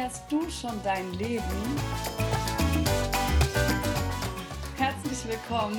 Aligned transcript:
Feierst 0.00 0.32
du 0.32 0.48
schon 0.48 0.82
dein 0.82 1.12
Leben? 1.12 1.42
Herzlich 4.78 5.28
willkommen 5.28 5.78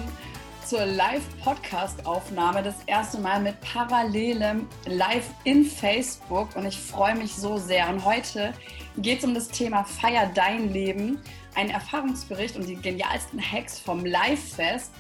zur 0.64 0.86
Live-Podcast-Aufnahme. 0.86 2.62
Das 2.62 2.76
erste 2.86 3.20
Mal 3.20 3.40
mit 3.42 3.60
parallelem 3.62 4.68
Live 4.86 5.31
in 5.44 5.66
Facebook 5.66 6.55
und 6.55 6.68
ich 6.68 6.78
freue 6.78 7.16
mich 7.16 7.34
so 7.34 7.58
sehr. 7.58 7.90
Und 7.90 8.05
heute 8.05 8.54
geht 8.98 9.20
es 9.20 9.23
um 9.23 9.34
das 9.34 9.48
Thema 9.48 9.84
Feier 9.86 10.30
dein 10.36 10.72
Leben, 10.72 11.20
ein 11.56 11.72
Erfahrungsbericht 11.72 12.56
und 12.58 12.67
die 12.67 12.76
genialsten 12.76 13.42
Hacks 13.42 13.80
vom 13.80 14.06
Live-Fest. 14.06 14.92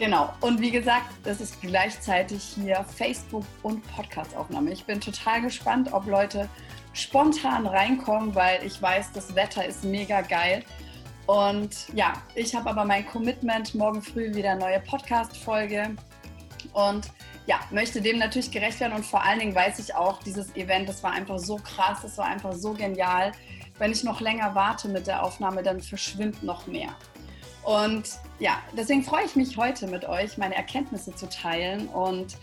Genau. 0.00 0.34
Und 0.40 0.60
wie 0.60 0.72
gesagt, 0.72 1.06
das 1.22 1.40
ist 1.40 1.60
gleichzeitig 1.60 2.42
hier 2.42 2.84
Facebook- 2.96 3.46
und 3.62 3.86
Podcast-Aufnahme. 3.94 4.72
Ich 4.72 4.84
bin 4.84 5.00
total 5.00 5.42
gespannt, 5.42 5.92
ob 5.92 6.08
Leute 6.08 6.48
spontan 6.94 7.66
reinkommen, 7.66 8.34
weil 8.34 8.64
ich 8.64 8.80
weiß, 8.80 9.12
das 9.12 9.34
Wetter 9.34 9.66
ist 9.66 9.84
mega 9.84 10.22
geil. 10.22 10.64
Und 11.26 11.88
ja, 11.94 12.14
ich 12.34 12.54
habe 12.54 12.70
aber 12.70 12.84
mein 12.84 13.06
Commitment, 13.06 13.74
morgen 13.74 14.00
früh 14.00 14.34
wieder 14.34 14.54
neue 14.54 14.80
Podcast-Folge. 14.80 15.96
Und 16.72 17.10
ja, 17.46 17.60
möchte 17.70 18.00
dem 18.00 18.18
natürlich 18.18 18.50
gerecht 18.50 18.80
werden. 18.80 18.94
Und 18.94 19.04
vor 19.04 19.22
allen 19.22 19.38
Dingen 19.38 19.54
weiß 19.54 19.78
ich 19.78 19.94
auch, 19.94 20.22
dieses 20.22 20.54
Event, 20.56 20.88
das 20.88 21.02
war 21.02 21.12
einfach 21.12 21.38
so 21.38 21.56
krass, 21.56 21.98
das 22.02 22.16
war 22.16 22.26
einfach 22.26 22.52
so 22.52 22.72
genial. 22.72 23.32
Wenn 23.78 23.92
ich 23.92 24.04
noch 24.04 24.20
länger 24.20 24.54
warte 24.54 24.88
mit 24.88 25.06
der 25.06 25.22
Aufnahme, 25.22 25.62
dann 25.62 25.80
verschwimmt 25.80 26.42
noch 26.42 26.66
mehr. 26.66 26.94
Und 27.64 28.18
ja, 28.38 28.58
deswegen 28.76 29.02
freue 29.02 29.24
ich 29.24 29.36
mich 29.36 29.56
heute 29.56 29.86
mit 29.86 30.04
euch, 30.04 30.36
meine 30.36 30.54
Erkenntnisse 30.54 31.14
zu 31.14 31.28
teilen 31.28 31.88
und 31.88 32.36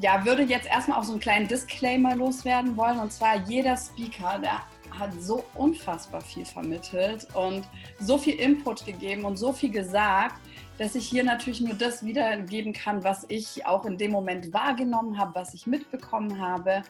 ja, 0.00 0.24
würde 0.24 0.42
jetzt 0.42 0.66
erstmal 0.66 0.98
auch 0.98 1.04
so 1.04 1.12
einen 1.12 1.20
kleinen 1.20 1.48
Disclaimer 1.48 2.16
loswerden 2.16 2.76
wollen. 2.76 2.98
Und 2.98 3.12
zwar 3.12 3.36
jeder 3.46 3.76
Speaker, 3.76 4.38
der 4.38 4.62
hat 4.98 5.12
so 5.20 5.44
unfassbar 5.54 6.20
viel 6.20 6.44
vermittelt 6.44 7.26
und 7.34 7.66
so 7.98 8.18
viel 8.18 8.34
Input 8.34 8.84
gegeben 8.84 9.24
und 9.24 9.36
so 9.36 9.52
viel 9.52 9.70
gesagt, 9.70 10.36
dass 10.78 10.94
ich 10.94 11.08
hier 11.08 11.24
natürlich 11.24 11.60
nur 11.60 11.74
das 11.74 12.04
wiedergeben 12.04 12.72
kann, 12.72 13.04
was 13.04 13.24
ich 13.28 13.66
auch 13.66 13.84
in 13.84 13.98
dem 13.98 14.10
Moment 14.10 14.52
wahrgenommen 14.52 15.18
habe, 15.18 15.34
was 15.34 15.54
ich 15.54 15.66
mitbekommen 15.66 16.40
habe. 16.40 16.82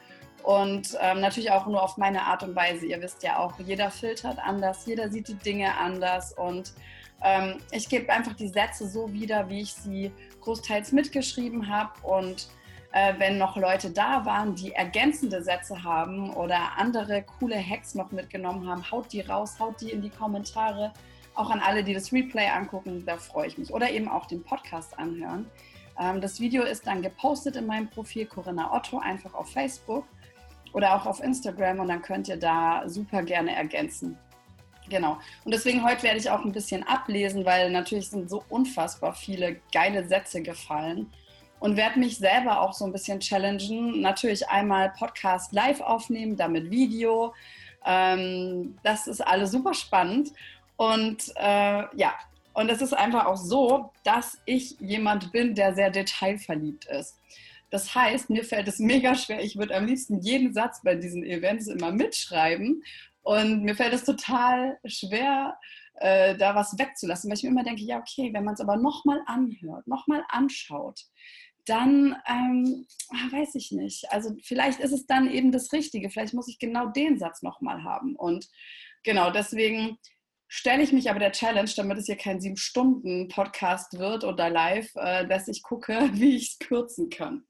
Und 0.43 0.97
ähm, 0.99 1.21
natürlich 1.21 1.51
auch 1.51 1.67
nur 1.67 1.81
auf 1.81 1.97
meine 1.97 2.23
Art 2.23 2.43
und 2.43 2.55
Weise. 2.55 2.85
Ihr 2.85 3.01
wisst 3.01 3.23
ja 3.23 3.39
auch, 3.39 3.57
jeder 3.59 3.89
filtert 3.89 4.39
anders, 4.39 4.85
jeder 4.85 5.09
sieht 5.09 5.29
die 5.29 5.35
Dinge 5.35 5.77
anders. 5.77 6.33
Und 6.33 6.73
ähm, 7.23 7.59
ich 7.71 7.87
gebe 7.87 8.11
einfach 8.11 8.33
die 8.33 8.49
Sätze 8.49 8.87
so 8.89 9.11
wieder, 9.13 9.49
wie 9.49 9.61
ich 9.61 9.73
sie 9.73 10.11
großteils 10.41 10.91
mitgeschrieben 10.91 11.69
habe. 11.69 11.93
Und 12.01 12.49
äh, 12.93 13.15
wenn 13.17 13.39
noch 13.39 13.57
Leute 13.57 13.89
da 13.89 14.23
waren, 14.23 14.53
die 14.53 14.71
ergänzende 14.71 15.43
Sätze 15.43 15.83
haben 15.83 16.31
oder 16.31 16.77
andere 16.77 17.23
coole 17.23 17.57
Hacks 17.57 17.95
noch 17.95 18.11
mitgenommen 18.11 18.69
haben, 18.69 18.89
haut 18.91 19.11
die 19.11 19.21
raus, 19.21 19.59
haut 19.59 19.81
die 19.81 19.89
in 19.89 20.01
die 20.01 20.11
Kommentare. 20.11 20.93
Auch 21.33 21.49
an 21.49 21.59
alle, 21.59 21.83
die 21.83 21.95
das 21.95 22.13
Replay 22.13 22.47
angucken, 22.47 23.03
da 23.05 23.17
freue 23.17 23.47
ich 23.47 23.57
mich. 23.57 23.73
Oder 23.73 23.89
eben 23.89 24.07
auch 24.07 24.27
den 24.27 24.43
Podcast 24.43 24.97
anhören. 24.99 25.47
Ähm, 25.99 26.21
das 26.21 26.39
Video 26.39 26.61
ist 26.63 26.85
dann 26.85 27.01
gepostet 27.01 27.55
in 27.55 27.65
meinem 27.65 27.89
Profil 27.89 28.27
Corinna 28.27 28.71
Otto, 28.71 28.99
einfach 28.99 29.33
auf 29.33 29.51
Facebook 29.51 30.05
oder 30.71 30.95
auch 30.95 31.07
auf 31.07 31.19
Instagram 31.19 31.79
und 31.79 31.87
dann 31.87 32.03
könnt 32.03 32.27
ihr 32.27 32.37
da 32.37 32.83
super 32.85 33.23
gerne 33.23 33.55
ergänzen. 33.55 34.17
Genau. 34.89 35.17
Und 35.45 35.51
deswegen 35.51 35.83
heute 35.83 36.03
werde 36.03 36.19
ich 36.19 36.29
auch 36.29 36.45
ein 36.45 36.51
bisschen 36.51 36.83
ablesen, 36.83 37.43
weil 37.43 37.71
natürlich 37.71 38.09
sind 38.09 38.29
so 38.29 38.43
unfassbar 38.49 39.13
viele 39.13 39.61
geile 39.71 40.07
Sätze 40.07 40.43
gefallen 40.43 41.09
und 41.63 41.77
werde 41.77 41.97
mich 41.97 42.17
selber 42.17 42.59
auch 42.59 42.73
so 42.73 42.83
ein 42.83 42.91
bisschen 42.91 43.21
challengen. 43.21 44.01
Natürlich 44.01 44.49
einmal 44.49 44.91
Podcast 44.99 45.53
live 45.53 45.79
aufnehmen, 45.79 46.35
damit 46.35 46.69
Video. 46.69 47.33
Ähm, 47.85 48.77
das 48.83 49.07
ist 49.07 49.21
alles 49.21 49.51
super 49.51 49.73
spannend. 49.73 50.33
Und 50.75 51.31
äh, 51.37 51.85
ja, 51.95 52.15
und 52.53 52.69
es 52.69 52.81
ist 52.81 52.91
einfach 52.91 53.27
auch 53.27 53.37
so, 53.37 53.93
dass 54.03 54.41
ich 54.43 54.77
jemand 54.81 55.31
bin, 55.31 55.55
der 55.55 55.73
sehr 55.73 55.89
detailverliebt 55.89 56.83
ist. 56.83 57.15
Das 57.69 57.95
heißt, 57.95 58.29
mir 58.29 58.43
fällt 58.43 58.67
es 58.67 58.79
mega 58.79 59.15
schwer. 59.15 59.41
Ich 59.41 59.57
würde 59.57 59.77
am 59.77 59.85
liebsten 59.85 60.19
jeden 60.19 60.53
Satz 60.53 60.81
bei 60.83 60.95
diesen 60.95 61.23
Events 61.23 61.67
immer 61.67 61.93
mitschreiben. 61.93 62.83
Und 63.21 63.63
mir 63.63 63.77
fällt 63.77 63.93
es 63.93 64.03
total 64.03 64.79
schwer, 64.83 65.57
äh, 65.95 66.35
da 66.35 66.55
was 66.55 66.77
wegzulassen, 66.77 67.29
weil 67.29 67.37
ich 67.37 67.43
mir 67.43 67.51
immer 67.51 67.63
denke, 67.63 67.83
ja, 67.83 67.99
okay, 67.99 68.33
wenn 68.33 68.43
man 68.43 68.55
es 68.55 68.59
aber 68.59 68.75
nochmal 68.75 69.21
anhört, 69.27 69.87
nochmal 69.87 70.25
anschaut, 70.27 71.05
dann 71.65 72.15
ähm, 72.27 72.85
ah, 73.09 73.31
weiß 73.31 73.55
ich 73.55 73.71
nicht. 73.71 74.11
Also 74.11 74.35
vielleicht 74.43 74.79
ist 74.79 74.91
es 74.91 75.05
dann 75.05 75.29
eben 75.29 75.51
das 75.51 75.71
Richtige. 75.71 76.09
Vielleicht 76.09 76.33
muss 76.33 76.47
ich 76.47 76.59
genau 76.59 76.87
den 76.87 77.17
Satz 77.17 77.41
nochmal 77.41 77.83
haben. 77.83 78.15
Und 78.15 78.47
genau 79.03 79.31
deswegen 79.31 79.97
stelle 80.47 80.83
ich 80.83 80.91
mich 80.91 81.09
aber 81.09 81.19
der 81.19 81.31
Challenge, 81.31 81.71
damit 81.75 81.97
es 81.97 82.05
hier 82.05 82.17
kein 82.17 82.41
sieben 82.41 82.57
Stunden 82.57 83.27
Podcast 83.27 83.97
wird 83.97 84.23
oder 84.23 84.49
live, 84.49 84.91
äh, 84.95 85.27
dass 85.27 85.47
ich 85.47 85.63
gucke, 85.63 86.09
wie 86.13 86.35
ich 86.35 86.51
es 86.51 86.59
kürzen 86.59 87.09
kann. 87.09 87.45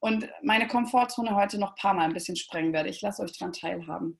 Und 0.00 0.28
meine 0.42 0.66
Komfortzone 0.66 1.36
heute 1.36 1.58
noch 1.58 1.70
ein 1.70 1.80
paar 1.80 1.94
Mal 1.94 2.04
ein 2.04 2.14
bisschen 2.14 2.36
sprengen 2.36 2.72
werde. 2.72 2.88
Ich 2.88 3.02
lasse 3.02 3.22
euch 3.22 3.38
daran 3.38 3.52
teilhaben. 3.52 4.18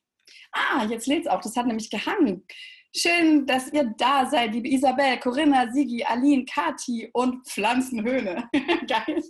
Ah, 0.52 0.84
jetzt 0.84 1.06
lädt 1.06 1.22
es 1.22 1.26
auch. 1.26 1.40
Das 1.40 1.56
hat 1.56 1.66
nämlich 1.66 1.90
gehangen. 1.90 2.46
Schön, 2.94 3.46
dass 3.46 3.72
ihr 3.72 3.94
da 3.96 4.26
seid, 4.26 4.52
liebe 4.52 4.68
Isabel, 4.68 5.18
Corinna, 5.20 5.70
Sigi, 5.70 6.02
Aline, 6.02 6.44
Kati 6.44 7.08
und 7.12 7.46
Pflanzenhöhne. 7.46 8.48
Geil. 8.88 9.22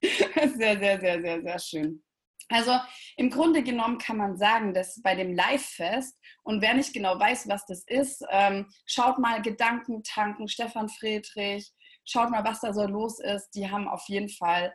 Sehr, 0.00 0.78
sehr, 0.78 1.00
sehr, 1.00 1.20
sehr, 1.20 1.42
sehr 1.42 1.58
schön. 1.58 2.02
Also 2.48 2.78
im 3.16 3.30
Grunde 3.30 3.62
genommen 3.62 3.98
kann 3.98 4.16
man 4.16 4.36
sagen, 4.36 4.72
dass 4.72 5.00
bei 5.02 5.14
dem 5.14 5.34
Live-Fest, 5.34 6.18
und 6.42 6.62
wer 6.62 6.74
nicht 6.74 6.92
genau 6.92 7.18
weiß, 7.18 7.48
was 7.48 7.66
das 7.66 7.84
ist, 7.86 8.24
ähm, 8.30 8.66
schaut 8.86 9.18
mal 9.18 9.42
Gedankentanken, 9.42 10.48
Stefan 10.48 10.88
Friedrich, 10.88 11.72
schaut 12.04 12.30
mal, 12.30 12.44
was 12.44 12.60
da 12.60 12.72
so 12.72 12.86
los 12.86 13.20
ist. 13.20 13.50
Die 13.50 13.70
haben 13.70 13.88
auf 13.88 14.04
jeden 14.08 14.28
Fall 14.28 14.74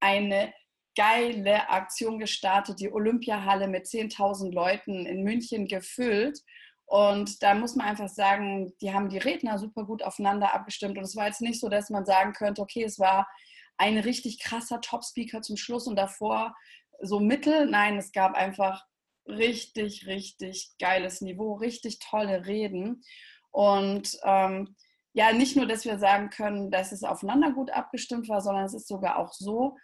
eine 0.00 0.52
geile 0.96 1.68
Aktion 1.70 2.18
gestartet, 2.18 2.80
die 2.80 2.92
Olympiahalle 2.92 3.68
mit 3.68 3.86
10.000 3.86 4.52
Leuten 4.52 5.06
in 5.06 5.22
München 5.22 5.66
gefüllt. 5.66 6.40
Und 6.90 7.44
da 7.44 7.54
muss 7.54 7.76
man 7.76 7.86
einfach 7.86 8.08
sagen, 8.08 8.72
die 8.80 8.92
haben 8.92 9.10
die 9.10 9.18
Redner 9.18 9.58
super 9.58 9.84
gut 9.84 10.02
aufeinander 10.02 10.52
abgestimmt. 10.52 10.98
Und 10.98 11.04
es 11.04 11.14
war 11.14 11.26
jetzt 11.28 11.40
nicht 11.40 11.60
so, 11.60 11.68
dass 11.68 11.88
man 11.88 12.04
sagen 12.04 12.32
könnte, 12.32 12.60
okay, 12.60 12.82
es 12.82 12.98
war 12.98 13.28
ein 13.76 13.96
richtig 13.96 14.40
krasser 14.40 14.80
Top-Speaker 14.80 15.40
zum 15.40 15.56
Schluss 15.56 15.86
und 15.86 15.94
davor 15.94 16.52
so 17.00 17.20
mittel. 17.20 17.66
Nein, 17.66 17.96
es 17.96 18.10
gab 18.10 18.34
einfach 18.34 18.84
richtig, 19.24 20.08
richtig 20.08 20.72
geiles 20.80 21.20
Niveau, 21.20 21.54
richtig 21.54 22.00
tolle 22.00 22.46
Reden. 22.46 23.04
Und 23.52 24.18
ähm, 24.24 24.74
ja, 25.12 25.32
nicht 25.32 25.54
nur, 25.54 25.66
dass 25.66 25.84
wir 25.84 25.96
sagen 26.00 26.28
können, 26.30 26.72
dass 26.72 26.90
es 26.90 27.04
aufeinander 27.04 27.52
gut 27.52 27.70
abgestimmt 27.70 28.28
war, 28.28 28.40
sondern 28.40 28.64
es 28.64 28.74
ist 28.74 28.88
sogar 28.88 29.16
auch 29.16 29.32
so, 29.32 29.76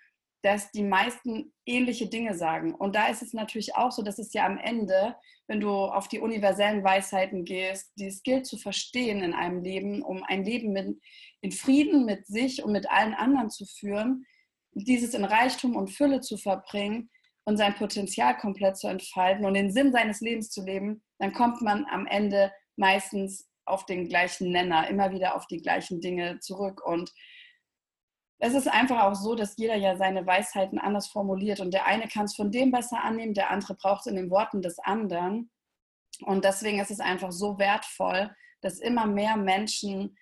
dass 0.47 0.71
die 0.71 0.85
meisten 0.85 1.53
ähnliche 1.67 2.09
Dinge 2.09 2.37
sagen. 2.37 2.73
Und 2.73 2.95
da 2.95 3.09
ist 3.09 3.21
es 3.21 3.33
natürlich 3.33 3.75
auch 3.75 3.91
so, 3.91 4.03
dass 4.03 4.21
es 4.21 4.33
ja 4.33 4.47
am 4.47 4.59
Ende, 4.59 5.17
wenn 5.49 5.59
du 5.59 5.71
auf 5.71 6.07
die 6.07 6.21
universellen 6.21 6.85
Weisheiten 6.85 7.45
gehst, 7.45 7.91
die 7.99 8.07
es 8.07 8.23
gilt 8.23 8.47
zu 8.47 8.57
verstehen 8.57 9.25
in 9.25 9.35
einem 9.35 9.65
Leben, 9.65 10.03
um 10.03 10.23
ein 10.23 10.45
Leben 10.45 10.73
mit, 10.73 11.01
in 11.41 11.51
Frieden 11.51 12.05
mit 12.05 12.29
sich 12.29 12.63
und 12.63 12.71
mit 12.71 12.89
allen 12.89 13.15
anderen 13.15 13.51
zu 13.51 13.67
führen, 13.67 14.25
dieses 14.71 15.15
in 15.15 15.25
Reichtum 15.25 15.75
und 15.75 15.91
Fülle 15.91 16.21
zu 16.21 16.37
verbringen 16.37 17.11
und 17.45 17.57
sein 17.57 17.75
Potenzial 17.75 18.37
komplett 18.37 18.77
zu 18.77 18.87
entfalten 18.87 19.47
und 19.47 19.55
den 19.55 19.73
Sinn 19.73 19.91
seines 19.91 20.21
Lebens 20.21 20.51
zu 20.51 20.65
leben, 20.65 21.03
dann 21.19 21.33
kommt 21.33 21.61
man 21.61 21.87
am 21.91 22.07
Ende 22.07 22.53
meistens 22.77 23.49
auf 23.65 23.85
den 23.85 24.09
gleichen 24.09 24.53
Nenner, 24.53 24.89
immer 24.89 25.11
wieder 25.11 25.35
auf 25.35 25.49
die 25.49 25.61
gleichen 25.61 26.01
Dinge 26.01 26.39
zurück. 26.39 26.87
Und 26.87 27.11
es 28.39 28.55
ist 28.55 28.69
einfach 28.69 29.03
auch 29.05 29.15
so, 29.15 29.35
dass 29.35 29.57
jeder 29.57 29.77
ja 29.77 29.97
seine 29.97 30.27
Weisheiten 30.27 30.79
anders 30.79 31.09
formuliert 31.09 31.61
und 31.61 31.73
der 31.73 31.87
eine 31.87 32.07
kann 32.09 32.27
es 32.27 32.37
von 32.37 32.51
dem 32.51 32.71
besser 32.71 33.03
annehmen, 33.03 33.35
der 33.35 33.51
andere 33.51 33.75
braucht 33.75 34.01
es 34.01 34.07
in 34.07 34.17
den 34.17 34.31
Worten 34.31 34.61
des 34.61 34.79
anderen. 34.79 35.51
Und 36.23 36.45
deswegen 36.45 36.79
ist 36.81 36.91
es 36.91 37.01
einfach 37.01 37.33
so 37.33 37.59
wertvoll, 37.59 38.35
dass 38.61 38.79
immer 38.79 39.07
mehr 39.07 39.37
Menschen 39.37 40.17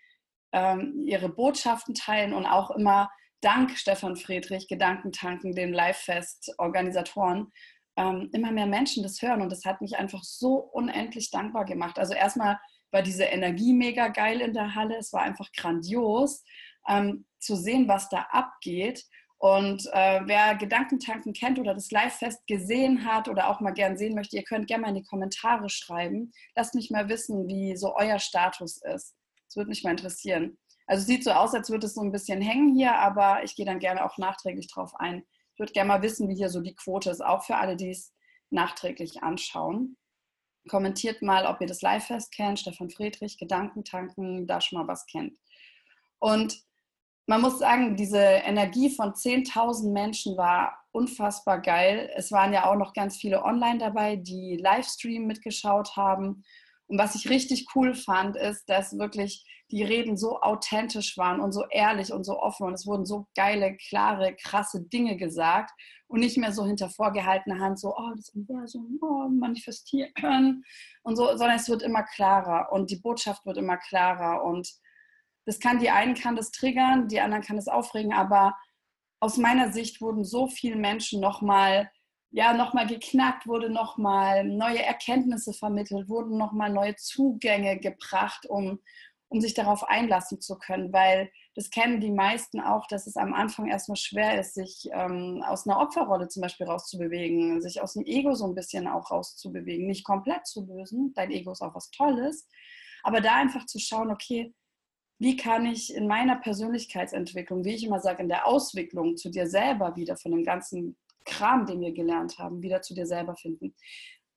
ähm, 0.52 1.02
ihre 1.06 1.28
Botschaften 1.28 1.94
teilen 1.94 2.32
und 2.32 2.46
auch 2.46 2.70
immer 2.70 3.11
dank 3.40 3.76
Stefan 3.76 4.17
Friedrich, 4.17 4.69
Gedankentanken, 4.69 5.55
den 5.55 5.72
Live-Fest-Organisatoren, 5.72 7.52
ähm, 7.96 8.31
immer 8.32 8.52
mehr 8.52 8.67
Menschen 8.67 9.02
das 9.02 9.20
hören. 9.22 9.43
Und 9.43 9.50
das 9.50 9.64
hat 9.64 9.81
mich 9.81 9.96
einfach 9.96 10.22
so 10.22 10.56
unendlich 10.56 11.31
dankbar 11.31 11.64
gemacht. 11.64 11.99
Also 11.99 12.14
erstmal 12.14 12.58
war 12.90 13.02
diese 13.02 13.25
Energie 13.25 13.72
mega 13.72 14.08
geil 14.08 14.40
in 14.40 14.52
der 14.52 14.75
Halle. 14.75 14.96
Es 14.96 15.12
war 15.12 15.22
einfach 15.22 15.50
grandios 15.52 16.44
ähm, 16.88 17.26
zu 17.44 17.56
sehen, 17.56 17.88
was 17.88 18.08
da 18.08 18.26
abgeht. 18.31 19.05
Und 19.38 19.87
äh, 19.93 20.23
wer 20.25 20.55
Gedankentanken 20.55 21.35
kennt 21.35 21.58
oder 21.58 21.75
das 21.75 21.91
Live-Fest 21.91 22.46
gesehen 22.46 23.05
hat 23.05 23.29
oder 23.29 23.49
auch 23.49 23.61
mal 23.61 23.73
gern 23.73 23.96
sehen 23.99 24.14
möchte, 24.14 24.37
ihr 24.37 24.44
könnt 24.44 24.69
gerne 24.69 24.82
mal 24.82 24.88
in 24.88 24.94
die 24.94 25.05
Kommentare 25.05 25.69
schreiben. 25.69 26.32
Lasst 26.56 26.75
mich 26.75 26.91
mal 26.91 27.08
wissen, 27.08 27.46
wie 27.46 27.76
so 27.76 27.94
euer 27.94 28.19
Status 28.19 28.79
ist. 28.79 29.14
Das 29.46 29.56
würde 29.56 29.69
mich 29.69 29.85
mal 29.85 29.91
interessieren. 29.91 30.58
Also 30.87 31.05
sieht 31.05 31.25
so 31.25 31.32
aus, 31.32 31.55
als 31.55 31.70
würde 31.70 31.87
es 31.87 31.94
so 31.94 32.02
ein 32.02 32.12
bisschen 32.12 32.41
hängen 32.41 32.75
hier, 32.75 32.94
aber 32.94 33.43
ich 33.44 33.55
gehe 33.55 33.67
dann 33.67 33.79
gerne 33.79 34.05
auch 34.05 34.19
nachträglich 34.19 34.69
drauf 34.69 34.94
ein. 34.96 35.25
Ich 35.52 35.58
würde 35.58 35.73
gerne 35.73 35.88
mal 35.88 36.02
wissen, 36.02 36.29
wie 36.29 36.37
hier 36.37 36.49
so 36.49 36.61
die 36.61 36.75
Quote 36.75 37.11
ist, 37.11 37.25
auch 37.25 37.44
für 37.44 37.56
alle, 37.56 37.76
die 37.76 37.91
es 37.91 38.12
nachträglich 38.50 39.23
anschauen. 39.23 39.96
Kommentiert 40.69 41.23
mal, 41.23 41.46
ob 41.46 41.61
ihr 41.61 41.67
das 41.67 41.82
Live-Fest 41.82 42.32
kennt, 42.32 42.61
Stefan 42.61 42.91
Friedrich, 42.91 43.38
Gedankentanken, 43.38 44.46
da 44.46 44.61
schon 44.61 44.79
mal 44.79 44.88
was 44.88 45.06
kennt. 45.06 45.35
Und 46.19 46.64
man 47.26 47.41
muss 47.41 47.59
sagen, 47.59 47.97
diese 47.97 48.19
Energie 48.19 48.91
von 48.91 49.12
10.000 49.12 49.93
Menschen 49.93 50.37
war 50.37 50.79
unfassbar 50.93 51.61
geil. 51.61 52.11
Es 52.17 52.31
waren 52.31 52.53
ja 52.53 52.71
auch 52.71 52.76
noch 52.76 52.93
ganz 52.93 53.17
viele 53.17 53.43
online 53.44 53.79
dabei, 53.79 54.17
die 54.17 54.56
Livestream 54.56 55.26
mitgeschaut 55.26 55.97
haben. 55.97 56.44
Und 56.87 56.99
was 56.99 57.15
ich 57.15 57.31
richtig 57.31 57.67
cool 57.75 57.94
fand, 57.94 58.37
ist, 58.37 58.69
dass 58.69 58.99
wirklich 58.99 59.44
die 59.71 59.82
Reden 59.82 60.17
so 60.17 60.41
authentisch 60.41 61.17
waren 61.17 61.41
und 61.41 61.53
so 61.53 61.65
ehrlich 61.71 62.12
und 62.12 62.25
so 62.25 62.38
offen 62.38 62.67
und 62.67 62.75
es 62.75 62.87
wurden 62.87 63.06
so 63.06 63.27
geile, 63.35 63.77
klare, 63.77 64.37
krasse 64.37 64.82
Dinge 64.82 65.17
gesagt 65.17 65.70
und 66.06 66.20
nicht 66.20 66.37
mehr 66.37 66.53
so 66.53 66.67
hinter 66.67 66.91
vorgehaltener 66.91 67.59
Hand 67.59 67.81
so, 67.81 67.94
oh, 67.97 68.11
das 68.15 68.29
Universum, 68.29 68.99
oh, 69.00 69.29
manifestieren 69.29 70.65
und 71.03 71.17
so, 71.17 71.27
sondern 71.29 71.56
es 71.56 71.69
wird 71.69 71.82
immer 71.82 72.03
klarer 72.03 72.70
und 72.73 72.91
die 72.91 73.00
Botschaft 73.00 73.47
wird 73.47 73.56
immer 73.56 73.79
klarer 73.79 74.44
und 74.44 74.69
das 75.46 75.61
kann, 75.61 75.79
die 75.79 75.91
einen 75.91 76.14
kann 76.14 76.37
das 76.37 76.50
triggern, 76.50 77.08
die 77.08 77.20
anderen 77.20 77.43
kann 77.43 77.56
das 77.56 77.69
aufregen, 77.69 78.12
aber 78.12 78.56
aus 79.20 79.37
meiner 79.37 79.73
Sicht 79.73 80.00
wurden 80.00 80.25
so 80.25 80.49
viele 80.49 80.76
Menschen 80.76 81.20
nochmal 81.20 81.91
ja, 82.37 82.52
nochmal 82.52 82.88
geknackt, 82.88 83.46
wurde 83.46 83.70
nochmal 83.70 84.43
neue 84.43 84.82
Erkenntnisse 84.82 85.52
vermittelt, 85.52 86.08
wurden 86.08 86.37
nochmal 86.37 86.69
neue 86.69 86.96
Zugänge 86.96 87.79
gebracht, 87.79 88.44
um, 88.49 88.81
um 89.29 89.41
sich 89.41 89.55
darauf 89.55 89.85
einlassen 89.85 90.41
zu 90.41 90.58
können, 90.58 90.93
weil 90.93 91.31
das 91.55 91.70
kennen 91.70 92.00
die 92.00 92.11
meisten 92.11 92.61
auch, 92.61 92.88
dass 92.88 93.06
es 93.06 93.17
am 93.17 93.35
Anfang 93.35 93.69
erstmal 93.69 93.96
schwer 93.96 94.41
ist, 94.41 94.55
sich 94.55 94.88
ähm, 94.91 95.44
aus 95.46 95.64
einer 95.64 95.79
Opferrolle 95.79 96.26
zum 96.26 96.43
Beispiel 96.43 96.67
rauszubewegen, 96.67 97.62
sich 97.62 97.81
aus 97.81 97.93
dem 97.93 98.05
Ego 98.05 98.35
so 98.35 98.46
ein 98.46 98.56
bisschen 98.56 98.88
auch 98.88 99.12
rauszubewegen, 99.12 99.87
nicht 99.87 100.05
komplett 100.05 100.44
zu 100.49 100.67
lösen, 100.67 101.12
dein 101.14 101.31
Ego 101.31 101.52
ist 101.52 101.62
auch 101.62 101.76
was 101.76 101.93
Tolles, 101.93 102.49
aber 103.05 103.20
da 103.20 103.37
einfach 103.37 103.64
zu 103.67 103.79
schauen, 103.79 104.11
okay, 104.11 104.52
wie 105.19 105.37
kann 105.37 105.66
ich 105.66 105.94
in 105.94 106.06
meiner 106.06 106.37
Persönlichkeitsentwicklung, 106.37 107.64
wie 107.64 107.75
ich 107.75 107.84
immer 107.84 108.00
sage, 108.00 108.22
in 108.22 108.28
der 108.28 108.46
Auswicklung 108.46 109.16
zu 109.16 109.31
dir 109.31 109.46
selber 109.46 109.96
wieder 109.96 110.16
von 110.16 110.32
dem 110.32 110.44
ganzen 110.44 110.96
Kram, 111.25 111.66
den 111.66 111.81
wir 111.81 111.93
gelernt 111.93 112.38
haben, 112.38 112.62
wieder 112.62 112.82
zu 112.82 112.94
dir 112.94 113.06
selber 113.06 113.34
finden. 113.37 113.75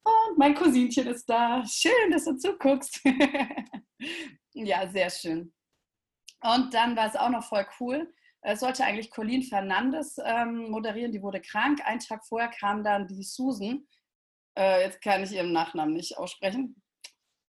Und 0.03 0.38
mein 0.38 0.56
Cousinchen 0.56 1.07
ist 1.07 1.29
da. 1.29 1.63
Schön, 1.65 2.12
dass 2.12 2.25
du 2.25 2.38
zuguckst. 2.38 3.01
ja, 4.53 4.88
sehr 4.88 5.09
schön. 5.09 5.53
Und 6.41 6.74
dann 6.74 6.95
war 6.95 7.07
es 7.07 7.15
auch 7.15 7.30
noch 7.30 7.44
voll 7.44 7.65
cool. 7.80 8.13
Es 8.41 8.62
sollte 8.62 8.85
eigentlich 8.85 9.12
Colleen 9.12 9.44
Fernandes 9.44 10.18
ähm, 10.23 10.69
moderieren, 10.69 11.12
die 11.12 11.21
wurde 11.21 11.41
krank. 11.41 11.81
Einen 11.83 12.00
Tag 12.00 12.25
vorher 12.25 12.50
kam 12.50 12.83
dann 12.83 13.07
die 13.07 13.23
Susan. 13.23 13.85
Äh, 14.57 14.83
jetzt 14.83 15.01
kann 15.01 15.23
ich 15.23 15.33
ihren 15.33 15.51
Nachnamen 15.51 15.94
nicht 15.94 16.18
aussprechen. 16.18 16.81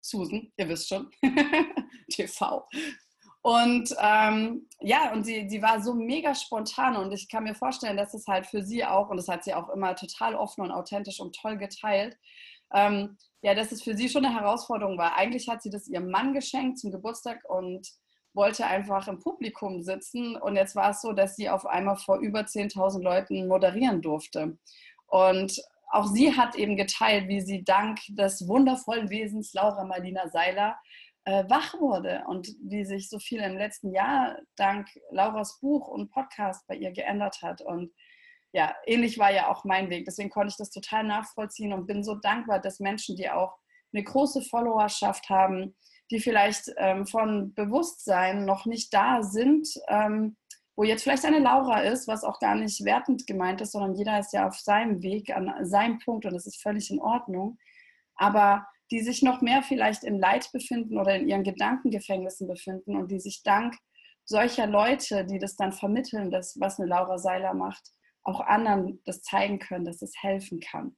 Susan, 0.01 0.51
ihr 0.57 0.69
wisst 0.69 0.87
schon. 0.87 1.11
TV. 2.09 2.65
Und 3.47 3.95
ähm, 4.01 4.67
ja, 4.81 5.13
und 5.13 5.23
sie, 5.23 5.47
sie 5.47 5.61
war 5.61 5.81
so 5.81 5.93
mega 5.93 6.35
spontan 6.35 6.97
und 6.97 7.13
ich 7.13 7.29
kann 7.29 7.45
mir 7.45 7.55
vorstellen, 7.55 7.95
dass 7.95 8.13
es 8.13 8.27
halt 8.27 8.45
für 8.45 8.61
sie 8.61 8.83
auch, 8.83 9.09
und 9.09 9.15
das 9.15 9.29
hat 9.29 9.45
sie 9.45 9.53
auch 9.53 9.69
immer 9.69 9.95
total 9.95 10.35
offen 10.35 10.65
und 10.65 10.71
authentisch 10.71 11.21
und 11.21 11.33
toll 11.33 11.55
geteilt, 11.55 12.17
ähm, 12.73 13.17
ja, 13.41 13.53
dass 13.55 13.71
es 13.71 13.81
für 13.81 13.95
sie 13.95 14.09
schon 14.09 14.25
eine 14.25 14.35
Herausforderung 14.35 14.97
war. 14.97 15.15
Eigentlich 15.15 15.47
hat 15.47 15.61
sie 15.61 15.69
das 15.69 15.87
ihrem 15.87 16.11
Mann 16.11 16.33
geschenkt 16.33 16.77
zum 16.77 16.91
Geburtstag 16.91 17.39
und 17.47 17.87
wollte 18.33 18.65
einfach 18.65 19.07
im 19.07 19.19
Publikum 19.19 19.81
sitzen. 19.81 20.35
Und 20.35 20.57
jetzt 20.57 20.75
war 20.75 20.89
es 20.89 20.99
so, 20.99 21.13
dass 21.13 21.37
sie 21.37 21.49
auf 21.49 21.65
einmal 21.65 21.95
vor 21.95 22.17
über 22.17 22.41
10.000 22.41 23.01
Leuten 23.01 23.47
moderieren 23.47 24.01
durfte. 24.01 24.57
Und 25.05 25.57
auch 25.89 26.07
sie 26.07 26.35
hat 26.35 26.55
eben 26.55 26.75
geteilt, 26.75 27.29
wie 27.29 27.39
sie 27.39 27.63
dank 27.63 27.99
des 28.09 28.45
wundervollen 28.45 29.09
Wesens 29.09 29.53
Laura 29.53 29.85
Marlina 29.85 30.27
Seiler 30.27 30.75
wach 31.49 31.73
wurde 31.79 32.23
und 32.27 32.47
wie 32.61 32.85
sich 32.85 33.09
so 33.09 33.19
viel 33.19 33.41
im 33.41 33.57
letzten 33.57 33.91
Jahr 33.91 34.37
dank 34.55 34.87
Lauras 35.11 35.59
Buch 35.59 35.87
und 35.87 36.09
Podcast 36.11 36.65
bei 36.67 36.75
ihr 36.75 36.91
geändert 36.91 37.41
hat. 37.41 37.61
Und 37.61 37.91
ja, 38.53 38.73
ähnlich 38.85 39.17
war 39.17 39.31
ja 39.31 39.49
auch 39.49 39.65
mein 39.65 39.89
Weg. 39.89 40.05
Deswegen 40.05 40.29
konnte 40.29 40.49
ich 40.49 40.57
das 40.57 40.69
total 40.69 41.03
nachvollziehen 41.03 41.73
und 41.73 41.85
bin 41.85 42.03
so 42.03 42.15
dankbar, 42.15 42.59
dass 42.59 42.79
Menschen, 42.79 43.15
die 43.15 43.29
auch 43.29 43.57
eine 43.93 44.03
große 44.03 44.41
Followerschaft 44.41 45.29
haben, 45.29 45.75
die 46.11 46.19
vielleicht 46.19 46.71
ähm, 46.77 47.05
von 47.05 47.53
Bewusstsein 47.53 48.45
noch 48.45 48.65
nicht 48.65 48.93
da 48.93 49.21
sind, 49.21 49.67
ähm, 49.89 50.37
wo 50.77 50.83
jetzt 50.83 51.03
vielleicht 51.03 51.25
eine 51.25 51.39
Laura 51.39 51.81
ist, 51.81 52.07
was 52.07 52.23
auch 52.23 52.39
gar 52.39 52.55
nicht 52.55 52.85
wertend 52.85 53.27
gemeint 53.27 53.61
ist, 53.61 53.71
sondern 53.71 53.95
jeder 53.95 54.19
ist 54.19 54.31
ja 54.31 54.47
auf 54.47 54.57
seinem 54.57 55.01
Weg, 55.01 55.35
an 55.35 55.65
seinem 55.65 55.99
Punkt 55.99 56.25
und 56.25 56.35
es 56.35 56.45
ist 56.45 56.61
völlig 56.61 56.91
in 56.91 57.01
Ordnung. 57.01 57.57
Aber 58.15 58.65
die 58.91 59.01
sich 59.01 59.21
noch 59.21 59.41
mehr 59.41 59.63
vielleicht 59.63 60.03
im 60.03 60.19
Leid 60.19 60.49
befinden 60.51 60.97
oder 60.97 61.15
in 61.15 61.27
ihren 61.27 61.43
Gedankengefängnissen 61.43 62.47
befinden 62.47 62.95
und 62.95 63.11
die 63.11 63.19
sich 63.19 63.43
dank 63.43 63.75
solcher 64.25 64.67
Leute, 64.67 65.25
die 65.25 65.39
das 65.39 65.55
dann 65.55 65.71
vermitteln, 65.71 66.31
das, 66.31 66.59
was 66.59 66.79
eine 66.79 66.89
Laura 66.89 67.17
Seiler 67.17 67.53
macht, 67.53 67.83
auch 68.23 68.41
anderen 68.41 69.01
das 69.05 69.21
zeigen 69.21 69.59
können, 69.59 69.85
dass 69.85 70.01
es 70.01 70.13
helfen 70.21 70.59
kann. 70.59 70.95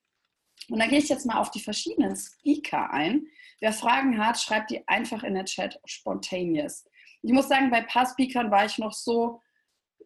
Und 0.67 0.79
da 0.79 0.87
gehe 0.87 0.99
ich 0.99 1.09
jetzt 1.09 1.25
mal 1.25 1.39
auf 1.39 1.51
die 1.51 1.61
verschiedenen 1.61 2.15
Speaker 2.15 2.91
ein. 2.91 3.27
Wer 3.59 3.71
Fragen 3.71 4.23
hat, 4.23 4.39
schreibt 4.39 4.71
die 4.71 4.87
einfach 4.87 5.23
in 5.23 5.35
den 5.35 5.45
Chat 5.45 5.79
spontaneous. 5.85 6.85
Ich 7.21 7.31
muss 7.31 7.47
sagen, 7.47 7.69
bei 7.69 7.77
ein 7.77 7.87
paar 7.87 8.07
Speakern 8.07 8.51
war 8.51 8.65
ich 8.65 8.77
noch 8.77 8.93
so 8.93 9.41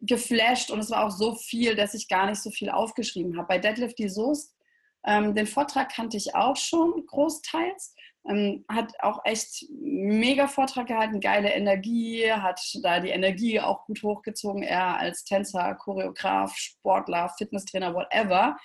geflasht 0.00 0.70
und 0.70 0.80
es 0.80 0.90
war 0.90 1.04
auch 1.04 1.10
so 1.10 1.34
viel, 1.34 1.74
dass 1.74 1.94
ich 1.94 2.08
gar 2.08 2.26
nicht 2.28 2.42
so 2.42 2.50
viel 2.50 2.70
aufgeschrieben 2.70 3.36
habe. 3.36 3.48
Bei 3.48 3.58
Deadlift 3.58 3.98
die 3.98 4.08
Soest 4.08 4.53
ähm, 5.06 5.34
den 5.34 5.46
Vortrag 5.46 5.92
kannte 5.92 6.16
ich 6.16 6.34
auch 6.34 6.56
schon 6.56 7.04
großteils. 7.06 7.94
Ähm, 8.26 8.64
hat 8.70 8.92
auch 9.00 9.20
echt 9.24 9.66
mega 9.70 10.48
Vortrag 10.48 10.86
gehalten, 10.86 11.20
geile 11.20 11.50
Energie, 11.52 12.32
hat 12.32 12.58
da 12.82 12.98
die 13.00 13.10
Energie 13.10 13.60
auch 13.60 13.84
gut 13.84 14.02
hochgezogen, 14.02 14.62
er 14.62 14.96
als 14.96 15.24
Tänzer, 15.24 15.74
Choreograf, 15.74 16.56
Sportler, 16.56 17.28
Fitnesstrainer, 17.36 17.92
whatever. 17.94 18.56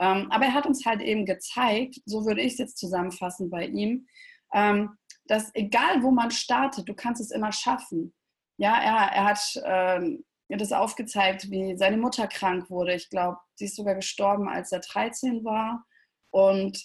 Ähm, 0.00 0.28
aber 0.30 0.46
er 0.46 0.54
hat 0.54 0.66
uns 0.66 0.86
halt 0.86 1.02
eben 1.02 1.26
gezeigt, 1.26 2.00
so 2.06 2.24
würde 2.24 2.40
ich 2.40 2.54
es 2.54 2.58
jetzt 2.58 2.78
zusammenfassen 2.78 3.50
bei 3.50 3.66
ihm, 3.66 4.06
ähm, 4.54 4.96
dass 5.26 5.54
egal 5.54 6.02
wo 6.02 6.10
man 6.10 6.30
startet, 6.30 6.88
du 6.88 6.94
kannst 6.94 7.20
es 7.20 7.30
immer 7.30 7.52
schaffen. 7.52 8.14
Ja, 8.56 8.80
er, 8.80 9.12
er 9.12 9.24
hat 9.24 9.62
ähm, 9.64 10.24
mir 10.52 10.58
das 10.58 10.72
aufgezeigt, 10.72 11.50
wie 11.50 11.78
seine 11.78 11.96
Mutter 11.96 12.26
krank 12.26 12.68
wurde. 12.68 12.94
Ich 12.94 13.08
glaube, 13.08 13.38
sie 13.54 13.64
ist 13.64 13.76
sogar 13.76 13.94
gestorben, 13.94 14.48
als 14.48 14.70
er 14.70 14.80
13 14.80 15.44
war. 15.44 15.86
Und 16.30 16.78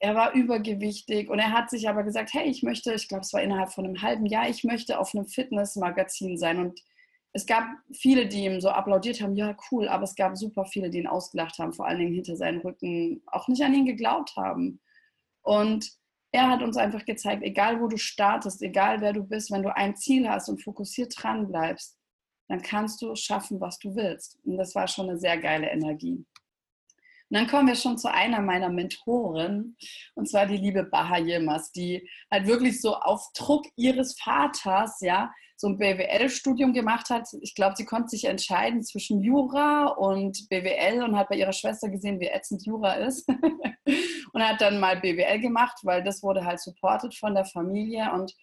er 0.00 0.16
war 0.16 0.32
übergewichtig 0.32 1.30
und 1.30 1.38
er 1.38 1.52
hat 1.52 1.70
sich 1.70 1.88
aber 1.88 2.02
gesagt, 2.02 2.34
hey, 2.34 2.48
ich 2.50 2.64
möchte, 2.64 2.92
ich 2.92 3.06
glaube, 3.08 3.22
es 3.22 3.32
war 3.32 3.42
innerhalb 3.42 3.72
von 3.72 3.84
einem 3.84 4.02
halben 4.02 4.26
Jahr, 4.26 4.48
ich 4.48 4.64
möchte 4.64 4.98
auf 4.98 5.14
einem 5.14 5.26
Fitnessmagazin 5.26 6.36
sein. 6.36 6.58
Und 6.58 6.80
es 7.32 7.46
gab 7.46 7.64
viele, 7.92 8.26
die 8.26 8.44
ihm 8.44 8.60
so 8.60 8.70
applaudiert 8.70 9.20
haben, 9.20 9.36
ja, 9.36 9.56
cool, 9.70 9.88
aber 9.88 10.02
es 10.02 10.16
gab 10.16 10.36
super 10.36 10.64
viele, 10.64 10.90
die 10.90 10.98
ihn 10.98 11.06
ausgelacht 11.06 11.58
haben, 11.60 11.72
vor 11.72 11.86
allen 11.86 12.00
Dingen 12.00 12.14
hinter 12.14 12.34
seinen 12.36 12.60
Rücken, 12.60 13.22
auch 13.26 13.46
nicht 13.46 13.62
an 13.62 13.72
ihn 13.74 13.86
geglaubt 13.86 14.34
haben. 14.36 14.80
Und 15.42 15.92
er 16.32 16.50
hat 16.50 16.60
uns 16.60 16.76
einfach 16.76 17.04
gezeigt, 17.04 17.44
egal 17.44 17.80
wo 17.80 17.86
du 17.86 17.98
startest, 17.98 18.62
egal 18.62 19.00
wer 19.00 19.12
du 19.12 19.22
bist, 19.22 19.52
wenn 19.52 19.62
du 19.62 19.74
ein 19.74 19.94
Ziel 19.94 20.28
hast 20.28 20.48
und 20.48 20.60
fokussiert 20.60 21.14
dran 21.16 21.46
bleibst, 21.46 21.96
dann 22.48 22.62
kannst 22.62 23.02
du 23.02 23.14
schaffen, 23.14 23.60
was 23.60 23.78
du 23.78 23.94
willst. 23.94 24.38
Und 24.44 24.56
das 24.56 24.74
war 24.74 24.86
schon 24.86 25.08
eine 25.08 25.18
sehr 25.18 25.38
geile 25.38 25.70
Energie. 25.70 26.24
Und 27.30 27.38
dann 27.38 27.46
kommen 27.46 27.68
wir 27.68 27.74
schon 27.74 27.98
zu 27.98 28.12
einer 28.12 28.40
meiner 28.40 28.68
Mentoren, 28.68 29.76
und 30.14 30.28
zwar 30.28 30.46
die 30.46 30.58
liebe 30.58 30.84
Baha 30.84 31.18
Yilmaz, 31.18 31.72
die 31.72 32.08
halt 32.30 32.46
wirklich 32.46 32.80
so 32.80 32.94
auf 32.96 33.32
Druck 33.34 33.66
ihres 33.76 34.18
Vaters, 34.20 35.00
ja, 35.00 35.32
so 35.56 35.68
ein 35.68 35.78
BWL-Studium 35.78 36.72
gemacht 36.72 37.10
hat. 37.10 37.28
Ich 37.40 37.54
glaube, 37.54 37.76
sie 37.76 37.84
konnte 37.84 38.08
sich 38.08 38.24
entscheiden 38.24 38.82
zwischen 38.82 39.22
Jura 39.22 39.86
und 39.86 40.48
BWL 40.48 41.02
und 41.02 41.16
hat 41.16 41.28
bei 41.28 41.36
ihrer 41.36 41.52
Schwester 41.52 41.88
gesehen, 41.88 42.20
wie 42.20 42.26
ätzend 42.26 42.66
Jura 42.66 42.94
ist. 42.94 43.26
und 44.32 44.42
hat 44.42 44.60
dann 44.60 44.80
mal 44.80 45.00
BWL 45.00 45.40
gemacht, 45.40 45.78
weil 45.82 46.02
das 46.02 46.22
wurde 46.22 46.44
halt 46.44 46.60
supported 46.60 47.14
von 47.14 47.34
der 47.34 47.44
Familie. 47.44 48.12
Und 48.12 48.34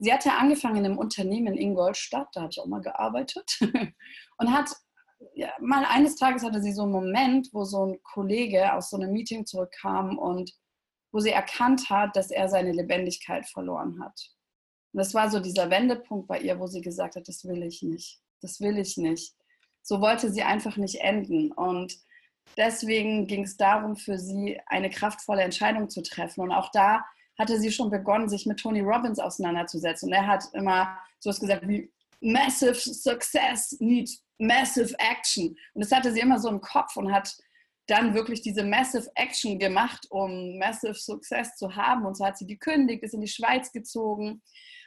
sie 0.00 0.12
hatte 0.12 0.32
angefangen 0.32 0.78
in 0.78 0.84
einem 0.86 0.98
Unternehmen 0.98 1.54
in 1.54 1.58
Ingolstadt, 1.58 2.28
da 2.32 2.42
habe 2.42 2.50
ich 2.50 2.60
auch 2.60 2.66
mal 2.66 2.80
gearbeitet, 2.80 3.60
und 4.38 4.52
hat 4.52 4.70
ja, 5.34 5.52
mal 5.60 5.84
eines 5.84 6.16
Tages 6.16 6.42
hatte 6.42 6.62
sie 6.62 6.72
so 6.72 6.82
einen 6.82 6.92
Moment, 6.92 7.48
wo 7.52 7.64
so 7.64 7.86
ein 7.86 8.02
Kollege 8.02 8.72
aus 8.72 8.90
so 8.90 8.96
einem 8.96 9.12
Meeting 9.12 9.46
zurückkam 9.46 10.18
und 10.18 10.52
wo 11.12 11.20
sie 11.20 11.30
erkannt 11.30 11.90
hat, 11.90 12.16
dass 12.16 12.30
er 12.30 12.48
seine 12.48 12.72
Lebendigkeit 12.72 13.46
verloren 13.46 14.02
hat. 14.02 14.18
Und 14.92 14.98
das 14.98 15.12
war 15.12 15.30
so 15.30 15.40
dieser 15.40 15.70
Wendepunkt 15.70 16.26
bei 16.26 16.40
ihr, 16.40 16.58
wo 16.58 16.66
sie 16.66 16.80
gesagt 16.80 17.16
hat, 17.16 17.28
das 17.28 17.44
will 17.44 17.62
ich 17.62 17.82
nicht, 17.82 18.20
das 18.40 18.60
will 18.60 18.78
ich 18.78 18.96
nicht. 18.96 19.34
So 19.82 20.00
wollte 20.00 20.30
sie 20.30 20.42
einfach 20.42 20.76
nicht 20.76 21.00
enden. 21.00 21.52
Und 21.52 21.96
deswegen 22.56 23.26
ging 23.26 23.44
es 23.44 23.56
darum, 23.56 23.96
für 23.96 24.18
sie 24.18 24.60
eine 24.66 24.90
kraftvolle 24.90 25.42
Entscheidung 25.42 25.90
zu 25.90 26.02
treffen. 26.02 26.40
Und 26.40 26.52
auch 26.52 26.70
da 26.72 27.04
hatte 27.40 27.58
sie 27.58 27.72
schon 27.72 27.90
begonnen, 27.90 28.28
sich 28.28 28.46
mit 28.46 28.60
Tony 28.60 28.80
Robbins 28.80 29.18
auseinanderzusetzen. 29.18 30.08
Und 30.08 30.14
er 30.14 30.26
hat 30.26 30.44
immer 30.52 30.96
so 31.18 31.30
was 31.30 31.40
gesagt 31.40 31.66
wie, 31.66 31.90
Massive 32.20 32.74
Success 32.74 33.76
needs 33.80 34.22
Massive 34.38 34.94
Action. 34.98 35.56
Und 35.74 35.84
das 35.84 35.92
hatte 35.92 36.12
sie 36.12 36.20
immer 36.20 36.38
so 36.38 36.48
im 36.48 36.60
Kopf 36.60 36.96
und 36.96 37.12
hat 37.12 37.34
dann 37.86 38.14
wirklich 38.14 38.42
diese 38.42 38.64
Massive 38.64 39.10
Action 39.14 39.58
gemacht, 39.58 40.06
um 40.10 40.58
Massive 40.58 40.94
Success 40.94 41.56
zu 41.56 41.74
haben. 41.74 42.06
Und 42.06 42.16
so 42.16 42.24
hat 42.24 42.38
sie 42.38 42.46
gekündigt, 42.46 43.02
ist 43.02 43.14
in 43.14 43.20
die 43.20 43.28
Schweiz 43.28 43.72
gezogen 43.72 44.42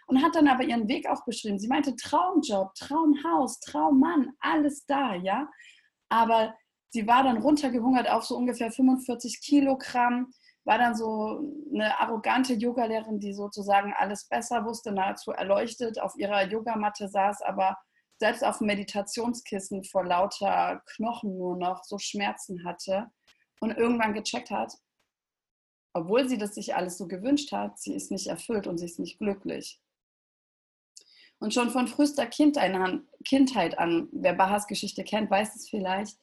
und 0.08 0.24
hat 0.24 0.36
dann 0.36 0.48
aber 0.48 0.64
ihren 0.64 0.88
Weg 0.88 1.08
auch 1.08 1.26
beschrieben. 1.26 1.60
Sie 1.60 1.68
meinte 1.68 1.96
Traumjob, 1.96 2.74
Traumhaus, 2.76 3.60
Traummann, 3.60 4.32
alles 4.40 4.86
da, 4.86 5.16
ja. 5.16 5.50
Aber 6.10 6.56
sie 6.90 7.08
war 7.08 7.24
dann 7.24 7.38
runtergehungert 7.38 8.10
auf 8.10 8.26
so 8.26 8.38
ungefähr 8.38 8.72
45 8.72 9.42
Kilogramm, 9.42 10.32
war 10.66 10.78
dann 10.78 10.96
so 10.96 11.42
eine 11.74 12.00
arrogante 12.00 12.54
Yogalehrerin, 12.54 13.20
die 13.20 13.34
sozusagen 13.34 13.94
alles 13.98 14.28
besser 14.28 14.66
wusste, 14.66 14.92
nahezu 14.92 15.32
erleuchtet 15.32 16.00
auf 16.00 16.16
ihrer 16.18 16.44
Yogamatte 16.48 17.10
saß, 17.10 17.42
aber 17.42 17.78
selbst 18.20 18.44
auf 18.44 18.60
dem 18.60 18.68
Meditationskissen 18.68 19.84
vor 19.84 20.06
lauter 20.06 20.82
Knochen 20.96 21.38
nur 21.38 21.58
noch 21.58 21.84
so 21.84 21.98
Schmerzen 21.98 22.64
hatte 22.64 23.08
und 23.60 23.72
irgendwann 23.72 24.14
gecheckt 24.14 24.52
hat, 24.52 24.74
obwohl 25.94 26.30
sie 26.30 26.38
das 26.38 26.56
sich 26.56 26.76
alles 26.76 26.98
so 26.98 27.08
gewünscht 27.08 27.52
hat, 27.52 27.78
sie 27.80 27.94
ist 27.94 28.12
nicht 28.12 28.28
erfüllt 28.28 28.66
und 28.66 28.78
sie 28.78 28.86
ist 28.86 29.00
nicht 29.00 29.20
glücklich. 29.20 29.82
Und 31.40 31.54
schon 31.54 31.72
von 31.72 31.90
frühester 31.90 32.26
Kindheit 32.26 33.78
an, 33.78 34.08
wer 34.14 34.34
Bahas 34.34 34.68
Geschichte 34.68 35.04
kennt, 35.04 35.30
weiß 35.30 35.56
es 35.56 35.70
vielleicht, 35.70 36.18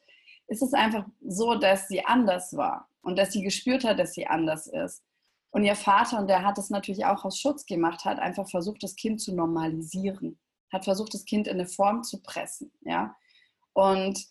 ist 0.47 0.63
es 0.63 0.73
einfach 0.73 1.05
so, 1.21 1.53
dass 1.55 1.87
sie 1.87 2.03
anders 2.03 2.57
war 2.57 2.90
und 3.01 3.17
dass 3.17 3.31
sie 3.31 3.41
gespürt 3.41 3.83
hat, 3.83 3.99
dass 3.99 4.13
sie 4.13 4.27
anders 4.27 4.67
ist. 4.67 5.03
Und 5.51 5.63
ihr 5.63 5.75
Vater, 5.75 6.19
und 6.19 6.27
der 6.27 6.43
hat 6.43 6.57
es 6.57 6.69
natürlich 6.69 7.05
auch 7.05 7.25
aus 7.25 7.39
Schutz 7.39 7.65
gemacht, 7.65 8.05
hat 8.05 8.19
einfach 8.19 8.49
versucht, 8.49 8.83
das 8.83 8.95
Kind 8.95 9.19
zu 9.19 9.35
normalisieren 9.35 10.39
hat 10.71 10.85
versucht, 10.85 11.13
das 11.13 11.25
Kind 11.25 11.47
in 11.47 11.55
eine 11.55 11.67
Form 11.67 12.03
zu 12.03 12.21
pressen. 12.21 12.71
Ja? 12.81 13.15
Und 13.73 14.25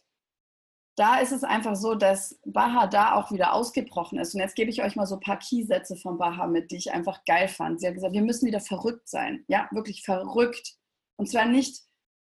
da 0.96 1.18
ist 1.18 1.32
es 1.32 1.44
einfach 1.44 1.76
so, 1.76 1.94
dass 1.94 2.40
Baha 2.44 2.86
da 2.86 3.14
auch 3.14 3.30
wieder 3.30 3.52
ausgebrochen 3.54 4.18
ist. 4.18 4.34
Und 4.34 4.40
jetzt 4.40 4.56
gebe 4.56 4.70
ich 4.70 4.82
euch 4.82 4.96
mal 4.96 5.06
so 5.06 5.16
ein 5.16 5.20
paar 5.20 5.38
Keysätze 5.38 5.96
von 5.96 6.18
Baha 6.18 6.46
mit, 6.46 6.70
die 6.70 6.76
ich 6.76 6.92
einfach 6.92 7.24
geil 7.24 7.48
fand. 7.48 7.80
Sie 7.80 7.86
hat 7.86 7.94
gesagt, 7.94 8.12
wir 8.12 8.22
müssen 8.22 8.46
wieder 8.46 8.60
verrückt 8.60 9.08
sein. 9.08 9.44
Ja, 9.48 9.68
wirklich 9.70 10.02
verrückt. 10.02 10.76
Und 11.16 11.28
zwar 11.28 11.46
nicht 11.46 11.82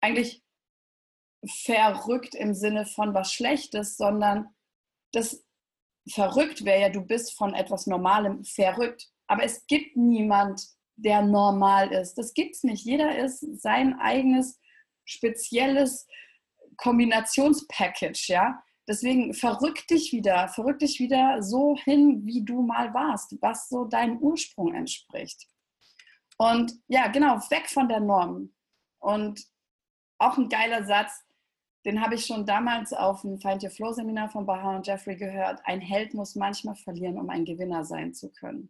eigentlich 0.02 0.44
verrückt 1.46 2.36
im 2.36 2.54
Sinne 2.54 2.86
von 2.86 3.14
was 3.14 3.32
Schlechtes, 3.32 3.98
sondern 3.98 4.54
das 5.14 5.44
verrückt 6.08 6.66
wäre 6.66 6.82
ja, 6.82 6.90
du 6.90 7.02
bist 7.02 7.38
von 7.38 7.54
etwas 7.54 7.88
Normalem 7.88 8.44
verrückt. 8.44 9.08
Aber 9.28 9.44
es 9.44 9.66
gibt 9.68 9.96
niemand, 9.96 10.62
der 10.96 11.22
normal 11.22 11.92
ist. 11.92 12.16
Das 12.16 12.34
gibt 12.34 12.56
es 12.56 12.64
nicht. 12.64 12.84
Jeder 12.86 13.18
ist 13.18 13.40
sein 13.62 14.00
eigenes 14.00 14.60
spezielles 15.06 16.08
Kombinationspackage, 16.78 18.28
ja. 18.28 18.62
Deswegen 18.88 19.36
verrück 19.36 19.86
dich 19.88 20.12
wieder, 20.14 20.48
verrück 20.48 20.80
dich 20.80 21.00
wieder 21.00 21.44
so 21.44 21.78
hin, 21.84 22.26
wie 22.26 22.44
du 22.44 22.64
mal 22.64 22.92
warst, 22.94 23.36
was 23.40 23.70
so 23.70 23.86
deinem 23.86 24.18
Ursprung 24.18 24.74
entspricht. 24.74 25.48
Und 26.38 26.74
ja, 26.88 27.08
genau, 27.10 27.36
weg 27.52 27.70
von 27.70 27.88
der 27.88 28.00
Norm. 28.00 28.52
Und 29.00 29.46
auch 30.18 30.38
ein 30.38 30.50
geiler 30.50 30.86
Satz, 30.86 31.24
den 31.86 32.02
habe 32.02 32.16
ich 32.16 32.26
schon 32.26 32.46
damals 32.46 32.94
auf 32.94 33.22
dem 33.22 33.40
Find 33.40 33.64
Your 33.64 33.70
Flow 33.70 33.94
Seminar 33.94 34.30
von 34.30 34.46
Baha 34.46 34.76
und 34.76 34.88
Jeffrey 34.88 35.16
gehört. 35.16 35.62
Ein 35.64 35.82
Held 35.82 36.14
muss 36.14 36.36
manchmal 36.36 36.76
verlieren, 36.76 37.18
um 37.18 37.30
ein 37.30 37.46
Gewinner 37.46 37.86
sein 37.86 38.14
zu 38.14 38.30
können 38.32 38.70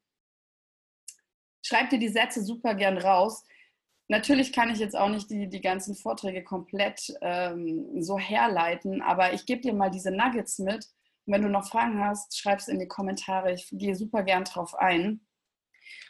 schreib 1.69 1.89
dir 1.89 1.99
die 1.99 2.09
Sätze 2.09 2.41
super 2.43 2.75
gern 2.75 2.97
raus. 2.97 3.43
Natürlich 4.07 4.53
kann 4.53 4.71
ich 4.71 4.79
jetzt 4.79 4.97
auch 4.97 5.09
nicht 5.09 5.29
die, 5.29 5.47
die 5.47 5.61
ganzen 5.61 5.95
Vorträge 5.95 6.43
komplett 6.43 7.13
ähm, 7.21 8.01
so 8.01 8.17
herleiten, 8.17 9.01
aber 9.03 9.33
ich 9.33 9.45
gebe 9.45 9.61
dir 9.61 9.73
mal 9.73 9.91
diese 9.91 10.11
Nuggets 10.11 10.57
mit. 10.59 10.85
Und 11.25 11.33
wenn 11.33 11.43
du 11.43 11.49
noch 11.49 11.69
Fragen 11.69 12.03
hast, 12.03 12.37
schreib 12.37 12.59
es 12.59 12.67
in 12.67 12.79
die 12.79 12.87
Kommentare. 12.87 13.53
Ich 13.53 13.69
gehe 13.71 13.95
super 13.95 14.23
gern 14.23 14.45
drauf 14.45 14.73
ein. 14.75 15.21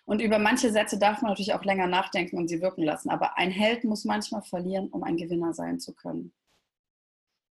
Und 0.05 0.21
über 0.21 0.39
manche 0.39 0.71
Sätze 0.71 0.97
darf 0.97 1.21
man 1.21 1.31
natürlich 1.31 1.53
auch 1.53 1.63
länger 1.63 1.87
nachdenken 1.87 2.37
und 2.37 2.47
sie 2.47 2.61
wirken 2.61 2.83
lassen. 2.83 3.09
Aber 3.09 3.37
ein 3.37 3.51
Held 3.51 3.83
muss 3.83 4.05
manchmal 4.05 4.43
verlieren, 4.43 4.87
um 4.87 5.03
ein 5.03 5.17
Gewinner 5.17 5.53
sein 5.53 5.79
zu 5.79 5.93
können. 5.93 6.33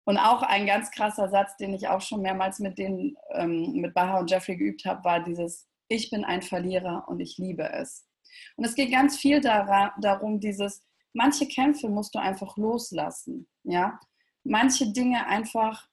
Und 0.06 0.18
auch 0.18 0.42
ein 0.42 0.66
ganz 0.66 0.92
krasser 0.92 1.28
Satz, 1.28 1.56
den 1.56 1.74
ich 1.74 1.88
auch 1.88 2.00
schon 2.00 2.22
mehrmals 2.22 2.60
mit, 2.60 2.78
denen, 2.78 3.16
ähm, 3.32 3.72
mit 3.72 3.92
Baha 3.92 4.20
und 4.20 4.30
Jeffrey 4.30 4.56
geübt 4.56 4.84
habe, 4.84 5.02
war 5.02 5.20
dieses, 5.20 5.66
ich 5.88 6.10
bin 6.10 6.24
ein 6.24 6.42
Verlierer 6.42 7.04
und 7.08 7.18
ich 7.18 7.38
liebe 7.38 7.68
es. 7.72 8.06
Und 8.54 8.64
es 8.64 8.76
geht 8.76 8.92
ganz 8.92 9.18
viel 9.18 9.40
darum, 9.40 10.38
dieses, 10.38 10.84
manche 11.12 11.48
Kämpfe 11.48 11.88
musst 11.88 12.14
du 12.14 12.20
einfach 12.20 12.56
loslassen, 12.56 13.48
ja. 13.64 13.98
Manche 14.44 14.92
Dinge 14.92 15.26
einfach 15.26 15.88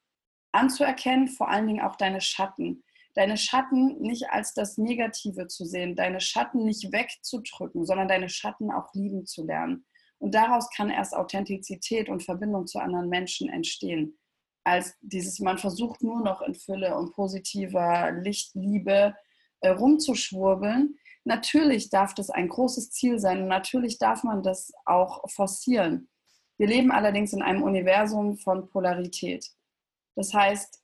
anzuerkennen, 0.52 1.28
vor 1.28 1.50
allen 1.50 1.66
Dingen 1.66 1.82
auch 1.82 1.96
deine 1.96 2.22
Schatten. 2.22 2.84
Deine 3.16 3.36
Schatten 3.36 4.00
nicht 4.00 4.30
als 4.30 4.54
das 4.54 4.78
Negative 4.78 5.48
zu 5.48 5.66
sehen, 5.66 5.96
deine 5.96 6.22
Schatten 6.22 6.66
nicht 6.66 6.92
wegzudrücken, 6.92 7.84
sondern 7.84 8.08
deine 8.08 8.30
Schatten 8.30 8.72
auch 8.72 8.94
lieben 8.94 9.26
zu 9.26 9.44
lernen. 9.44 9.86
Und 10.24 10.36
daraus 10.36 10.70
kann 10.70 10.90
erst 10.90 11.14
Authentizität 11.14 12.08
und 12.08 12.24
Verbindung 12.24 12.66
zu 12.66 12.80
anderen 12.80 13.10
Menschen 13.10 13.50
entstehen. 13.50 14.18
Als 14.64 14.96
dieses, 15.02 15.42
man 15.42 15.58
versucht 15.58 16.02
nur 16.02 16.22
noch 16.22 16.42
in 16.42 16.56
Fülle 16.56 16.96
und 16.96 17.12
positiver 17.12 18.10
Lichtliebe 18.14 19.18
äh, 19.60 19.70
rumzuschwurbeln. 19.72 20.98
Natürlich 21.26 21.90
darf 21.90 22.14
das 22.14 22.30
ein 22.30 22.48
großes 22.48 22.92
Ziel 22.92 23.20
sein 23.20 23.42
und 23.42 23.50
natürlich 23.50 23.98
darf 23.98 24.24
man 24.24 24.44
das 24.44 24.72
auch 24.86 25.30
forcieren. 25.30 26.08
Wir 26.58 26.68
leben 26.68 26.94
allerdings 26.94 27.34
in 27.34 27.42
einem 27.42 27.62
Universum 27.62 28.38
von 28.38 28.70
Polarität. 28.70 29.46
Das 30.16 30.34
heißt, 30.34 30.82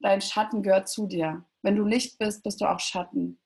dein 0.00 0.22
Schatten 0.22 0.62
gehört 0.62 0.88
zu 0.88 1.06
dir. 1.06 1.44
Wenn 1.60 1.76
du 1.76 1.84
Licht 1.84 2.16
bist, 2.18 2.42
bist 2.42 2.62
du 2.62 2.70
auch 2.70 2.80
Schatten. 2.80 3.38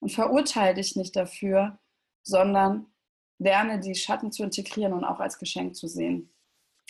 Und 0.00 0.12
verurteile 0.12 0.74
dich 0.74 0.96
nicht 0.96 1.16
dafür, 1.16 1.78
sondern 2.22 2.92
lerne 3.38 3.80
die 3.80 3.94
Schatten 3.94 4.32
zu 4.32 4.42
integrieren 4.42 4.92
und 4.92 5.04
auch 5.04 5.20
als 5.20 5.38
Geschenk 5.38 5.76
zu 5.76 5.86
sehen. 5.86 6.32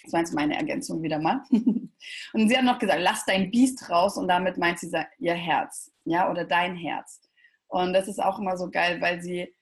Das 0.05 0.12
war 0.12 0.21
jetzt 0.21 0.35
meine 0.35 0.57
Ergänzung 0.57 1.02
wieder 1.02 1.19
mal. 1.19 1.43
Und 1.50 2.49
sie 2.49 2.57
hat 2.57 2.64
noch 2.64 2.78
gesagt, 2.78 3.00
lass 3.00 3.25
dein 3.25 3.50
Biest 3.50 3.90
raus 3.90 4.17
und 4.17 4.28
damit 4.28 4.57
meint 4.57 4.78
sie 4.78 4.90
ihr 5.19 5.35
Herz, 5.35 5.93
ja, 6.05 6.31
oder 6.31 6.45
dein 6.45 6.76
Herz. 6.76 7.21
Und 7.67 7.93
das 7.93 8.07
ist 8.07 8.23
auch 8.23 8.38
immer 8.38 8.57
so 8.57 8.71
geil, 8.71 9.00
weil 9.00 9.21
sie, 9.21 9.55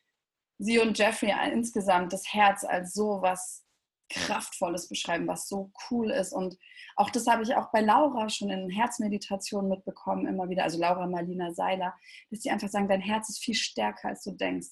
sie 0.58 0.78
und 0.78 0.98
Jeffrey 0.98 1.32
insgesamt 1.50 2.12
das 2.12 2.32
Herz 2.32 2.64
als 2.64 2.92
so 2.92 3.22
was 3.22 3.64
Kraftvolles 4.10 4.88
beschreiben, 4.88 5.26
was 5.26 5.48
so 5.48 5.72
cool 5.90 6.10
ist. 6.10 6.32
Und 6.32 6.56
auch 6.94 7.10
das 7.10 7.26
habe 7.26 7.42
ich 7.42 7.54
auch 7.56 7.72
bei 7.72 7.80
Laura 7.80 8.28
schon 8.28 8.50
in 8.50 8.70
Herzmeditationen 8.70 9.68
mitbekommen, 9.68 10.26
immer 10.26 10.48
wieder, 10.48 10.62
also 10.64 10.78
Laura 10.78 11.06
Marlina 11.06 11.52
Seiler, 11.52 11.94
dass 12.30 12.42
sie 12.42 12.50
einfach 12.50 12.68
sagen, 12.68 12.88
dein 12.88 13.00
Herz 13.00 13.28
ist 13.28 13.42
viel 13.42 13.54
stärker, 13.54 14.08
als 14.08 14.22
du 14.22 14.32
denkst. 14.32 14.68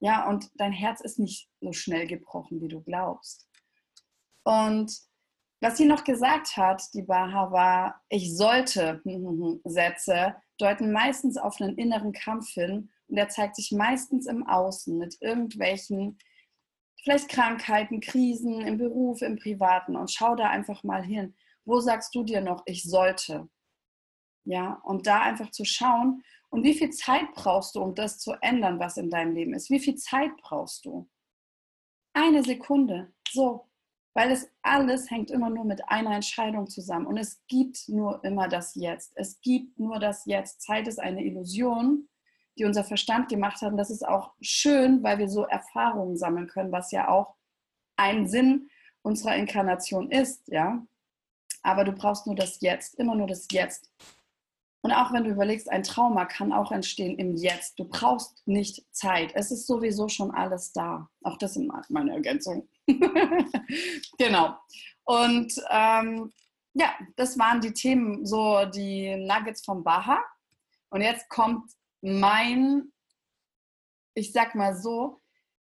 Ja, 0.00 0.28
und 0.28 0.50
dein 0.54 0.72
Herz 0.72 1.00
ist 1.00 1.18
nicht 1.18 1.48
so 1.60 1.72
schnell 1.72 2.06
gebrochen, 2.06 2.60
wie 2.60 2.68
du 2.68 2.80
glaubst. 2.80 3.48
Und 4.44 4.96
was 5.60 5.76
sie 5.76 5.86
noch 5.86 6.04
gesagt 6.04 6.56
hat, 6.56 6.82
die 6.94 7.02
Baha, 7.02 7.50
war, 7.50 8.00
ich 8.08 8.36
sollte 8.36 9.02
Sätze 9.64 10.36
deuten 10.58 10.92
meistens 10.92 11.36
auf 11.36 11.60
einen 11.60 11.76
inneren 11.76 12.12
Kampf 12.12 12.50
hin 12.50 12.90
und 13.08 13.16
der 13.16 13.28
zeigt 13.28 13.56
sich 13.56 13.72
meistens 13.72 14.26
im 14.26 14.46
Außen 14.46 14.96
mit 14.96 15.16
irgendwelchen, 15.20 16.18
vielleicht 17.02 17.28
Krankheiten, 17.28 18.00
Krisen 18.00 18.60
im 18.60 18.78
Beruf, 18.78 19.22
im 19.22 19.36
Privaten 19.36 19.96
und 19.96 20.10
schau 20.10 20.36
da 20.36 20.48
einfach 20.50 20.84
mal 20.84 21.02
hin. 21.02 21.34
Wo 21.64 21.80
sagst 21.80 22.14
du 22.14 22.22
dir 22.22 22.40
noch, 22.40 22.62
ich 22.66 22.84
sollte? 22.84 23.48
Ja, 24.48 24.80
und 24.82 25.06
da 25.06 25.20
einfach 25.20 25.50
zu 25.50 25.66
schauen 25.66 26.22
und 26.48 26.64
wie 26.64 26.72
viel 26.72 26.90
Zeit 26.90 27.34
brauchst 27.34 27.74
du, 27.74 27.82
um 27.82 27.94
das 27.94 28.18
zu 28.18 28.32
ändern, 28.40 28.78
was 28.78 28.96
in 28.96 29.10
deinem 29.10 29.34
Leben 29.34 29.52
ist? 29.52 29.68
Wie 29.68 29.78
viel 29.78 29.96
Zeit 29.96 30.30
brauchst 30.40 30.86
du? 30.86 31.08
Eine 32.14 32.42
Sekunde. 32.42 33.12
So, 33.30 33.68
weil 34.14 34.32
es 34.32 34.50
alles 34.62 35.10
hängt 35.10 35.30
immer 35.30 35.50
nur 35.50 35.64
mit 35.64 35.86
einer 35.88 36.14
Entscheidung 36.14 36.66
zusammen. 36.66 37.06
Und 37.06 37.18
es 37.18 37.42
gibt 37.46 37.88
nur 37.88 38.24
immer 38.24 38.48
das 38.48 38.74
Jetzt. 38.74 39.12
Es 39.16 39.38
gibt 39.42 39.78
nur 39.78 39.98
das 39.98 40.24
Jetzt. 40.24 40.62
Zeit 40.62 40.88
ist 40.88 40.98
eine 40.98 41.22
Illusion, 41.22 42.08
die 42.56 42.64
unser 42.64 42.84
Verstand 42.84 43.28
gemacht 43.28 43.60
hat. 43.60 43.72
Und 43.72 43.76
das 43.76 43.90
ist 43.90 44.06
auch 44.06 44.32
schön, 44.40 45.02
weil 45.02 45.18
wir 45.18 45.28
so 45.28 45.44
Erfahrungen 45.44 46.16
sammeln 46.16 46.48
können, 46.48 46.72
was 46.72 46.90
ja 46.90 47.08
auch 47.08 47.34
ein 47.96 48.26
Sinn 48.26 48.70
unserer 49.02 49.36
Inkarnation 49.36 50.10
ist, 50.10 50.48
ja. 50.48 50.86
Aber 51.62 51.84
du 51.84 51.92
brauchst 51.92 52.26
nur 52.26 52.36
das 52.36 52.60
Jetzt, 52.60 52.94
immer 52.98 53.14
nur 53.14 53.26
das 53.26 53.46
Jetzt. 53.50 53.92
Und 54.82 54.92
auch 54.92 55.12
wenn 55.12 55.24
du 55.24 55.30
überlegst, 55.30 55.68
ein 55.68 55.82
Trauma 55.82 56.24
kann 56.24 56.52
auch 56.52 56.70
entstehen 56.70 57.18
im 57.18 57.34
Jetzt. 57.34 57.78
Du 57.78 57.84
brauchst 57.84 58.46
nicht 58.46 58.84
Zeit. 58.92 59.32
Es 59.34 59.50
ist 59.50 59.66
sowieso 59.66 60.08
schon 60.08 60.30
alles 60.30 60.72
da. 60.72 61.08
Auch 61.24 61.36
das 61.36 61.56
ist 61.56 61.68
meine 61.88 62.12
Ergänzung. 62.12 62.68
genau. 64.18 64.56
Und 65.04 65.52
ähm, 65.70 66.32
ja, 66.74 66.94
das 67.16 67.38
waren 67.38 67.60
die 67.60 67.72
Themen, 67.72 68.24
so 68.24 68.64
die 68.66 69.16
Nuggets 69.16 69.64
vom 69.64 69.82
Baha. 69.82 70.22
Und 70.90 71.00
jetzt 71.00 71.28
kommt 71.28 71.72
mein, 72.00 72.92
ich 74.14 74.32
sag 74.32 74.54
mal 74.54 74.76
so, 74.76 75.18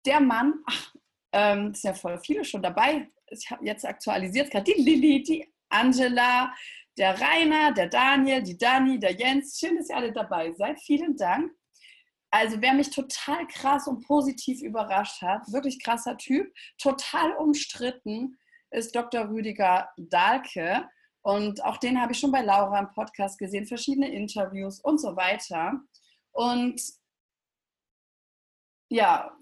der 0.04 0.20
Mann, 0.20 0.54
ach, 0.66 0.94
ähm, 1.32 1.72
ist 1.72 1.84
ja 1.84 1.94
voll 1.94 2.18
viele 2.18 2.44
schon 2.44 2.62
dabei. 2.62 3.08
Ich 3.30 3.50
habe 3.50 3.64
jetzt 3.64 3.84
aktualisiert 3.86 4.50
gerade 4.50 4.72
die 4.72 4.80
Lilly, 4.80 5.22
die 5.22 5.54
Angela, 5.70 6.52
der 6.98 7.20
Rainer, 7.20 7.72
der 7.72 7.88
Daniel, 7.88 8.42
die 8.42 8.58
Dani, 8.58 8.98
der 8.98 9.12
Jens. 9.12 9.58
Schön, 9.58 9.76
dass 9.76 9.88
ihr 9.88 9.96
alle 9.96 10.12
dabei 10.12 10.52
seid. 10.52 10.80
Vielen 10.80 11.16
Dank. 11.16 11.52
Also 12.30 12.60
wer 12.60 12.74
mich 12.74 12.90
total 12.90 13.46
krass 13.46 13.86
und 13.86 14.06
positiv 14.06 14.60
überrascht 14.62 15.22
hat, 15.22 15.50
wirklich 15.50 15.82
krasser 15.82 16.16
Typ, 16.18 16.52
total 16.76 17.32
umstritten, 17.36 18.36
ist 18.70 18.94
Dr. 18.94 19.30
Rüdiger 19.30 19.88
Dahlke. 19.96 20.86
Und 21.22 21.64
auch 21.64 21.78
den 21.78 22.00
habe 22.00 22.12
ich 22.12 22.18
schon 22.18 22.32
bei 22.32 22.42
Laura 22.42 22.80
im 22.80 22.90
Podcast 22.90 23.38
gesehen, 23.38 23.66
verschiedene 23.66 24.12
Interviews 24.12 24.80
und 24.80 25.00
so 25.00 25.16
weiter. 25.16 25.80
Und 26.32 26.80
ja, 28.90 29.37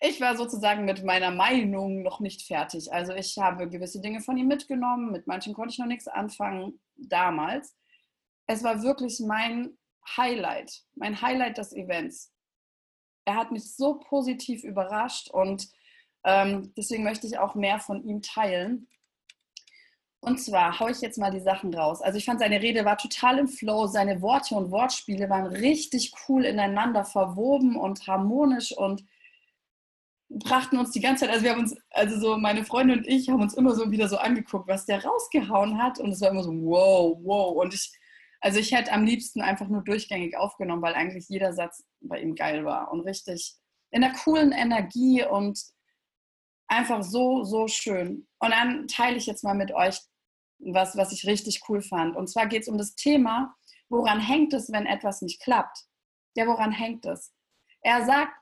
ich 0.00 0.20
war 0.20 0.36
sozusagen 0.36 0.84
mit 0.84 1.04
meiner 1.04 1.30
Meinung 1.30 2.02
noch 2.02 2.20
nicht 2.20 2.42
fertig. 2.42 2.92
Also 2.92 3.14
ich 3.14 3.38
habe 3.38 3.68
gewisse 3.68 4.00
Dinge 4.00 4.20
von 4.20 4.36
ihm 4.36 4.46
mitgenommen, 4.46 5.10
mit 5.10 5.26
manchen 5.26 5.54
konnte 5.54 5.72
ich 5.72 5.78
noch 5.78 5.86
nichts 5.86 6.08
anfangen 6.08 6.80
damals. 6.96 7.76
Es 8.46 8.62
war 8.62 8.82
wirklich 8.82 9.20
mein 9.20 9.76
Highlight, 10.16 10.84
mein 10.94 11.20
Highlight 11.20 11.58
des 11.58 11.72
Events. 11.72 12.32
Er 13.24 13.36
hat 13.36 13.50
mich 13.50 13.74
so 13.74 13.98
positiv 13.98 14.62
überrascht 14.62 15.30
und 15.30 15.68
ähm, 16.24 16.72
deswegen 16.76 17.02
möchte 17.02 17.26
ich 17.26 17.38
auch 17.38 17.54
mehr 17.54 17.80
von 17.80 18.04
ihm 18.04 18.20
teilen. 18.22 18.88
Und 20.20 20.38
zwar 20.38 20.78
haue 20.80 20.90
ich 20.90 21.00
jetzt 21.00 21.18
mal 21.18 21.30
die 21.30 21.40
Sachen 21.40 21.72
raus. 21.72 22.02
Also 22.02 22.18
ich 22.18 22.24
fand, 22.24 22.40
seine 22.40 22.60
Rede 22.60 22.84
war 22.84 22.98
total 22.98 23.38
im 23.38 23.48
Flow. 23.48 23.86
Seine 23.86 24.22
Worte 24.22 24.56
und 24.56 24.70
Wortspiele 24.70 25.30
waren 25.30 25.46
richtig 25.46 26.12
cool 26.28 26.44
ineinander 26.44 27.04
verwoben 27.04 27.76
und 27.76 28.06
harmonisch 28.06 28.72
und 28.76 29.04
brachten 30.28 30.78
uns 30.78 30.90
die 30.90 31.00
ganze 31.00 31.24
Zeit, 31.24 31.30
also 31.30 31.44
wir 31.44 31.52
haben 31.52 31.60
uns, 31.60 31.76
also 31.90 32.18
so 32.18 32.36
meine 32.36 32.64
Freunde 32.64 32.94
und 32.94 33.06
ich 33.06 33.28
haben 33.28 33.40
uns 33.40 33.54
immer 33.54 33.74
so 33.74 33.90
wieder 33.90 34.08
so 34.08 34.16
angeguckt, 34.16 34.68
was 34.68 34.86
der 34.86 35.04
rausgehauen 35.04 35.82
hat 35.82 35.98
und 36.00 36.10
es 36.10 36.20
war 36.20 36.30
immer 36.30 36.42
so 36.42 36.52
wow, 36.52 37.16
wow 37.22 37.56
und 37.56 37.74
ich, 37.74 37.92
also 38.40 38.58
ich 38.58 38.72
hätte 38.72 38.92
am 38.92 39.04
liebsten 39.04 39.40
einfach 39.40 39.68
nur 39.68 39.82
durchgängig 39.82 40.36
aufgenommen, 40.36 40.82
weil 40.82 40.94
eigentlich 40.94 41.28
jeder 41.28 41.52
Satz 41.52 41.84
bei 42.00 42.20
ihm 42.20 42.34
geil 42.34 42.64
war 42.64 42.90
und 42.90 43.00
richtig 43.00 43.56
in 43.90 44.00
der 44.02 44.12
coolen 44.12 44.52
Energie 44.52 45.24
und 45.24 45.58
einfach 46.68 47.02
so, 47.02 47.44
so 47.44 47.68
schön. 47.68 48.26
Und 48.40 48.50
dann 48.50 48.88
teile 48.88 49.16
ich 49.16 49.26
jetzt 49.26 49.44
mal 49.44 49.54
mit 49.54 49.72
euch 49.72 50.00
was, 50.58 50.96
was 50.96 51.12
ich 51.12 51.26
richtig 51.26 51.60
cool 51.68 51.82
fand. 51.82 52.16
Und 52.16 52.28
zwar 52.28 52.46
geht 52.46 52.62
es 52.62 52.68
um 52.68 52.78
das 52.78 52.94
Thema, 52.94 53.54
woran 53.88 54.20
hängt 54.20 54.52
es, 54.52 54.72
wenn 54.72 54.86
etwas 54.86 55.22
nicht 55.22 55.40
klappt? 55.40 55.84
Ja, 56.34 56.46
woran 56.46 56.72
hängt 56.72 57.06
es? 57.06 57.32
Er 57.82 58.04
sagt, 58.04 58.32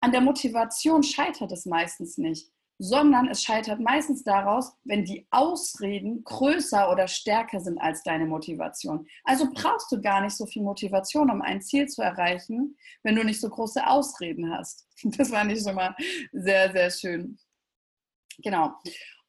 an 0.00 0.12
der 0.12 0.20
Motivation 0.20 1.02
scheitert 1.02 1.52
es 1.52 1.66
meistens 1.66 2.18
nicht, 2.18 2.50
sondern 2.78 3.28
es 3.28 3.42
scheitert 3.42 3.80
meistens 3.80 4.22
daraus, 4.22 4.72
wenn 4.84 5.04
die 5.04 5.26
Ausreden 5.30 6.22
größer 6.22 6.90
oder 6.90 7.08
stärker 7.08 7.60
sind 7.60 7.78
als 7.78 8.04
deine 8.04 8.26
Motivation. 8.26 9.08
Also 9.24 9.48
brauchst 9.52 9.90
du 9.90 10.00
gar 10.00 10.20
nicht 10.20 10.36
so 10.36 10.46
viel 10.46 10.62
Motivation, 10.62 11.30
um 11.30 11.42
ein 11.42 11.60
Ziel 11.60 11.88
zu 11.88 12.02
erreichen, 12.02 12.76
wenn 13.02 13.16
du 13.16 13.24
nicht 13.24 13.40
so 13.40 13.48
große 13.48 13.84
Ausreden 13.86 14.50
hast. 14.52 14.86
Das 15.18 15.30
fand 15.30 15.52
ich 15.52 15.62
schon 15.62 15.74
mal 15.74 15.94
sehr, 16.32 16.72
sehr 16.72 16.90
schön. 16.90 17.38
Genau. 18.38 18.72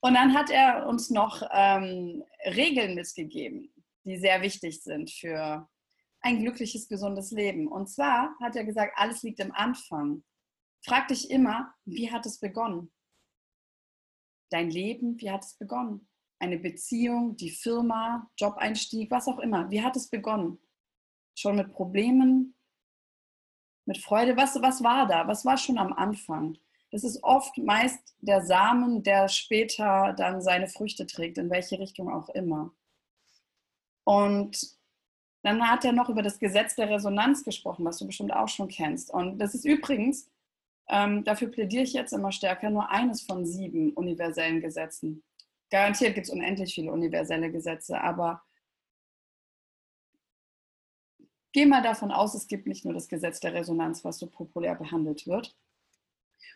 Und 0.02 0.14
dann 0.14 0.34
hat 0.34 0.50
er 0.50 0.88
uns 0.88 1.10
noch 1.10 1.42
ähm, 1.52 2.24
Regeln 2.46 2.96
mitgegeben, 2.96 3.74
die 4.04 4.18
sehr 4.18 4.42
wichtig 4.42 4.82
sind 4.82 5.12
für 5.12 5.68
ein 6.22 6.40
glückliches, 6.40 6.88
gesundes 6.88 7.32
Leben. 7.32 7.68
Und 7.68 7.90
zwar 7.90 8.36
hat 8.42 8.56
er 8.56 8.64
gesagt, 8.64 8.94
alles 8.96 9.24
liegt 9.24 9.40
im 9.40 9.54
Anfang. 9.54 10.24
Frag 10.82 11.08
dich 11.10 11.30
immer, 11.30 11.74
wie 11.86 12.12
hat 12.12 12.26
es 12.26 12.40
begonnen? 12.40 12.92
Dein 14.50 14.70
Leben, 14.70 15.20
wie 15.20 15.30
hat 15.30 15.44
es 15.44 15.56
begonnen? 15.56 16.08
Eine 16.40 16.58
Beziehung, 16.58 17.36
die 17.36 17.52
Firma, 17.52 18.30
Jobeinstieg, 18.38 19.12
was 19.12 19.28
auch 19.28 19.40
immer. 19.40 19.70
Wie 19.70 19.84
hat 19.84 19.96
es 19.96 20.10
begonnen? 20.10 20.60
Schon 21.36 21.58
mit 21.58 21.74
Problemen, 21.74 22.56
mit 23.86 23.98
Freude? 23.98 24.38
Was, 24.38 24.62
was 24.62 24.84
war 24.84 25.08
da? 25.08 25.28
Was 25.28 25.46
war 25.46 25.58
schon 25.58 25.78
am 25.78 25.94
Anfang? 25.94 26.58
Das 26.92 27.04
ist 27.04 27.24
oft 27.24 27.58
meist 27.58 28.16
der 28.20 28.44
Samen, 28.44 29.04
der 29.04 29.28
später 29.28 30.14
dann 30.14 30.42
seine 30.42 30.68
Früchte 30.68 31.06
trägt, 31.06 31.38
in 31.38 31.50
welche 31.50 31.78
Richtung 31.78 32.12
auch 32.12 32.30
immer. 32.30 32.74
Und 34.06 34.80
dann 35.44 35.70
hat 35.70 35.86
er 35.86 35.92
noch 35.92 36.10
über 36.10 36.24
das 36.24 36.40
Gesetz 36.40 36.76
der 36.76 36.90
Resonanz 36.90 37.44
gesprochen, 37.44 37.86
was 37.86 37.98
du 37.98 38.08
bestimmt 38.08 38.34
auch 38.34 38.48
schon 38.48 38.68
kennst. 38.68 39.12
Und 39.12 39.38
das 39.40 39.54
ist 39.54 39.66
übrigens 39.66 40.30
ähm, 40.90 41.24
dafür 41.24 41.50
plädiere 41.50 41.84
ich 41.84 41.94
jetzt 41.94 42.14
immer 42.14 42.32
stärker, 42.32 42.70
nur 42.70 42.90
eines 42.90 43.22
von 43.22 43.46
sieben 43.46 43.94
universellen 43.94 44.60
Gesetzen. 44.60 45.24
Garantiert 45.70 46.16
gibt 46.16 46.28
es 46.28 46.34
unendlich 46.34 46.74
viele 46.74 46.92
universelle 46.92 47.52
Gesetze, 47.52 48.02
aber 48.02 48.42
geh 51.52 51.66
mal 51.68 51.84
davon 51.84 52.12
aus, 52.12 52.34
es 52.34 52.48
gibt 52.48 52.66
nicht 52.66 52.86
nur 52.86 52.94
das 52.96 53.08
Gesetz 53.08 53.40
der 53.40 53.54
Resonanz, 53.54 54.04
was 54.04 54.18
so 54.18 54.28
populär 54.28 54.76
behandelt 54.76 55.28
wird. 55.28 55.56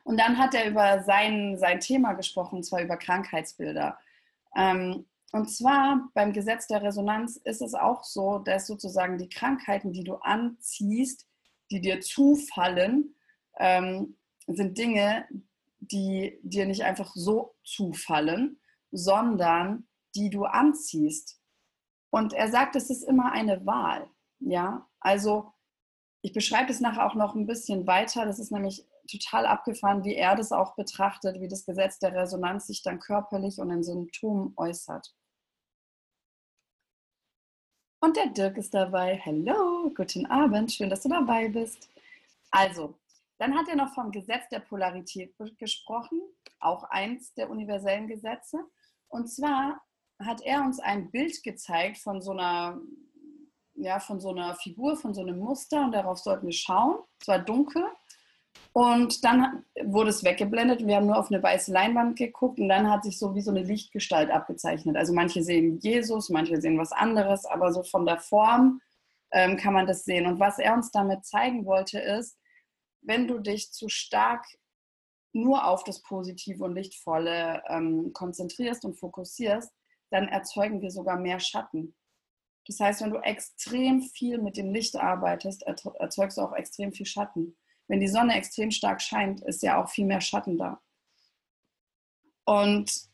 Und 0.03 0.19
dann 0.19 0.37
hat 0.37 0.55
er 0.55 0.67
über 0.67 1.03
sein, 1.03 1.57
sein 1.57 1.79
Thema 1.79 2.13
gesprochen, 2.13 2.57
und 2.57 2.63
zwar 2.63 2.81
über 2.81 2.97
Krankheitsbilder. 2.97 3.99
Ähm, 4.55 5.05
und 5.31 5.49
zwar 5.49 6.09
beim 6.13 6.33
Gesetz 6.33 6.67
der 6.67 6.81
Resonanz 6.81 7.37
ist 7.37 7.61
es 7.61 7.73
auch 7.73 8.03
so, 8.03 8.39
dass 8.39 8.67
sozusagen 8.67 9.17
die 9.17 9.29
Krankheiten, 9.29 9.91
die 9.91 10.03
du 10.03 10.15
anziehst, 10.15 11.27
die 11.71 11.81
dir 11.81 12.01
zufallen, 12.01 13.15
ähm, 13.57 14.15
sind 14.47 14.77
Dinge, 14.77 15.27
die 15.79 16.39
dir 16.43 16.65
nicht 16.65 16.83
einfach 16.83 17.11
so 17.15 17.55
zufallen, 17.63 18.59
sondern 18.91 19.87
die 20.15 20.29
du 20.29 20.45
anziehst. 20.45 21.39
Und 22.09 22.33
er 22.33 22.49
sagt, 22.49 22.75
es 22.75 22.89
ist 22.89 23.03
immer 23.03 23.31
eine 23.31 23.65
Wahl. 23.65 24.09
Ja, 24.39 24.87
also 24.99 25.51
ich 26.21 26.33
beschreibe 26.33 26.71
es 26.71 26.79
nachher 26.79 27.05
auch 27.05 27.15
noch 27.15 27.35
ein 27.35 27.47
bisschen 27.47 27.87
weiter. 27.87 28.25
Das 28.25 28.39
ist 28.39 28.51
nämlich 28.51 28.85
total 29.09 29.45
abgefahren, 29.45 30.03
wie 30.03 30.15
er 30.15 30.35
das 30.35 30.51
auch 30.51 30.75
betrachtet, 30.75 31.41
wie 31.41 31.47
das 31.47 31.65
Gesetz 31.65 31.99
der 31.99 32.13
Resonanz 32.13 32.67
sich 32.67 32.83
dann 32.83 32.99
körperlich 32.99 33.59
und 33.59 33.71
in 33.71 33.83
Symptomen 33.83 34.53
äußert. 34.55 35.13
Und 37.99 38.17
der 38.17 38.27
Dirk 38.27 38.57
ist 38.57 38.73
dabei. 38.73 39.21
Hallo, 39.25 39.91
guten 39.95 40.25
Abend, 40.25 40.71
schön, 40.71 40.89
dass 40.89 41.03
du 41.03 41.09
dabei 41.09 41.47
bist. 41.49 41.89
Also, 42.51 42.95
dann 43.37 43.55
hat 43.55 43.67
er 43.67 43.75
noch 43.75 43.93
vom 43.93 44.11
Gesetz 44.11 44.47
der 44.49 44.59
Polarität 44.59 45.35
gesprochen, 45.57 46.21
auch 46.59 46.83
eins 46.85 47.33
der 47.33 47.49
universellen 47.49 48.07
Gesetze. 48.07 48.59
Und 49.07 49.27
zwar 49.27 49.81
hat 50.19 50.41
er 50.41 50.61
uns 50.61 50.79
ein 50.79 51.11
Bild 51.11 51.43
gezeigt 51.43 51.97
von 51.97 52.21
so 52.21 52.31
einer, 52.31 52.79
ja, 53.75 53.99
von 53.99 54.19
so 54.19 54.29
einer 54.29 54.55
Figur, 54.55 54.95
von 54.95 55.13
so 55.13 55.21
einem 55.21 55.39
Muster 55.39 55.83
und 55.83 55.91
darauf 55.91 56.19
sollten 56.19 56.45
wir 56.45 56.53
schauen. 56.53 56.99
Es 57.19 57.27
war 57.27 57.39
dunkel 57.39 57.83
und 58.73 59.23
dann 59.23 59.63
wurde 59.83 60.09
es 60.09 60.23
weggeblendet. 60.23 60.85
Wir 60.85 60.95
haben 60.95 61.07
nur 61.07 61.17
auf 61.17 61.31
eine 61.31 61.41
weiße 61.41 61.71
Leinwand 61.71 62.17
geguckt 62.17 62.59
und 62.59 62.69
dann 62.69 62.89
hat 62.89 63.03
sich 63.03 63.19
so 63.19 63.35
wie 63.35 63.41
so 63.41 63.51
eine 63.51 63.63
Lichtgestalt 63.63 64.31
abgezeichnet. 64.31 64.95
Also 64.95 65.13
manche 65.13 65.43
sehen 65.43 65.79
Jesus, 65.79 66.29
manche 66.29 66.59
sehen 66.59 66.79
was 66.79 66.91
anderes, 66.91 67.45
aber 67.45 67.71
so 67.71 67.83
von 67.83 68.05
der 68.05 68.17
Form 68.17 68.81
ähm, 69.31 69.57
kann 69.57 69.73
man 69.73 69.85
das 69.85 70.05
sehen. 70.05 70.25
Und 70.25 70.39
was 70.39 70.57
er 70.57 70.73
uns 70.73 70.91
damit 70.91 71.25
zeigen 71.25 71.65
wollte, 71.65 71.99
ist, 71.99 72.37
wenn 73.03 73.27
du 73.27 73.39
dich 73.39 73.71
zu 73.71 73.89
stark 73.89 74.45
nur 75.33 75.67
auf 75.67 75.83
das 75.83 76.01
Positive 76.01 76.63
und 76.63 76.75
Lichtvolle 76.75 77.63
ähm, 77.67 78.13
konzentrierst 78.13 78.85
und 78.85 78.95
fokussierst, 78.95 79.71
dann 80.11 80.27
erzeugen 80.27 80.81
wir 80.81 80.91
sogar 80.91 81.17
mehr 81.17 81.39
Schatten. 81.39 81.95
Das 82.67 82.79
heißt, 82.79 83.01
wenn 83.01 83.11
du 83.11 83.17
extrem 83.17 84.01
viel 84.01 84.37
mit 84.37 84.57
dem 84.57 84.71
Licht 84.71 84.95
arbeitest, 84.95 85.63
erzeugst 85.63 86.37
du 86.37 86.41
auch 86.41 86.53
extrem 86.53 86.93
viel 86.93 87.05
Schatten. 87.05 87.57
Wenn 87.87 87.99
die 87.99 88.07
Sonne 88.07 88.35
extrem 88.35 88.71
stark 88.71 89.01
scheint, 89.01 89.41
ist 89.41 89.63
ja 89.63 89.81
auch 89.81 89.89
viel 89.89 90.05
mehr 90.05 90.21
Schatten 90.21 90.57
da. 90.57 90.81
Und 92.45 93.09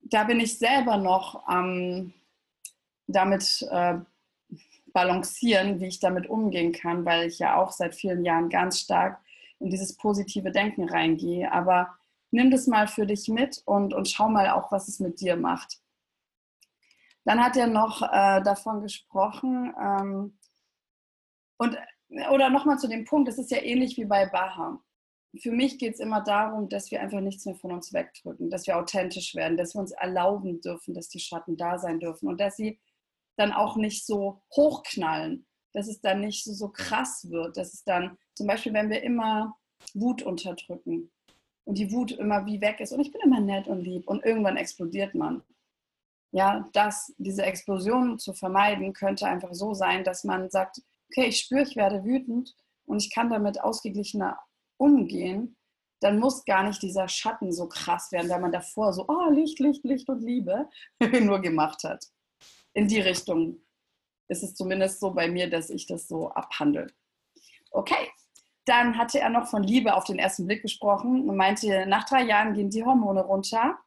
da 0.00 0.24
bin 0.24 0.40
ich 0.40 0.58
selber 0.58 0.96
noch 0.96 1.46
ähm, 1.50 2.14
damit 3.06 3.62
äh, 3.70 3.98
balancieren, 4.92 5.80
wie 5.80 5.86
ich 5.86 6.00
damit 6.00 6.28
umgehen 6.28 6.72
kann, 6.72 7.04
weil 7.04 7.28
ich 7.28 7.38
ja 7.38 7.56
auch 7.56 7.72
seit 7.72 7.94
vielen 7.94 8.24
Jahren 8.24 8.48
ganz 8.48 8.80
stark 8.80 9.20
in 9.58 9.70
dieses 9.70 9.96
positive 9.96 10.50
Denken 10.50 10.88
reingehe. 10.88 11.50
Aber 11.52 11.96
nimm 12.30 12.50
das 12.50 12.66
mal 12.66 12.88
für 12.88 13.06
dich 13.06 13.28
mit 13.28 13.62
und, 13.64 13.94
und 13.94 14.08
schau 14.08 14.28
mal 14.28 14.50
auch, 14.50 14.72
was 14.72 14.88
es 14.88 15.00
mit 15.00 15.20
dir 15.20 15.36
macht. 15.36 15.78
Dann 17.24 17.42
hat 17.42 17.56
er 17.56 17.68
noch 17.68 18.02
äh, 18.02 18.42
davon 18.42 18.82
gesprochen, 18.82 19.72
ähm, 19.80 20.38
und, 21.62 21.78
oder 22.30 22.50
nochmal 22.50 22.78
zu 22.78 22.88
dem 22.88 23.04
Punkt, 23.04 23.28
das 23.28 23.38
ist 23.38 23.52
ja 23.52 23.62
ähnlich 23.62 23.96
wie 23.96 24.04
bei 24.04 24.26
Baha. 24.26 24.82
Für 25.40 25.52
mich 25.52 25.78
geht 25.78 25.94
es 25.94 26.00
immer 26.00 26.20
darum, 26.20 26.68
dass 26.68 26.90
wir 26.90 27.00
einfach 27.00 27.20
nichts 27.20 27.46
mehr 27.46 27.54
von 27.54 27.70
uns 27.70 27.92
wegdrücken, 27.92 28.50
dass 28.50 28.66
wir 28.66 28.76
authentisch 28.76 29.34
werden, 29.34 29.56
dass 29.56 29.74
wir 29.74 29.80
uns 29.80 29.92
erlauben 29.92 30.60
dürfen, 30.60 30.92
dass 30.92 31.08
die 31.08 31.20
Schatten 31.20 31.56
da 31.56 31.78
sein 31.78 32.00
dürfen 32.00 32.28
und 32.28 32.40
dass 32.40 32.56
sie 32.56 32.80
dann 33.36 33.52
auch 33.52 33.76
nicht 33.76 34.06
so 34.06 34.42
hochknallen, 34.54 35.46
dass 35.72 35.88
es 35.88 36.00
dann 36.00 36.20
nicht 36.20 36.44
so, 36.44 36.52
so 36.52 36.68
krass 36.68 37.28
wird, 37.30 37.56
dass 37.56 37.72
es 37.72 37.84
dann 37.84 38.18
zum 38.34 38.46
Beispiel, 38.46 38.72
wenn 38.72 38.90
wir 38.90 39.02
immer 39.02 39.56
Wut 39.94 40.22
unterdrücken 40.22 41.10
und 41.64 41.78
die 41.78 41.90
Wut 41.92 42.12
immer 42.12 42.46
wie 42.46 42.60
weg 42.60 42.80
ist 42.80 42.92
und 42.92 43.00
ich 43.00 43.12
bin 43.12 43.20
immer 43.22 43.40
nett 43.40 43.68
und 43.68 43.82
lieb 43.82 44.06
und 44.08 44.24
irgendwann 44.24 44.56
explodiert 44.56 45.14
man. 45.14 45.42
Ja, 46.34 46.68
dass 46.72 47.12
diese 47.18 47.42
Explosion 47.42 48.18
zu 48.18 48.32
vermeiden, 48.32 48.94
könnte 48.94 49.26
einfach 49.26 49.52
so 49.52 49.74
sein, 49.74 50.02
dass 50.02 50.24
man 50.24 50.48
sagt, 50.48 50.80
okay, 51.10 51.26
ich 51.26 51.40
spüre, 51.40 51.62
ich 51.62 51.76
werde 51.76 52.04
wütend 52.04 52.54
und 52.86 53.02
ich 53.02 53.12
kann 53.12 53.28
damit 53.28 53.60
ausgeglichener 53.60 54.38
umgehen, 54.78 55.56
dann 56.00 56.18
muss 56.18 56.44
gar 56.44 56.64
nicht 56.64 56.82
dieser 56.82 57.06
Schatten 57.06 57.52
so 57.52 57.68
krass 57.68 58.10
werden, 58.12 58.28
weil 58.30 58.40
man 58.40 58.50
davor 58.50 58.92
so, 58.92 59.04
oh, 59.08 59.30
Licht, 59.30 59.60
Licht, 59.60 59.84
Licht 59.84 60.08
und 60.08 60.20
Liebe 60.20 60.68
nur 61.20 61.40
gemacht 61.40 61.84
hat. 61.84 62.04
In 62.74 62.88
die 62.88 63.00
Richtung 63.00 63.60
ist 64.28 64.42
es 64.42 64.54
zumindest 64.54 65.00
so 65.00 65.12
bei 65.12 65.28
mir, 65.28 65.48
dass 65.48 65.70
ich 65.70 65.86
das 65.86 66.08
so 66.08 66.30
abhandle. 66.30 66.88
Okay, 67.70 68.08
dann 68.64 68.96
hatte 68.96 69.18
er 69.18 69.30
noch 69.30 69.48
von 69.48 69.62
Liebe 69.62 69.94
auf 69.94 70.04
den 70.04 70.18
ersten 70.18 70.46
Blick 70.46 70.62
gesprochen 70.62 71.28
und 71.28 71.36
meinte, 71.36 71.86
nach 71.86 72.04
drei 72.04 72.22
Jahren 72.22 72.54
gehen 72.54 72.70
die 72.70 72.84
Hormone 72.84 73.22
runter. 73.22 73.78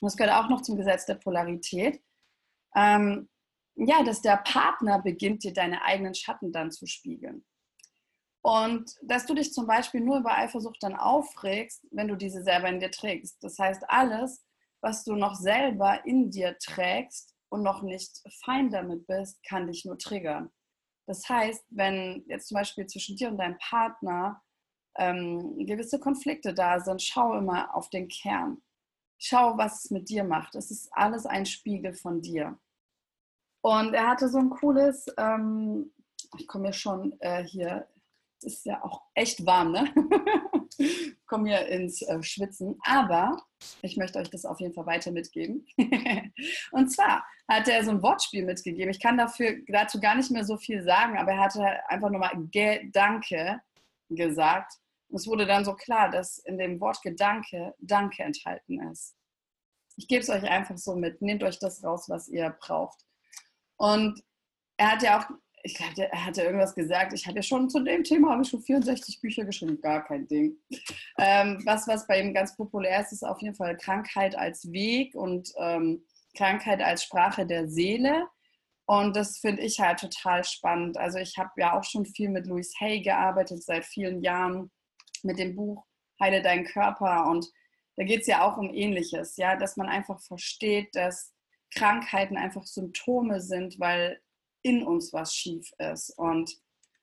Das 0.00 0.16
gehört 0.16 0.34
auch 0.34 0.48
noch 0.48 0.62
zum 0.62 0.76
Gesetz 0.76 1.06
der 1.06 1.16
Polarität. 1.16 2.02
Ähm, 2.74 3.28
ja, 3.74 4.02
dass 4.02 4.22
der 4.22 4.38
Partner 4.38 5.00
beginnt, 5.02 5.44
dir 5.44 5.52
deine 5.52 5.82
eigenen 5.82 6.14
Schatten 6.14 6.50
dann 6.50 6.70
zu 6.70 6.86
spiegeln. 6.86 7.44
Und 8.42 8.94
dass 9.02 9.26
du 9.26 9.34
dich 9.34 9.52
zum 9.52 9.66
Beispiel 9.66 10.00
nur 10.00 10.18
über 10.18 10.36
Eifersucht 10.36 10.82
dann 10.82 10.94
aufregst, 10.94 11.86
wenn 11.90 12.08
du 12.08 12.16
diese 12.16 12.42
selber 12.42 12.68
in 12.68 12.80
dir 12.80 12.90
trägst. 12.90 13.42
Das 13.42 13.58
heißt, 13.58 13.90
alles, 13.90 14.44
was 14.80 15.04
du 15.04 15.14
noch 15.14 15.34
selber 15.34 16.06
in 16.06 16.30
dir 16.30 16.56
trägst 16.58 17.35
und 17.50 17.62
noch 17.62 17.82
nicht 17.82 18.22
fein 18.44 18.70
damit 18.70 19.06
bist, 19.06 19.42
kann 19.44 19.66
dich 19.66 19.84
nur 19.84 19.98
triggern. 19.98 20.50
Das 21.06 21.28
heißt, 21.28 21.64
wenn 21.70 22.24
jetzt 22.26 22.48
zum 22.48 22.56
Beispiel 22.56 22.86
zwischen 22.86 23.16
dir 23.16 23.28
und 23.28 23.38
deinem 23.38 23.58
Partner 23.58 24.42
ähm, 24.96 25.66
gewisse 25.66 26.00
Konflikte 26.00 26.52
da 26.52 26.80
sind, 26.80 27.02
schau 27.02 27.36
immer 27.38 27.74
auf 27.74 27.90
den 27.90 28.08
Kern. 28.08 28.62
Schau, 29.18 29.56
was 29.56 29.84
es 29.84 29.90
mit 29.90 30.08
dir 30.08 30.24
macht. 30.24 30.54
Es 30.56 30.70
ist 30.70 30.88
alles 30.92 31.26
ein 31.26 31.46
Spiegel 31.46 31.94
von 31.94 32.20
dir. 32.20 32.58
Und 33.62 33.94
er 33.94 34.08
hatte 34.08 34.28
so 34.28 34.38
ein 34.38 34.50
cooles, 34.50 35.06
ähm, 35.16 35.92
ich 36.38 36.46
komme 36.46 36.66
ja 36.66 36.72
schon 36.72 37.18
äh, 37.20 37.44
hier 37.44 37.88
es 38.42 38.54
ist 38.54 38.66
ja 38.66 38.82
auch 38.82 39.02
echt 39.14 39.44
warm, 39.46 39.72
ne? 39.72 39.92
Komme 41.26 41.48
hier 41.48 41.66
ins 41.66 42.02
äh, 42.02 42.22
Schwitzen. 42.22 42.78
Aber 42.82 43.36
ich 43.82 43.96
möchte 43.96 44.18
euch 44.18 44.30
das 44.30 44.44
auf 44.44 44.60
jeden 44.60 44.74
Fall 44.74 44.86
weiter 44.86 45.10
mitgeben. 45.10 45.66
und 46.72 46.90
zwar 46.90 47.24
hat 47.48 47.68
er 47.68 47.84
so 47.84 47.90
ein 47.90 48.02
Wortspiel 48.02 48.44
mitgegeben. 48.44 48.90
Ich 48.90 49.00
kann 49.00 49.16
dafür, 49.16 49.56
dazu 49.68 50.00
gar 50.00 50.14
nicht 50.14 50.30
mehr 50.30 50.44
so 50.44 50.56
viel 50.56 50.82
sagen, 50.82 51.18
aber 51.18 51.32
er 51.32 51.40
hatte 51.40 51.64
einfach 51.88 52.10
nochmal 52.10 52.32
Gedanke 52.50 53.60
gesagt. 54.08 54.74
Und 55.08 55.16
es 55.20 55.26
wurde 55.26 55.46
dann 55.46 55.64
so 55.64 55.74
klar, 55.74 56.10
dass 56.10 56.38
in 56.38 56.58
dem 56.58 56.80
Wort 56.80 57.00
Gedanke 57.02 57.74
Danke 57.78 58.22
enthalten 58.22 58.80
ist. 58.90 59.16
Ich 59.96 60.08
gebe 60.08 60.20
es 60.20 60.28
euch 60.28 60.44
einfach 60.44 60.76
so 60.76 60.94
mit. 60.94 61.22
Nehmt 61.22 61.42
euch 61.42 61.58
das 61.58 61.82
raus, 61.82 62.08
was 62.08 62.28
ihr 62.28 62.50
braucht. 62.50 62.98
Und 63.76 64.22
er 64.76 64.92
hat 64.92 65.02
ja 65.02 65.18
auch 65.20 65.26
ich 65.66 65.74
glaube, 65.74 66.08
er 66.10 66.24
hatte 66.24 66.42
irgendwas 66.42 66.74
gesagt. 66.74 67.12
Ich 67.12 67.26
hatte 67.26 67.42
schon 67.42 67.68
zu 67.68 67.82
dem 67.82 68.04
Thema 68.04 68.30
habe 68.30 68.42
ich 68.42 68.48
schon 68.48 68.62
64 68.62 69.20
Bücher 69.20 69.44
geschrieben, 69.44 69.80
gar 69.80 70.04
kein 70.04 70.26
Ding. 70.28 70.56
Ähm, 71.18 71.60
was, 71.64 71.88
was 71.88 72.06
bei 72.06 72.20
ihm 72.20 72.32
ganz 72.32 72.56
populär 72.56 73.00
ist, 73.00 73.12
ist 73.12 73.24
auf 73.24 73.42
jeden 73.42 73.56
Fall 73.56 73.76
Krankheit 73.76 74.36
als 74.36 74.70
Weg 74.70 75.14
und 75.14 75.52
ähm, 75.58 76.04
Krankheit 76.36 76.80
als 76.80 77.02
Sprache 77.02 77.46
der 77.46 77.68
Seele. 77.68 78.28
Und 78.86 79.16
das 79.16 79.38
finde 79.38 79.62
ich 79.62 79.80
halt 79.80 79.98
total 79.98 80.44
spannend. 80.44 80.96
Also 80.96 81.18
ich 81.18 81.36
habe 81.36 81.50
ja 81.56 81.76
auch 81.76 81.82
schon 81.82 82.06
viel 82.06 82.28
mit 82.28 82.46
Louise 82.46 82.72
Hay 82.78 83.00
gearbeitet, 83.00 83.64
seit 83.64 83.84
vielen 83.84 84.22
Jahren 84.22 84.70
mit 85.24 85.40
dem 85.40 85.56
Buch 85.56 85.84
Heile 86.20 86.42
deinen 86.42 86.64
Körper. 86.64 87.26
Und 87.26 87.50
da 87.96 88.04
geht 88.04 88.20
es 88.20 88.28
ja 88.28 88.46
auch 88.46 88.56
um 88.56 88.72
Ähnliches, 88.72 89.36
ja, 89.36 89.56
dass 89.56 89.76
man 89.76 89.88
einfach 89.88 90.20
versteht, 90.20 90.94
dass 90.94 91.34
Krankheiten 91.74 92.36
einfach 92.36 92.64
Symptome 92.64 93.40
sind, 93.40 93.80
weil 93.80 94.20
in 94.66 94.82
uns 94.82 95.12
was 95.12 95.32
schief 95.32 95.72
ist. 95.78 96.10
Und 96.18 96.58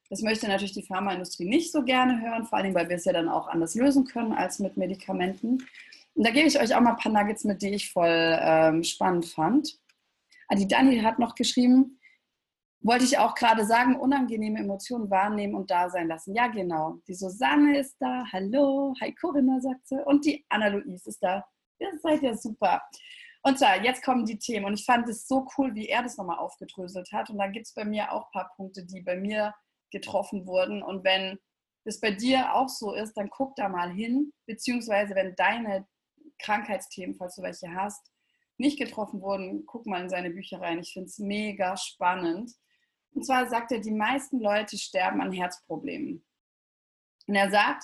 das 0.09 0.21
möchte 0.21 0.47
natürlich 0.47 0.73
die 0.73 0.85
Pharmaindustrie 0.85 1.45
nicht 1.45 1.71
so 1.71 1.83
gerne 1.83 2.21
hören, 2.21 2.45
vor 2.45 2.57
allem, 2.57 2.75
weil 2.75 2.89
wir 2.89 2.97
es 2.97 3.05
ja 3.05 3.13
dann 3.13 3.29
auch 3.29 3.47
anders 3.47 3.73
lösen 3.73 4.03
können 4.03 4.33
als 4.33 4.59
mit 4.59 4.75
Medikamenten. 4.75 5.65
Und 6.13 6.27
da 6.27 6.31
gebe 6.31 6.47
ich 6.47 6.59
euch 6.59 6.75
auch 6.75 6.81
mal 6.81 6.91
ein 6.91 6.97
paar 6.97 7.11
Nuggets 7.11 7.45
mit, 7.45 7.61
die 7.61 7.69
ich 7.69 7.89
voll 7.89 8.37
ähm, 8.41 8.83
spannend 8.83 9.25
fand. 9.27 9.79
Ah, 10.49 10.55
die 10.55 10.67
Dani 10.67 10.99
hat 10.99 11.19
noch 11.19 11.35
geschrieben, 11.35 11.99
wollte 12.81 13.05
ich 13.05 13.17
auch 13.17 13.33
gerade 13.33 13.65
sagen, 13.65 13.95
unangenehme 13.95 14.59
Emotionen 14.59 15.09
wahrnehmen 15.09 15.55
und 15.55 15.71
da 15.71 15.89
sein 15.89 16.09
lassen. 16.09 16.35
Ja, 16.35 16.47
genau. 16.47 16.97
Die 17.07 17.15
Susanne 17.15 17.79
ist 17.79 17.95
da. 17.97 18.25
Hallo. 18.33 18.93
Hi 18.99 19.15
Corinna, 19.15 19.61
sagt 19.61 19.87
sie. 19.87 20.03
Und 20.05 20.25
die 20.25 20.45
Anna-Louise 20.49 21.09
ist 21.09 21.23
da. 21.23 21.45
Ihr 21.79 21.97
seid 22.01 22.21
ja 22.21 22.35
super. 22.35 22.81
Und 23.45 23.59
zwar, 23.59 23.83
jetzt 23.83 24.03
kommen 24.03 24.25
die 24.25 24.39
Themen. 24.39 24.65
Und 24.65 24.79
ich 24.79 24.85
fand 24.85 25.07
es 25.09 25.27
so 25.27 25.45
cool, 25.57 25.75
wie 25.75 25.89
er 25.89 26.01
das 26.01 26.17
nochmal 26.17 26.39
aufgedröselt 26.39 27.11
hat. 27.11 27.29
Und 27.29 27.37
da 27.37 27.47
gibt 27.47 27.67
es 27.67 27.73
bei 27.73 27.83
mir 27.83 28.11
auch 28.11 28.27
ein 28.27 28.31
paar 28.31 28.51
Punkte, 28.55 28.85
die 28.85 29.01
bei 29.01 29.17
mir 29.17 29.53
getroffen 29.91 30.47
wurden. 30.47 30.81
Und 30.81 31.03
wenn 31.03 31.37
das 31.83 31.99
bei 31.99 32.11
dir 32.11 32.53
auch 32.55 32.69
so 32.69 32.93
ist, 32.93 33.13
dann 33.15 33.29
guck 33.29 33.55
da 33.57 33.67
mal 33.67 33.91
hin. 33.91 34.31
Beziehungsweise, 34.45 35.13
wenn 35.13 35.35
deine 35.35 35.85
Krankheitsthemen, 36.39 37.15
falls 37.15 37.35
du 37.35 37.41
welche 37.41 37.73
hast, 37.73 38.09
nicht 38.57 38.79
getroffen 38.79 39.21
wurden, 39.21 39.65
guck 39.65 39.85
mal 39.87 40.01
in 40.01 40.09
seine 40.09 40.29
Bücher 40.29 40.61
rein. 40.61 40.79
Ich 40.79 40.93
finde 40.93 41.09
es 41.09 41.19
mega 41.19 41.75
spannend. 41.75 42.49
Und 43.11 43.25
zwar 43.25 43.49
sagt 43.49 43.73
er, 43.73 43.79
die 43.79 43.91
meisten 43.91 44.39
Leute 44.39 44.77
sterben 44.77 45.21
an 45.21 45.33
Herzproblemen. 45.33 46.25
Und 47.27 47.35
er 47.35 47.51
sagt, 47.51 47.83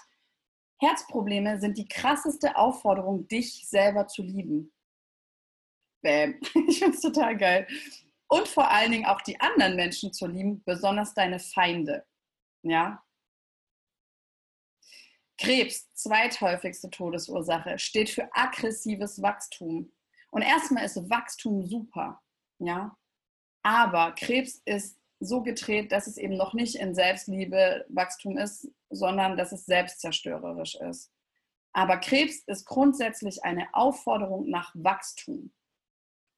Herzprobleme 0.80 1.60
sind 1.60 1.78
die 1.78 1.88
krasseste 1.88 2.56
Aufforderung, 2.56 3.28
dich 3.28 3.68
selber 3.68 4.08
zu 4.08 4.24
lieben. 4.24 4.72
Bam. 6.02 6.40
Ich 6.68 6.80
finde 6.80 6.96
es 6.96 7.02
total 7.02 7.38
geil. 7.38 7.68
Und 8.28 8.48
vor 8.48 8.70
allen 8.70 8.92
Dingen 8.92 9.06
auch 9.06 9.22
die 9.22 9.40
anderen 9.40 9.76
Menschen 9.76 10.14
zu 10.14 10.28
lieben, 10.28 10.64
besonders 10.64 11.14
deine 11.14 11.40
Feinde. 11.40 12.06
Ja. 12.62 13.04
Krebs, 15.38 15.92
zweithäufigste 15.94 16.90
Todesursache, 16.90 17.80
steht 17.80 18.10
für 18.10 18.30
aggressives 18.34 19.22
Wachstum. 19.22 19.92
Und 20.32 20.42
erstmal 20.44 20.86
ist 20.86 21.10
Wachstum 21.10 21.66
super. 21.66 22.22
Ja. 22.60 22.96
Aber 23.64 24.12
Krebs 24.12 24.62
ist 24.66 25.00
so 25.20 25.42
gedreht, 25.42 25.92
dass 25.92 26.08
es 26.08 26.18
eben 26.18 26.38
noch 26.38 26.54
nicht 26.54 26.76
in 26.76 26.94
Selbstliebe 26.94 27.86
Wachstum 27.90 28.38
ist, 28.38 28.70
sondern 28.90 29.38
dass 29.38 29.52
es 29.52 29.66
selbstzerstörerisch 29.66 30.76
ist. 30.76 31.12
Aber 31.74 31.98
Krebs 31.98 32.44
ist 32.46 32.66
grundsätzlich 32.66 33.44
eine 33.44 33.74
Aufforderung 33.74 34.50
nach 34.50 34.72
Wachstum 34.76 35.52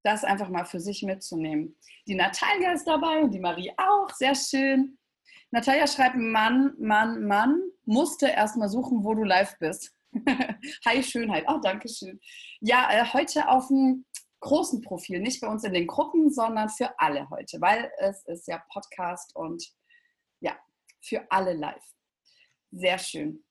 das 0.04 0.24
einfach 0.24 0.50
mal 0.50 0.66
für 0.66 0.80
sich 0.80 1.04
mitzunehmen. 1.04 1.76
Die 2.08 2.16
Natalia 2.16 2.74
ist 2.74 2.86
dabei 2.86 3.22
und 3.22 3.32
die 3.34 3.40
Marie 3.40 3.72
auch, 3.78 4.10
sehr 4.12 4.36
schön. 4.36 4.98
Natalia 5.52 5.86
schreibt, 5.88 6.16
Mann, 6.16 6.74
Mann, 6.80 7.26
Mann, 7.26 7.62
musste 7.86 8.28
erstmal 8.28 8.70
suchen, 8.70 9.04
wo 9.04 9.14
du 9.14 9.24
live 9.24 9.58
bist. 9.60 9.94
Hi, 10.86 11.04
Schönheit. 11.04 11.46
Oh, 11.48 11.60
danke 11.62 11.90
schön. 11.90 12.20
Ja, 12.60 12.90
äh, 12.92 13.06
heute 13.14 13.48
auf 13.50 13.68
dem 13.68 14.06
großen 14.42 14.82
Profil, 14.82 15.20
nicht 15.20 15.40
bei 15.42 15.48
uns 15.48 15.64
in 15.64 15.74
den 15.74 15.88
Gruppen, 15.88 16.32
sondern 16.32 16.70
für 16.70 17.00
alle 17.00 17.30
heute, 17.30 17.62
weil 17.62 17.92
es 18.00 18.26
ist 18.26 18.48
ja 18.48 18.64
Podcast 18.72 19.36
und 19.36 19.64
ja, 20.40 20.58
für 21.00 21.26
alle 21.30 21.54
live. 21.54 21.84
Sehr 22.72 22.98
schön. 22.98 23.44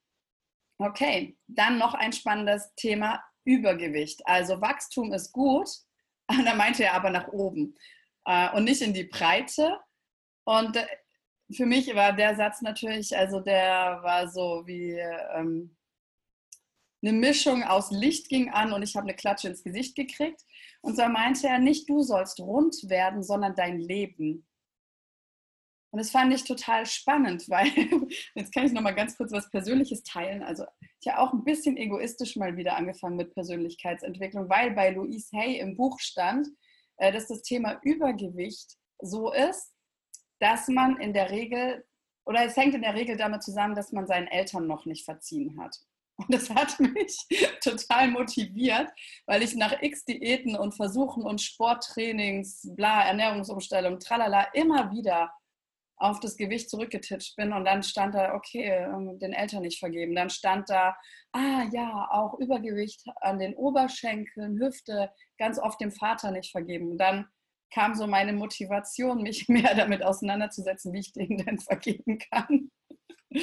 Okay, 0.78 1.36
dann 1.46 1.78
noch 1.78 1.94
ein 1.94 2.12
spannendes 2.12 2.74
Thema 2.74 3.22
Übergewicht. 3.44 4.26
Also 4.26 4.60
Wachstum 4.60 5.12
ist 5.12 5.32
gut, 5.32 5.68
und 6.38 6.44
da 6.44 6.54
meinte 6.54 6.84
er 6.84 6.94
aber 6.94 7.10
nach 7.10 7.28
oben 7.28 7.76
äh, 8.24 8.50
und 8.54 8.64
nicht 8.64 8.82
in 8.82 8.94
die 8.94 9.04
Breite. 9.04 9.78
Und 10.44 10.76
äh, 10.76 10.86
für 11.52 11.66
mich 11.66 11.94
war 11.94 12.12
der 12.12 12.36
Satz 12.36 12.62
natürlich, 12.62 13.16
also 13.16 13.40
der 13.40 14.00
war 14.02 14.28
so 14.28 14.62
wie 14.66 14.92
ähm, 15.34 15.76
eine 17.02 17.12
Mischung 17.12 17.62
aus 17.62 17.90
Licht 17.90 18.28
ging 18.28 18.50
an 18.50 18.72
und 18.72 18.82
ich 18.82 18.94
habe 18.94 19.06
eine 19.06 19.16
Klatsche 19.16 19.48
ins 19.48 19.62
Gesicht 19.62 19.96
gekriegt. 19.96 20.42
Und 20.82 20.96
so 20.96 21.06
meinte 21.08 21.48
er, 21.48 21.58
nicht 21.58 21.88
du 21.88 22.02
sollst 22.02 22.40
rund 22.40 22.76
werden, 22.88 23.22
sondern 23.22 23.54
dein 23.54 23.80
Leben. 23.80 24.46
Und 25.92 25.98
das 25.98 26.11
fand 26.11 26.33
ich 26.33 26.44
total 26.44 26.87
spannend, 26.87 27.44
weil 27.48 27.68
jetzt 28.35 28.53
kann 28.55 28.66
ich 28.66 28.72
noch 28.72 28.83
mal 28.83 28.94
ganz 28.94 29.16
kurz 29.16 29.33
was 29.33 29.50
Persönliches 29.50 30.03
teilen. 30.03 30.42
Also 30.42 30.64
ich 31.00 31.09
habe 31.09 31.20
auch 31.20 31.33
ein 31.33 31.44
bisschen 31.44 31.76
egoistisch 31.76 32.37
mal 32.37 32.57
wieder 32.57 32.76
angefangen 32.76 33.16
mit 33.16 33.35
Persönlichkeitsentwicklung, 33.35 34.48
weil 34.48 34.72
bei 34.72 34.90
Louise 34.90 35.37
Hay 35.37 35.59
im 35.59 35.76
Buch 35.76 35.98
stand, 36.00 36.48
äh, 36.96 37.12
dass 37.12 37.29
das 37.29 37.42
Thema 37.42 37.81
Übergewicht 37.83 38.76
so 39.00 39.33
ist, 39.33 39.74
dass 40.38 40.68
man 40.68 40.98
in 41.00 41.12
der 41.12 41.31
Regel 41.31 41.85
oder 42.26 42.44
es 42.44 42.57
hängt 42.57 42.74
in 42.74 42.83
der 42.83 42.94
Regel 42.94 43.16
damit 43.16 43.42
zusammen, 43.42 43.74
dass 43.74 43.92
man 43.92 44.07
seinen 44.07 44.29
Eltern 44.29 44.66
noch 44.66 44.85
nicht 44.87 45.05
verziehen 45.05 45.59
hat. 45.61 45.76
Und 46.16 46.33
das 46.35 46.50
hat 46.50 46.79
mich 46.81 47.16
total 47.62 48.09
motiviert, 48.09 48.90
weil 49.26 49.42
ich 49.42 49.57
nach 49.57 49.83
x 49.83 50.05
Diäten 50.05 50.55
und 50.55 50.76
Versuchen 50.76 51.24
und 51.24 51.40
Sporttrainings, 51.40 52.68
bla, 52.76 53.03
Ernährungsumstellung, 53.05 53.98
tralala, 53.98 54.42
immer 54.53 54.92
wieder 54.92 55.33
auf 56.00 56.18
das 56.18 56.36
Gewicht 56.36 56.70
zurückgetitscht 56.70 57.36
bin 57.36 57.52
und 57.52 57.66
dann 57.66 57.82
stand 57.82 58.14
da, 58.14 58.34
okay, 58.34 58.64
ähm, 58.64 59.18
den 59.18 59.34
Eltern 59.34 59.62
nicht 59.62 59.78
vergeben. 59.78 60.14
Dann 60.14 60.30
stand 60.30 60.70
da, 60.70 60.96
ah 61.32 61.64
ja, 61.72 62.08
auch 62.10 62.38
Übergewicht 62.38 63.04
an 63.20 63.38
den 63.38 63.54
Oberschenkeln, 63.54 64.58
Hüfte, 64.58 65.10
ganz 65.38 65.58
oft 65.58 65.78
dem 65.80 65.92
Vater 65.92 66.30
nicht 66.30 66.50
vergeben. 66.50 66.92
Und 66.92 66.98
dann 66.98 67.26
kam 67.72 67.94
so 67.94 68.06
meine 68.06 68.32
Motivation, 68.32 69.22
mich 69.22 69.48
mehr 69.48 69.74
damit 69.74 70.02
auseinanderzusetzen, 70.02 70.92
wie 70.94 71.00
ich 71.00 71.12
den 71.12 71.36
denn 71.36 71.58
vergeben 71.58 72.18
kann. 72.32 72.70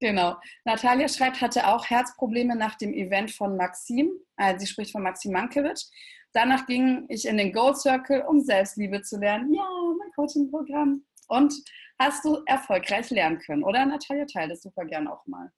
genau. 0.00 0.36
Natalia 0.64 1.08
schreibt, 1.08 1.40
hatte 1.40 1.68
auch 1.68 1.88
Herzprobleme 1.88 2.56
nach 2.56 2.74
dem 2.74 2.92
Event 2.92 3.30
von 3.30 3.56
Maxim. 3.56 4.10
Also 4.34 4.58
sie 4.58 4.66
spricht 4.66 4.90
von 4.90 5.02
Maxim 5.02 5.32
Mankiewicz. 5.32 5.90
Danach 6.32 6.66
ging 6.66 7.06
ich 7.08 7.26
in 7.26 7.38
den 7.38 7.52
Gold 7.52 7.76
Circle, 7.76 8.22
um 8.22 8.40
Selbstliebe 8.40 9.02
zu 9.02 9.18
lernen. 9.18 9.54
Ja, 9.54 9.68
mein 9.96 10.10
Coaching-Programm. 10.16 11.04
Und 11.28 11.54
hast 12.00 12.24
du 12.24 12.42
erfolgreich 12.46 13.10
lernen 13.10 13.38
können. 13.40 13.62
Oder 13.62 13.84
Natalia 13.84 14.24
teilt 14.24 14.50
es 14.52 14.62
super 14.62 14.86
gern 14.86 15.06
auch 15.06 15.26
mal. 15.26 15.52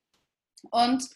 Und 0.70 1.08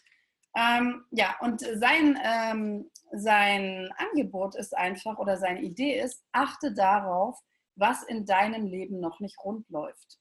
ähm, 0.55 1.05
ja, 1.11 1.35
und 1.41 1.59
sein, 1.59 2.17
ähm, 2.23 2.89
sein 3.11 3.89
Angebot 3.97 4.55
ist 4.55 4.75
einfach 4.75 5.17
oder 5.19 5.37
seine 5.37 5.61
Idee 5.61 5.99
ist, 5.99 6.23
achte 6.31 6.73
darauf, 6.73 7.37
was 7.75 8.03
in 8.03 8.25
deinem 8.25 8.65
Leben 8.65 8.99
noch 9.01 9.19
nicht 9.19 9.37
rund 9.43 9.69
läuft. 9.69 10.17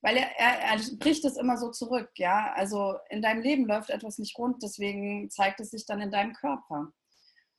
Weil 0.00 0.16
er, 0.16 0.38
er, 0.38 0.60
er 0.60 0.96
bricht 0.98 1.24
es 1.24 1.36
immer 1.36 1.56
so 1.56 1.70
zurück, 1.72 2.10
ja. 2.14 2.52
Also 2.54 2.94
in 3.10 3.20
deinem 3.20 3.42
Leben 3.42 3.66
läuft 3.66 3.90
etwas 3.90 4.18
nicht 4.18 4.38
rund, 4.38 4.62
deswegen 4.62 5.28
zeigt 5.28 5.60
es 5.60 5.70
sich 5.70 5.86
dann 5.86 6.00
in 6.00 6.12
deinem 6.12 6.34
Körper. 6.34 6.92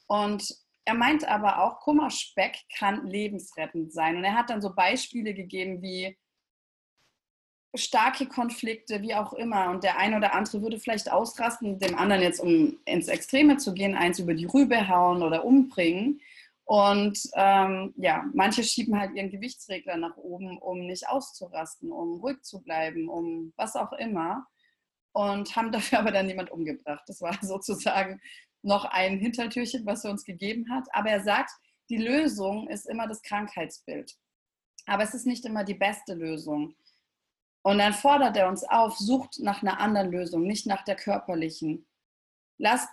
Und 0.08 0.48
er 0.86 0.94
meint 0.94 1.28
aber 1.28 1.62
auch, 1.62 1.82
Kummerspeck 1.82 2.58
kann 2.78 3.06
lebensrettend 3.08 3.92
sein. 3.92 4.16
Und 4.16 4.24
er 4.24 4.36
hat 4.36 4.50
dann 4.50 4.62
so 4.62 4.74
Beispiele 4.74 5.34
gegeben 5.34 5.82
wie 5.82 6.18
starke 7.78 8.28
Konflikte, 8.28 9.02
wie 9.02 9.16
auch 9.16 9.34
immer. 9.34 9.70
Und 9.70 9.84
der 9.84 9.98
eine 9.98 10.18
oder 10.18 10.34
andere 10.34 10.62
würde 10.62 10.80
vielleicht 10.80 11.12
ausrasten, 11.12 11.80
dem 11.80 11.98
anderen 11.98 12.22
jetzt, 12.22 12.40
um 12.40 12.78
ins 12.86 13.08
Extreme 13.08 13.58
zu 13.58 13.74
gehen, 13.74 13.96
eins 13.96 14.20
über 14.20 14.34
die 14.34 14.46
Rübe 14.46 14.88
hauen 14.88 15.22
oder 15.22 15.46
umbringen. 15.46 16.22
Und 16.66 17.20
ähm, 17.36 17.94
ja, 17.98 18.26
manche 18.34 18.64
schieben 18.64 19.00
halt 19.00 19.14
ihren 19.16 19.30
Gewichtsregler 19.30 19.98
nach 19.98 20.18
oben, 20.18 20.58
um 20.58 20.88
nicht 20.88 21.08
auszurasten, 21.08 21.92
um 21.92 22.20
ruhig 22.20 22.42
zu 22.42 22.62
bleiben, 22.62 23.08
um 23.08 23.54
was 23.56 23.76
auch 23.76 23.94
immer. 23.94 24.48
Und 25.14 25.56
haben 25.56 25.72
dafür 25.74 26.00
aber 26.00 26.12
dann 26.12 26.26
niemand 26.26 26.52
umgebracht. 26.52 27.04
Das 27.08 27.22
war 27.22 27.38
sozusagen 27.42 28.20
noch 28.64 28.86
ein 28.86 29.20
Hintertürchen, 29.20 29.86
was 29.86 30.04
er 30.04 30.12
uns 30.12 30.24
gegeben 30.24 30.70
hat. 30.72 30.88
Aber 30.92 31.10
er 31.10 31.24
sagt, 31.24 31.52
die 31.90 31.98
Lösung 31.98 32.68
ist 32.68 32.88
immer 32.88 33.08
das 33.08 33.22
Krankheitsbild. 33.22 34.16
Aber 34.88 35.04
es 35.04 35.14
ist 35.14 35.28
nicht 35.28 35.46
immer 35.46 35.64
die 35.64 35.76
beste 35.76 36.16
Lösung. 36.16 36.76
Und 37.66 37.80
dann 37.80 37.94
fordert 37.94 38.38
er 38.38 38.48
uns 38.48 38.64
auf, 38.64 38.96
sucht 38.96 39.40
nach 39.40 39.64
einer 39.64 39.80
anderen 39.80 40.12
Lösung, 40.12 40.44
nicht 40.44 40.68
nach 40.68 40.84
der 40.84 40.96
körperlichen. 40.96 41.88
Lasst, 42.60 42.88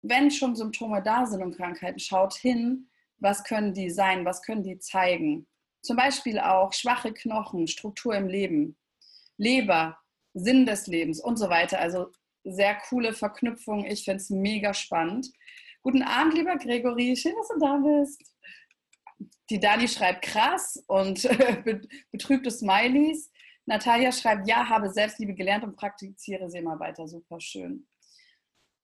wenn 0.00 0.30
schon 0.30 0.56
Symptome 0.56 1.02
da 1.02 1.26
sind 1.26 1.42
und 1.42 1.54
Krankheiten, 1.54 1.98
schaut 1.98 2.32
hin, 2.32 2.88
was 3.18 3.44
können 3.44 3.74
die 3.74 3.90
sein, 3.90 4.24
was 4.24 4.40
können 4.40 4.62
die 4.62 4.78
zeigen. 4.78 5.46
Zum 5.82 5.98
Beispiel 5.98 6.40
auch 6.40 6.72
schwache 6.72 7.12
Knochen, 7.12 7.66
Struktur 7.66 8.14
im 8.14 8.26
Leben, 8.26 8.78
Leber, 9.36 9.98
Sinn 10.32 10.64
des 10.64 10.86
Lebens 10.86 11.20
und 11.20 11.36
so 11.36 11.50
weiter. 11.50 11.78
Also 11.78 12.10
sehr 12.42 12.74
coole 12.88 13.12
Verknüpfung. 13.12 13.84
Ich 13.84 14.04
finde 14.04 14.22
es 14.22 14.30
mega 14.30 14.72
spannend. 14.72 15.30
Guten 15.82 16.02
Abend, 16.02 16.32
lieber 16.32 16.56
Gregory. 16.56 17.16
Schön, 17.16 17.34
dass 17.36 17.48
du 17.48 17.58
da 17.58 17.76
bist. 17.76 18.22
Die 19.50 19.60
Dani 19.60 19.86
schreibt 19.86 20.22
krass 20.22 20.82
und 20.86 21.28
betrübte 22.12 22.50
Smileys. 22.50 23.30
Natalia 23.66 24.12
schreibt, 24.12 24.48
ja, 24.48 24.68
habe 24.68 24.90
Selbstliebe 24.90 25.34
gelernt 25.34 25.64
und 25.64 25.76
praktiziere 25.76 26.48
sie 26.48 26.58
immer 26.58 26.78
weiter. 26.78 27.06
Super 27.06 27.40
schön. 27.40 27.86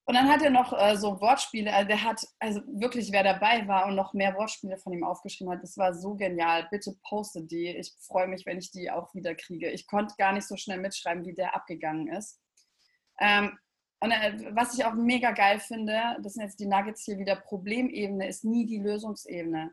Und 0.05 0.17
dann 0.17 0.29
hat 0.29 0.43
er 0.43 0.51
noch 0.51 0.73
äh, 0.73 0.97
so 0.97 1.21
Wortspiele, 1.21 1.73
also 1.73 1.87
der 1.87 2.03
hat, 2.03 2.27
also 2.41 2.61
wirklich, 2.67 3.13
wer 3.13 3.23
dabei 3.23 3.67
war 3.69 3.87
und 3.87 3.95
noch 3.95 4.15
mehr 4.15 4.35
Wortspiele 4.35 4.77
von 4.77 4.93
ihm 4.93 5.05
aufgeschrieben 5.05 5.53
hat, 5.53 5.63
das 5.63 5.79
war 5.79 5.95
so 5.95 6.17
genial. 6.17 6.67
Bitte 6.71 6.97
poste 7.09 7.43
die. 7.43 7.69
Ich 7.69 7.93
freue 8.01 8.27
mich, 8.27 8.45
wenn 8.45 8.59
ich 8.59 8.73
die 8.73 8.91
auch 8.91 9.15
wieder 9.15 9.37
kriege. 9.37 9.71
Ich 9.71 9.87
konnte 9.87 10.17
gar 10.19 10.33
nicht 10.33 10.49
so 10.49 10.57
schnell 10.57 10.81
mitschreiben, 10.81 11.25
wie 11.25 11.35
der 11.35 11.55
abgegangen 11.55 12.09
ist. 12.09 12.41
Ähm, 13.21 13.57
und 14.01 14.11
äh, 14.11 14.51
was 14.51 14.77
ich 14.77 14.85
auch 14.85 14.95
mega 14.95 15.31
geil 15.31 15.61
finde, 15.61 16.17
das 16.21 16.35
sind 16.35 16.43
jetzt 16.43 16.59
die 16.59 16.67
Nuggets 16.67 17.05
hier 17.05 17.19
wieder, 17.19 17.37
Problemebene 17.37 18.27
ist 18.27 18.45
nie 18.45 18.67
die 18.67 18.79
Lösungsebene. 18.79 19.73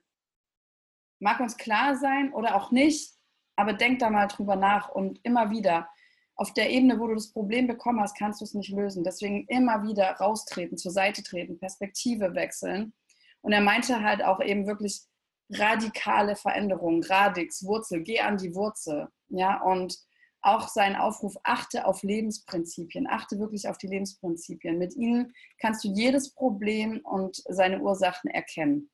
Mag 1.19 1.39
uns 1.39 1.57
klar 1.57 1.97
sein 1.97 2.31
oder 2.33 2.55
auch 2.55 2.69
nicht, 2.69 3.18
aber 3.59 3.73
denk 3.73 3.99
da 3.99 4.09
mal 4.09 4.27
drüber 4.27 4.55
nach 4.55 4.89
und 4.89 5.19
immer 5.23 5.51
wieder. 5.51 5.89
Auf 6.35 6.53
der 6.53 6.69
Ebene, 6.69 6.99
wo 6.99 7.07
du 7.07 7.15
das 7.15 7.33
Problem 7.33 7.67
bekommen 7.67 7.99
hast, 7.99 8.17
kannst 8.17 8.39
du 8.39 8.45
es 8.45 8.53
nicht 8.53 8.71
lösen. 8.71 9.03
Deswegen 9.03 9.45
immer 9.47 9.83
wieder 9.83 10.09
raustreten, 10.11 10.77
zur 10.77 10.91
Seite 10.91 11.21
treten, 11.21 11.59
Perspektive 11.59 12.33
wechseln. 12.33 12.93
Und 13.41 13.51
er 13.51 13.61
meinte 13.61 14.01
halt 14.01 14.23
auch 14.23 14.41
eben 14.41 14.65
wirklich 14.65 15.01
radikale 15.51 16.35
Veränderungen, 16.35 17.03
Radix, 17.03 17.65
Wurzel, 17.65 18.03
geh 18.03 18.21
an 18.21 18.37
die 18.37 18.55
Wurzel. 18.55 19.09
Ja, 19.27 19.61
und 19.61 19.97
auch 20.41 20.69
sein 20.69 20.95
Aufruf, 20.95 21.35
achte 21.43 21.85
auf 21.85 22.01
Lebensprinzipien, 22.03 23.07
achte 23.07 23.37
wirklich 23.39 23.67
auf 23.67 23.77
die 23.77 23.87
Lebensprinzipien. 23.87 24.77
Mit 24.77 24.95
ihnen 24.95 25.33
kannst 25.59 25.83
du 25.83 25.89
jedes 25.89 26.33
Problem 26.33 27.01
und 27.03 27.43
seine 27.49 27.81
Ursachen 27.81 28.29
erkennen. 28.29 28.89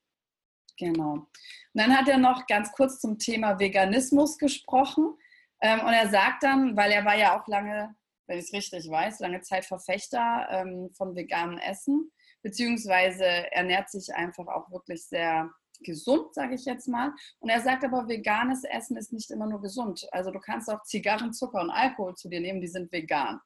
Genau. 0.78 1.14
Und 1.14 1.28
dann 1.74 1.98
hat 1.98 2.08
er 2.08 2.18
noch 2.18 2.48
ganz 2.48 2.72
kurz 2.72 3.00
zum 3.00 3.18
Thema 3.18 3.60
Veganismus 3.60 4.38
gesprochen. 4.38 5.16
Ähm, 5.62 5.80
und 5.82 5.94
er 5.94 6.10
sagt 6.10 6.44
dann, 6.44 6.76
weil 6.76 6.92
er 6.92 7.06
war 7.06 7.18
ja 7.18 7.40
auch 7.40 7.48
lange, 7.48 7.96
wenn 8.28 8.40
ich 8.40 8.46
es 8.46 8.54
richtig 8.54 8.90
weiß, 8.90 9.20
lange 9.20 9.42
Zeit 9.42 9.66
Verfechter 9.66 10.48
ähm, 10.50 10.90
von 10.94 11.16
veganem 11.16 11.58
Essen, 11.60 12.12
beziehungsweise 12.42 13.26
ernährt 13.52 13.90
sich 13.90 14.14
einfach 14.14 14.48
auch 14.48 14.70
wirklich 14.72 15.06
sehr 15.06 15.50
gesund, 15.82 16.34
sage 16.34 16.56
ich 16.56 16.66
jetzt 16.66 16.88
mal. 16.88 17.14
Und 17.40 17.50
er 17.50 17.62
sagt 17.62 17.84
aber, 17.84 18.08
veganes 18.08 18.64
Essen 18.64 18.98
ist 18.98 19.14
nicht 19.14 19.32
immer 19.32 19.48
nur 19.48 19.62
gesund. 19.62 20.08
Also 20.12 20.32
du 20.32 20.40
kannst 20.40 20.70
auch 20.70 20.84
Zigarren, 20.84 21.34
Zucker 21.34 21.62
und 21.62 21.70
Alkohol 21.70 22.16
zu 22.16 22.30
dir 22.30 22.42
nehmen, 22.42 22.62
die 22.62 22.68
sind 22.68 22.92
vegan. 22.92 23.40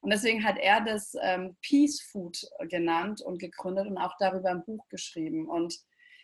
Und 0.00 0.12
deswegen 0.12 0.44
hat 0.44 0.58
er 0.58 0.82
das 0.82 1.14
ähm, 1.20 1.56
Peace 1.62 2.00
Food 2.00 2.38
genannt 2.68 3.22
und 3.22 3.38
gegründet 3.38 3.86
und 3.86 3.98
auch 3.98 4.14
darüber 4.18 4.50
ein 4.50 4.64
Buch 4.64 4.86
geschrieben. 4.88 5.48
Und 5.48 5.74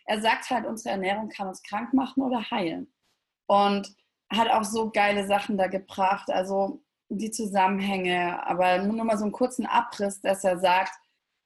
er 0.06 0.20
sagt 0.20 0.50
halt, 0.50 0.66
unsere 0.66 0.90
Ernährung 0.90 1.28
kann 1.28 1.48
uns 1.48 1.62
krank 1.62 1.92
machen 1.92 2.22
oder 2.22 2.50
heilen. 2.50 2.92
Und 3.46 3.94
hat 4.30 4.50
auch 4.50 4.64
so 4.64 4.90
geile 4.90 5.26
Sachen 5.26 5.58
da 5.58 5.66
gebracht, 5.66 6.30
also 6.30 6.82
die 7.08 7.30
Zusammenhänge, 7.30 8.44
aber 8.46 8.78
nur 8.78 9.04
mal 9.04 9.18
so 9.18 9.24
einen 9.24 9.32
kurzen 9.32 9.66
Abriss, 9.66 10.20
dass 10.20 10.44
er 10.44 10.58
sagt, 10.58 10.92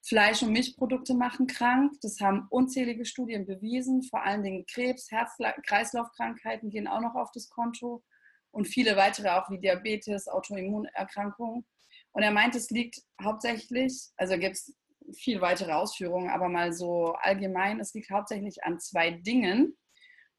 Fleisch- 0.07 0.43
und 0.43 0.53
Milchprodukte 0.53 1.15
machen 1.15 1.49
krank. 1.49 1.95
Das 2.01 2.21
haben 2.21 2.47
unzählige 2.51 3.05
Studien 3.05 3.45
bewiesen. 3.45 4.05
Vor 4.05 4.23
allen 4.23 4.45
Dingen 4.45 4.65
Krebs, 4.67 5.11
Herz-Kreislauf-Krankheiten 5.11 6.71
gehen 6.71 6.87
auch 6.87 7.01
noch 7.01 7.17
auf 7.17 7.33
das 7.33 7.49
Konto 7.49 8.05
und 8.53 8.67
viele 8.69 8.97
weitere 8.97 9.31
auch 9.31 9.51
wie 9.51 9.59
Diabetes, 9.59 10.29
Autoimmunerkrankungen. 10.29 11.67
Und 12.13 12.23
er 12.23 12.31
meint, 12.31 12.55
es 12.55 12.71
liegt 12.71 13.03
hauptsächlich, 13.21 14.11
also 14.17 14.39
gibt 14.39 14.55
es 14.55 14.73
viel 15.15 15.41
weitere 15.41 15.73
Ausführungen, 15.73 16.31
aber 16.31 16.49
mal 16.49 16.73
so 16.73 17.13
allgemein, 17.15 17.81
es 17.81 17.95
liegt 17.95 18.11
hauptsächlich 18.11 18.65
an 18.65 18.79
zwei 18.81 19.11
Dingen. 19.11 19.77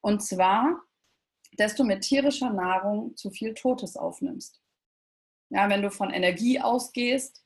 Und 0.01 0.21
zwar, 0.23 0.81
dass 1.53 1.75
du 1.75 1.83
mit 1.83 2.01
tierischer 2.01 2.51
Nahrung 2.51 3.15
zu 3.15 3.31
viel 3.31 3.53
Totes 3.53 3.95
aufnimmst. 3.95 4.61
Ja, 5.49 5.69
wenn 5.69 5.81
du 5.81 5.91
von 5.91 6.11
Energie 6.11 6.59
ausgehst, 6.59 7.43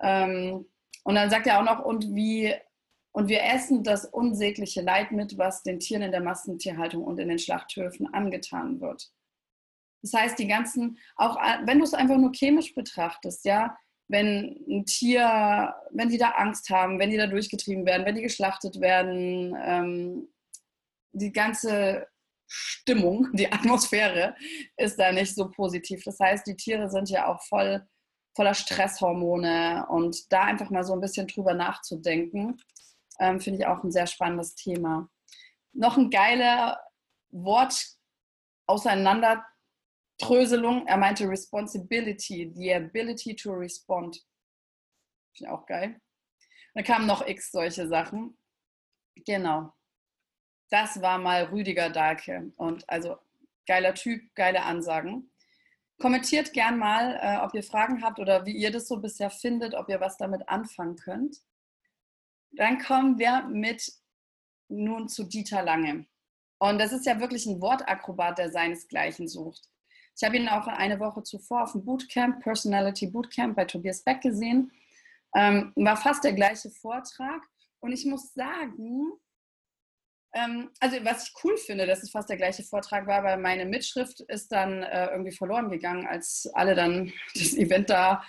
ähm, 0.00 0.66
und 1.04 1.14
dann 1.14 1.30
sagt 1.30 1.46
er 1.46 1.58
auch 1.58 1.64
noch, 1.64 1.84
und 1.84 2.14
wie, 2.14 2.54
und 3.12 3.28
wir 3.28 3.42
essen 3.42 3.82
das 3.82 4.04
unsägliche 4.04 4.82
Leid 4.82 5.12
mit, 5.12 5.38
was 5.38 5.62
den 5.62 5.80
Tieren 5.80 6.02
in 6.02 6.12
der 6.12 6.22
Massentierhaltung 6.22 7.02
und 7.02 7.18
in 7.18 7.28
den 7.28 7.38
Schlachthöfen 7.38 8.12
angetan 8.12 8.80
wird. 8.80 9.10
Das 10.02 10.14
heißt, 10.14 10.38
die 10.38 10.46
ganzen, 10.46 10.98
auch 11.16 11.36
wenn 11.64 11.78
du 11.78 11.84
es 11.84 11.94
einfach 11.94 12.16
nur 12.16 12.32
chemisch 12.32 12.74
betrachtest, 12.74 13.44
ja, 13.44 13.76
wenn 14.10 14.56
ein 14.68 14.84
Tier, 14.86 15.72
wenn 15.92 16.08
die 16.08 16.18
da 16.18 16.30
Angst 16.30 16.68
haben, 16.68 16.98
wenn 16.98 17.10
die 17.10 17.16
da 17.16 17.28
durchgetrieben 17.28 17.86
werden, 17.86 18.04
wenn 18.04 18.16
die 18.16 18.22
geschlachtet 18.22 18.80
werden, 18.80 19.56
ähm, 19.62 20.28
die 21.12 21.32
ganze 21.32 22.08
Stimmung, 22.48 23.28
die 23.34 23.50
Atmosphäre 23.50 24.34
ist 24.76 24.98
da 24.98 25.12
nicht 25.12 25.34
so 25.34 25.48
positiv. 25.48 26.02
Das 26.04 26.18
heißt, 26.18 26.44
die 26.46 26.56
Tiere 26.56 26.90
sind 26.90 27.08
ja 27.08 27.28
auch 27.28 27.40
voll, 27.42 27.86
voller 28.34 28.54
Stresshormone 28.54 29.86
und 29.88 30.32
da 30.32 30.42
einfach 30.42 30.70
mal 30.70 30.82
so 30.82 30.92
ein 30.94 31.00
bisschen 31.00 31.28
drüber 31.28 31.54
nachzudenken, 31.54 32.60
ähm, 33.20 33.40
finde 33.40 33.60
ich 33.60 33.66
auch 33.66 33.84
ein 33.84 33.92
sehr 33.92 34.08
spannendes 34.08 34.56
Thema. 34.56 35.08
Noch 35.72 35.96
ein 35.96 36.10
geiler 36.10 36.80
Wort 37.30 37.86
auseinander 38.66 39.44
Tröselung, 40.20 40.86
er 40.86 40.98
meinte 40.98 41.28
Responsibility, 41.28 42.52
the 42.54 42.74
ability 42.74 43.34
to 43.34 43.52
respond. 43.52 44.16
Finde 45.32 45.48
ich 45.48 45.48
auch 45.48 45.66
geil. 45.66 46.00
Dann 46.74 46.84
kamen 46.84 47.06
noch 47.06 47.26
x 47.26 47.50
solche 47.50 47.88
Sachen. 47.88 48.36
Genau. 49.26 49.72
Das 50.68 51.00
war 51.00 51.18
mal 51.18 51.44
Rüdiger 51.44 51.90
Dahlke. 51.90 52.52
Und 52.56 52.88
also 52.88 53.16
geiler 53.66 53.94
Typ, 53.94 54.22
geile 54.34 54.62
Ansagen. 54.62 55.30
Kommentiert 56.00 56.52
gern 56.52 56.78
mal, 56.78 57.18
äh, 57.20 57.44
ob 57.44 57.54
ihr 57.54 57.62
Fragen 57.62 58.02
habt 58.02 58.18
oder 58.18 58.46
wie 58.46 58.56
ihr 58.56 58.70
das 58.70 58.88
so 58.88 58.98
bisher 58.98 59.30
findet, 59.30 59.74
ob 59.74 59.88
ihr 59.88 60.00
was 60.00 60.16
damit 60.16 60.48
anfangen 60.48 60.96
könnt. 60.96 61.38
Dann 62.52 62.78
kommen 62.78 63.18
wir 63.18 63.42
mit 63.42 63.92
nun 64.68 65.08
zu 65.08 65.24
Dieter 65.24 65.62
Lange. 65.62 66.06
Und 66.58 66.78
das 66.78 66.92
ist 66.92 67.06
ja 67.06 67.20
wirklich 67.20 67.46
ein 67.46 67.60
Wortakrobat, 67.60 68.38
der 68.38 68.50
seinesgleichen 68.50 69.28
sucht. 69.28 69.70
Ich 70.20 70.26
habe 70.26 70.36
ihn 70.36 70.50
auch 70.50 70.66
eine 70.66 71.00
Woche 71.00 71.22
zuvor 71.22 71.62
auf 71.62 71.72
dem 71.72 71.82
Bootcamp, 71.82 72.42
Personality 72.42 73.06
Bootcamp 73.06 73.56
bei 73.56 73.64
Tobias 73.64 74.02
Beck 74.02 74.20
gesehen. 74.20 74.70
Ähm, 75.34 75.72
war 75.76 75.96
fast 75.96 76.24
der 76.24 76.34
gleiche 76.34 76.68
Vortrag. 76.68 77.40
Und 77.78 77.92
ich 77.92 78.04
muss 78.04 78.34
sagen, 78.34 79.12
ähm, 80.34 80.70
also 80.78 80.98
was 81.04 81.26
ich 81.26 81.34
cool 81.42 81.56
finde, 81.56 81.86
dass 81.86 82.02
es 82.02 82.10
fast 82.10 82.28
der 82.28 82.36
gleiche 82.36 82.62
Vortrag 82.62 83.06
war, 83.06 83.24
weil 83.24 83.38
meine 83.38 83.64
Mitschrift 83.64 84.20
ist 84.20 84.52
dann 84.52 84.82
äh, 84.82 85.06
irgendwie 85.06 85.34
verloren 85.34 85.70
gegangen, 85.70 86.06
als 86.06 86.50
alle 86.52 86.74
dann 86.74 87.10
das 87.34 87.54
Event 87.54 87.88
da, 87.88 88.22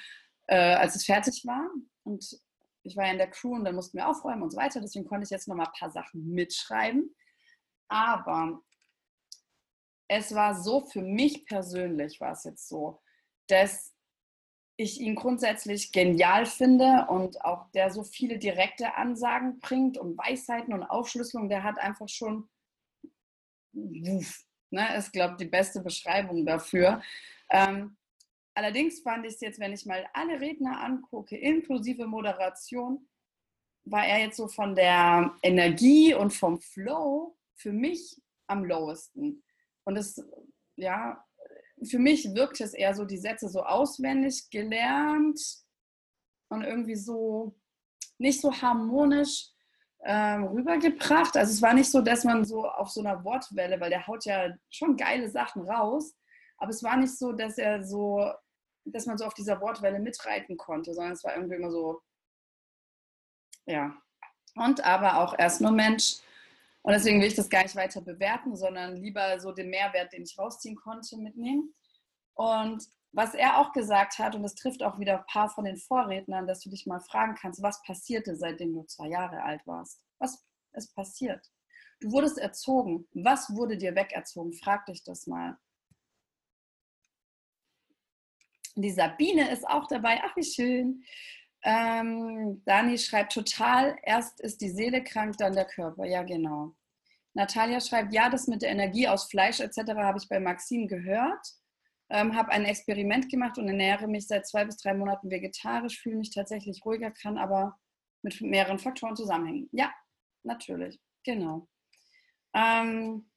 äh, 0.47 0.75
als 0.75 0.95
es 0.95 1.03
fertig 1.03 1.45
war. 1.45 1.69
Und 2.03 2.39
ich 2.83 2.95
war 2.95 3.05
ja 3.05 3.11
in 3.11 3.17
der 3.17 3.31
Crew 3.31 3.55
und 3.55 3.65
dann 3.65 3.75
mussten 3.75 3.97
wir 3.97 4.07
aufräumen 4.07 4.43
und 4.43 4.51
so 4.51 4.57
weiter. 4.57 4.79
Deswegen 4.79 5.05
konnte 5.05 5.25
ich 5.25 5.29
jetzt 5.29 5.49
noch 5.49 5.57
mal 5.57 5.65
ein 5.65 5.77
paar 5.77 5.91
Sachen 5.91 6.31
mitschreiben. 6.31 7.13
Aber 7.89 8.61
es 10.13 10.35
war 10.35 10.61
so, 10.61 10.81
für 10.81 11.01
mich 11.01 11.45
persönlich 11.45 12.19
war 12.19 12.33
es 12.33 12.43
jetzt 12.43 12.67
so, 12.67 12.99
dass 13.47 13.95
ich 14.75 14.99
ihn 14.99 15.15
grundsätzlich 15.15 15.93
genial 15.93 16.45
finde 16.45 17.05
und 17.07 17.45
auch 17.45 17.71
der 17.71 17.91
so 17.91 18.03
viele 18.03 18.37
direkte 18.37 18.95
Ansagen 18.95 19.59
bringt 19.59 19.97
und 19.97 20.17
Weisheiten 20.17 20.73
und 20.73 20.83
Aufschlüsselung, 20.83 21.47
der 21.47 21.63
hat 21.63 21.79
einfach 21.79 22.09
schon, 22.09 22.49
wuff, 23.71 24.43
ne, 24.69 24.97
ist, 24.97 25.13
glaube 25.13 25.35
ich, 25.35 25.37
die 25.37 25.49
beste 25.49 25.81
Beschreibung 25.81 26.45
dafür. 26.45 27.01
Ähm, 27.49 27.95
allerdings 28.53 28.99
fand 28.99 29.25
ich 29.25 29.35
es 29.35 29.39
jetzt, 29.39 29.61
wenn 29.61 29.71
ich 29.71 29.85
mal 29.85 30.05
alle 30.11 30.41
Redner 30.41 30.81
angucke, 30.81 31.37
inklusive 31.37 32.05
Moderation, 32.05 33.07
war 33.85 34.05
er 34.05 34.19
jetzt 34.19 34.35
so 34.35 34.49
von 34.49 34.75
der 34.75 35.33
Energie 35.41 36.13
und 36.13 36.33
vom 36.33 36.59
Flow 36.59 37.37
für 37.55 37.71
mich 37.71 38.21
am 38.47 38.65
lowesten. 38.65 39.41
Und 39.83 39.97
es, 39.97 40.23
ja, 40.75 41.23
für 41.83 41.99
mich 41.99 42.33
wirkt 42.33 42.61
es 42.61 42.73
eher 42.73 42.93
so, 42.93 43.05
die 43.05 43.17
Sätze 43.17 43.49
so 43.49 43.63
auswendig 43.63 44.49
gelernt 44.49 45.39
und 46.49 46.63
irgendwie 46.63 46.95
so 46.95 47.55
nicht 48.17 48.39
so 48.39 48.53
harmonisch 48.53 49.49
ähm, 50.03 50.45
rübergebracht. 50.45 51.35
Also 51.37 51.51
es 51.51 51.61
war 51.61 51.73
nicht 51.73 51.89
so, 51.89 52.01
dass 52.01 52.23
man 52.23 52.45
so 52.45 52.67
auf 52.67 52.89
so 52.89 53.01
einer 53.01 53.23
Wortwelle, 53.23 53.79
weil 53.79 53.89
der 53.89 54.05
haut 54.07 54.25
ja 54.25 54.49
schon 54.69 54.95
geile 54.95 55.29
Sachen 55.29 55.67
raus, 55.67 56.15
aber 56.57 56.69
es 56.69 56.83
war 56.83 56.97
nicht 56.97 57.17
so, 57.17 57.31
dass 57.31 57.57
er 57.57 57.83
so, 57.83 58.31
dass 58.85 59.05
man 59.05 59.17
so 59.17 59.25
auf 59.25 59.33
dieser 59.33 59.59
Wortwelle 59.61 59.99
mitreiten 59.99 60.57
konnte, 60.57 60.93
sondern 60.93 61.13
es 61.13 61.23
war 61.23 61.35
irgendwie 61.35 61.55
immer 61.55 61.71
so, 61.71 62.01
ja. 63.65 63.95
Und 64.55 64.83
aber 64.83 65.17
auch 65.17 65.37
erst 65.37 65.61
nur 65.61 65.71
Mensch, 65.71 66.17
und 66.83 66.93
deswegen 66.93 67.19
will 67.19 67.27
ich 67.27 67.35
das 67.35 67.49
gar 67.49 67.63
nicht 67.63 67.75
weiter 67.75 68.01
bewerten, 68.01 68.55
sondern 68.55 68.95
lieber 68.97 69.39
so 69.39 69.51
den 69.51 69.69
Mehrwert, 69.69 70.13
den 70.13 70.23
ich 70.23 70.37
rausziehen 70.37 70.75
konnte, 70.75 71.17
mitnehmen. 71.17 71.73
Und 72.33 72.83
was 73.11 73.33
er 73.33 73.57
auch 73.57 73.71
gesagt 73.73 74.19
hat, 74.19 74.35
und 74.35 74.43
das 74.43 74.55
trifft 74.55 74.81
auch 74.83 74.97
wieder 74.97 75.19
ein 75.19 75.25
paar 75.25 75.49
von 75.49 75.65
den 75.65 75.77
Vorrednern, 75.77 76.47
dass 76.47 76.61
du 76.61 76.69
dich 76.69 76.85
mal 76.87 77.01
fragen 77.01 77.35
kannst, 77.35 77.61
was 77.61 77.83
passierte, 77.83 78.35
seitdem 78.35 78.73
du 78.73 78.83
zwei 78.83 79.09
Jahre 79.09 79.43
alt 79.43 79.65
warst? 79.67 80.01
Was 80.17 80.43
ist 80.73 80.95
passiert? 80.95 81.51
Du 81.99 82.11
wurdest 82.11 82.37
erzogen. 82.37 83.07
Was 83.13 83.53
wurde 83.55 83.77
dir 83.77 83.93
wegerzogen? 83.95 84.53
Frag 84.53 84.85
dich 84.87 85.03
das 85.03 85.27
mal. 85.27 85.57
Die 88.75 88.91
Sabine 88.91 89.51
ist 89.51 89.67
auch 89.67 89.87
dabei. 89.87 90.21
Ach, 90.23 90.35
wie 90.35 90.43
schön. 90.43 91.03
Ähm, 91.63 92.63
Dani 92.65 92.97
schreibt 92.97 93.33
total, 93.33 93.95
erst 94.03 94.39
ist 94.41 94.61
die 94.61 94.69
Seele 94.69 95.03
krank, 95.03 95.37
dann 95.37 95.53
der 95.53 95.65
Körper. 95.65 96.05
Ja, 96.05 96.23
genau. 96.23 96.75
Natalia 97.33 97.79
schreibt, 97.79 98.13
ja, 98.13 98.29
das 98.29 98.47
mit 98.47 98.61
der 98.61 98.71
Energie 98.71 99.07
aus 99.07 99.25
Fleisch 99.25 99.59
etc. 99.59 99.93
habe 99.95 100.17
ich 100.17 100.27
bei 100.27 100.39
Maxim 100.39 100.87
gehört. 100.87 101.47
Ähm, 102.09 102.35
habe 102.35 102.51
ein 102.51 102.65
Experiment 102.65 103.29
gemacht 103.29 103.57
und 103.57 103.67
ernähre 103.69 104.07
mich 104.07 104.27
seit 104.27 104.45
zwei 104.45 104.65
bis 104.65 104.77
drei 104.77 104.93
Monaten 104.93 105.29
vegetarisch, 105.29 106.01
fühle 106.01 106.17
mich 106.17 106.31
tatsächlich 106.31 106.83
ruhiger, 106.83 107.11
kann 107.11 107.37
aber 107.37 107.77
mit 108.21 108.41
mehreren 108.41 108.79
Faktoren 108.79 109.15
zusammenhängen. 109.15 109.69
Ja, 109.71 109.93
natürlich, 110.43 110.99
genau. 111.23 111.69
Ähm, 112.53 113.31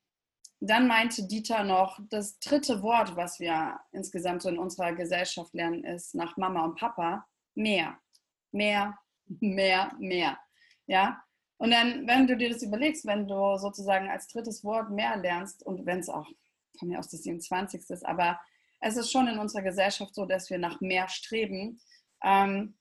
dann 0.59 0.89
meinte 0.89 1.29
Dieter 1.29 1.63
noch, 1.63 2.01
das 2.11 2.39
dritte 2.41 2.83
Wort, 2.83 3.15
was 3.15 3.39
wir 3.39 3.79
insgesamt 3.93 4.43
so 4.43 4.49
in 4.49 4.59
unserer 4.59 4.93
Gesellschaft 4.93 5.55
lernen, 5.55 5.85
ist 5.85 6.15
nach 6.15 6.37
Mama 6.37 6.65
und 6.65 6.77
Papa 6.77 7.27
mehr 7.55 7.97
mehr, 8.55 8.99
mehr, 9.27 9.93
mehr. 9.99 10.39
Ja? 10.87 11.23
Und 11.59 11.71
dann, 11.71 12.07
wenn 12.07 12.27
du 12.27 12.37
dir 12.37 12.51
das 12.51 12.63
überlegst, 12.63 13.07
wenn 13.07 13.27
du 13.27 13.57
sozusagen 13.59 14.09
als 14.09 14.29
drittes 14.29 14.65
Wort 14.65 14.91
mehr 14.91 15.17
lernst 15.17 15.65
und 15.65 15.87
wenn 15.87 16.01
es 16.01 16.09
auch 16.09 16.27
von 16.79 16.89
mir 16.89 16.99
aus 16.99 17.09
das 17.09 17.23
27. 17.23 17.89
ist, 17.91 18.05
aber 18.05 18.41
es 18.81 18.97
ist 18.97 19.11
schon 19.11 19.29
in 19.29 19.39
unserer 19.39 19.63
Gesellschaft 19.63 20.15
so, 20.15 20.27
dass 20.27 20.51
wir 20.51 20.59
nach 20.59 20.81
mehr 20.81 21.09
streben, 21.09 21.81
ähm, 22.23 22.77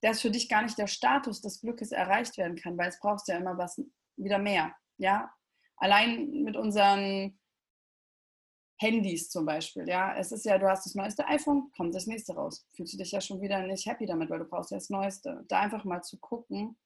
dass 0.00 0.20
für 0.20 0.30
dich 0.30 0.48
gar 0.48 0.62
nicht 0.62 0.78
der 0.78 0.86
Status 0.86 1.40
des 1.40 1.60
Glückes 1.60 1.92
erreicht 1.92 2.38
werden 2.38 2.56
kann, 2.56 2.76
weil 2.78 2.88
es 2.88 3.00
brauchst 3.00 3.28
ja 3.28 3.36
immer 3.36 3.58
was 3.58 3.80
wieder 4.16 4.38
mehr. 4.38 4.74
Ja? 4.98 5.32
Allein 5.76 6.42
mit 6.42 6.56
unseren 6.56 7.38
Handys 8.82 9.30
zum 9.30 9.46
Beispiel, 9.46 9.88
ja. 9.88 10.16
Es 10.16 10.32
ist 10.32 10.44
ja, 10.44 10.58
du 10.58 10.68
hast 10.68 10.84
das 10.84 10.94
neueste 10.94 11.26
iPhone, 11.26 11.70
kommt 11.76 11.94
das 11.94 12.06
nächste 12.06 12.34
raus. 12.34 12.66
Fühlst 12.74 12.92
du 12.94 12.98
dich 12.98 13.12
ja 13.12 13.20
schon 13.20 13.40
wieder 13.40 13.64
nicht 13.66 13.86
happy 13.86 14.06
damit, 14.06 14.28
weil 14.28 14.40
du 14.40 14.44
brauchst 14.44 14.72
ja 14.72 14.76
das 14.76 14.90
Neueste. 14.90 15.44
Da 15.48 15.60
einfach 15.60 15.84
mal 15.84 16.02
zu 16.02 16.18
gucken, 16.18 16.76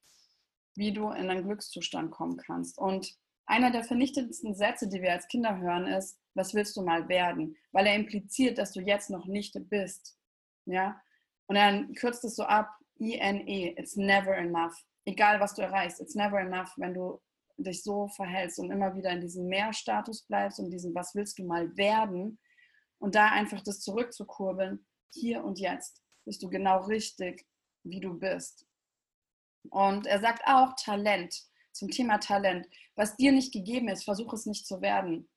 wie 0.74 0.92
du 0.92 1.10
in 1.10 1.30
einen 1.30 1.44
Glückszustand 1.44 2.10
kommen 2.10 2.36
kannst. 2.36 2.78
Und 2.78 3.16
einer 3.46 3.70
der 3.70 3.84
vernichtendsten 3.84 4.54
Sätze, 4.54 4.88
die 4.88 5.00
wir 5.00 5.12
als 5.12 5.28
Kinder 5.28 5.58
hören, 5.58 5.86
ist, 5.86 6.18
was 6.34 6.52
willst 6.54 6.76
du 6.76 6.82
mal 6.82 7.08
werden? 7.08 7.56
Weil 7.72 7.86
er 7.86 7.94
impliziert, 7.94 8.58
dass 8.58 8.72
du 8.72 8.80
jetzt 8.80 9.08
noch 9.08 9.26
nicht 9.26 9.56
bist. 9.70 10.18
Ja? 10.66 11.00
Und 11.46 11.56
dann 11.56 11.94
kürzt 11.94 12.24
es 12.24 12.36
so 12.36 12.44
ab, 12.44 12.68
INE, 12.98 13.78
it's 13.78 13.96
never 13.96 14.36
enough. 14.36 14.74
Egal, 15.04 15.40
was 15.40 15.54
du 15.54 15.62
erreichst, 15.62 16.00
it's 16.00 16.14
never 16.14 16.40
enough, 16.40 16.72
wenn 16.76 16.94
du 16.94 17.20
dich 17.62 17.82
so 17.82 18.08
verhältst 18.08 18.58
und 18.58 18.70
immer 18.70 18.94
wieder 18.94 19.10
in 19.10 19.20
diesem 19.20 19.46
Mehrstatus 19.46 20.22
bleibst 20.22 20.58
und 20.58 20.70
diesem, 20.70 20.94
was 20.94 21.14
willst 21.14 21.38
du 21.38 21.44
mal 21.44 21.74
werden 21.76 22.38
und 22.98 23.14
da 23.14 23.28
einfach 23.28 23.62
das 23.62 23.80
zurückzukurbeln, 23.80 24.86
hier 25.12 25.44
und 25.44 25.58
jetzt 25.58 26.02
bist 26.24 26.42
du 26.42 26.48
genau 26.48 26.84
richtig, 26.84 27.46
wie 27.84 28.00
du 28.00 28.14
bist. 28.18 28.66
Und 29.70 30.06
er 30.06 30.20
sagt 30.20 30.42
auch 30.46 30.74
Talent, 30.76 31.34
zum 31.76 31.90
Thema 31.90 32.18
Talent. 32.18 32.66
Was 32.96 33.16
dir 33.16 33.32
nicht 33.32 33.52
gegeben 33.52 33.88
ist, 33.88 34.04
versuch 34.04 34.32
es 34.32 34.46
nicht 34.46 34.66
zu 34.66 34.80
werden. 34.80 35.28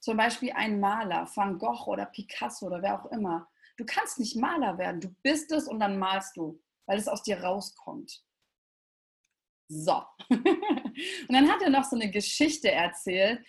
Zum 0.00 0.16
Beispiel 0.16 0.52
ein 0.52 0.80
Maler, 0.80 1.28
Van 1.34 1.58
Gogh 1.58 1.86
oder 1.86 2.06
Picasso 2.06 2.66
oder 2.66 2.82
wer 2.82 3.00
auch 3.00 3.10
immer. 3.12 3.48
Du 3.76 3.84
kannst 3.84 4.18
nicht 4.18 4.36
Maler 4.36 4.78
werden, 4.78 5.00
du 5.00 5.14
bist 5.22 5.52
es 5.52 5.68
und 5.68 5.80
dann 5.80 5.98
malst 5.98 6.36
du, 6.36 6.62
weil 6.86 6.98
es 6.98 7.08
aus 7.08 7.22
dir 7.22 7.42
rauskommt. 7.42 8.22
So. 9.68 10.02
Und 11.28 11.34
dann 11.34 11.50
hat 11.50 11.62
er 11.62 11.70
noch 11.70 11.84
so 11.84 11.96
eine 11.96 12.10
Geschichte 12.10 12.70
erzählt, 12.70 13.40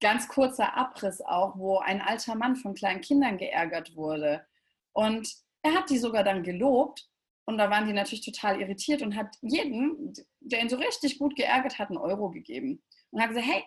ganz 0.00 0.28
kurzer 0.28 0.76
Abriss 0.76 1.20
auch, 1.20 1.56
wo 1.56 1.78
ein 1.78 2.00
alter 2.00 2.34
Mann 2.34 2.56
von 2.56 2.74
kleinen 2.74 3.00
Kindern 3.00 3.38
geärgert 3.38 3.96
wurde. 3.96 4.46
Und 4.92 5.28
er 5.62 5.74
hat 5.74 5.90
die 5.90 5.98
sogar 5.98 6.24
dann 6.24 6.42
gelobt. 6.42 7.08
Und 7.44 7.58
da 7.58 7.70
waren 7.70 7.86
die 7.86 7.92
natürlich 7.92 8.24
total 8.24 8.60
irritiert 8.60 9.02
und 9.02 9.16
hat 9.16 9.34
jedem, 9.40 10.12
der 10.40 10.60
ihn 10.60 10.68
so 10.68 10.76
richtig 10.76 11.18
gut 11.18 11.34
geärgert 11.34 11.78
hat, 11.78 11.88
einen 11.88 11.98
Euro 11.98 12.30
gegeben. 12.30 12.82
Und 13.10 13.20
hat 13.20 13.30
gesagt, 13.30 13.46
hey, 13.46 13.64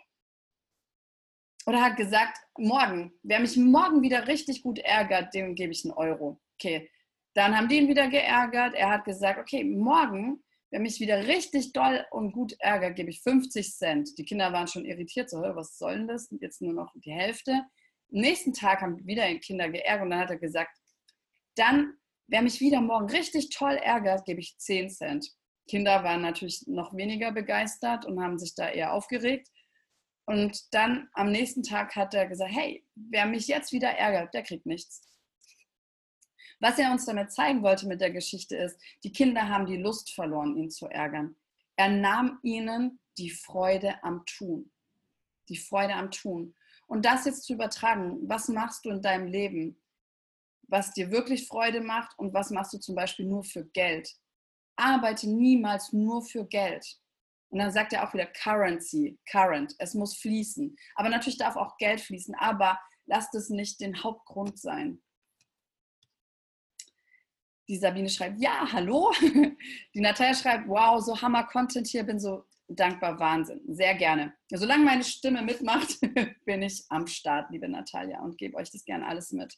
oder 1.65 1.81
hat 1.81 1.97
gesagt, 1.97 2.37
morgen, 2.57 3.13
wer 3.23 3.39
mich 3.39 3.57
morgen 3.57 4.01
wieder 4.01 4.27
richtig 4.27 4.61
gut 4.61 4.79
ärgert, 4.79 5.33
dem 5.33 5.55
gebe 5.55 5.71
ich 5.71 5.83
einen 5.83 5.93
Euro. 5.93 6.39
Okay, 6.53 6.89
dann 7.33 7.57
haben 7.57 7.67
die 7.67 7.77
ihn 7.77 7.89
wieder 7.89 8.07
geärgert. 8.07 8.75
Er 8.75 8.91
hat 8.91 9.03
gesagt, 9.03 9.39
okay, 9.39 9.63
morgen 9.63 10.43
Wer 10.71 10.79
mich 10.79 10.99
wieder 10.99 11.27
richtig 11.27 11.73
doll 11.73 12.05
und 12.11 12.31
gut 12.31 12.55
ärgert, 12.59 12.95
gebe 12.95 13.09
ich 13.09 13.21
50 13.21 13.75
Cent. 13.75 14.17
Die 14.17 14.25
Kinder 14.25 14.51
waren 14.51 14.67
schon 14.67 14.85
irritiert, 14.85 15.29
so, 15.29 15.37
was 15.37 15.77
soll 15.77 15.97
denn 15.97 16.07
das? 16.07 16.27
Jetzt 16.41 16.61
nur 16.61 16.73
noch 16.73 16.91
die 16.95 17.13
Hälfte. 17.13 17.51
Am 17.51 18.19
nächsten 18.19 18.53
Tag 18.53 18.81
haben 18.81 19.05
wieder 19.05 19.23
Kinder 19.39 19.69
geärgert 19.69 20.03
und 20.03 20.09
dann 20.11 20.19
hat 20.19 20.29
er 20.31 20.37
gesagt, 20.37 20.77
dann, 21.55 21.93
wer 22.27 22.41
mich 22.41 22.59
wieder 22.59 22.81
morgen 22.81 23.09
richtig 23.09 23.49
toll 23.49 23.75
ärgert, 23.75 24.25
gebe 24.25 24.41
ich 24.41 24.57
10 24.57 24.89
Cent. 24.89 25.27
Kinder 25.67 26.03
waren 26.03 26.21
natürlich 26.21 26.65
noch 26.67 26.95
weniger 26.95 27.31
begeistert 27.31 28.05
und 28.05 28.21
haben 28.21 28.37
sich 28.37 28.53
da 28.55 28.69
eher 28.69 28.93
aufgeregt. 28.93 29.49
Und 30.25 30.73
dann 30.73 31.07
am 31.13 31.31
nächsten 31.31 31.63
Tag 31.63 31.95
hat 31.95 32.13
er 32.13 32.27
gesagt, 32.27 32.51
hey, 32.53 32.83
wer 32.95 33.25
mich 33.25 33.47
jetzt 33.47 33.71
wieder 33.71 33.89
ärgert, 33.89 34.33
der 34.33 34.43
kriegt 34.43 34.65
nichts. 34.65 35.01
Was 36.59 36.79
er 36.79 36.91
uns 36.91 37.05
damit 37.05 37.31
zeigen 37.31 37.63
wollte 37.63 37.87
mit 37.87 38.01
der 38.01 38.11
Geschichte 38.11 38.55
ist, 38.55 38.79
die 39.03 39.11
Kinder 39.11 39.49
haben 39.49 39.65
die 39.65 39.77
Lust 39.77 40.13
verloren, 40.13 40.55
ihn 40.57 40.69
zu 40.69 40.87
ärgern. 40.87 41.35
Er 41.75 41.89
nahm 41.89 42.39
ihnen 42.43 42.99
die 43.17 43.29
Freude 43.29 44.03
am 44.03 44.25
Tun. 44.25 44.71
Die 45.49 45.57
Freude 45.57 45.93
am 45.93 46.11
Tun. 46.11 46.55
Und 46.87 47.05
das 47.05 47.25
jetzt 47.25 47.43
zu 47.43 47.53
übertragen, 47.53 48.19
was 48.29 48.47
machst 48.47 48.85
du 48.85 48.89
in 48.89 49.01
deinem 49.01 49.27
Leben? 49.27 49.77
was 50.67 50.91
dir 50.93 51.11
wirklich 51.11 51.47
Freude 51.47 51.81
macht 51.81 52.17
und 52.17 52.33
was 52.33 52.49
machst 52.49 52.73
du 52.73 52.79
zum 52.79 52.95
Beispiel 52.95 53.25
nur 53.25 53.43
für 53.43 53.65
Geld. 53.65 54.15
Arbeite 54.75 55.29
niemals 55.29 55.93
nur 55.93 56.23
für 56.23 56.45
Geld. 56.45 56.85
Und 57.49 57.59
dann 57.59 57.71
sagt 57.71 57.93
er 57.93 58.07
auch 58.07 58.13
wieder 58.13 58.25
Currency, 58.25 59.17
Current, 59.29 59.75
es 59.79 59.93
muss 59.93 60.17
fließen. 60.17 60.75
Aber 60.95 61.09
natürlich 61.09 61.37
darf 61.37 61.55
auch 61.55 61.77
Geld 61.77 62.01
fließen, 62.01 62.35
aber 62.35 62.79
lasst 63.05 63.33
es 63.35 63.49
nicht 63.49 63.79
den 63.79 64.03
Hauptgrund 64.03 64.59
sein. 64.59 65.01
Die 67.67 67.77
Sabine 67.77 68.09
schreibt, 68.09 68.39
ja, 68.39 68.71
hallo. 68.71 69.11
Die 69.21 69.99
Natalia 69.99 70.33
schreibt, 70.33 70.67
wow, 70.67 71.01
so 71.01 71.19
Hammer-Content 71.19 71.87
hier, 71.87 72.03
bin 72.03 72.19
so 72.19 72.45
dankbar, 72.67 73.19
Wahnsinn. 73.19 73.61
Sehr 73.67 73.95
gerne. 73.95 74.33
Solange 74.51 74.85
meine 74.85 75.03
Stimme 75.03 75.41
mitmacht, 75.41 75.99
bin 76.45 76.61
ich 76.61 76.83
am 76.89 77.07
Start, 77.07 77.49
liebe 77.51 77.67
Natalia, 77.67 78.21
und 78.21 78.37
gebe 78.37 78.57
euch 78.57 78.71
das 78.71 78.85
gerne 78.85 79.07
alles 79.07 79.31
mit. 79.31 79.57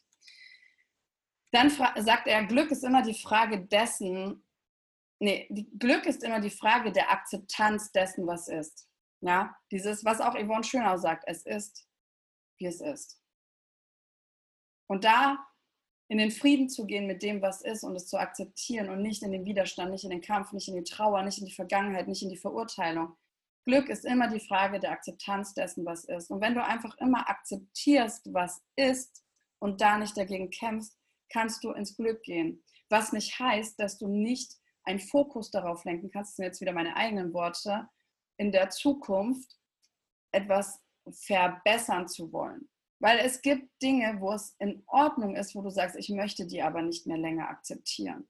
Dann 1.52 1.70
sagt 1.70 2.26
er, 2.26 2.44
Glück 2.44 2.70
ist 2.70 2.84
immer 2.84 3.02
die 3.02 3.14
Frage 3.14 3.66
dessen, 3.66 4.44
nee, 5.18 5.48
Glück 5.78 6.06
ist 6.06 6.22
immer 6.22 6.40
die 6.40 6.50
Frage 6.50 6.92
der 6.92 7.10
Akzeptanz 7.10 7.90
dessen, 7.92 8.26
was 8.26 8.48
ist. 8.48 8.86
Ja, 9.20 9.56
dieses, 9.72 10.04
was 10.04 10.20
auch 10.20 10.34
Yvonne 10.34 10.62
Schönau 10.62 10.96
sagt, 10.96 11.24
es 11.26 11.44
ist, 11.44 11.88
wie 12.58 12.66
es 12.66 12.80
ist. 12.80 13.20
Und 14.86 15.04
da 15.04 15.44
in 16.08 16.18
den 16.18 16.30
Frieden 16.30 16.68
zu 16.70 16.86
gehen 16.86 17.06
mit 17.06 17.22
dem, 17.22 17.42
was 17.42 17.62
ist 17.62 17.84
und 17.84 17.94
es 17.94 18.08
zu 18.08 18.18
akzeptieren 18.18 18.88
und 18.88 19.02
nicht 19.02 19.22
in 19.22 19.30
den 19.30 19.44
Widerstand, 19.44 19.90
nicht 19.90 20.04
in 20.04 20.10
den 20.10 20.22
Kampf, 20.22 20.52
nicht 20.52 20.68
in 20.68 20.74
die 20.74 20.84
Trauer, 20.84 21.22
nicht 21.22 21.38
in 21.38 21.44
die 21.44 21.52
Vergangenheit, 21.52 22.08
nicht 22.08 22.22
in 22.22 22.30
die 22.30 22.38
Verurteilung. 22.38 23.14
Glück 23.64 23.90
ist 23.90 24.06
immer 24.06 24.28
die 24.28 24.40
Frage 24.40 24.80
der 24.80 24.92
Akzeptanz 24.92 25.52
dessen, 25.52 25.84
was 25.84 26.04
ist. 26.04 26.30
Und 26.30 26.40
wenn 26.40 26.54
du 26.54 26.64
einfach 26.64 26.96
immer 26.98 27.28
akzeptierst, 27.28 28.32
was 28.32 28.62
ist 28.76 29.22
und 29.58 29.82
da 29.82 29.98
nicht 29.98 30.16
dagegen 30.16 30.48
kämpfst, 30.48 30.98
kannst 31.30 31.62
du 31.62 31.72
ins 31.72 31.94
Glück 31.94 32.22
gehen. 32.22 32.64
Was 32.88 33.12
nicht 33.12 33.38
heißt, 33.38 33.78
dass 33.78 33.98
du 33.98 34.08
nicht 34.08 34.54
einen 34.84 35.00
Fokus 35.00 35.50
darauf 35.50 35.84
lenken 35.84 36.10
kannst, 36.10 36.30
das 36.30 36.36
sind 36.36 36.46
jetzt 36.46 36.62
wieder 36.62 36.72
meine 36.72 36.96
eigenen 36.96 37.34
Worte, 37.34 37.86
in 38.38 38.52
der 38.52 38.70
Zukunft 38.70 39.58
etwas 40.32 40.80
verbessern 41.10 42.08
zu 42.08 42.32
wollen. 42.32 42.70
Weil 43.00 43.18
es 43.18 43.42
gibt 43.42 43.70
Dinge, 43.80 44.20
wo 44.20 44.32
es 44.32 44.56
in 44.58 44.82
Ordnung 44.86 45.36
ist, 45.36 45.54
wo 45.54 45.62
du 45.62 45.70
sagst, 45.70 45.96
ich 45.96 46.08
möchte 46.08 46.46
die 46.46 46.62
aber 46.62 46.82
nicht 46.82 47.06
mehr 47.06 47.18
länger 47.18 47.48
akzeptieren. 47.48 48.28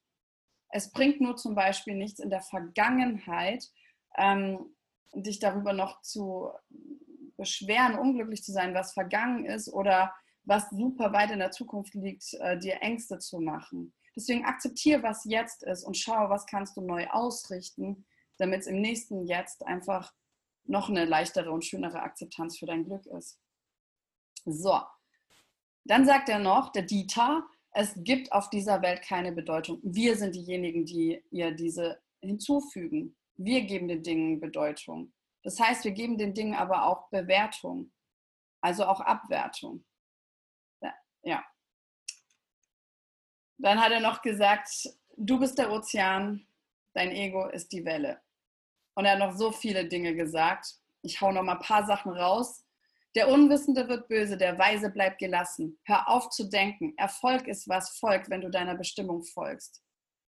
Es 0.71 0.93
bringt 0.93 1.21
nur 1.21 1.37
zum 1.37 1.55
Beispiel 1.55 1.95
nichts 1.95 2.21
in 2.21 2.29
der 2.29 2.43
Vergangenheit, 2.43 3.65
ähm, 4.17 4.77
dich 5.15 5.39
darüber 5.39 5.73
noch 5.73 6.03
zu 6.03 6.51
beschweren, 7.39 7.99
unglücklich 7.99 8.43
zu 8.43 8.53
sein, 8.53 8.75
was 8.75 8.93
vergangen 8.93 9.47
ist 9.47 9.73
oder 9.73 10.13
was 10.45 10.69
super 10.71 11.13
weit 11.13 11.31
in 11.31 11.39
der 11.39 11.51
Zukunft 11.51 11.95
liegt, 11.95 12.35
äh, 12.35 12.59
dir 12.59 12.83
Ängste 12.83 13.19
zu 13.19 13.39
machen. 13.39 13.95
Deswegen 14.17 14.45
akzeptiere, 14.45 15.03
was 15.03 15.25
jetzt 15.25 15.63
ist 15.63 15.85
und 15.85 15.97
schau, 15.97 16.29
was 16.29 16.47
kannst 16.47 16.77
du 16.77 16.81
neu 16.81 17.07
ausrichten, 17.09 18.05
damit 18.39 18.61
es 18.61 18.67
im 18.67 18.81
nächsten 18.81 19.25
Jetzt 19.25 19.65
einfach 19.65 20.13
noch 20.65 20.89
eine 20.89 21.05
leichtere 21.05 21.51
und 21.51 21.65
schönere 21.65 22.03
Akzeptanz 22.03 22.59
für 22.59 22.67
dein 22.67 22.85
Glück 22.85 23.07
ist. 23.07 23.39
So, 24.45 24.81
dann 25.85 26.05
sagt 26.07 26.29
er 26.29 26.39
noch, 26.39 26.73
der 26.73 26.83
Dieter, 26.83 27.45
es 27.73 27.95
gibt 27.97 28.33
auf 28.33 28.51
dieser 28.51 28.83
Welt 28.83 29.03
keine 29.03 29.33
Bedeutung. 29.33 29.79
Wir 29.83 30.17
sind 30.17 30.35
diejenigen, 30.35 30.85
die 30.85 31.23
ihr 31.31 31.53
diese 31.53 32.01
hinzufügen. 32.21 33.17
Wir 33.37 33.63
geben 33.63 33.89
den 33.89 34.03
Dingen 34.03 34.41
Bedeutung. 34.41 35.13
Das 35.43 35.61
heißt, 35.61 35.85
wir 35.85 35.93
geben 35.93 36.19
den 36.19 36.35
Dingen 36.35 36.55
aber 36.55 36.85
auch 36.87 37.09
Bewertung, 37.11 37.93
also 38.61 38.85
auch 38.85 39.01
Abwertung. 39.01 39.85
Ja. 41.23 41.45
Dann 43.59 43.81
hat 43.81 43.93
er 43.93 44.01
noch 44.01 44.23
gesagt, 44.23 44.89
du 45.17 45.39
bist 45.39 45.59
der 45.59 45.71
Ozean, 45.71 46.47
dein 46.95 47.11
Ego 47.11 47.49
ist 47.49 47.73
die 47.73 47.85
Welle. 47.85 48.21
Und 48.95 49.05
er 49.05 49.13
hat 49.13 49.19
noch 49.19 49.37
so 49.37 49.53
viele 49.53 49.87
Dinge 49.87 50.15
gesagt. 50.15 50.77
Ich 51.03 51.21
hau 51.21 51.33
noch 51.33 51.43
mal 51.43 51.55
ein 51.55 51.61
paar 51.61 51.87
Sachen 51.87 52.13
raus. 52.13 52.65
Der 53.15 53.31
Unwissende 53.31 53.89
wird 53.89 54.09
böse, 54.09 54.37
der 54.37 54.59
Weise 54.59 54.91
bleibt 54.91 55.19
gelassen. 55.19 55.79
Hör 55.85 56.09
auf 56.09 56.29
zu 56.31 56.49
denken. 56.49 56.95
Erfolg 56.97 57.49
ist, 57.49 57.69
was 57.69 57.99
folgt, 57.99 58.29
wenn 58.29 58.43
du 58.43 58.51
deiner 58.51 58.75
Bestimmung 58.77 59.25
folgst. 59.25 59.83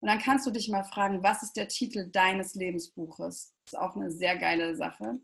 Und 0.01 0.07
dann 0.07 0.19
kannst 0.19 0.45
du 0.45 0.51
dich 0.51 0.69
mal 0.69 0.83
fragen, 0.83 1.23
was 1.23 1.43
ist 1.43 1.57
der 1.57 1.67
Titel 1.67 2.09
deines 2.09 2.53
Lebensbuches? 2.55 3.53
Das 3.65 3.73
ist 3.73 3.79
auch 3.79 3.95
eine 3.95 4.11
sehr 4.11 4.37
geile 4.37 4.75
Sache, 4.75 5.19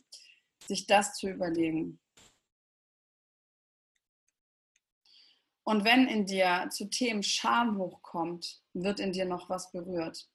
sich 0.67 0.85
das 0.87 1.15
zu 1.15 1.29
überlegen. 1.29 1.99
Und 5.63 5.83
wenn 5.83 6.07
in 6.07 6.25
dir 6.25 6.67
zu 6.69 6.89
Themen 6.89 7.23
Scham 7.23 7.77
hochkommt, 7.77 8.61
wird 8.73 8.99
in 8.99 9.13
dir 9.13 9.25
noch 9.25 9.49
was 9.49 9.71
berührt. 9.71 10.29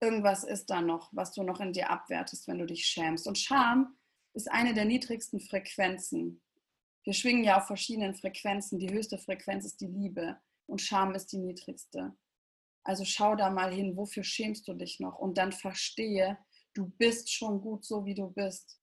Irgendwas 0.00 0.44
ist 0.44 0.70
da 0.70 0.80
noch, 0.80 1.10
was 1.12 1.32
du 1.32 1.42
noch 1.42 1.60
in 1.60 1.72
dir 1.72 1.90
abwertest, 1.90 2.48
wenn 2.48 2.58
du 2.58 2.66
dich 2.66 2.86
schämst. 2.86 3.28
Und 3.28 3.38
Scham 3.38 3.99
ist 4.40 4.50
eine 4.50 4.74
der 4.74 4.86
niedrigsten 4.86 5.40
Frequenzen. 5.40 6.40
Wir 7.04 7.12
schwingen 7.12 7.44
ja 7.44 7.58
auf 7.58 7.66
verschiedenen 7.66 8.14
Frequenzen. 8.14 8.78
Die 8.78 8.90
höchste 8.90 9.18
Frequenz 9.18 9.64
ist 9.64 9.80
die 9.80 9.86
Liebe 9.86 10.38
und 10.66 10.80
Scham 10.80 11.14
ist 11.14 11.32
die 11.32 11.38
niedrigste. 11.38 12.16
Also 12.82 13.04
schau 13.04 13.36
da 13.36 13.50
mal 13.50 13.72
hin, 13.72 13.96
wofür 13.96 14.24
schämst 14.24 14.66
du 14.66 14.74
dich 14.74 15.00
noch? 15.00 15.18
Und 15.18 15.36
dann 15.36 15.52
verstehe, 15.52 16.38
du 16.74 16.86
bist 16.86 17.30
schon 17.32 17.60
gut 17.60 17.84
so, 17.84 18.04
wie 18.04 18.14
du 18.14 18.30
bist. 18.30 18.80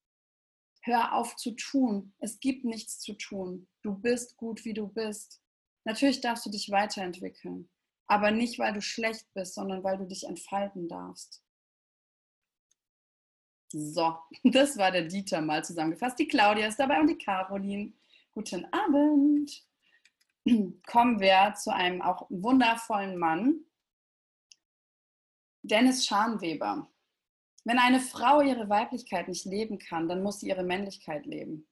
Hör 0.81 1.13
auf 1.13 1.35
zu 1.35 1.51
tun. 1.51 2.13
Es 2.19 2.39
gibt 2.39 2.63
nichts 2.63 2.99
zu 2.99 3.13
tun. 3.13 3.67
Du 3.81 3.95
bist 3.95 4.37
gut, 4.37 4.63
wie 4.63 4.73
du 4.73 4.87
bist. 4.87 5.41
Natürlich 5.85 6.21
darfst 6.21 6.45
du 6.45 6.49
dich 6.49 6.69
weiterentwickeln, 6.69 7.69
aber 8.07 8.31
nicht, 8.31 8.59
weil 8.59 8.73
du 8.73 8.81
schlecht 8.81 9.25
bist, 9.33 9.55
sondern 9.55 9.83
weil 9.83 9.97
du 9.97 10.05
dich 10.05 10.25
entfalten 10.25 10.87
darfst. 10.87 11.41
So, 13.71 14.17
das 14.43 14.77
war 14.77 14.91
der 14.91 15.03
Dieter 15.03 15.41
mal 15.41 15.63
zusammengefasst. 15.63 16.19
Die 16.19 16.27
Claudia 16.27 16.67
ist 16.67 16.79
dabei 16.79 16.99
und 16.99 17.07
die 17.07 17.17
Caroline. 17.17 17.93
Guten 18.33 18.65
Abend. 18.71 19.65
Kommen 20.87 21.19
wir 21.19 21.53
zu 21.55 21.73
einem 21.73 22.01
auch 22.01 22.27
wundervollen 22.29 23.17
Mann, 23.17 23.65
Dennis 25.63 26.05
Scharnweber. 26.05 26.89
Wenn 27.65 27.79
eine 27.79 27.99
Frau 27.99 28.41
ihre 28.41 28.69
Weiblichkeit 28.69 29.27
nicht 29.27 29.45
leben 29.45 29.77
kann, 29.77 30.07
dann 30.07 30.23
muss 30.23 30.39
sie 30.39 30.47
ihre 30.47 30.63
Männlichkeit 30.63 31.25
leben. 31.25 31.67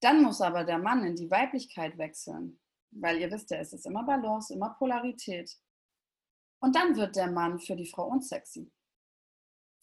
Dann 0.00 0.22
muss 0.22 0.40
aber 0.40 0.64
der 0.64 0.78
Mann 0.78 1.04
in 1.04 1.14
die 1.14 1.30
Weiblichkeit 1.30 1.98
wechseln, 1.98 2.58
weil 2.90 3.18
ihr 3.18 3.30
wisst 3.30 3.50
ja, 3.50 3.58
es 3.58 3.74
ist 3.74 3.84
immer 3.84 4.04
Balance, 4.04 4.54
immer 4.54 4.70
Polarität. 4.70 5.58
Und 6.60 6.74
dann 6.74 6.96
wird 6.96 7.16
der 7.16 7.30
Mann 7.30 7.58
für 7.58 7.76
die 7.76 7.86
Frau 7.86 8.06
unsexy. 8.06 8.72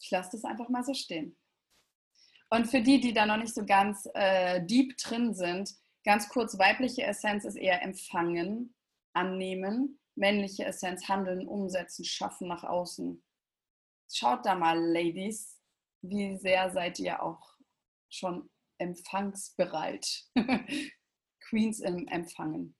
Ich 0.00 0.10
lasse 0.10 0.30
das 0.32 0.44
einfach 0.44 0.68
mal 0.68 0.84
so 0.84 0.94
stehen. 0.94 1.36
Und 2.50 2.66
für 2.66 2.80
die, 2.80 3.00
die 3.00 3.12
da 3.12 3.26
noch 3.26 3.36
nicht 3.36 3.54
so 3.54 3.64
ganz 3.66 4.08
äh, 4.14 4.64
deep 4.64 4.96
drin 4.96 5.34
sind, 5.34 5.74
ganz 6.04 6.28
kurz, 6.28 6.58
weibliche 6.58 7.04
Essenz 7.04 7.44
ist 7.44 7.56
eher 7.56 7.82
empfangen, 7.82 8.74
annehmen, 9.12 10.00
männliche 10.14 10.64
Essenz 10.64 11.08
handeln, 11.08 11.46
umsetzen, 11.46 12.04
schaffen 12.04 12.48
nach 12.48 12.64
außen. 12.64 13.22
Schaut 14.10 14.46
da 14.46 14.54
mal, 14.54 14.78
Ladies, 14.78 15.60
wie 16.00 16.36
sehr 16.38 16.70
seid 16.70 16.98
ihr 16.98 17.22
auch 17.22 17.54
schon 18.08 18.48
empfangsbereit. 18.78 20.24
Queens 21.48 21.80
im 21.80 22.06
Empfangen. 22.08 22.74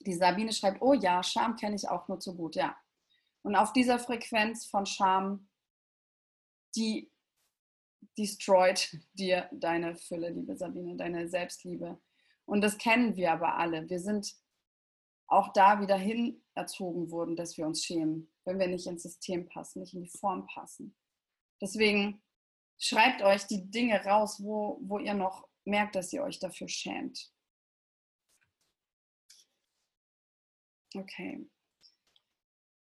Die 0.00 0.14
Sabine 0.14 0.52
schreibt, 0.52 0.82
oh 0.82 0.92
ja, 0.92 1.22
Scham 1.22 1.56
kenne 1.56 1.76
ich 1.76 1.88
auch 1.88 2.08
nur 2.08 2.20
zu 2.20 2.36
gut, 2.36 2.56
ja. 2.56 2.76
Und 3.42 3.56
auf 3.56 3.72
dieser 3.72 3.98
Frequenz 3.98 4.66
von 4.66 4.86
Scham 4.86 5.48
die 6.76 7.10
destroyt 8.18 8.96
dir 9.14 9.48
deine 9.52 9.96
Fülle, 9.96 10.30
liebe 10.30 10.56
Sabine, 10.56 10.96
deine 10.96 11.28
Selbstliebe. 11.28 12.00
Und 12.44 12.60
das 12.60 12.78
kennen 12.78 13.16
wir 13.16 13.32
aber 13.32 13.56
alle. 13.56 13.88
Wir 13.88 14.00
sind 14.00 14.34
auch 15.26 15.52
da 15.52 15.80
wieder 15.80 15.96
hin 15.96 16.44
erzogen 16.54 17.10
worden, 17.10 17.36
dass 17.36 17.56
wir 17.56 17.66
uns 17.66 17.84
schämen, 17.84 18.30
wenn 18.44 18.58
wir 18.58 18.68
nicht 18.68 18.86
ins 18.86 19.02
System 19.02 19.48
passen, 19.48 19.80
nicht 19.80 19.94
in 19.94 20.02
die 20.02 20.18
Form 20.18 20.46
passen. 20.46 20.94
Deswegen 21.60 22.22
schreibt 22.78 23.22
euch 23.22 23.46
die 23.46 23.70
Dinge 23.70 24.04
raus, 24.04 24.42
wo, 24.42 24.78
wo 24.82 24.98
ihr 24.98 25.14
noch 25.14 25.48
merkt, 25.64 25.94
dass 25.96 26.12
ihr 26.12 26.22
euch 26.22 26.38
dafür 26.38 26.68
schämt. 26.68 27.32
Okay. 30.94 31.48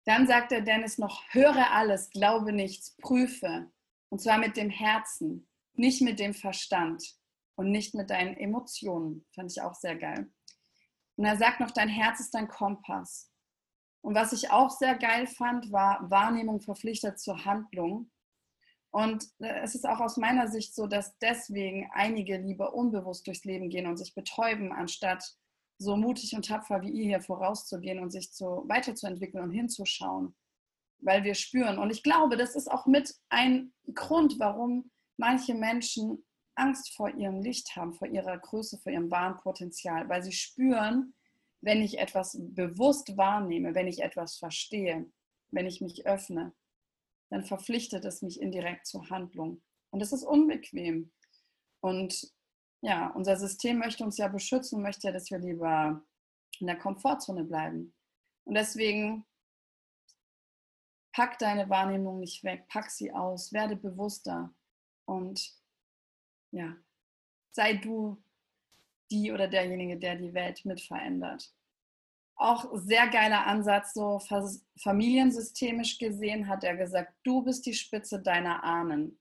Dann 0.06 0.26
sagt 0.26 0.52
der 0.52 0.62
Dennis 0.62 0.98
noch, 0.98 1.22
höre 1.32 1.72
alles, 1.72 2.10
glaube 2.10 2.52
nichts, 2.52 2.96
prüfe. 2.98 3.72
Und 4.10 4.22
zwar 4.22 4.38
mit 4.38 4.58
dem 4.58 4.70
Herzen, 4.70 5.48
nicht 5.74 6.02
mit 6.02 6.20
dem 6.20 6.34
Verstand 6.34 7.04
und 7.56 7.72
nicht 7.72 7.94
mit 7.94 8.10
deinen 8.10 8.36
Emotionen. 8.36 9.26
Fand 9.34 9.52
ich 9.52 9.62
auch 9.62 9.76
sehr 9.76 9.96
geil. 9.96 10.32
Und 11.16 11.26
er 11.26 11.38
sagt 11.38 11.60
noch, 11.60 11.72
dein 11.72 11.90
Herz 11.90 12.20
ist 12.20 12.34
dein 12.34 12.48
Kompass. 12.48 13.32
Und 14.02 14.16
was 14.16 14.32
ich 14.32 14.52
auch 14.52 14.70
sehr 14.70 14.96
geil 14.96 15.28
fand, 15.28 15.72
war 15.72 16.10
Wahrnehmung 16.10 16.62
verpflichtet 16.62 17.20
zur 17.20 17.44
Handlung. 17.46 18.10
Und 18.92 19.26
äh, 19.40 19.60
es 19.62 19.76
ist 19.76 19.86
auch 19.86 20.00
aus 20.00 20.18
meiner 20.18 20.48
Sicht 20.48 20.74
so, 20.74 20.88
dass 20.88 21.18
deswegen 21.20 21.90
einige 21.94 22.38
lieber 22.38 22.74
unbewusst 22.74 23.28
durchs 23.28 23.44
Leben 23.44 23.70
gehen 23.70 23.86
und 23.86 23.98
sich 23.98 24.16
betäuben, 24.16 24.72
anstatt 24.72 25.36
so 25.78 25.96
mutig 25.96 26.36
und 26.36 26.48
tapfer 26.48 26.82
wie 26.82 26.90
ihr 26.90 27.06
hier 27.06 27.22
vorauszugehen 27.22 28.00
und 28.00 28.12
sich 28.12 28.32
zu, 28.32 28.64
weiterzuentwickeln 28.68 29.44
und 29.44 29.52
hinzuschauen, 29.52 30.36
weil 31.02 31.24
wir 31.24 31.36
spüren. 31.36 31.80
Und 31.80 31.92
ich 31.92 32.04
glaube, 32.04 32.38
das 32.38 32.56
ist 32.56 32.70
auch 32.70 32.86
mit 32.86 33.14
ein 33.30 33.74
Grund, 33.94 34.40
warum 34.40 34.92
manche 35.18 35.54
Menschen 35.54 36.26
Angst 36.56 36.94
vor 36.96 37.10
ihrem 37.10 37.42
Licht 37.42 37.76
haben, 37.76 37.94
vor 37.94 38.08
ihrer 38.08 38.38
Größe, 38.38 38.78
vor 38.80 38.92
ihrem 38.92 39.10
wahren 39.10 39.38
Potenzial, 39.38 40.10
weil 40.10 40.24
sie 40.24 40.34
spüren, 40.34 41.14
wenn 41.62 41.82
ich 41.82 42.00
etwas 42.00 42.38
bewusst 42.40 43.18
wahrnehme, 43.18 43.76
wenn 43.76 43.88
ich 43.88 44.02
etwas 44.02 44.38
verstehe, 44.38 45.10
wenn 45.52 45.66
ich 45.66 45.82
mich 45.82 46.06
öffne, 46.06 46.54
dann 47.30 47.44
verpflichtet 47.44 48.06
es 48.06 48.22
mich 48.22 48.42
indirekt 48.42 48.88
zur 48.88 49.10
Handlung. 49.10 49.62
Und 49.92 50.02
das 50.02 50.14
ist 50.14 50.24
unbequem. 50.24 51.12
Und 51.82 52.32
ja, 52.82 53.10
unser 53.12 53.38
System 53.38 53.80
möchte 53.80 54.04
uns 54.04 54.18
ja 54.18 54.28
beschützen, 54.28 54.82
möchte 54.82 55.08
ja, 55.08 55.14
dass 55.14 55.32
wir 55.32 55.40
lieber 55.40 56.04
in 56.60 56.68
der 56.68 56.78
Komfortzone 56.78 57.44
bleiben. 57.44 57.94
Und 58.46 58.56
deswegen 58.56 59.26
pack 61.14 61.40
deine 61.40 61.70
Wahrnehmung 61.70 62.20
nicht 62.20 62.44
weg, 62.44 62.68
pack 62.68 62.90
sie 62.90 63.12
aus, 63.12 63.52
werde 63.54 63.76
bewusster 63.76 64.54
und 65.06 65.54
ja, 66.52 66.76
sei 67.52 67.74
du 67.74 68.22
die 69.12 69.32
oder 69.32 69.48
derjenige, 69.48 69.98
der 69.98 70.16
die 70.16 70.34
Welt 70.34 70.66
mit 70.66 70.82
verändert. 70.82 71.54
Auch 72.36 72.70
sehr 72.74 73.08
geiler 73.08 73.46
Ansatz, 73.48 73.94
so 73.94 74.20
familiensystemisch 74.78 75.98
gesehen 75.98 76.48
hat 76.48 76.64
er 76.64 76.78
gesagt, 76.78 77.14
du 77.24 77.42
bist 77.44 77.66
die 77.66 77.74
Spitze 77.74 78.22
deiner 78.22 78.64
Ahnen. 78.64 79.20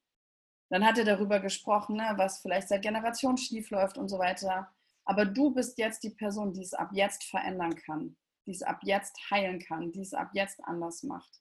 Dann 0.70 0.84
hat 0.86 0.98
er 0.98 1.04
darüber 1.04 1.40
gesprochen, 1.40 1.96
ne, 1.96 2.12
was 2.16 2.40
vielleicht 2.40 2.68
seit 2.68 2.82
Generationen 2.82 3.38
schief 3.38 3.70
läuft 3.70 3.98
und 3.98 4.08
so 4.08 4.18
weiter. 4.18 4.70
Aber 5.04 5.24
du 5.24 5.50
bist 5.52 5.78
jetzt 5.78 6.04
die 6.04 6.10
Person, 6.10 6.52
die 6.52 6.62
es 6.62 6.74
ab 6.74 6.90
jetzt 6.92 7.24
verändern 7.24 7.74
kann, 7.74 8.16
die 8.46 8.52
es 8.52 8.62
ab 8.62 8.80
jetzt 8.82 9.18
heilen 9.30 9.58
kann, 9.58 9.90
die 9.90 10.02
es 10.02 10.12
ab 10.12 10.30
jetzt 10.34 10.62
anders 10.64 11.02
macht. 11.02 11.40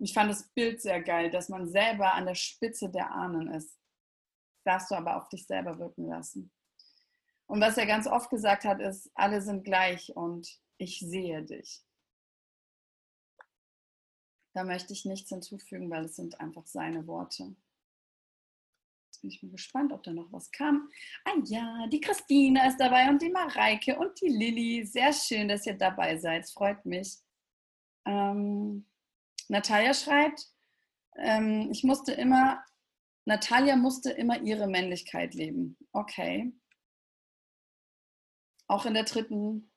Ich 0.00 0.14
fand 0.14 0.30
das 0.30 0.48
Bild 0.48 0.80
sehr 0.80 1.02
geil, 1.02 1.30
dass 1.30 1.48
man 1.48 1.68
selber 1.68 2.14
an 2.14 2.26
der 2.26 2.34
Spitze 2.34 2.88
der 2.88 3.10
Ahnen 3.12 3.48
ist. 3.48 3.78
Darfst 4.64 4.90
du 4.90 4.94
aber 4.94 5.16
auf 5.16 5.28
dich 5.28 5.46
selber 5.46 5.78
wirken 5.78 6.08
lassen. 6.08 6.50
Und 7.46 7.60
was 7.60 7.76
er 7.76 7.86
ganz 7.86 8.06
oft 8.06 8.30
gesagt 8.30 8.64
hat, 8.64 8.80
ist, 8.80 9.10
alle 9.14 9.42
sind 9.42 9.64
gleich 9.64 10.14
und 10.16 10.48
ich 10.78 11.00
sehe 11.00 11.42
dich. 11.42 11.82
Da 14.54 14.64
möchte 14.64 14.92
ich 14.92 15.04
nichts 15.04 15.28
hinzufügen, 15.28 15.90
weil 15.90 16.04
es 16.04 16.16
sind 16.16 16.40
einfach 16.40 16.66
seine 16.66 17.06
Worte 17.06 17.54
bin 19.20 19.30
ich 19.30 19.42
mal 19.42 19.52
gespannt, 19.52 19.92
ob 19.92 20.02
da 20.02 20.12
noch 20.12 20.32
was 20.32 20.50
kam. 20.50 20.90
Ah 21.24 21.34
ja, 21.44 21.86
die 21.88 22.00
Christina 22.00 22.66
ist 22.68 22.78
dabei 22.78 23.08
und 23.08 23.20
die 23.22 23.30
Mareike 23.30 23.98
und 23.98 24.20
die 24.20 24.28
Lilly. 24.28 24.84
Sehr 24.84 25.12
schön, 25.12 25.48
dass 25.48 25.66
ihr 25.66 25.74
dabei 25.74 26.16
seid. 26.18 26.48
Freut 26.50 26.84
mich. 26.84 27.18
Ähm, 28.06 28.86
Natalia 29.50 29.92
schreibt, 29.94 30.46
ähm, 31.16 31.68
ich 31.72 31.82
musste 31.82 32.12
immer, 32.12 32.62
Natalia 33.24 33.74
musste 33.74 34.10
immer 34.10 34.40
ihre 34.40 34.68
Männlichkeit 34.68 35.34
leben. 35.34 35.76
Okay. 35.92 36.52
Auch 38.68 38.86
in 38.86 38.94
der 38.94 39.02
dritten 39.02 39.72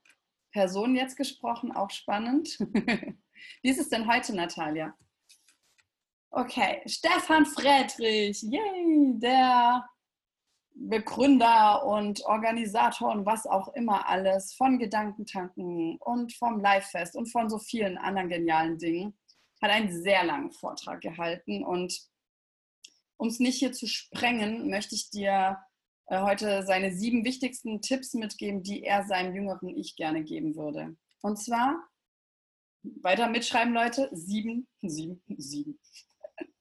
Person 0.52 0.96
jetzt 0.96 1.18
gesprochen, 1.18 1.72
auch 1.72 1.90
spannend. 1.90 2.50
Wie 3.64 3.70
ist 3.70 3.80
es 3.80 3.90
denn 3.90 4.08
heute, 4.08 4.36
Natalia? 4.36 4.96
Okay, 6.30 6.84
Stefan 6.86 7.46
Friedrich, 7.46 8.44
yay, 8.44 9.20
der 9.20 9.84
Begründer 10.76 11.84
und 11.84 12.24
Organisator 12.26 13.12
und 13.12 13.26
was 13.26 13.48
auch 13.48 13.70
immer 13.70 14.08
alles 14.08 14.54
von 14.54 14.78
Gedankentanken 14.78 15.98
und 16.00 16.34
vom 16.34 16.60
Livefest 16.60 17.16
und 17.16 17.32
von 17.32 17.50
so 17.50 17.58
vielen 17.58 17.98
anderen 17.98 18.30
genialen 18.30 18.78
Dingen, 18.78 19.18
hat 19.64 19.72
einen 19.72 20.04
sehr 20.04 20.26
langen 20.26 20.52
Vortrag 20.52 21.00
gehalten. 21.00 21.64
Und 21.64 21.98
um 23.18 23.30
es 23.30 23.40
nicht 23.40 23.58
hier 23.58 23.72
zu 23.72 23.88
sprengen, 23.88 24.70
möchte 24.70 24.94
ich 24.94 25.10
dir 25.10 25.58
äh, 26.08 26.20
heute 26.20 26.64
seine 26.64 26.94
sieben 26.94 27.24
wichtigsten 27.24 27.82
Tipps 27.82 28.14
mitgeben, 28.14 28.62
die 28.62 28.84
er 28.84 29.06
seinem 29.06 29.34
jüngeren 29.34 29.70
Ich 29.70 29.96
gerne 29.96 30.24
geben 30.24 30.56
würde. 30.56 30.98
Und 31.22 31.38
zwar, 31.38 31.82
weiter 32.82 33.30
mitschreiben, 33.30 33.74
Leute, 33.74 34.10
sieben, 34.12 34.68
sieben, 34.82 35.24
sieben. 35.38 35.80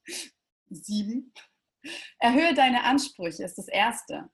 Sieben. 0.75 1.35
Erhöhe 2.19 2.55
deine 2.55 2.85
Ansprüche 2.85 3.45
ist 3.45 3.59
das 3.59 3.69
Erste. 3.69 4.31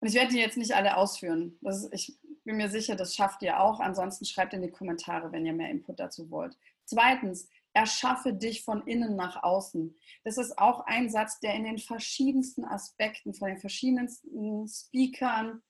Und 0.00 0.08
ich 0.08 0.14
werde 0.14 0.32
die 0.32 0.40
jetzt 0.40 0.58
nicht 0.58 0.74
alle 0.74 0.98
ausführen. 0.98 1.58
Ist, 1.62 1.88
ich 1.92 2.18
bin 2.44 2.56
mir 2.56 2.68
sicher, 2.68 2.96
das 2.96 3.14
schafft 3.14 3.42
ihr 3.42 3.60
auch. 3.60 3.80
Ansonsten 3.80 4.24
schreibt 4.24 4.52
in 4.54 4.62
die 4.62 4.70
Kommentare, 4.70 5.32
wenn 5.32 5.46
ihr 5.46 5.52
mehr 5.52 5.70
Input 5.70 5.98
dazu 6.00 6.30
wollt. 6.30 6.56
Zweitens, 6.84 7.48
erschaffe 7.72 8.32
dich 8.32 8.62
von 8.62 8.86
innen 8.86 9.16
nach 9.16 9.42
außen. 9.42 9.96
Das 10.22 10.38
ist 10.38 10.58
auch 10.58 10.80
ein 10.86 11.10
Satz, 11.10 11.40
der 11.40 11.54
in 11.54 11.64
den 11.64 11.78
verschiedensten 11.78 12.64
Aspekten, 12.64 13.34
von 13.34 13.48
den 13.48 13.58
verschiedensten 13.58 14.68
Speakern, 14.68 15.62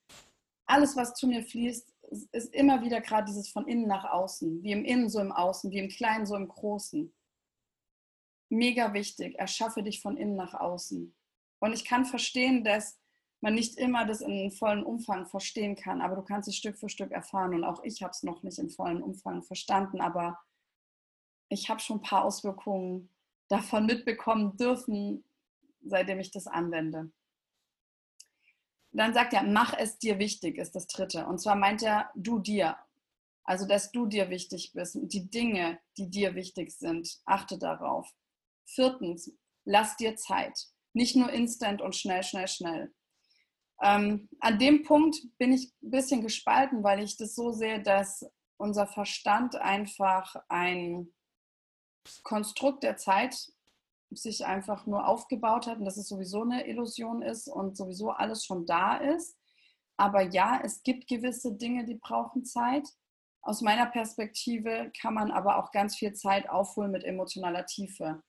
alles, 0.66 0.97
was 0.97 1.14
zu 1.14 1.27
mir 1.27 1.43
fließt, 1.43 1.93
ist 2.33 2.55
immer 2.55 2.83
wieder 2.83 3.01
gerade 3.01 3.27
dieses 3.27 3.49
von 3.49 3.66
innen 3.66 3.87
nach 3.87 4.05
außen. 4.05 4.62
Wie 4.62 4.72
im 4.72 4.85
Innen, 4.85 5.09
so 5.09 5.20
im 5.20 5.33
Außen, 5.33 5.70
wie 5.70 5.79
im 5.79 5.89
Kleinen, 5.89 6.27
so 6.27 6.37
im 6.37 6.49
Großen 6.49 7.12
mega 8.51 8.93
wichtig. 8.93 9.39
Erschaffe 9.39 9.83
dich 9.83 10.01
von 10.01 10.16
innen 10.16 10.37
nach 10.37 10.55
außen. 10.55 11.14
Und 11.61 11.72
ich 11.72 11.85
kann 11.85 12.05
verstehen, 12.05 12.64
dass 12.64 12.99
man 13.45 13.55
nicht 13.55 13.76
immer 13.76 14.07
das 14.07 14.22
in 14.22 14.51
vollen 14.51 14.82
Umfang 14.82 15.26
verstehen 15.26 15.76
kann, 15.76 16.01
aber 16.01 16.16
du 16.16 16.22
kannst 16.22 16.49
es 16.49 16.57
Stück 16.57 16.78
für 16.78 16.88
Stück 16.88 17.11
erfahren. 17.11 17.55
Und 17.55 17.62
auch 17.62 17.84
ich 17.84 18.03
habe 18.03 18.11
es 18.11 18.22
noch 18.22 18.42
nicht 18.42 18.59
in 18.59 18.70
vollen 18.70 19.03
Umfang 19.03 19.42
verstanden, 19.42 20.01
aber 20.01 20.38
ich 21.51 21.68
habe 21.68 21.78
schon 21.78 21.99
ein 21.99 22.03
paar 22.03 22.24
Auswirkungen 22.24 23.11
davon 23.49 23.84
mitbekommen 23.84 24.57
dürfen, 24.57 25.24
seitdem 25.82 26.20
ich 26.20 26.30
das 26.30 26.47
anwende. 26.47 27.12
Dann 28.92 29.12
sagt 29.12 29.34
er, 29.34 29.42
mach 29.42 29.74
es 29.76 29.99
dir 29.99 30.18
wichtig, 30.18 30.57
ist 30.57 30.74
das 30.74 30.86
dritte. 30.86 31.26
Und 31.26 31.38
zwar 31.38 31.55
meint 31.55 31.82
er, 31.82 32.11
du 32.14 32.38
dir. 32.38 32.78
Also, 33.42 33.66
dass 33.66 33.92
du 33.92 34.07
dir 34.07 34.30
wichtig 34.30 34.72
bist. 34.72 34.97
Und 34.97 35.12
die 35.12 35.28
Dinge, 35.28 35.78
die 35.99 36.09
dir 36.09 36.34
wichtig 36.34 36.72
sind, 36.72 37.20
achte 37.26 37.59
darauf. 37.59 38.11
Viertens, 38.64 39.36
lass 39.66 39.99
dir 39.99 40.16
Zeit. 40.16 40.68
Nicht 40.95 41.14
nur 41.14 41.30
instant 41.30 41.82
und 41.82 41.95
schnell, 41.95 42.22
schnell, 42.22 42.49
schnell. 42.49 42.95
Ähm, 43.85 44.30
an 44.41 44.59
dem 44.59 44.82
Punkt 44.82 45.16
bin 45.37 45.53
ich 45.53 45.70
ein 45.82 45.91
bisschen 45.91 46.22
gespalten, 46.22 46.82
weil 46.82 47.03
ich 47.03 47.18
das 47.18 47.35
so 47.35 47.53
sehe, 47.53 47.82
dass 47.82 48.24
unser 48.57 48.87
Verstand 48.87 49.57
einfach 49.57 50.35
ein 50.49 51.12
Konstrukt 52.22 52.82
der 52.82 52.97
Zeit 52.97 53.37
sich 54.11 54.47
einfach 54.47 54.87
nur 54.87 55.07
aufgebaut 55.07 55.66
hat 55.66 55.78
und 55.78 55.85
dass 55.85 55.99
es 55.99 56.09
sowieso 56.09 56.43
eine 56.43 56.66
Illusion 56.66 57.20
ist 57.20 57.47
und 57.47 57.76
sowieso 57.76 58.11
alles 58.11 58.47
schon 58.47 58.64
da 58.64 58.97
ist. 58.97 59.37
Aber 59.99 60.22
ja, 60.22 60.61
es 60.64 60.82
gibt 60.82 61.07
gewisse 61.07 61.55
Dinge, 61.55 61.85
die 61.85 61.97
brauchen 61.97 62.45
Zeit. 62.45 62.89
Aus 63.43 63.61
meiner 63.61 63.87
Perspektive 63.87 64.91
kann 64.99 65.12
man 65.14 65.30
aber 65.30 65.59
auch 65.59 65.72
ganz 65.72 65.97
viel 65.97 66.14
Zeit 66.14 66.49
aufholen 66.49 66.91
mit 66.91 67.05
emotionaler 67.05 67.66
Tiefe. 67.66 68.22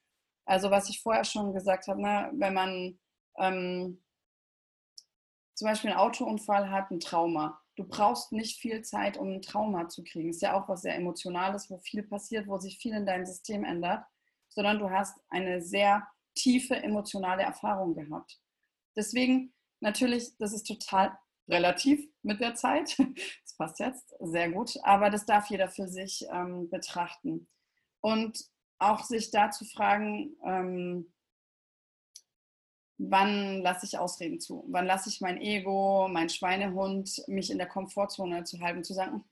Also 0.45 0.69
was 0.69 0.89
ich 0.89 1.01
vorher 1.01 1.23
schon 1.23 1.53
gesagt 1.53 1.87
habe, 1.87 2.01
ne, 2.01 2.31
wenn 2.33 2.53
man 2.53 2.99
ähm, 3.37 4.04
zum 5.55 5.67
Beispiel 5.67 5.89
einen 5.89 5.99
Autounfall 5.99 6.69
hat, 6.69 6.91
ein 6.91 6.99
Trauma. 6.99 7.59
Du 7.75 7.85
brauchst 7.85 8.31
nicht 8.31 8.59
viel 8.59 8.83
Zeit, 8.83 9.17
um 9.17 9.31
ein 9.31 9.41
Trauma 9.41 9.89
zu 9.89 10.03
kriegen. 10.03 10.29
Ist 10.29 10.41
ja 10.41 10.53
auch 10.53 10.69
was 10.69 10.81
sehr 10.81 10.95
Emotionales, 10.95 11.69
wo 11.69 11.77
viel 11.79 12.03
passiert, 12.03 12.47
wo 12.47 12.57
sich 12.57 12.77
viel 12.77 12.93
in 12.93 13.05
deinem 13.05 13.25
System 13.25 13.63
ändert, 13.63 14.05
sondern 14.49 14.79
du 14.79 14.89
hast 14.89 15.17
eine 15.29 15.61
sehr 15.61 16.07
tiefe 16.35 16.75
emotionale 16.75 17.43
Erfahrung 17.43 17.95
gehabt. 17.95 18.39
Deswegen 18.95 19.53
natürlich, 19.79 20.37
das 20.37 20.53
ist 20.53 20.67
total 20.67 21.17
relativ 21.47 22.05
mit 22.21 22.39
der 22.39 22.55
Zeit. 22.55 22.97
Das 23.43 23.57
passt 23.57 23.79
jetzt 23.79 24.13
sehr 24.19 24.51
gut, 24.51 24.75
aber 24.83 25.09
das 25.09 25.25
darf 25.25 25.49
jeder 25.49 25.69
für 25.69 25.87
sich 25.87 26.27
ähm, 26.29 26.69
betrachten. 26.69 27.47
Und 28.01 28.37
auch 28.79 29.01
sich 29.01 29.31
da 29.31 29.49
zu 29.49 29.63
fragen, 29.63 30.35
ähm, 30.43 31.13
wann 32.97 33.61
lasse 33.61 33.85
ich 33.85 33.97
Ausreden 33.97 34.39
zu? 34.39 34.65
Wann 34.67 34.85
lasse 34.85 35.09
ich 35.09 35.21
mein 35.21 35.39
Ego, 35.41 36.07
mein 36.09 36.29
Schweinehund, 36.29 37.23
mich 37.27 37.51
in 37.51 37.57
der 37.57 37.67
Komfortzone 37.67 38.43
zu 38.43 38.59
halten, 38.61 38.83
zu 38.83 38.93
sagen, 38.93 39.23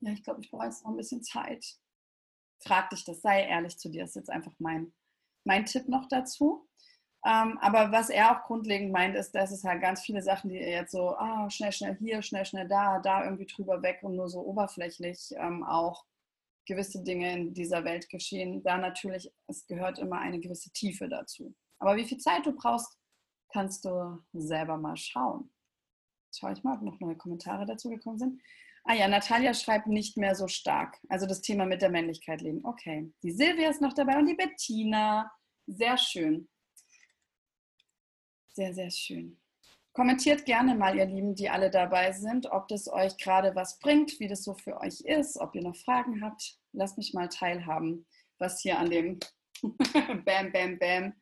ja, 0.00 0.12
ich 0.12 0.22
glaube, 0.22 0.40
ich 0.40 0.50
brauche 0.50 0.64
jetzt 0.64 0.82
noch 0.84 0.90
ein 0.90 0.96
bisschen 0.96 1.22
Zeit. 1.22 1.64
Frag 2.60 2.90
dich 2.90 3.04
das, 3.04 3.22
sei 3.22 3.42
ehrlich 3.44 3.78
zu 3.78 3.88
dir, 3.90 4.02
das 4.02 4.10
ist 4.10 4.16
jetzt 4.16 4.30
einfach 4.30 4.52
mein, 4.58 4.92
mein 5.44 5.66
Tipp 5.66 5.88
noch 5.88 6.08
dazu. 6.08 6.68
Ähm, 7.24 7.56
aber 7.58 7.92
was 7.92 8.10
er 8.10 8.32
auch 8.32 8.44
grundlegend 8.44 8.90
meint, 8.92 9.14
ist, 9.14 9.32
dass 9.32 9.52
es 9.52 9.62
halt 9.62 9.80
ganz 9.80 10.02
viele 10.02 10.22
Sachen, 10.22 10.50
die 10.50 10.58
er 10.58 10.80
jetzt 10.80 10.92
so, 10.92 11.10
ah, 11.16 11.48
schnell, 11.50 11.70
schnell 11.72 11.96
hier, 11.96 12.20
schnell, 12.22 12.44
schnell 12.44 12.66
da, 12.66 12.98
da 12.98 13.24
irgendwie 13.24 13.46
drüber 13.46 13.80
weg 13.82 14.00
und 14.02 14.16
nur 14.16 14.28
so 14.28 14.40
oberflächlich 14.40 15.32
ähm, 15.36 15.62
auch 15.62 16.04
gewisse 16.66 17.02
Dinge 17.02 17.32
in 17.32 17.54
dieser 17.54 17.84
Welt 17.84 18.08
geschehen. 18.08 18.62
Da 18.64 18.76
natürlich, 18.76 19.32
es 19.46 19.66
gehört 19.66 20.00
immer 20.00 20.18
eine 20.18 20.40
gewisse 20.40 20.70
Tiefe 20.72 21.08
dazu. 21.08 21.54
Aber 21.82 21.96
wie 21.96 22.04
viel 22.04 22.18
Zeit 22.18 22.46
du 22.46 22.52
brauchst, 22.52 22.96
kannst 23.52 23.84
du 23.84 24.22
selber 24.32 24.76
mal 24.76 24.96
schauen. 24.96 25.50
schaue 26.32 26.52
ich 26.52 26.62
mal, 26.62 26.76
ob 26.76 26.82
noch 26.82 27.00
neue 27.00 27.16
Kommentare 27.16 27.66
dazu 27.66 27.90
gekommen 27.90 28.18
sind. 28.18 28.40
Ah 28.84 28.94
ja, 28.94 29.08
Natalia 29.08 29.52
schreibt 29.52 29.88
nicht 29.88 30.16
mehr 30.16 30.36
so 30.36 30.46
stark. 30.46 30.96
Also 31.08 31.26
das 31.26 31.40
Thema 31.40 31.66
mit 31.66 31.82
der 31.82 31.90
Männlichkeit 31.90 32.40
leben. 32.40 32.64
Okay. 32.64 33.12
Die 33.24 33.32
Silvia 33.32 33.68
ist 33.68 33.80
noch 33.80 33.94
dabei 33.94 34.16
und 34.16 34.26
die 34.26 34.34
Bettina. 34.34 35.30
Sehr 35.66 35.98
schön. 35.98 36.48
Sehr, 38.52 38.72
sehr 38.74 38.90
schön. 38.90 39.40
Kommentiert 39.92 40.46
gerne 40.46 40.76
mal, 40.76 40.96
ihr 40.96 41.06
Lieben, 41.06 41.34
die 41.34 41.50
alle 41.50 41.68
dabei 41.68 42.12
sind, 42.12 42.46
ob 42.46 42.68
das 42.68 42.86
euch 42.86 43.16
gerade 43.18 43.56
was 43.56 43.80
bringt, 43.80 44.20
wie 44.20 44.28
das 44.28 44.44
so 44.44 44.54
für 44.54 44.80
euch 44.80 45.00
ist, 45.00 45.36
ob 45.36 45.56
ihr 45.56 45.62
noch 45.62 45.76
Fragen 45.76 46.22
habt. 46.22 46.60
Lasst 46.72 46.96
mich 46.96 47.12
mal 47.12 47.28
teilhaben, 47.28 48.06
was 48.38 48.60
hier 48.60 48.78
an 48.78 48.88
dem 48.88 49.18
Bam, 50.24 50.52
Bam, 50.52 50.78
Bam 50.78 51.14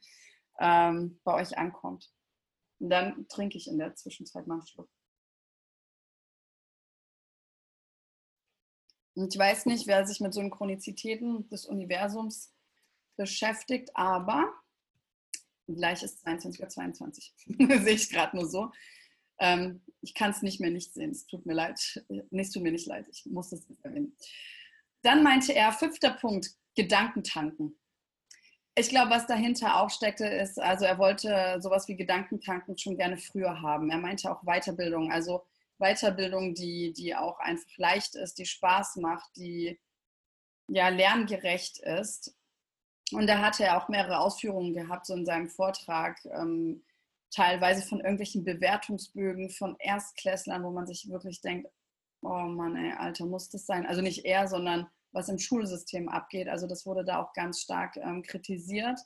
ähm, 0.61 1.18
bei 1.24 1.34
euch 1.34 1.58
ankommt. 1.58 2.12
Und 2.78 2.90
dann 2.90 3.26
trinke 3.28 3.56
ich 3.56 3.68
in 3.68 3.78
der 3.78 3.94
Zwischenzeit 3.94 4.46
mal 4.46 4.54
einen 4.54 4.66
Schluck. 4.66 4.88
Und 9.14 9.34
ich 9.34 9.38
weiß 9.38 9.66
nicht, 9.66 9.86
wer 9.86 10.06
sich 10.06 10.20
mit 10.20 10.32
Synchronizitäten 10.32 11.48
des 11.48 11.66
Universums 11.66 12.54
beschäftigt, 13.16 13.90
aber 13.94 14.54
gleich 15.66 16.02
ist 16.02 16.26
22.22 16.26 17.32
Uhr. 17.58 17.78
Sehe 17.82 17.94
ich 17.94 18.08
gerade 18.08 18.36
nur 18.36 18.48
so. 18.48 18.70
Ähm, 19.38 19.82
ich 20.00 20.14
kann 20.14 20.30
es 20.30 20.42
nicht 20.42 20.61
mehr 20.61 20.70
nicht 20.70 20.94
sehen. 20.94 21.11
Es 21.11 21.26
tut 21.26 21.44
mir 21.44 21.54
leid. 21.54 22.02
Nee, 22.08 22.42
es 22.42 22.50
tut 22.50 22.62
mir 22.62 22.72
nicht 22.72 22.86
leid. 22.86 23.06
Ich 23.11 23.26
muss 23.26 23.52
es 23.52 23.66
erwähnen. 23.82 24.16
Dann 25.02 25.22
meinte 25.22 25.54
er, 25.54 25.72
fünfter 25.72 26.12
Punkt, 26.12 26.54
Gedanken 26.74 27.24
tanken. 27.24 27.78
Ich 28.81 28.89
glaube, 28.89 29.11
was 29.11 29.26
dahinter 29.26 29.78
auch 29.78 29.91
steckte, 29.91 30.24
ist, 30.24 30.59
also 30.59 30.87
er 30.87 30.97
wollte 30.97 31.59
sowas 31.61 31.87
wie 31.87 31.97
Gedankentanken 31.97 32.78
schon 32.78 32.97
gerne 32.97 33.18
früher 33.18 33.61
haben. 33.61 33.91
Er 33.91 33.99
meinte 33.99 34.33
auch 34.33 34.43
Weiterbildung. 34.45 35.12
Also 35.12 35.45
Weiterbildung, 35.78 36.55
die, 36.55 36.95
die 36.95 37.14
auch 37.14 37.39
einfach 37.41 37.68
leicht 37.76 38.14
ist, 38.14 38.39
die 38.39 38.47
Spaß 38.47 38.97
macht, 38.97 39.37
die 39.37 39.78
ja 40.66 40.89
lerngerecht 40.89 41.81
ist. 41.81 42.35
Und 43.12 43.26
da 43.26 43.43
hatte 43.43 43.64
er 43.64 43.76
auch 43.76 43.91
mehrere 43.91 44.18
Ausführungen 44.18 44.72
gehabt, 44.72 45.05
so 45.05 45.12
in 45.12 45.26
seinem 45.26 45.51
Vortrag, 45.51 46.16
ähm, 46.33 46.83
teilweise 47.31 47.87
von 47.87 48.01
irgendwelchen 48.01 48.45
Bewertungsbögen 48.45 49.51
von 49.51 49.76
Erstklässlern, 49.78 50.64
wo 50.64 50.70
man 50.70 50.87
sich 50.87 51.07
wirklich 51.11 51.43
denkt, 51.43 51.68
oh 52.22 52.47
Mann, 52.47 52.76
ey, 52.76 52.93
Alter, 52.93 53.26
muss 53.26 53.51
das 53.51 53.66
sein? 53.66 53.85
Also 53.85 54.01
nicht 54.01 54.24
er, 54.24 54.49
sondern 54.49 54.89
was 55.12 55.28
im 55.28 55.38
Schulsystem 55.38 56.08
abgeht. 56.08 56.48
Also 56.48 56.66
das 56.66 56.86
wurde 56.86 57.04
da 57.04 57.22
auch 57.22 57.32
ganz 57.32 57.61
stark 57.61 57.96
ähm, 57.96 58.22
kritisiert. 58.22 58.98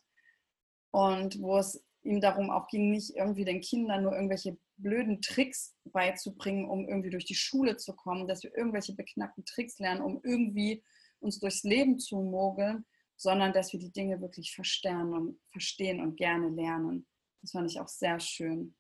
Und 0.91 1.41
wo 1.41 1.59
es 1.59 1.83
ihm 2.03 2.21
darum 2.21 2.51
auch 2.51 2.69
ging, 2.69 2.91
nicht 2.91 3.17
irgendwie 3.17 3.45
den 3.45 3.61
Kindern 3.61 4.03
nur 4.03 4.15
irgendwelche 4.15 4.57
blöden 4.77 5.21
Tricks 5.21 5.75
beizubringen, 5.85 6.69
um 6.69 6.89
irgendwie 6.89 7.11
durch 7.11 7.25
die 7.25 7.35
Schule 7.35 7.77
zu 7.77 7.95
kommen, 7.95 8.29
dass 8.29 8.43
wir 8.43 8.55
irgendwelche 8.57 8.95
beknackten 8.95 9.45
Tricks 9.45 9.79
lernen, 9.79 10.03
um 10.03 10.21
irgendwie 10.23 10.83
uns 11.21 11.41
durchs 11.41 11.63
Leben 11.63 11.99
zu 11.99 12.17
mogeln, 12.21 12.85
sondern 13.17 13.53
dass 13.53 13.73
wir 13.73 13.81
die 13.81 13.93
Dinge 13.93 14.21
wirklich 14.21 14.55
verstehen 14.55 15.13
und 15.13 15.41
verstehen 15.51 16.01
und 16.01 16.17
gerne 16.17 16.49
lernen. 16.51 17.07
Das 17.41 17.53
fand 17.53 17.71
ich 17.71 17.81
auch 17.81 17.89
sehr 17.89 18.21
schön. 18.21 18.75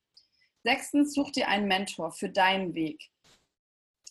Sechstens, 0.62 1.14
such 1.14 1.30
dir 1.30 1.48
einen 1.48 1.68
Mentor 1.68 2.10
für 2.10 2.28
deinen 2.28 2.74
Weg. 2.74 3.10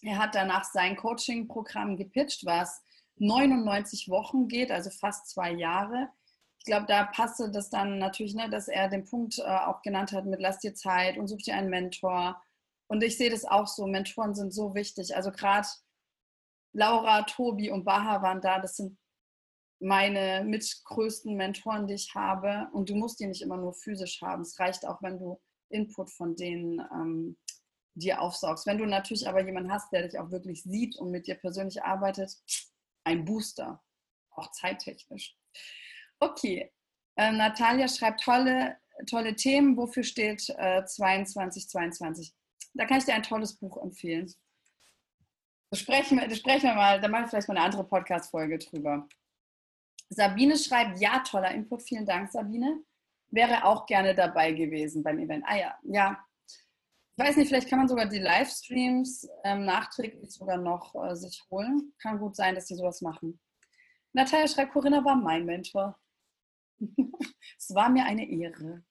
Er 0.02 0.18
hat 0.18 0.36
danach 0.36 0.64
sein 0.66 0.96
Coaching-Programm 0.96 1.98
gepitcht, 1.98 2.46
was 2.46 2.84
99 3.18 4.10
Wochen 4.10 4.48
geht, 4.48 4.72
also 4.72 4.90
fast 4.90 5.30
zwei 5.30 5.52
Jahre 5.52 6.10
ich 6.64 6.68
glaube, 6.68 6.86
da 6.86 7.04
passte 7.04 7.52
das 7.52 7.70
dann 7.70 8.00
natürlich, 8.00 8.36
ne, 8.36 8.50
dass 8.50 8.70
er 8.70 8.88
den 8.88 9.04
Punkt 9.04 9.38
äh, 9.38 9.42
auch 9.42 9.82
genannt 9.82 10.14
hat 10.14 10.26
mit 10.26 10.40
lass 10.40 10.60
dir 10.60 10.74
Zeit 10.74 11.18
und 11.18 11.28
such 11.28 11.42
dir 11.42 11.56
einen 11.56 11.70
Mentor. 11.70 12.42
Und 12.88 13.04
ich 13.04 13.18
sehe 13.18 13.30
das 13.30 13.44
auch 13.44 13.68
so, 13.68 13.86
Mentoren 13.86 14.34
sind 14.34 14.54
so 14.54 14.74
wichtig. 14.74 15.14
Also 15.14 15.32
gerade 15.32 15.68
Laura, 16.72 17.24
Tobi 17.24 17.70
und 17.70 17.84
Baha 17.84 18.22
waren 18.22 18.40
da, 18.40 18.60
das 18.62 18.78
sind 18.78 18.98
meine 19.82 20.46
mitgrößten 20.46 21.36
Mentoren, 21.36 21.86
die 21.86 21.96
ich 21.96 22.16
habe. 22.16 22.70
Und 22.72 22.90
du 22.90 22.96
musst 22.96 23.20
die 23.20 23.28
nicht 23.28 23.42
immer 23.42 23.58
nur 23.58 23.74
physisch 23.74 24.22
haben. 24.22 24.44
Es 24.44 24.58
reicht 24.58 24.88
auch, 24.88 25.02
wenn 25.02 25.20
du 25.20 25.42
Input 25.68 26.12
von 26.12 26.38
denen 26.38 26.80
ähm, 26.94 27.38
dir 27.94 28.22
aufsaugst. 28.22 28.66
Wenn 28.68 28.78
du 28.78 28.86
natürlich 28.86 29.28
aber 29.28 29.44
jemanden 29.44 29.74
hast, 29.74 29.92
der 29.92 30.08
dich 30.08 30.18
auch 30.18 30.32
wirklich 30.32 30.64
sieht 30.64 30.96
und 30.98 31.12
mit 31.12 31.28
dir 31.28 31.36
persönlich 31.36 31.84
arbeitet, 31.84 32.38
ein 33.04 33.26
Booster, 33.26 33.84
auch 34.32 34.52
zeittechnisch. 34.52 35.36
Okay. 36.20 36.72
Äh, 37.16 37.32
Natalia 37.32 37.88
schreibt 37.88 38.22
tolle, 38.22 38.78
tolle 39.10 39.36
Themen. 39.36 39.78
Wofür 39.78 40.04
steht 40.04 40.50
äh, 40.58 40.84
2222? 40.86 42.34
Da 42.74 42.86
kann 42.86 42.98
ich 42.98 43.06
dir 43.06 43.14
ein 43.14 43.24
tolles 43.24 43.56
Buch 43.58 43.78
empfehlen. 43.78 44.34
Das 45.70 45.80
sprechen, 45.80 46.20
wir, 46.20 46.28
das 46.28 46.38
sprechen 46.38 46.70
wir 46.70 46.76
mal, 46.76 47.02
da 47.02 47.08
machen 47.08 47.26
wir 47.26 47.30
vielleicht 47.30 47.48
mal 47.48 47.58
eine 47.58 47.66
andere 47.66 47.84
Podcast-Folge 47.84 48.60
drüber. 48.60 49.08
Sabine 50.10 50.58
schreibt, 50.58 51.00
ja, 51.00 51.20
toller 51.20 51.52
Input, 51.52 51.82
vielen 51.82 52.06
Dank, 52.06 52.32
Sabine. 52.32 52.84
Wäre 53.30 53.66
auch 53.66 53.86
gerne 53.88 54.14
dabei 54.14 54.52
gewesen 54.52 55.02
beim 55.02 55.20
Event. 55.20 55.44
Ah 55.48 55.56
ja, 55.56 55.80
ja. 55.84 56.24
Ich 57.16 57.24
weiß 57.24 57.38
nicht, 57.38 57.50
vielleicht 57.50 57.70
kann 57.70 57.80
man 57.80 57.88
sogar 57.88 58.08
die 58.08 58.20
Livestreams 58.20 59.28
ähm, 59.44 59.66
nachträglich 59.66 60.32
sogar 60.32 60.58
noch 60.58 60.96
äh, 60.96 61.16
sich 61.16 61.44
holen. 61.52 61.94
Kann 62.02 62.18
gut 62.18 62.36
sein, 62.36 62.56
dass 62.56 62.68
sie 62.68 62.76
sowas 62.76 63.02
machen. 63.02 63.40
Natalia 64.14 64.48
schreibt, 64.48 64.74
Corinna 64.74 65.06
war 65.06 65.16
mein 65.16 65.46
Mentor. 65.46 65.98
es 66.80 67.74
war 67.74 67.90
mir 67.90 68.06
eine 68.06 68.28
Ehre. 68.28 68.84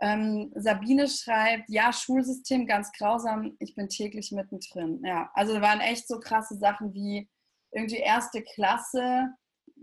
Ähm, 0.00 0.52
Sabine 0.56 1.08
schreibt, 1.08 1.70
ja, 1.70 1.92
Schulsystem 1.92 2.66
ganz 2.66 2.92
grausam, 2.92 3.56
ich 3.60 3.74
bin 3.74 3.88
täglich 3.88 4.32
mittendrin. 4.32 5.00
Ja, 5.04 5.30
also 5.34 5.54
da 5.54 5.62
waren 5.62 5.80
echt 5.80 6.06
so 6.06 6.18
krasse 6.18 6.56
Sachen 6.56 6.92
wie 6.92 7.28
irgendwie 7.70 7.98
erste 7.98 8.42
Klasse, 8.42 9.28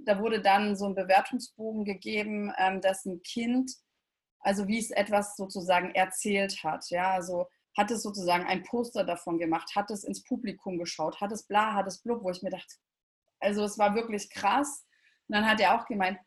da 0.06 0.20
wurde 0.20 0.42
dann 0.42 0.76
so 0.76 0.86
ein 0.86 0.96
Bewertungsbogen 0.96 1.86
gegeben, 1.86 2.52
ähm, 2.58 2.82
dass 2.82 3.06
ein 3.06 3.22
Kind, 3.24 3.72
also 4.44 4.68
wie 4.68 4.78
es 4.78 4.92
etwas 4.92 5.36
sozusagen 5.36 5.96
erzählt 5.96 6.64
hat, 6.64 6.90
ja, 6.90 7.12
also 7.12 7.48
hat 7.76 7.90
es 7.92 8.04
sozusagen 8.04 8.46
ein 8.46 8.64
Poster 8.64 9.04
davon 9.04 9.40
gemacht, 9.40 9.76
hat 9.76 9.90
es 9.90 10.04
ins 10.04 10.24
Publikum 10.24 10.78
geschaut, 10.78 11.20
hat 11.22 11.32
es 11.32 11.44
bla, 11.44 11.74
hat 11.74 11.88
es 11.88 12.02
blub, 12.02 12.24
wo 12.24 12.30
ich 12.30 12.44
mir 12.44 12.52
dachte, 12.52 12.76
also 13.40 13.64
es 13.64 13.78
war 13.78 13.96
wirklich 13.96 14.30
krass. 14.30 14.86
Und 15.28 15.36
dann 15.36 15.48
hat 15.48 15.60
er 15.60 15.76
auch 15.76 15.86
gemeint, 15.86 16.20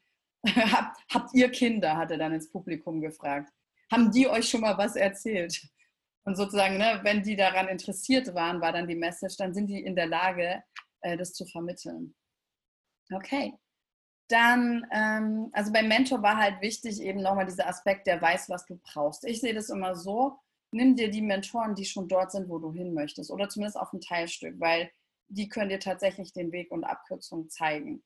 habt, 0.46 0.98
habt 1.12 1.34
ihr 1.34 1.50
Kinder, 1.50 1.96
hat 1.96 2.10
er 2.10 2.18
dann 2.18 2.32
ins 2.32 2.50
Publikum 2.50 3.00
gefragt. 3.00 3.52
Haben 3.90 4.10
die 4.10 4.28
euch 4.28 4.48
schon 4.48 4.62
mal 4.62 4.76
was 4.76 4.96
erzählt? 4.96 5.60
Und 6.24 6.36
sozusagen, 6.36 6.76
ne, 6.76 7.00
wenn 7.04 7.22
die 7.22 7.36
daran 7.36 7.68
interessiert 7.68 8.34
waren, 8.34 8.60
war 8.60 8.72
dann 8.72 8.88
die 8.88 8.96
Message, 8.96 9.36
dann 9.36 9.54
sind 9.54 9.68
die 9.68 9.80
in 9.80 9.94
der 9.94 10.08
Lage, 10.08 10.62
äh, 11.02 11.16
das 11.16 11.32
zu 11.32 11.46
vermitteln. 11.46 12.16
Okay. 13.12 13.54
Dann, 14.28 14.86
ähm, 14.92 15.50
also 15.52 15.72
beim 15.72 15.88
Mentor 15.88 16.22
war 16.22 16.36
halt 16.36 16.60
wichtig 16.60 17.00
eben 17.00 17.22
nochmal 17.22 17.46
dieser 17.46 17.68
Aspekt, 17.68 18.06
der 18.06 18.20
weiß, 18.20 18.48
was 18.48 18.66
du 18.66 18.78
brauchst. 18.82 19.24
Ich 19.24 19.40
sehe 19.40 19.54
das 19.54 19.70
immer 19.70 19.94
so, 19.94 20.38
nimm 20.72 20.96
dir 20.96 21.10
die 21.10 21.22
Mentoren, 21.22 21.74
die 21.74 21.84
schon 21.84 22.08
dort 22.08 22.32
sind, 22.32 22.48
wo 22.48 22.58
du 22.58 22.72
hin 22.72 22.92
möchtest 22.92 23.30
oder 23.30 23.48
zumindest 23.48 23.78
auf 23.78 23.92
ein 23.92 24.00
Teilstück, 24.00 24.58
weil 24.58 24.90
die 25.28 25.48
können 25.48 25.68
dir 25.68 25.80
tatsächlich 25.80 26.32
den 26.32 26.52
Weg 26.52 26.70
und 26.72 26.84
Abkürzungen 26.84 27.48
zeigen 27.50 28.02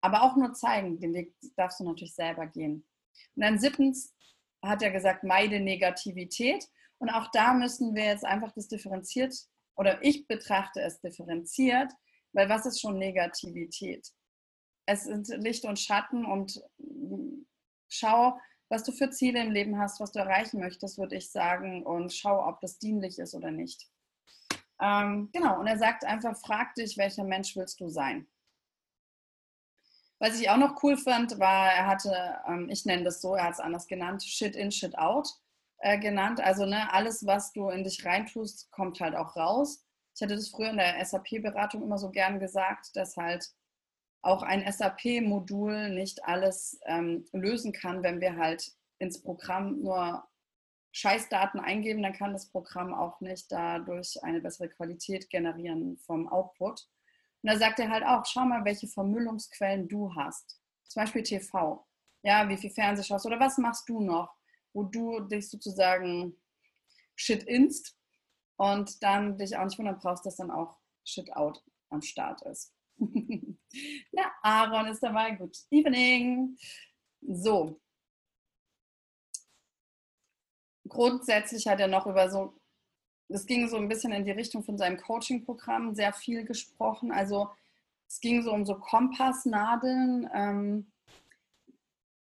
aber 0.00 0.22
auch 0.22 0.36
nur 0.36 0.52
zeigen. 0.52 0.98
Den 0.98 1.14
Weg 1.14 1.34
darfst 1.56 1.80
du 1.80 1.84
natürlich 1.84 2.14
selber 2.14 2.46
gehen. 2.46 2.86
Und 3.34 3.42
dann 3.42 3.58
siebtens 3.58 4.14
hat 4.62 4.82
er 4.82 4.90
gesagt, 4.90 5.24
meide 5.24 5.60
Negativität. 5.60 6.66
Und 6.98 7.10
auch 7.10 7.30
da 7.32 7.54
müssen 7.54 7.94
wir 7.94 8.04
jetzt 8.04 8.24
einfach 8.24 8.52
das 8.52 8.68
differenziert, 8.68 9.34
oder 9.76 10.02
ich 10.02 10.26
betrachte 10.26 10.80
es 10.80 11.00
differenziert, 11.00 11.92
weil 12.32 12.48
was 12.48 12.66
ist 12.66 12.80
schon 12.80 12.98
Negativität? 12.98 14.08
Es 14.88 15.04
sind 15.04 15.28
Licht 15.28 15.66
und 15.66 15.78
Schatten 15.78 16.24
und 16.24 16.62
schau, 17.88 18.40
was 18.70 18.84
du 18.84 18.92
für 18.92 19.10
Ziele 19.10 19.42
im 19.42 19.50
Leben 19.50 19.78
hast, 19.78 20.00
was 20.00 20.12
du 20.12 20.18
erreichen 20.18 20.60
möchtest, 20.60 20.96
würde 20.96 21.14
ich 21.14 21.30
sagen, 21.30 21.84
und 21.84 22.10
schau, 22.10 22.48
ob 22.48 22.58
das 22.62 22.78
dienlich 22.78 23.18
ist 23.18 23.34
oder 23.34 23.50
nicht. 23.50 23.86
Ähm, 24.80 25.28
genau, 25.30 25.60
und 25.60 25.66
er 25.66 25.76
sagt 25.76 26.06
einfach, 26.06 26.34
frag 26.38 26.74
dich, 26.74 26.96
welcher 26.96 27.24
Mensch 27.24 27.54
willst 27.54 27.80
du 27.80 27.90
sein? 27.90 28.26
Was 30.20 30.40
ich 30.40 30.48
auch 30.48 30.56
noch 30.56 30.82
cool 30.82 30.96
fand, 30.96 31.38
war, 31.38 31.70
er 31.70 31.86
hatte, 31.86 32.40
ähm, 32.46 32.70
ich 32.70 32.86
nenne 32.86 33.04
das 33.04 33.20
so, 33.20 33.34
er 33.34 33.44
hat 33.44 33.52
es 33.52 33.60
anders 33.60 33.88
genannt, 33.88 34.22
Shit 34.22 34.56
in, 34.56 34.72
Shit 34.72 34.96
out 34.96 35.28
äh, 35.80 35.98
genannt. 35.98 36.40
Also 36.40 36.64
ne, 36.64 36.90
alles, 36.94 37.26
was 37.26 37.52
du 37.52 37.68
in 37.68 37.84
dich 37.84 38.06
reintust, 38.06 38.70
kommt 38.70 39.00
halt 39.00 39.14
auch 39.14 39.36
raus. 39.36 39.84
Ich 40.14 40.22
hatte 40.22 40.34
das 40.34 40.48
früher 40.48 40.70
in 40.70 40.78
der 40.78 41.04
SAP-Beratung 41.04 41.82
immer 41.82 41.98
so 41.98 42.10
gern 42.10 42.40
gesagt, 42.40 42.96
dass 42.96 43.18
halt 43.18 43.52
auch 44.22 44.42
ein 44.42 44.70
SAP-Modul 44.70 45.90
nicht 45.90 46.24
alles 46.24 46.80
ähm, 46.86 47.24
lösen 47.32 47.72
kann, 47.72 48.02
wenn 48.02 48.20
wir 48.20 48.36
halt 48.36 48.72
ins 48.98 49.22
Programm 49.22 49.80
nur 49.80 50.26
Scheißdaten 50.92 51.60
eingeben, 51.60 52.02
dann 52.02 52.12
kann 52.12 52.32
das 52.32 52.50
Programm 52.50 52.92
auch 52.92 53.20
nicht 53.20 53.52
dadurch 53.52 54.22
eine 54.22 54.40
bessere 54.40 54.68
Qualität 54.68 55.30
generieren 55.30 55.96
vom 55.98 56.28
Output. 56.28 56.88
Und 57.42 57.50
da 57.50 57.56
sagt 57.56 57.78
er 57.78 57.90
halt 57.90 58.04
auch, 58.04 58.24
schau 58.26 58.44
mal, 58.44 58.64
welche 58.64 58.88
Vermüllungsquellen 58.88 59.88
du 59.88 60.14
hast. 60.16 60.60
Zum 60.88 61.02
Beispiel 61.02 61.22
TV. 61.22 61.86
Ja, 62.22 62.48
wie 62.48 62.56
viel 62.56 62.70
Fernseh 62.70 63.04
schaust 63.04 63.26
oder 63.26 63.38
was 63.38 63.58
machst 63.58 63.88
du 63.88 64.00
noch, 64.00 64.34
wo 64.72 64.82
du 64.82 65.20
dich 65.20 65.48
sozusagen 65.48 66.34
shit 67.14 67.44
inst 67.44 67.96
und 68.56 69.02
dann 69.02 69.38
dich 69.38 69.56
auch 69.56 69.64
nicht 69.64 69.78
wundern 69.78 69.98
brauchst, 69.98 70.26
dass 70.26 70.36
dann 70.36 70.50
auch 70.50 70.78
Shit 71.04 71.32
out 71.36 71.62
am 71.90 72.02
Start 72.02 72.42
ist. 72.42 72.74
Na, 74.12 74.32
Aaron 74.42 74.86
ist 74.86 75.02
dabei. 75.02 75.32
Good 75.32 75.56
evening. 75.70 76.56
So. 77.20 77.80
Grundsätzlich 80.88 81.66
hat 81.66 81.80
er 81.80 81.88
noch 81.88 82.06
über 82.06 82.30
so, 82.30 82.58
es 83.28 83.44
ging 83.46 83.68
so 83.68 83.76
ein 83.76 83.88
bisschen 83.88 84.12
in 84.12 84.24
die 84.24 84.30
Richtung 84.30 84.62
von 84.62 84.78
seinem 84.78 84.96
Coaching-Programm, 84.96 85.94
sehr 85.94 86.12
viel 86.12 86.44
gesprochen. 86.44 87.12
Also 87.12 87.50
es 88.08 88.20
ging 88.20 88.42
so 88.42 88.52
um 88.52 88.64
so 88.64 88.74
Kompassnadeln, 88.76 90.28
ähm, 90.32 90.92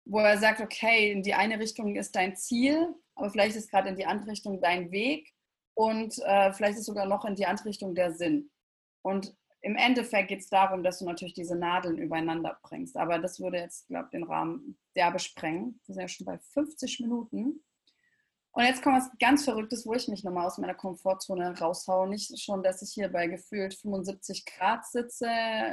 wo 0.05 0.19
er 0.19 0.39
sagt, 0.39 0.61
okay, 0.61 1.12
in 1.12 1.23
die 1.23 1.35
eine 1.35 1.61
Richtung 1.61 1.95
ist 1.95 2.16
dein 2.16 2.35
Ziel, 2.35 2.95
aber 3.14 3.31
vielleicht 3.31 3.57
ist 3.57 3.71
gerade 3.71 3.91
in 3.91 3.97
die 3.97 4.07
andere 4.07 4.31
Richtung 4.31 4.61
dein 4.61 4.91
Weg 4.91 5.33
und 5.75 6.19
äh, 6.19 6.53
vielleicht 6.53 6.79
ist 6.79 6.87
sogar 6.87 7.07
noch 7.07 7.25
in 7.25 7.37
die 7.37 7.47
andere 7.47 7.69
Richtung 7.69 7.95
der 7.95 8.12
Sinn. 8.12 8.51
Und 9.03 9.37
im 9.61 9.76
Endeffekt 9.76 10.28
geht 10.28 10.40
es 10.40 10.48
darum, 10.48 10.82
dass 10.82 11.00
du 11.00 11.04
natürlich 11.04 11.34
diese 11.34 11.56
Nadeln 11.56 11.98
übereinander 11.98 12.59
bringst. 12.62 12.96
Aber 12.96 13.18
das 13.18 13.40
würde 13.40 13.59
jetzt, 13.59 13.88
glaube 13.88 14.06
ich, 14.06 14.11
den 14.11 14.24
Rahmen 14.24 14.78
derbe 14.94 15.18
sprengen. 15.18 15.80
Wir 15.86 15.94
sind 15.94 16.02
ja 16.02 16.09
schon 16.09 16.26
bei 16.26 16.38
50 16.38 17.00
Minuten. 17.00 17.64
Und 18.52 18.64
jetzt 18.64 18.82
kommt 18.82 18.96
was 18.96 19.11
ganz 19.18 19.44
Verrücktes, 19.44 19.86
wo 19.86 19.94
ich 19.94 20.09
mich 20.09 20.24
nochmal 20.24 20.46
aus 20.46 20.59
meiner 20.59 20.74
Komfortzone 20.74 21.59
raushaue. 21.59 22.09
Nicht 22.09 22.40
schon, 22.40 22.62
dass 22.62 22.82
ich 22.82 22.92
hier 22.92 23.09
bei 23.09 23.26
gefühlt 23.26 23.74
75 23.74 24.46
Grad 24.46 24.86
sitze, 24.86 25.26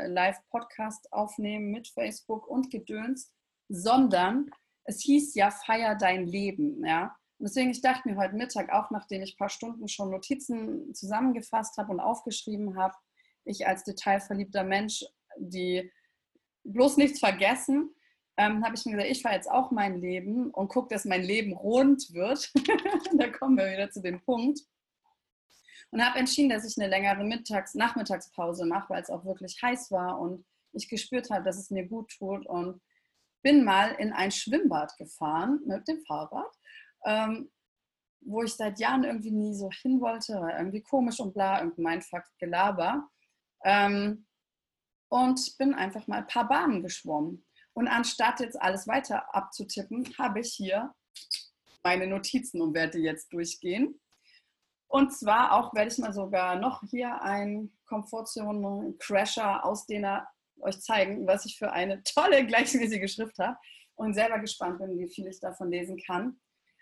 Live-Podcast 0.08 1.12
aufnehmen 1.14 1.72
mit 1.72 1.88
Facebook 1.88 2.48
und 2.48 2.70
Gedöns, 2.70 3.32
sondern 3.70 4.50
es 4.84 5.02
hieß 5.02 5.36
ja, 5.36 5.52
feier 5.52 5.96
dein 5.96 6.28
Leben. 6.28 6.84
Ja? 6.86 7.16
Und 7.38 7.50
deswegen, 7.50 7.72
ich 7.72 7.82
dachte 7.82 8.08
mir 8.08 8.18
heute 8.18 8.36
Mittag, 8.36 8.72
auch 8.72 8.92
nachdem 8.92 9.22
ich 9.22 9.34
ein 9.36 9.38
paar 9.38 9.50
Stunden 9.50 9.88
schon 9.88 10.12
Notizen 10.12 10.94
zusammengefasst 10.94 11.78
habe 11.78 11.92
und 11.92 12.00
aufgeschrieben 12.00 12.78
habe, 12.78 12.96
ich 13.46 13.68
als 13.68 13.84
detailverliebter 13.84 14.64
Mensch, 14.64 15.06
die 15.38 15.92
bloß 16.64 16.98
nichts 16.98 17.20
vergessen, 17.20 17.96
ähm, 18.38 18.66
habe 18.66 18.76
ich 18.76 18.86
mir 18.86 18.94
gesagt, 18.94 19.12
ich 19.12 19.22
fahre 19.22 19.36
jetzt 19.36 19.50
auch 19.50 19.72
mein 19.72 20.02
Leben 20.02 20.52
und 20.52 20.68
gucke, 20.68 20.94
dass 20.94 21.06
mein 21.06 21.24
Leben 21.24 21.54
rund 21.54 22.14
wird. 22.14 22.52
da 23.18 23.30
kommen 23.30 23.58
wir 23.58 23.72
wieder 23.72 23.90
zu 23.90 24.02
dem 24.02 24.22
Punkt. 24.22 24.60
Und 25.92 26.04
habe 26.04 26.20
entschieden, 26.20 26.50
dass 26.50 26.66
ich 26.66 26.78
eine 26.78 26.90
längere 26.90 27.24
Mittags-, 27.24 27.76
Nachmittagspause 27.76 28.66
mache, 28.66 28.90
weil 28.90 29.02
es 29.02 29.10
auch 29.10 29.24
wirklich 29.24 29.58
heiß 29.62 29.92
war 29.92 30.20
und 30.20 30.46
ich 30.74 30.90
gespürt 30.90 31.30
habe, 31.30 31.46
dass 31.46 31.58
es 31.58 31.70
mir 31.70 31.88
gut 31.88 32.12
tut 32.18 32.46
und 32.46 32.82
bin 33.42 33.64
mal 33.64 33.92
in 33.94 34.12
ein 34.12 34.32
Schwimmbad 34.32 34.98
gefahren 34.98 35.62
mit 35.66 35.88
dem 35.88 36.02
Fahrrad, 36.02 36.52
ähm, 37.06 37.52
wo 38.22 38.42
ich 38.44 38.54
seit 38.54 38.80
Jahren 38.80 39.04
irgendwie 39.04 39.32
nie 39.32 39.54
so 39.54 39.70
hin 39.70 40.02
wollte, 40.02 40.42
weil 40.42 40.58
irgendwie 40.58 40.82
komisch 40.82 41.20
und 41.20 41.34
bla, 41.34 41.62
irgendein 41.62 42.02
Fakt 42.02 42.38
Gelaber. 42.40 43.08
Ähm, 43.66 44.26
und 45.10 45.58
bin 45.58 45.74
einfach 45.74 46.08
mal 46.08 46.20
ein 46.20 46.28
paar 46.28 46.48
Bahnen 46.48 46.84
geschwommen. 46.84 47.46
Und 47.74 47.88
anstatt 47.88 48.40
jetzt 48.40 48.62
alles 48.62 48.88
weiter 48.88 49.34
abzutippen, 49.36 50.08
habe 50.18 50.40
ich 50.40 50.54
hier 50.54 50.94
meine 51.84 52.08
Notizen 52.08 52.62
und 52.62 52.74
werde 52.74 53.00
jetzt 53.00 53.34
durchgehen. 53.34 54.00
Und 54.88 55.12
zwar 55.12 55.54
auch 55.54 55.74
werde 55.74 55.92
ich 55.92 55.98
mal 55.98 56.14
sogar 56.14 56.56
noch 56.56 56.82
hier 56.90 57.22
einen 57.22 57.78
Komfortzone-Crasher, 57.86 59.66
Ausdehner 59.66 60.28
euch 60.62 60.80
zeigen, 60.80 61.28
was 61.28 61.46
ich 61.46 61.58
für 61.58 61.72
eine 61.72 62.02
tolle 62.04 62.46
gleichmäßige 62.46 63.12
Schrift 63.14 63.38
habe 63.40 63.58
und 63.96 64.14
selber 64.14 64.40
gespannt 64.40 64.80
bin, 64.80 64.98
wie 64.98 65.10
viel 65.10 65.28
ich 65.28 65.40
davon 65.40 65.70
lesen 65.70 65.98
kann. 66.06 66.40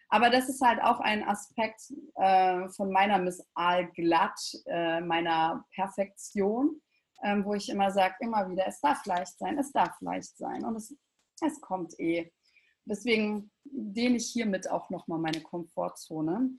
Aber 0.10 0.30
das 0.30 0.50
ist 0.50 0.62
halt 0.62 0.82
auch 0.82 1.00
ein 1.00 1.28
Aspekt 1.28 1.92
äh, 2.16 2.68
von 2.70 2.92
meiner 2.92 3.18
Miss 3.20 3.44
Aalglatt, 3.56 4.40
äh, 4.66 5.02
meiner 5.02 5.66
Perfektion, 5.74 6.82
ähm, 7.24 7.46
wo 7.46 7.54
ich 7.54 7.70
immer 7.70 7.92
sage, 7.92 8.16
immer 8.20 8.50
wieder, 8.50 8.68
es 8.68 8.80
darf 8.80 9.06
leicht 9.06 9.38
sein, 9.38 9.58
es 9.58 9.72
darf 9.72 10.00
leicht 10.02 10.38
sein 10.38 10.64
und 10.66 10.76
es, 10.76 10.96
es 11.42 11.60
kommt 11.62 12.00
eh. 12.00 12.32
Deswegen 12.86 13.52
dehne 13.64 14.18
ich 14.18 14.28
hiermit 14.28 14.70
auch 14.70 14.90
nochmal 14.90 15.20
meine 15.20 15.42
Komfortzone 15.42 16.50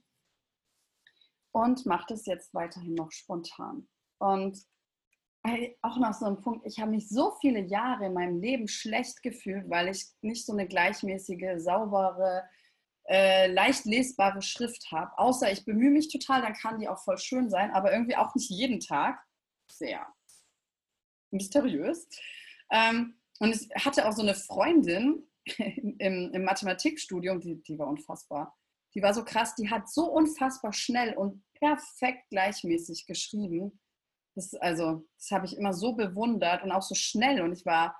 und 1.51 1.85
mache 1.85 2.05
das 2.09 2.25
jetzt 2.25 2.53
weiterhin 2.53 2.95
noch 2.95 3.11
spontan. 3.11 3.87
Und 4.17 4.65
auch 5.81 5.97
noch 5.97 6.13
so 6.13 6.25
ein 6.25 6.41
Punkt, 6.41 6.65
ich 6.65 6.79
habe 6.79 6.91
mich 6.91 7.07
so 7.07 7.31
viele 7.39 7.59
Jahre 7.59 8.07
in 8.07 8.13
meinem 8.13 8.39
Leben 8.39 8.67
schlecht 8.67 9.21
gefühlt, 9.21 9.69
weil 9.69 9.89
ich 9.89 10.05
nicht 10.21 10.45
so 10.45 10.53
eine 10.53 10.67
gleichmäßige, 10.67 11.57
saubere, 11.57 12.43
äh, 13.07 13.47
leicht 13.47 13.85
lesbare 13.85 14.41
Schrift 14.41 14.91
habe. 14.91 15.17
Außer 15.17 15.51
ich 15.51 15.65
bemühe 15.65 15.91
mich 15.91 16.11
total, 16.11 16.41
dann 16.41 16.53
kann 16.53 16.79
die 16.79 16.87
auch 16.87 17.03
voll 17.03 17.17
schön 17.17 17.49
sein, 17.49 17.71
aber 17.71 17.91
irgendwie 17.91 18.15
auch 18.15 18.33
nicht 18.35 18.49
jeden 18.49 18.79
Tag. 18.79 19.19
Sehr 19.71 20.05
mysteriös. 21.35 22.07
Ähm, 22.71 23.19
und 23.39 23.55
ich 23.55 23.85
hatte 23.85 24.07
auch 24.07 24.13
so 24.13 24.21
eine 24.21 24.35
Freundin 24.35 25.29
im, 25.57 26.31
im 26.33 26.43
Mathematikstudium, 26.43 27.39
die, 27.39 27.61
die 27.61 27.77
war 27.77 27.87
unfassbar. 27.87 28.57
Die 28.95 29.01
war 29.01 29.13
so 29.13 29.23
krass, 29.23 29.55
die 29.55 29.69
hat 29.69 29.89
so 29.89 30.09
unfassbar 30.09 30.73
schnell 30.73 31.13
und 31.15 31.43
perfekt 31.53 32.29
gleichmäßig 32.29 33.05
geschrieben. 33.05 33.79
Das, 34.35 34.53
also, 34.55 35.05
das 35.17 35.31
habe 35.31 35.45
ich 35.45 35.57
immer 35.57 35.73
so 35.73 35.93
bewundert 35.93 36.63
und 36.63 36.71
auch 36.71 36.81
so 36.81 36.95
schnell. 36.95 37.41
Und 37.41 37.53
ich 37.53 37.65
war, 37.65 37.97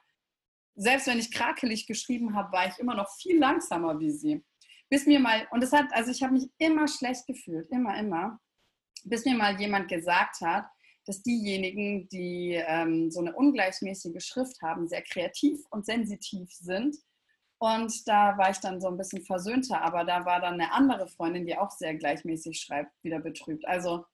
selbst 0.75 1.07
wenn 1.07 1.19
ich 1.19 1.31
krakelig 1.31 1.85
geschrieben 1.85 2.33
habe, 2.33 2.51
war 2.51 2.67
ich 2.67 2.79
immer 2.79 2.95
noch 2.95 3.09
viel 3.17 3.37
langsamer 3.37 3.99
wie 3.99 4.11
sie. 4.11 4.45
Bis 4.89 5.05
mir 5.05 5.19
mal, 5.19 5.47
und 5.51 5.61
das 5.61 5.71
hat, 5.71 5.87
also 5.91 6.11
ich 6.11 6.21
habe 6.21 6.33
mich 6.33 6.49
immer 6.57 6.87
schlecht 6.87 7.25
gefühlt, 7.25 7.69
immer, 7.71 7.97
immer, 7.97 8.39
bis 9.03 9.25
mir 9.25 9.35
mal 9.35 9.59
jemand 9.59 9.87
gesagt 9.87 10.41
hat, 10.41 10.65
dass 11.05 11.21
diejenigen, 11.21 12.07
die 12.09 12.53
ähm, 12.53 13.11
so 13.11 13.19
eine 13.19 13.35
ungleichmäßige 13.35 14.23
Schrift 14.23 14.61
haben, 14.61 14.87
sehr 14.87 15.03
kreativ 15.03 15.61
und 15.69 15.85
sensitiv 15.85 16.51
sind. 16.51 16.95
Und 17.57 18.07
da 18.07 18.37
war 18.37 18.49
ich 18.49 18.57
dann 18.57 18.81
so 18.81 18.87
ein 18.87 18.97
bisschen 18.97 19.23
versöhnter, 19.23 19.81
aber 19.81 20.03
da 20.03 20.25
war 20.25 20.41
dann 20.41 20.55
eine 20.55 20.71
andere 20.71 21.07
Freundin, 21.07 21.45
die 21.45 21.57
auch 21.57 21.71
sehr 21.71 21.95
gleichmäßig 21.95 22.59
schreibt, 22.59 22.91
wieder 23.03 23.19
betrübt. 23.19 23.65
Also 23.67 24.05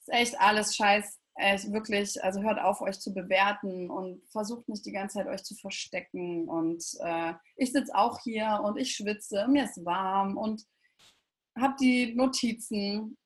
ist 0.00 0.12
echt 0.12 0.40
alles 0.40 0.76
scheiß, 0.76 1.18
echt 1.34 1.72
wirklich, 1.72 2.22
also 2.22 2.42
hört 2.42 2.60
auf, 2.60 2.80
euch 2.80 3.00
zu 3.00 3.14
bewerten 3.14 3.90
und 3.90 4.22
versucht 4.28 4.68
nicht 4.68 4.84
die 4.84 4.92
ganze 4.92 5.18
Zeit 5.18 5.26
euch 5.26 5.42
zu 5.44 5.54
verstecken. 5.54 6.48
Und 6.48 6.84
äh, 7.00 7.34
ich 7.56 7.72
sitze 7.72 7.94
auch 7.94 8.20
hier 8.22 8.60
und 8.64 8.76
ich 8.76 8.94
schwitze, 8.94 9.46
mir 9.48 9.64
ist 9.64 9.84
warm 9.84 10.36
und 10.36 10.64
habe 11.58 11.74
die 11.80 12.14
Notizen. 12.14 13.16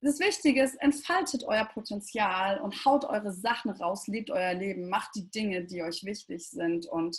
Das 0.00 0.20
Wichtige 0.20 0.62
ist, 0.62 0.76
entfaltet 0.76 1.42
euer 1.44 1.64
Potenzial 1.64 2.60
und 2.60 2.84
haut 2.84 3.04
eure 3.04 3.32
Sachen 3.32 3.70
raus, 3.72 4.06
lebt 4.06 4.30
euer 4.30 4.54
Leben, 4.54 4.88
macht 4.88 5.10
die 5.16 5.28
Dinge, 5.28 5.64
die 5.64 5.82
euch 5.82 6.04
wichtig 6.04 6.48
sind 6.48 6.86
und 6.86 7.18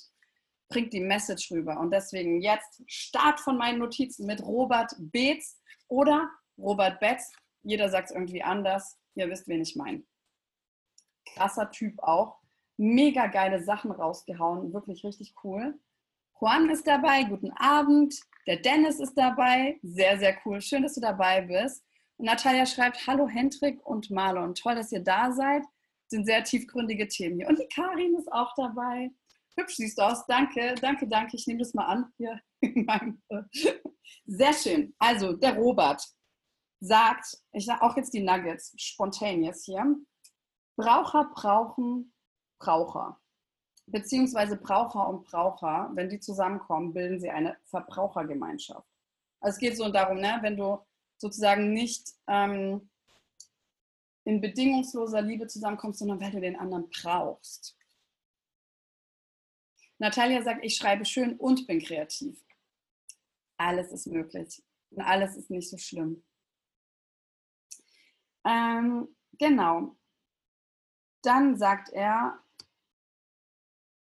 bringt 0.69 0.93
die 0.93 1.01
Message 1.01 1.51
rüber. 1.51 1.77
Und 1.79 1.91
deswegen 1.91 2.41
jetzt 2.41 2.81
Start 2.87 3.41
von 3.41 3.57
meinen 3.57 3.79
Notizen 3.79 4.25
mit 4.25 4.41
Robert 4.41 4.93
Beetz 4.97 5.59
oder 5.89 6.29
Robert 6.57 7.01
Betz. 7.01 7.33
Jeder 7.63 7.89
sagt 7.89 8.11
es 8.11 8.15
irgendwie 8.15 8.43
anders. 8.43 8.97
Ihr 9.15 9.29
wisst, 9.29 9.49
wen 9.49 9.61
ich 9.61 9.75
meine 9.75 10.03
krasser 11.35 11.69
Typ 11.71 11.99
auch. 11.99 12.37
Mega 12.77 13.27
geile 13.27 13.63
Sachen 13.63 13.91
rausgehauen, 13.91 14.73
wirklich 14.73 15.03
richtig 15.03 15.33
cool. 15.43 15.77
Juan 16.39 16.69
ist 16.69 16.87
dabei, 16.87 17.23
guten 17.23 17.51
Abend. 17.51 18.17
Der 18.47 18.57
Dennis 18.57 18.99
ist 18.99 19.15
dabei, 19.15 19.77
sehr, 19.83 20.17
sehr 20.17 20.37
cool. 20.45 20.61
Schön, 20.61 20.83
dass 20.83 20.95
du 20.95 21.01
dabei 21.01 21.41
bist. 21.41 21.83
Und 22.17 22.25
Natalia 22.25 22.65
schreibt, 22.65 23.05
hallo 23.05 23.27
Hendrik 23.27 23.85
und 23.85 24.09
Marlon, 24.09 24.55
toll, 24.55 24.75
dass 24.75 24.91
ihr 24.91 25.03
da 25.03 25.31
seid. 25.31 25.63
Sind 26.07 26.25
sehr 26.25 26.43
tiefgründige 26.43 27.07
Themen 27.07 27.37
hier. 27.37 27.47
Und 27.47 27.59
die 27.59 27.67
Karin 27.67 28.15
ist 28.15 28.31
auch 28.31 28.53
dabei. 28.55 29.11
Hübsch 29.57 29.75
siehst 29.75 29.97
du 29.97 30.03
aus. 30.03 30.25
Danke, 30.27 30.75
danke, 30.81 31.07
danke. 31.07 31.35
Ich 31.35 31.45
nehme 31.47 31.59
das 31.59 31.73
mal 31.73 31.85
an 31.85 32.11
hier. 32.17 32.39
Sehr 34.25 34.53
schön. 34.53 34.95
Also, 34.97 35.33
der 35.33 35.55
Robert 35.55 36.03
sagt, 36.79 37.37
ich 37.51 37.65
sage 37.65 37.81
auch 37.81 37.95
jetzt 37.97 38.13
die 38.13 38.21
Nuggets, 38.21 38.73
spontaneous 38.77 39.65
hier. 39.65 39.95
Braucher 40.79 41.25
brauchen 41.35 42.13
Braucher. 42.57 43.19
Beziehungsweise 43.85 44.55
Braucher 44.55 45.09
und 45.09 45.25
Braucher, 45.25 45.91
wenn 45.93 46.09
die 46.09 46.21
zusammenkommen, 46.21 46.93
bilden 46.93 47.19
sie 47.19 47.29
eine 47.29 47.57
Verbrauchergemeinschaft. 47.65 48.87
Also 49.41 49.55
es 49.55 49.59
geht 49.59 49.75
so 49.75 49.89
darum, 49.91 50.19
ne, 50.19 50.37
wenn 50.41 50.55
du 50.55 50.79
sozusagen 51.17 51.73
nicht 51.73 52.13
ähm, 52.27 52.89
in 54.23 54.39
bedingungsloser 54.39 55.21
Liebe 55.21 55.47
zusammenkommst, 55.47 55.99
sondern 55.99 56.21
weil 56.21 56.31
du 56.31 56.39
den 56.39 56.55
anderen 56.55 56.89
brauchst. 56.89 57.77
Natalia 59.97 60.41
sagt, 60.43 60.63
ich 60.63 60.77
schreibe 60.77 61.03
schön 61.03 61.35
und 61.37 61.67
bin 61.67 61.81
kreativ. 61.81 62.41
Alles 63.57 63.91
ist 63.91 64.07
möglich 64.07 64.63
und 64.91 65.01
alles 65.01 65.35
ist 65.35 65.49
nicht 65.49 65.69
so 65.69 65.77
schlimm. 65.77 66.23
Ähm, 68.45 69.13
genau. 69.37 69.98
Dann 71.21 71.57
sagt 71.57 71.89
er, 71.89 72.39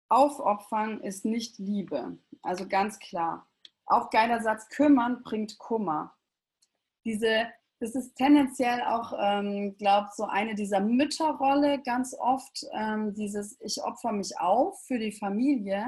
aufopfern 0.08 1.00
ist 1.00 1.24
nicht 1.24 1.58
Liebe. 1.58 2.18
Also 2.42 2.68
ganz 2.68 2.98
klar. 2.98 3.48
Auch 3.86 4.10
geiler 4.10 4.42
Satz, 4.42 4.68
kümmern 4.68 5.22
bringt 5.22 5.58
Kummer. 5.58 6.14
Diese, 7.04 7.48
das 7.80 7.94
ist 7.94 8.14
tendenziell 8.14 8.82
auch, 8.82 9.12
ähm, 9.18 9.76
glaube 9.78 10.08
so 10.14 10.24
eine 10.24 10.54
dieser 10.54 10.80
Mütterrolle 10.80 11.82
ganz 11.82 12.14
oft, 12.14 12.64
ähm, 12.72 13.14
dieses 13.14 13.58
ich 13.60 13.82
opfer 13.82 14.12
mich 14.12 14.38
auf 14.38 14.80
für 14.86 14.98
die 14.98 15.12
Familie, 15.12 15.84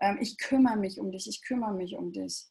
ähm, 0.00 0.18
ich 0.20 0.38
kümmere 0.38 0.76
mich 0.76 0.98
um 0.98 1.10
dich, 1.10 1.28
ich 1.28 1.42
kümmere 1.42 1.74
mich 1.74 1.96
um 1.96 2.12
dich. 2.12 2.46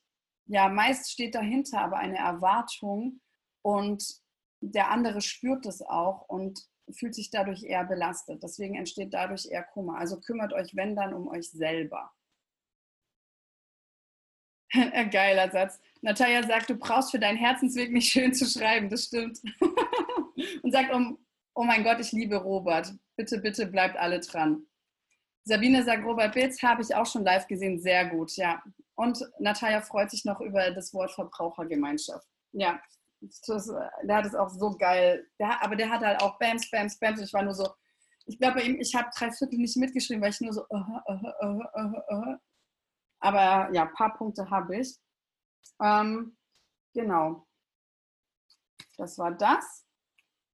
Ja, 0.45 0.69
meist 0.69 1.09
steht 1.11 1.35
dahinter 1.35 1.81
aber 1.81 1.97
eine 1.97 2.17
Erwartung 2.17 3.21
und 3.63 4.21
der 4.61 4.91
andere 4.91 5.21
spürt 5.21 5.65
es 5.65 5.81
auch 5.81 6.27
und 6.29 6.67
fühlt 6.91 7.15
sich 7.15 7.29
dadurch 7.29 7.63
eher 7.63 7.83
belastet. 7.83 8.43
Deswegen 8.43 8.75
entsteht 8.75 9.13
dadurch 9.13 9.47
eher 9.49 9.63
Kummer. 9.63 9.97
Also 9.97 10.19
kümmert 10.19 10.53
euch, 10.53 10.75
wenn 10.75 10.95
dann, 10.95 11.13
um 11.13 11.27
euch 11.27 11.49
selber. 11.49 12.11
Geiler 15.11 15.49
Satz. 15.51 15.79
Natalia 16.01 16.43
sagt, 16.43 16.69
du 16.69 16.75
brauchst 16.75 17.11
für 17.11 17.19
deinen 17.19 17.37
Herzensweg 17.37 17.91
nicht 17.91 18.11
schön 18.11 18.33
zu 18.33 18.45
schreiben. 18.45 18.89
Das 18.89 19.05
stimmt. 19.05 19.39
Und 20.61 20.71
sagt, 20.71 20.93
oh, 20.93 21.17
oh 21.55 21.63
mein 21.63 21.83
Gott, 21.83 21.99
ich 21.99 22.11
liebe 22.11 22.37
Robert. 22.37 22.93
Bitte, 23.15 23.39
bitte 23.39 23.65
bleibt 23.65 23.97
alle 23.97 24.19
dran. 24.19 24.65
Sabine 25.43 25.83
sagt, 25.83 26.03
Robert 26.03 26.33
Bilz 26.33 26.61
habe 26.61 26.81
ich 26.81 26.93
auch 26.93 27.05
schon 27.05 27.23
live 27.23 27.47
gesehen. 27.47 27.79
Sehr 27.79 28.05
gut, 28.09 28.35
ja. 28.35 28.61
Und 28.95 29.19
Natalia 29.39 29.81
freut 29.81 30.11
sich 30.11 30.25
noch 30.25 30.41
über 30.41 30.71
das 30.71 30.93
Wort 30.93 31.11
Verbrauchergemeinschaft. 31.11 32.27
Ja, 32.51 32.81
das, 33.19 33.71
der 34.03 34.15
hat 34.15 34.25
es 34.25 34.35
auch 34.35 34.49
so 34.49 34.71
geil. 34.77 35.27
Der, 35.39 35.63
aber 35.63 35.75
der 35.75 35.89
hat 35.89 36.01
halt 36.01 36.21
auch 36.21 36.37
Bams, 36.39 36.69
Bams, 36.69 36.99
Bams. 36.99 37.21
Ich 37.21 37.33
war 37.33 37.43
nur 37.43 37.53
so, 37.53 37.67
ich 38.25 38.37
glaube, 38.39 38.61
ich 38.61 38.95
habe 38.95 39.09
drei 39.15 39.31
Viertel 39.31 39.59
nicht 39.59 39.77
mitgeschrieben, 39.77 40.21
weil 40.21 40.31
ich 40.31 40.41
nur 40.41 40.53
so, 40.53 40.65
uh, 40.69 41.01
uh, 41.09 41.63
uh, 42.11 42.35
aber 43.19 43.73
ja, 43.73 43.83
ein 43.83 43.93
paar 43.93 44.15
Punkte 44.15 44.49
habe 44.49 44.77
ich. 44.77 44.97
Ähm, 45.81 46.37
genau. 46.93 47.47
Das 48.97 49.17
war 49.17 49.31
das. 49.31 49.85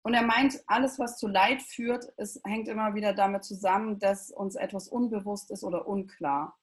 Und 0.05 0.13
er 0.13 0.23
meint, 0.23 0.61
alles, 0.67 0.99
was 0.99 1.17
zu 1.17 1.27
Leid 1.27 1.61
führt, 1.61 2.11
es 2.17 2.39
hängt 2.43 2.67
immer 2.67 2.93
wieder 2.93 3.13
damit 3.13 3.45
zusammen, 3.45 3.99
dass 3.99 4.31
uns 4.31 4.55
etwas 4.55 4.89
unbewusst 4.89 5.49
ist 5.49 5.63
oder 5.63 5.87
unklar. 5.87 6.57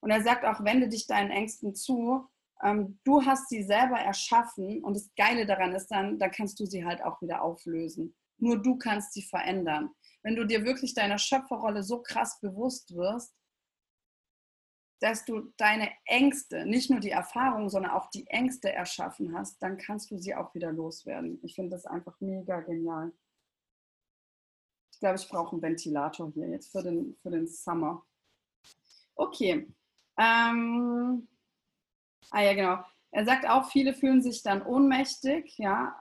Und 0.00 0.10
er 0.10 0.22
sagt 0.22 0.44
auch, 0.44 0.64
wende 0.64 0.88
dich 0.88 1.06
deinen 1.06 1.30
Ängsten 1.30 1.74
zu. 1.74 2.28
Ähm, 2.64 2.98
du 3.04 3.24
hast 3.24 3.48
sie 3.50 3.62
selber 3.62 3.98
erschaffen 3.98 4.82
und 4.82 4.94
das 4.94 5.10
Geile 5.16 5.46
daran 5.46 5.74
ist 5.74 5.88
dann, 5.88 6.18
da 6.18 6.28
kannst 6.28 6.58
du 6.58 6.64
sie 6.64 6.84
halt 6.84 7.02
auch 7.02 7.20
wieder 7.20 7.42
auflösen. 7.42 8.16
Nur 8.38 8.60
du 8.60 8.76
kannst 8.76 9.12
sie 9.12 9.22
verändern. 9.22 9.90
Wenn 10.22 10.34
du 10.34 10.46
dir 10.46 10.64
wirklich 10.64 10.94
deiner 10.94 11.18
Schöpferrolle 11.18 11.82
so 11.82 12.02
krass 12.02 12.40
bewusst 12.40 12.94
wirst, 12.96 13.34
dass 15.00 15.26
du 15.26 15.52
deine 15.58 15.90
Ängste, 16.06 16.64
nicht 16.64 16.88
nur 16.88 17.00
die 17.00 17.10
Erfahrung, 17.10 17.68
sondern 17.68 17.92
auch 17.92 18.08
die 18.10 18.26
Ängste 18.28 18.72
erschaffen 18.72 19.36
hast, 19.36 19.62
dann 19.62 19.76
kannst 19.76 20.10
du 20.10 20.16
sie 20.16 20.34
auch 20.34 20.54
wieder 20.54 20.72
loswerden. 20.72 21.38
Ich 21.42 21.54
finde 21.54 21.72
das 21.72 21.84
einfach 21.84 22.18
mega 22.20 22.60
genial. 22.60 23.12
Ich 24.90 25.00
glaube, 25.00 25.16
ich 25.16 25.28
brauche 25.28 25.52
einen 25.52 25.62
Ventilator 25.62 26.32
hier 26.32 26.48
jetzt 26.48 26.72
für 26.72 26.82
den, 26.82 27.18
für 27.20 27.30
den 27.30 27.46
Summer. 27.46 28.06
Okay. 29.16 29.70
Ähm, 30.16 31.28
ah 32.34 32.42
ja, 32.42 32.52
genau. 32.54 32.84
Er 33.12 33.24
sagt 33.24 33.48
auch, 33.48 33.70
viele 33.70 33.94
fühlen 33.94 34.20
sich 34.20 34.42
dann 34.42 34.62
ohnmächtig, 34.62 35.56
ja, 35.56 35.96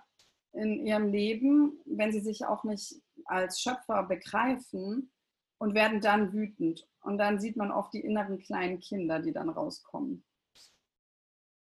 in 0.52 0.86
ihrem 0.86 1.12
Leben, 1.12 1.80
wenn 1.86 2.12
sie 2.12 2.22
sich 2.22 2.46
auch 2.46 2.64
nicht 2.64 2.96
als 3.26 3.62
Schöpfer 3.62 4.04
begreifen 4.04 5.12
und 5.60 5.76
werden 5.76 6.02
dann 6.02 6.34
wütend. 6.34 6.88
Und 7.02 7.18
dann 7.18 7.40
sieht 7.40 7.56
man 7.56 7.72
oft 7.72 7.94
die 7.94 8.02
inneren 8.02 8.40
kleinen 8.40 8.80
Kinder, 8.80 9.20
die 9.20 9.32
dann 9.32 9.50
rauskommen. 9.50 10.24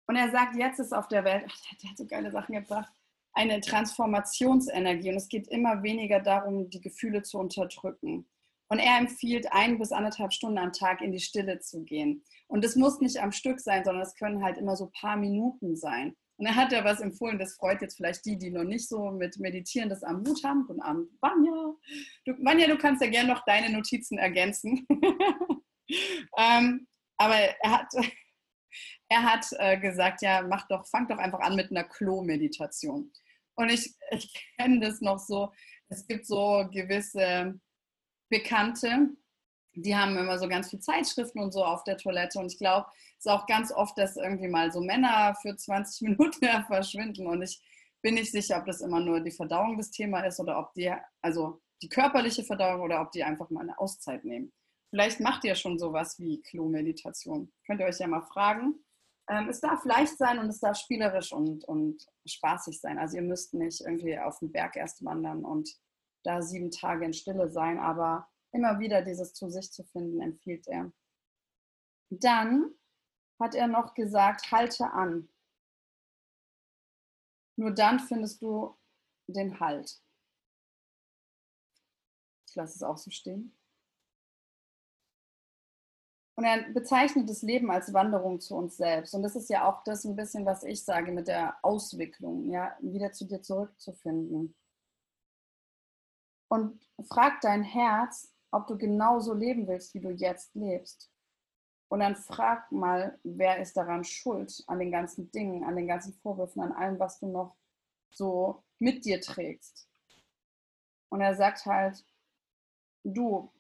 Und 0.07 0.17
er 0.17 0.31
sagt, 0.31 0.57
jetzt 0.57 0.79
ist 0.79 0.93
auf 0.93 1.09
der 1.09 1.25
Welt, 1.25 1.47
ach, 1.49 1.77
der 1.83 1.91
hat 1.91 1.99
so 1.99 2.07
geile 2.07 2.31
Sachen 2.31 2.55
gebracht, 2.55 2.93
eine 3.33 3.61
Transformationsenergie. 3.61 5.11
Und 5.11 5.17
es 5.17 5.29
geht 5.29 5.49
immer 5.49 5.83
weniger 5.83 6.21
darum, 6.21 6.71
die 6.71 6.81
Gefühle 6.81 7.23
zu 7.23 7.39
unterdrücken. 7.39 8.29
Und 8.69 8.79
er 8.79 8.99
empfiehlt, 8.99 9.47
ein 9.53 9.79
bis 9.79 9.93
anderthalb 9.93 10.33
Stunden 10.33 10.59
am 10.59 10.73
Tag 10.73 11.03
in 11.03 11.13
die 11.13 11.21
Stille 11.21 11.61
zu 11.61 11.85
gehen. 11.85 12.25
Und 12.47 12.65
es 12.65 12.77
muss 12.77 13.01
nicht 13.01 13.19
am 13.19 13.33
Stück 13.33 13.61
sein, 13.61 13.85
sondern 13.85 14.03
es 14.03 14.15
können 14.15 14.43
halt 14.43 14.59
immer 14.59 14.77
so 14.77 14.91
paar 15.01 15.17
Minuten 15.17 15.77
sein. 15.77 16.17
Und 16.37 16.47
er 16.47 16.57
hat 16.57 16.73
ja 16.73 16.85
was 16.85 17.01
empfohlen, 17.01 17.39
das 17.39 17.55
freut 17.55 17.81
jetzt 17.81 17.97
vielleicht 17.97 18.25
die, 18.25 18.37
die 18.37 18.51
noch 18.51 18.65
nicht 18.65 18.89
so 18.89 19.11
mit 19.11 19.39
Meditieren 19.39 19.89
das 19.89 20.03
am 20.03 20.25
Hut 20.27 20.43
haben. 20.43 20.67
Guten 20.67 20.83
Abend, 20.83 21.09
Vanja. 21.21 21.75
Du, 22.25 22.33
Vanja, 22.45 22.67
du 22.67 22.77
kannst 22.77 23.03
ja 23.03 23.09
gerne 23.09 23.33
noch 23.33 23.45
deine 23.45 23.71
Notizen 23.71 24.19
ergänzen. 24.19 24.87
ähm, 26.37 26.87
aber 27.17 27.37
er 27.37 27.71
hat, 27.71 27.87
er 29.09 29.23
hat 29.23 29.47
äh, 29.59 29.79
gesagt, 29.79 30.23
ja, 30.23 30.43
mach 30.43 30.67
doch, 30.67 30.87
fang 30.89 31.07
doch 31.07 31.19
einfach 31.19 31.41
an 31.41 31.55
mit 31.55 31.71
einer 31.71 31.85
Klo-Meditation. 31.85 33.13
Und 33.57 33.69
ich, 33.69 33.95
ich 34.11 34.33
kenne 34.59 34.81
das 34.81 35.01
noch 35.01 35.21
so, 35.21 35.53
es 35.89 36.05
gibt 36.09 36.27
so 36.27 36.69
gewisse 36.73 37.61
Bekannte, 38.29 39.11
die 39.75 39.97
haben 39.97 40.17
immer 40.17 40.39
so 40.39 40.49
ganz 40.49 40.71
viele 40.71 40.81
Zeitschriften 40.81 41.41
und 41.41 41.53
so 41.53 41.65
auf 41.65 41.85
der 41.85 41.97
Toilette. 41.97 42.39
Und 42.39 42.53
ich 42.53 42.59
glaube, 42.59 42.87
es 43.19 43.27
ist 43.27 43.31
auch 43.31 43.47
ganz 43.47 43.73
oft, 43.73 43.99
dass 43.99 44.17
irgendwie 44.17 44.49
mal 44.49 44.73
so 44.73 44.81
Männer 44.81 45.35
für 45.43 45.57
20 45.57 46.03
Minuten 46.09 46.47
verschwinden. 46.67 47.27
Und 47.27 47.43
ich 47.43 47.61
bin 48.03 48.15
nicht 48.15 48.33
sicher, 48.33 48.59
ob 48.59 48.67
das 48.67 48.81
immer 48.81 49.01
nur 49.01 49.21
die 49.21 49.31
Verdauung 49.31 49.77
das 49.77 49.91
Thema 49.91 50.21
ist 50.21 50.39
oder 50.39 50.59
ob 50.59 50.73
die, 50.75 50.93
also 51.23 51.61
die 51.83 51.89
körperliche 51.89 52.45
Verdauung 52.45 52.83
oder 52.83 53.01
ob 53.01 53.11
die 53.13 53.25
einfach 53.25 53.51
mal 53.51 53.63
eine 53.63 53.79
Auszeit 53.79 54.25
nehmen. 54.25 54.53
Vielleicht 54.91 55.21
macht 55.21 55.45
ihr 55.45 55.57
schon 55.57 55.79
sowas 55.79 56.19
wie 56.21 56.41
Klo-Meditation. 56.43 57.53
Könnt 57.67 57.81
ihr 57.81 57.87
euch 57.87 57.99
ja 57.99 58.07
mal 58.07 58.23
fragen. 58.23 58.75
Ähm, 59.29 59.49
es 59.49 59.61
darf 59.61 59.85
leicht 59.85 60.17
sein 60.17 60.39
und 60.39 60.49
es 60.49 60.61
darf 60.61 60.79
spielerisch 60.79 61.33
und, 61.33 61.65
und 61.65 62.07
spaßig 62.27 62.81
sein. 62.81 62.99
Also 62.99 63.17
ihr 63.17 63.23
müsst 63.23 63.55
nicht 63.55 63.81
irgendwie 63.81 64.19
auf 64.19 64.39
den 64.39 64.53
Berg 64.53 64.77
erst 64.77 65.05
wandern 65.05 65.45
und 65.45 65.69
da 66.25 66.43
sieben 66.43 66.71
Tage 66.71 67.05
in 67.05 67.13
Stille 67.13 67.49
sein, 67.49 67.79
aber 67.79 68.29
immer 68.53 68.79
wieder 68.79 69.03
dieses 69.03 69.35
zu 69.35 69.49
sich 69.49 69.73
zu 69.73 69.85
finden, 69.85 70.21
empfiehlt 70.21 70.67
er. 70.67 70.93
Dann 72.11 72.75
hat 73.41 73.55
er 73.55 73.67
noch 73.67 73.95
gesagt, 73.95 74.51
halte 74.53 74.91
an. 74.91 75.29
Nur 77.57 77.73
dann 77.73 78.01
findest 78.01 78.43
du 78.43 78.77
den 79.27 79.59
Halt. 79.61 80.01
Ich 82.49 82.55
lasse 82.55 82.75
es 82.75 82.83
auch 82.83 82.99
so 82.99 83.11
stehen. 83.11 83.57
Und 86.37 86.45
er 86.45 86.69
bezeichnet 86.73 87.29
das 87.29 87.43
Leben 87.43 87.71
als 87.71 87.93
Wanderung 87.93 88.41
zu 88.41 88.57
uns 88.57 88.77
selbst. 88.77 89.15
Und 89.15 89.23
das 89.23 89.37
ist 89.37 89.49
ja 89.51 89.69
auch 89.69 89.85
das 89.85 90.05
ein 90.05 90.17
bisschen, 90.17 90.45
was 90.45 90.65
ich 90.65 90.85
sage 90.85 91.13
mit 91.13 91.29
der 91.29 91.57
Auswicklung, 91.63 92.51
ja, 92.51 92.77
wieder 92.81 93.13
zu 93.13 93.25
dir 93.25 93.41
zurückzufinden. 93.41 94.57
Und 96.55 96.79
frag 97.09 97.41
dein 97.41 97.65
Herz, 97.65 98.33
ob 98.53 98.69
du 98.69 98.79
genauso 98.79 99.35
leben 99.35 99.67
willst, 99.67 99.93
wie 99.93 100.01
du 100.01 100.11
jetzt 100.11 100.55
lebst. 100.55 101.11
Und 101.89 101.99
dann 101.99 102.15
frag 102.15 102.71
mal, 102.71 103.19
wer 103.25 103.59
ist 103.59 103.77
daran 103.77 104.05
schuld, 104.05 104.63
an 104.69 104.79
den 104.79 104.93
ganzen 104.93 105.33
Dingen, 105.33 105.65
an 105.65 105.75
den 105.75 105.89
ganzen 105.89 106.15
Vorwürfen, 106.15 106.63
an 106.63 106.71
allem, 106.71 107.01
was 107.01 107.19
du 107.19 107.27
noch 107.27 107.57
so 108.11 108.63
mit 108.79 109.05
dir 109.05 109.21
trägst. 109.21 109.89
Und 111.09 111.23
er 111.23 111.35
sagt 111.35 111.67
halt, 111.67 112.07
du, 113.03 113.53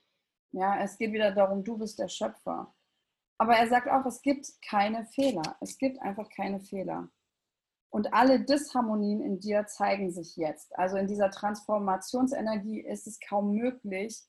ja, 0.52 0.78
es 0.80 0.96
geht 0.96 1.12
wieder 1.12 1.32
darum, 1.32 1.64
du 1.64 1.76
bist 1.76 1.98
der 1.98 2.08
Schöpfer. 2.08 2.72
Aber 3.38 3.56
er 3.56 3.68
sagt 3.68 3.88
auch, 3.88 4.06
es 4.06 4.22
gibt 4.22 4.46
keine 4.62 5.04
Fehler. 5.06 5.56
Es 5.60 5.78
gibt 5.78 6.00
einfach 6.00 6.28
keine 6.28 6.60
Fehler. 6.60 7.08
Und 7.94 8.12
alle 8.12 8.40
Disharmonien 8.40 9.20
in 9.20 9.38
dir 9.38 9.68
zeigen 9.68 10.10
sich 10.10 10.34
jetzt. 10.34 10.76
Also 10.76 10.96
in 10.96 11.06
dieser 11.06 11.30
Transformationsenergie 11.30 12.80
ist 12.80 13.06
es 13.06 13.20
kaum 13.20 13.54
möglich, 13.54 14.20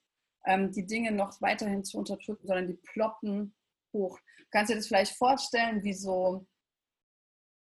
ähm, 0.45 0.71
die 0.71 0.85
Dinge 0.85 1.11
noch 1.11 1.41
weiterhin 1.41 1.83
zu 1.83 1.97
unterdrücken, 1.97 2.45
sondern 2.45 2.67
die 2.67 2.75
ploppen 2.75 3.55
hoch. 3.91 4.19
Du 4.19 4.45
kannst 4.51 4.71
dir 4.71 4.75
das 4.75 4.85
vielleicht 4.85 5.17
vorstellen, 5.17 5.81
wie 5.81 5.95
so, 5.95 6.45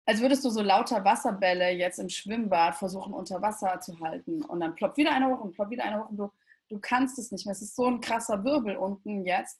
als 0.05 0.21
würdest 0.21 0.45
du 0.45 0.51
so 0.51 0.61
lauter 0.61 1.03
Wasserbälle 1.03 1.71
jetzt 1.71 1.97
im 1.97 2.09
Schwimmbad 2.09 2.75
versuchen 2.75 3.15
unter 3.15 3.41
Wasser 3.41 3.79
zu 3.79 3.99
halten 3.99 4.43
und 4.43 4.59
dann 4.59 4.75
ploppt 4.75 4.97
wieder 4.97 5.13
einer 5.13 5.35
hoch 5.35 5.41
und 5.41 5.53
ploppt 5.53 5.71
wieder 5.71 5.85
einer 5.85 6.03
hoch 6.03 6.11
und 6.11 6.17
du, 6.17 6.31
du 6.69 6.77
kannst 6.79 7.17
es 7.17 7.31
nicht 7.31 7.47
mehr. 7.47 7.53
Es 7.53 7.63
ist 7.63 7.75
so 7.75 7.87
ein 7.87 8.01
krasser 8.01 8.43
Wirbel 8.43 8.77
unten 8.77 9.25
jetzt, 9.25 9.59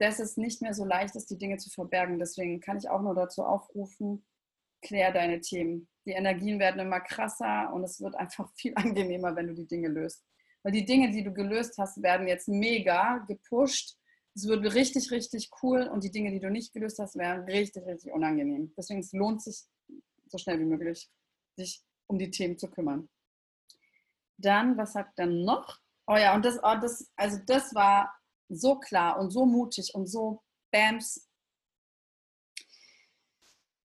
dass 0.00 0.18
es 0.18 0.36
nicht 0.36 0.60
mehr 0.60 0.74
so 0.74 0.84
leicht 0.84 1.14
ist, 1.14 1.30
die 1.30 1.38
Dinge 1.38 1.58
zu 1.58 1.70
verbergen. 1.70 2.18
Deswegen 2.18 2.58
kann 2.58 2.78
ich 2.78 2.90
auch 2.90 3.00
nur 3.00 3.14
dazu 3.14 3.44
aufrufen, 3.44 4.24
klär 4.82 5.12
deine 5.12 5.40
Themen. 5.40 5.88
Die 6.06 6.12
Energien 6.12 6.58
werden 6.58 6.80
immer 6.80 7.00
krasser 7.00 7.72
und 7.72 7.84
es 7.84 8.00
wird 8.00 8.14
einfach 8.14 8.50
viel 8.56 8.72
angenehmer, 8.76 9.34
wenn 9.36 9.48
du 9.48 9.54
die 9.54 9.66
Dinge 9.66 9.88
löst. 9.88 10.24
Weil 10.62 10.72
die 10.72 10.84
Dinge, 10.84 11.10
die 11.10 11.22
du 11.22 11.32
gelöst 11.32 11.78
hast, 11.78 12.02
werden 12.02 12.26
jetzt 12.26 12.48
mega 12.48 13.18
gepusht. 13.28 13.96
Es 14.34 14.46
wird 14.46 14.74
richtig, 14.74 15.10
richtig 15.10 15.50
cool 15.62 15.82
und 15.82 16.04
die 16.04 16.10
Dinge, 16.10 16.30
die 16.30 16.40
du 16.40 16.50
nicht 16.50 16.72
gelöst 16.72 16.98
hast, 16.98 17.16
werden 17.16 17.44
richtig, 17.44 17.86
richtig 17.86 18.12
unangenehm. 18.12 18.72
Deswegen 18.76 19.00
es 19.00 19.12
lohnt 19.12 19.42
sich 19.42 19.64
so 20.26 20.38
schnell 20.38 20.58
wie 20.60 20.64
möglich, 20.64 21.10
sich 21.56 21.82
um 22.06 22.18
die 22.18 22.30
Themen 22.30 22.58
zu 22.58 22.68
kümmern. 22.68 23.08
Dann, 24.36 24.76
was 24.76 24.92
sagt 24.92 25.18
er 25.18 25.26
noch? 25.26 25.78
Oh 26.06 26.16
ja, 26.16 26.34
und 26.34 26.44
das, 26.44 26.58
oh, 26.62 26.74
das, 26.80 27.10
also 27.16 27.38
das 27.46 27.74
war 27.74 28.14
so 28.48 28.78
klar 28.78 29.18
und 29.18 29.30
so 29.30 29.44
mutig 29.44 29.94
und 29.94 30.06
so 30.06 30.42
Bams. 30.70 31.27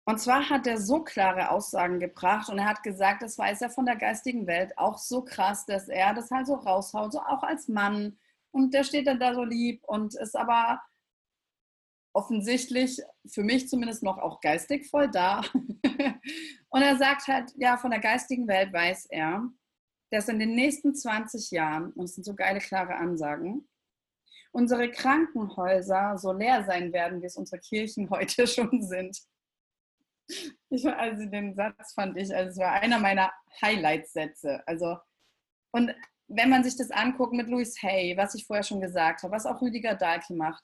Und 0.08 0.18
zwar 0.18 0.48
hat 0.48 0.66
er 0.66 0.80
so 0.80 1.04
klare 1.04 1.50
Aussagen 1.50 2.00
gebracht 2.00 2.48
und 2.48 2.58
er 2.58 2.64
hat 2.64 2.82
gesagt, 2.82 3.20
das 3.20 3.36
weiß 3.36 3.60
er 3.60 3.68
von 3.68 3.84
der 3.84 3.96
geistigen 3.96 4.46
Welt 4.46 4.72
auch 4.78 4.96
so 4.96 5.22
krass, 5.22 5.66
dass 5.66 5.86
er 5.86 6.14
das 6.14 6.30
halt 6.30 6.46
so 6.46 6.54
raushaut, 6.54 7.12
so 7.12 7.20
auch 7.20 7.42
als 7.42 7.68
Mann. 7.68 8.18
Und 8.50 8.72
der 8.72 8.84
steht 8.84 9.06
dann 9.06 9.20
da 9.20 9.34
so 9.34 9.44
lieb 9.44 9.84
und 9.84 10.14
ist 10.14 10.34
aber 10.34 10.80
offensichtlich 12.14 13.02
für 13.26 13.42
mich 13.42 13.68
zumindest 13.68 14.02
noch 14.02 14.16
auch 14.16 14.40
geistig 14.40 14.88
voll 14.88 15.10
da. 15.10 15.42
und 16.70 16.80
er 16.80 16.96
sagt 16.96 17.26
halt, 17.26 17.52
ja, 17.56 17.76
von 17.76 17.90
der 17.90 18.00
geistigen 18.00 18.48
Welt 18.48 18.72
weiß 18.72 19.08
er, 19.10 19.46
dass 20.10 20.30
in 20.30 20.38
den 20.38 20.54
nächsten 20.54 20.94
20 20.94 21.50
Jahren, 21.50 21.92
und 21.92 22.04
es 22.04 22.14
sind 22.14 22.24
so 22.24 22.34
geile, 22.34 22.60
klare 22.60 22.94
Ansagen, 22.94 23.68
unsere 24.52 24.90
Krankenhäuser 24.90 26.16
so 26.16 26.32
leer 26.32 26.64
sein 26.64 26.94
werden, 26.94 27.20
wie 27.20 27.26
es 27.26 27.36
unsere 27.36 27.60
Kirchen 27.60 28.08
heute 28.10 28.46
schon 28.46 28.80
sind. 28.80 29.18
Ich, 30.70 30.86
also 30.86 31.24
den 31.26 31.54
Satz 31.54 31.94
fand 31.94 32.16
ich, 32.18 32.34
also 32.34 32.50
es 32.50 32.58
war 32.58 32.72
einer 32.72 32.98
meiner 32.98 33.32
Highlight-Sätze. 33.62 34.62
Also, 34.66 34.98
und 35.72 35.94
wenn 36.28 36.50
man 36.50 36.62
sich 36.62 36.76
das 36.76 36.90
anguckt 36.90 37.32
mit 37.32 37.48
Louis 37.48 37.82
Hay, 37.82 38.16
was 38.16 38.34
ich 38.34 38.46
vorher 38.46 38.62
schon 38.62 38.80
gesagt 38.80 39.22
habe, 39.22 39.32
was 39.32 39.46
auch 39.46 39.62
Rüdiger 39.62 39.94
Dahlke 39.94 40.34
macht, 40.34 40.62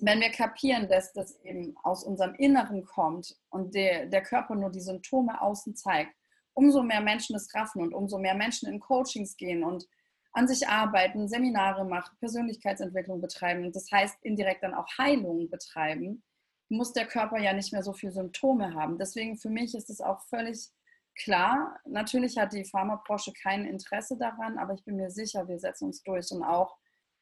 wenn 0.00 0.20
wir 0.20 0.30
kapieren, 0.30 0.88
dass 0.88 1.12
das 1.12 1.40
eben 1.42 1.74
aus 1.82 2.04
unserem 2.04 2.34
Inneren 2.34 2.84
kommt 2.84 3.34
und 3.50 3.74
der, 3.74 4.06
der 4.06 4.22
Körper 4.22 4.54
nur 4.54 4.70
die 4.70 4.80
Symptome 4.80 5.40
außen 5.40 5.74
zeigt, 5.76 6.14
umso 6.52 6.82
mehr 6.82 7.00
Menschen 7.00 7.36
es 7.36 7.54
raffen 7.54 7.82
und 7.82 7.94
umso 7.94 8.18
mehr 8.18 8.34
Menschen 8.34 8.68
in 8.68 8.80
Coachings 8.80 9.36
gehen 9.36 9.64
und 9.64 9.86
an 10.32 10.48
sich 10.48 10.68
arbeiten, 10.68 11.28
Seminare 11.28 11.84
machen, 11.86 12.16
Persönlichkeitsentwicklung 12.18 13.20
betreiben, 13.20 13.72
das 13.72 13.90
heißt 13.90 14.18
indirekt 14.22 14.62
dann 14.62 14.74
auch 14.74 14.86
Heilung 14.98 15.48
betreiben, 15.48 16.22
muss 16.68 16.92
der 16.92 17.06
Körper 17.06 17.38
ja 17.38 17.52
nicht 17.52 17.72
mehr 17.72 17.82
so 17.82 17.92
viele 17.92 18.12
Symptome 18.12 18.74
haben. 18.74 18.98
Deswegen 18.98 19.36
für 19.36 19.50
mich 19.50 19.74
ist 19.74 19.90
es 19.90 20.00
auch 20.00 20.20
völlig 20.22 20.70
klar, 21.16 21.80
natürlich 21.86 22.36
hat 22.36 22.52
die 22.52 22.64
Pharmabranche 22.64 23.32
kein 23.32 23.64
Interesse 23.64 24.16
daran, 24.16 24.58
aber 24.58 24.74
ich 24.74 24.84
bin 24.84 24.96
mir 24.96 25.10
sicher, 25.10 25.48
wir 25.48 25.58
setzen 25.58 25.86
uns 25.86 26.02
durch 26.02 26.30
und 26.30 26.42
auch 26.42 26.76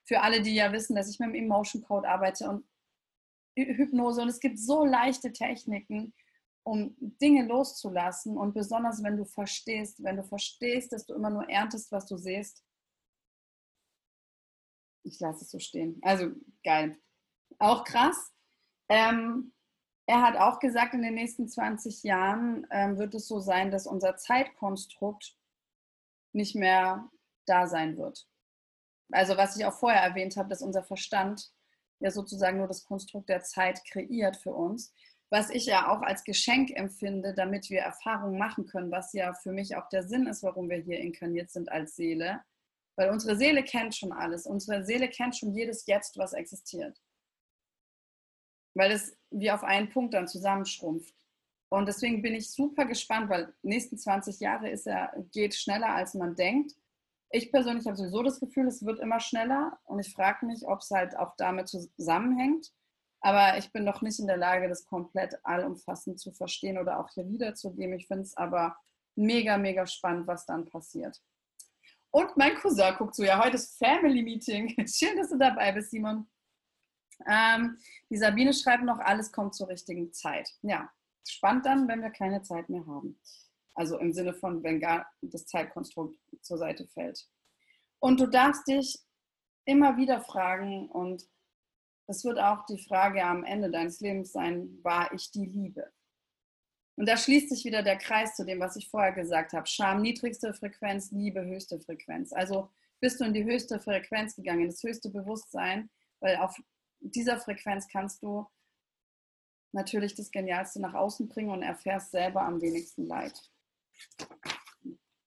für 0.04 0.20
alle, 0.20 0.42
die 0.42 0.54
ja 0.54 0.72
wissen, 0.72 0.96
dass 0.96 1.08
ich 1.08 1.18
mit 1.18 1.28
dem 1.28 1.34
Emotion 1.34 1.82
Code 1.82 2.08
arbeite 2.08 2.48
und 2.48 2.66
Hypnose 3.56 4.20
und 4.20 4.28
es 4.28 4.40
gibt 4.40 4.58
so 4.58 4.84
leichte 4.84 5.32
Techniken, 5.32 6.12
um 6.64 6.96
Dinge 6.98 7.46
loszulassen 7.46 8.36
und 8.36 8.52
besonders 8.52 9.02
wenn 9.02 9.16
du 9.16 9.24
verstehst, 9.24 10.02
wenn 10.02 10.16
du 10.16 10.24
verstehst, 10.24 10.92
dass 10.92 11.06
du 11.06 11.14
immer 11.14 11.30
nur 11.30 11.48
erntest, 11.48 11.92
was 11.92 12.06
du 12.06 12.16
siehst. 12.16 12.64
Ich 15.04 15.20
lasse 15.20 15.44
es 15.44 15.50
so 15.50 15.58
stehen. 15.58 16.00
Also 16.02 16.32
geil. 16.64 16.98
Auch 17.58 17.84
krass. 17.84 18.32
Ähm, 18.88 19.52
er 20.06 20.22
hat 20.22 20.36
auch 20.36 20.60
gesagt, 20.60 20.94
in 20.94 21.02
den 21.02 21.14
nächsten 21.14 21.48
20 21.48 22.02
Jahren 22.02 22.66
ähm, 22.70 22.98
wird 22.98 23.14
es 23.14 23.26
so 23.26 23.40
sein, 23.40 23.70
dass 23.70 23.86
unser 23.86 24.16
Zeitkonstrukt 24.16 25.36
nicht 26.32 26.54
mehr 26.54 27.10
da 27.46 27.66
sein 27.66 27.96
wird. 27.96 28.26
Also 29.12 29.36
was 29.36 29.56
ich 29.56 29.64
auch 29.64 29.74
vorher 29.74 30.02
erwähnt 30.02 30.36
habe, 30.36 30.48
dass 30.48 30.62
unser 30.62 30.82
Verstand 30.82 31.52
ja 32.00 32.10
sozusagen 32.10 32.58
nur 32.58 32.68
das 32.68 32.84
Konstrukt 32.84 33.28
der 33.28 33.42
Zeit 33.42 33.82
kreiert 33.90 34.36
für 34.36 34.52
uns, 34.52 34.92
was 35.30 35.50
ich 35.50 35.66
ja 35.66 35.88
auch 35.90 36.02
als 36.02 36.24
Geschenk 36.24 36.70
empfinde, 36.70 37.34
damit 37.34 37.70
wir 37.70 37.80
Erfahrungen 37.80 38.38
machen 38.38 38.66
können, 38.66 38.90
was 38.90 39.12
ja 39.12 39.32
für 39.34 39.52
mich 39.52 39.76
auch 39.76 39.88
der 39.88 40.02
Sinn 40.06 40.26
ist, 40.26 40.42
warum 40.42 40.68
wir 40.68 40.78
hier 40.78 40.98
inkarniert 40.98 41.50
sind 41.50 41.70
als 41.72 41.96
Seele. 41.96 42.42
Weil 42.96 43.10
unsere 43.10 43.36
Seele 43.36 43.64
kennt 43.64 43.96
schon 43.96 44.12
alles. 44.12 44.46
Unsere 44.46 44.84
Seele 44.84 45.08
kennt 45.08 45.36
schon 45.36 45.52
jedes 45.52 45.86
Jetzt, 45.86 46.16
was 46.18 46.32
existiert. 46.34 47.00
Weil 48.74 48.92
es 48.92 49.16
wie 49.30 49.50
auf 49.50 49.64
einen 49.64 49.90
Punkt 49.90 50.14
dann 50.14 50.28
zusammenschrumpft. 50.28 51.14
Und 51.68 51.86
deswegen 51.86 52.22
bin 52.22 52.34
ich 52.34 52.50
super 52.50 52.84
gespannt, 52.84 53.30
weil 53.30 53.52
nächsten 53.62 53.98
20 53.98 54.40
Jahre 54.40 54.68
ist 54.70 54.86
er, 54.86 55.12
geht 55.32 55.54
schneller, 55.54 55.94
als 55.94 56.14
man 56.14 56.36
denkt 56.36 56.72
ich 57.34 57.50
persönlich 57.50 57.84
habe 57.86 57.96
sowieso 57.96 58.22
das 58.22 58.38
Gefühl, 58.38 58.68
es 58.68 58.84
wird 58.84 59.00
immer 59.00 59.18
schneller 59.18 59.76
und 59.84 59.98
ich 59.98 60.12
frage 60.12 60.46
mich, 60.46 60.64
ob 60.66 60.80
es 60.80 60.90
halt 60.90 61.16
auch 61.18 61.34
damit 61.36 61.68
zusammenhängt. 61.68 62.72
Aber 63.20 63.58
ich 63.58 63.72
bin 63.72 63.82
noch 63.82 64.02
nicht 64.02 64.20
in 64.20 64.28
der 64.28 64.36
Lage, 64.36 64.68
das 64.68 64.86
komplett 64.86 65.34
allumfassend 65.42 66.20
zu 66.20 66.30
verstehen 66.30 66.78
oder 66.78 67.00
auch 67.00 67.10
hier 67.10 67.28
wiederzugeben. 67.28 67.96
Ich 67.96 68.06
finde 68.06 68.22
es 68.22 68.36
aber 68.36 68.76
mega, 69.16 69.58
mega 69.58 69.84
spannend, 69.86 70.28
was 70.28 70.46
dann 70.46 70.66
passiert. 70.66 71.20
Und 72.12 72.36
mein 72.36 72.54
Cousin 72.54 72.94
guckt 72.96 73.16
so, 73.16 73.24
ja, 73.24 73.42
heute 73.42 73.56
ist 73.56 73.76
Family 73.78 74.22
Meeting. 74.22 74.68
Schön, 74.86 75.16
dass 75.16 75.30
du 75.30 75.36
dabei 75.36 75.72
bist, 75.72 75.90
Simon. 75.90 76.28
Ähm, 77.26 77.78
die 78.10 78.16
Sabine 78.16 78.52
schreibt 78.52 78.84
noch, 78.84 78.98
alles 78.98 79.32
kommt 79.32 79.54
zur 79.54 79.68
richtigen 79.68 80.12
Zeit. 80.12 80.50
Ja, 80.62 80.90
spannend 81.26 81.66
dann, 81.66 81.88
wenn 81.88 82.02
wir 82.02 82.10
keine 82.10 82.42
Zeit 82.42 82.68
mehr 82.68 82.86
haben. 82.86 83.18
Also 83.74 83.98
im 83.98 84.12
Sinne 84.12 84.34
von, 84.34 84.62
wenn 84.62 84.80
gar 84.80 85.06
das 85.20 85.46
Zeitkonstrukt 85.46 86.16
zur 86.42 86.58
Seite 86.58 86.86
fällt. 86.86 87.26
Und 87.98 88.20
du 88.20 88.26
darfst 88.26 88.68
dich 88.68 88.98
immer 89.64 89.96
wieder 89.96 90.20
fragen, 90.20 90.88
und 90.90 91.24
es 92.06 92.24
wird 92.24 92.38
auch 92.38 92.66
die 92.66 92.78
Frage 92.78 93.24
am 93.24 93.44
Ende 93.44 93.70
deines 93.70 94.00
Lebens 94.00 94.32
sein, 94.32 94.78
war 94.82 95.12
ich 95.12 95.30
die 95.30 95.46
Liebe? 95.46 95.90
Und 96.96 97.08
da 97.08 97.16
schließt 97.16 97.48
sich 97.48 97.64
wieder 97.64 97.82
der 97.82 97.98
Kreis 97.98 98.36
zu 98.36 98.44
dem, 98.44 98.60
was 98.60 98.76
ich 98.76 98.88
vorher 98.88 99.12
gesagt 99.12 99.52
habe. 99.52 99.66
Scham 99.66 100.02
niedrigste 100.02 100.54
Frequenz, 100.54 101.10
Liebe 101.10 101.44
höchste 101.44 101.80
Frequenz. 101.80 102.32
Also 102.32 102.70
bist 103.00 103.20
du 103.20 103.24
in 103.24 103.34
die 103.34 103.44
höchste 103.44 103.80
Frequenz 103.80 104.36
gegangen, 104.36 104.66
das 104.66 104.82
höchste 104.82 105.10
Bewusstsein, 105.10 105.90
weil 106.20 106.36
auf 106.36 106.56
dieser 107.04 107.38
Frequenz 107.38 107.88
kannst 107.88 108.22
du 108.22 108.46
natürlich 109.72 110.14
das 110.14 110.30
Genialste 110.30 110.80
nach 110.80 110.94
außen 110.94 111.28
bringen 111.28 111.50
und 111.50 111.62
erfährst 111.62 112.10
selber 112.10 112.42
am 112.42 112.60
wenigsten 112.60 113.06
Leid. 113.06 113.38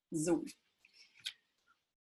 So. 0.09 0.43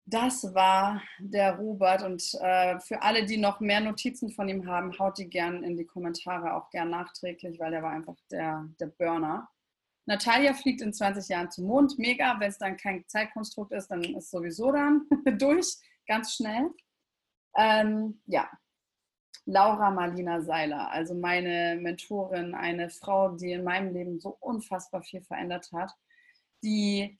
Das 0.05 0.55
war 0.55 1.03
der 1.19 1.57
Robert 1.57 2.01
und 2.01 2.33
äh, 2.41 2.79
für 2.79 3.03
alle, 3.03 3.25
die 3.25 3.37
noch 3.37 3.59
mehr 3.59 3.79
Notizen 3.79 4.31
von 4.31 4.49
ihm 4.49 4.65
haben, 4.65 4.97
haut 4.97 5.19
die 5.19 5.29
gern 5.29 5.63
in 5.63 5.77
die 5.77 5.85
Kommentare, 5.85 6.55
auch 6.55 6.71
gern 6.71 6.89
nachträglich, 6.89 7.59
weil 7.59 7.69
der 7.69 7.83
war 7.83 7.91
einfach 7.91 8.15
der, 8.31 8.67
der 8.79 8.87
Burner. 8.87 9.47
Natalia 10.07 10.55
fliegt 10.55 10.81
in 10.81 10.93
20 10.93 11.29
Jahren 11.29 11.51
zum 11.51 11.65
Mond, 11.65 11.99
mega. 11.99 12.39
Wenn 12.39 12.49
es 12.49 12.57
dann 12.57 12.77
kein 12.77 13.07
Zeitkonstrukt 13.07 13.71
ist, 13.71 13.89
dann 13.89 14.01
ist 14.01 14.31
sowieso 14.31 14.71
dann 14.71 15.07
durch, 15.37 15.77
ganz 16.07 16.33
schnell. 16.33 16.71
Ähm, 17.55 18.19
ja, 18.25 18.49
Laura 19.51 19.91
Marlina 19.91 20.41
Seiler, 20.41 20.91
also 20.91 21.15
meine 21.15 21.77
Mentorin, 21.81 22.53
eine 22.53 22.89
Frau, 22.89 23.29
die 23.29 23.51
in 23.51 23.63
meinem 23.63 23.93
Leben 23.93 24.19
so 24.19 24.37
unfassbar 24.39 25.01
viel 25.01 25.21
verändert 25.21 25.71
hat 25.73 25.95
die 26.63 27.17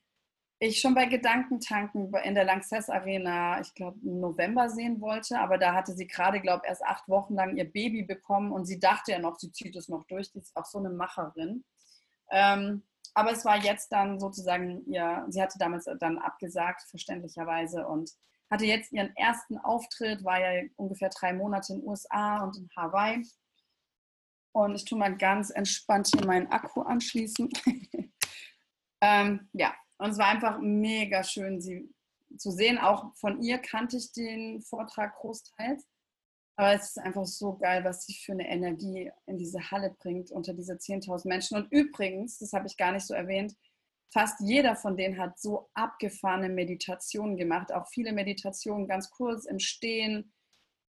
ich 0.62 0.80
schon 0.80 0.94
bei 0.94 1.06
Gedankentanken 1.06 2.12
in 2.22 2.34
der 2.34 2.44
Lanxess 2.44 2.90
Arena, 2.90 3.60
ich 3.60 3.74
glaube, 3.74 3.98
im 4.02 4.20
November 4.20 4.68
sehen 4.68 5.00
wollte. 5.00 5.40
Aber 5.40 5.56
da 5.56 5.74
hatte 5.74 5.94
sie 5.94 6.06
gerade, 6.06 6.40
glaube 6.40 6.62
ich, 6.64 6.68
erst 6.68 6.84
acht 6.84 7.08
Wochen 7.08 7.34
lang 7.34 7.56
ihr 7.56 7.70
Baby 7.70 8.02
bekommen 8.02 8.52
und 8.52 8.66
sie 8.66 8.78
dachte 8.78 9.12
ja 9.12 9.18
noch, 9.18 9.38
sie 9.38 9.50
zieht 9.52 9.74
es 9.74 9.88
noch 9.88 10.04
durch. 10.04 10.30
Die 10.32 10.38
ist 10.40 10.54
auch 10.54 10.66
so 10.66 10.78
eine 10.78 10.90
Macherin. 10.90 11.64
Ähm, 12.30 12.82
aber 13.14 13.32
es 13.32 13.44
war 13.46 13.56
jetzt 13.56 13.90
dann 13.90 14.20
sozusagen, 14.20 14.82
ja, 14.92 15.24
sie 15.30 15.40
hatte 15.40 15.58
damals 15.58 15.88
dann 15.98 16.18
abgesagt, 16.18 16.82
verständlicherweise, 16.82 17.86
und 17.86 18.12
hatte 18.50 18.64
jetzt 18.66 18.92
ihren 18.92 19.14
ersten 19.16 19.58
Auftritt, 19.58 20.24
war 20.24 20.40
ja 20.40 20.68
ungefähr 20.76 21.10
drei 21.10 21.32
Monate 21.32 21.74
in 21.74 21.80
den 21.80 21.88
USA 21.88 22.42
und 22.42 22.56
in 22.56 22.68
Hawaii. 22.76 23.24
Und 24.52 24.74
ich 24.74 24.84
tue 24.84 24.98
mal 24.98 25.16
ganz 25.16 25.50
entspannt 25.50 26.08
hier 26.08 26.26
meinen 26.26 26.48
Akku 26.48 26.82
anschließen. 26.82 27.48
Ähm, 29.02 29.48
ja, 29.52 29.74
und 29.98 30.10
es 30.10 30.18
war 30.18 30.26
einfach 30.28 30.58
mega 30.60 31.24
schön, 31.24 31.60
sie 31.60 31.90
zu 32.36 32.50
sehen. 32.50 32.78
Auch 32.78 33.14
von 33.16 33.42
ihr 33.42 33.58
kannte 33.58 33.96
ich 33.96 34.12
den 34.12 34.60
Vortrag 34.62 35.16
großteils. 35.16 35.86
Aber 36.56 36.74
es 36.74 36.90
ist 36.90 36.98
einfach 36.98 37.24
so 37.24 37.56
geil, 37.56 37.84
was 37.84 38.04
sie 38.04 38.12
für 38.12 38.32
eine 38.32 38.48
Energie 38.48 39.10
in 39.26 39.38
diese 39.38 39.70
Halle 39.70 39.96
bringt, 39.98 40.30
unter 40.30 40.52
diese 40.52 40.74
10.000 40.74 41.26
Menschen. 41.26 41.56
Und 41.56 41.72
übrigens, 41.72 42.38
das 42.38 42.52
habe 42.52 42.66
ich 42.66 42.76
gar 42.76 42.92
nicht 42.92 43.06
so 43.06 43.14
erwähnt, 43.14 43.56
fast 44.12 44.40
jeder 44.40 44.76
von 44.76 44.96
denen 44.96 45.18
hat 45.18 45.38
so 45.38 45.70
abgefahrene 45.74 46.48
Meditationen 46.48 47.36
gemacht. 47.36 47.72
Auch 47.72 47.86
viele 47.88 48.12
Meditationen 48.12 48.88
ganz 48.88 49.10
kurz 49.10 49.44
im 49.46 49.58
Stehen. 49.58 50.32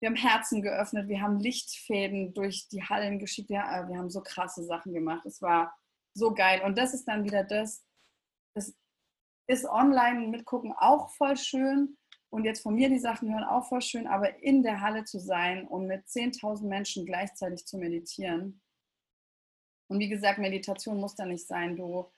Wir 0.00 0.08
haben 0.08 0.16
Herzen 0.16 0.62
geöffnet, 0.62 1.08
wir 1.08 1.20
haben 1.20 1.38
Lichtfäden 1.38 2.34
durch 2.34 2.68
die 2.68 2.82
Hallen 2.82 3.18
geschickt. 3.18 3.50
Ja, 3.50 3.88
wir 3.88 3.96
haben 3.96 4.10
so 4.10 4.20
krasse 4.20 4.64
Sachen 4.64 4.92
gemacht. 4.92 5.24
Es 5.26 5.40
war 5.40 5.76
so 6.14 6.34
geil. 6.34 6.62
Und 6.62 6.76
das 6.76 6.92
ist 6.92 7.06
dann 7.06 7.24
wieder 7.24 7.44
das, 7.44 7.84
das 8.54 8.74
ist 9.48 9.64
online 9.64 10.28
mitgucken 10.28 10.72
auch 10.76 11.10
voll 11.10 11.36
schön 11.36 11.96
und 12.32 12.44
jetzt 12.44 12.62
von 12.62 12.74
mir 12.74 12.88
die 12.88 12.98
Sachen 12.98 13.32
hören 13.32 13.44
auch 13.44 13.68
voll 13.68 13.82
schön, 13.82 14.06
aber 14.06 14.42
in 14.42 14.62
der 14.62 14.80
Halle 14.80 15.04
zu 15.04 15.18
sein 15.18 15.68
und 15.68 15.86
mit 15.86 16.06
10.000 16.06 16.66
Menschen 16.66 17.04
gleichzeitig 17.04 17.66
zu 17.66 17.76
meditieren. 17.76 18.62
Und 19.90 19.98
wie 19.98 20.08
gesagt, 20.08 20.38
Meditation 20.38 20.98
muss 20.98 21.14
da 21.14 21.26
nicht 21.26 21.46
sein, 21.46 21.76
du 21.76 22.10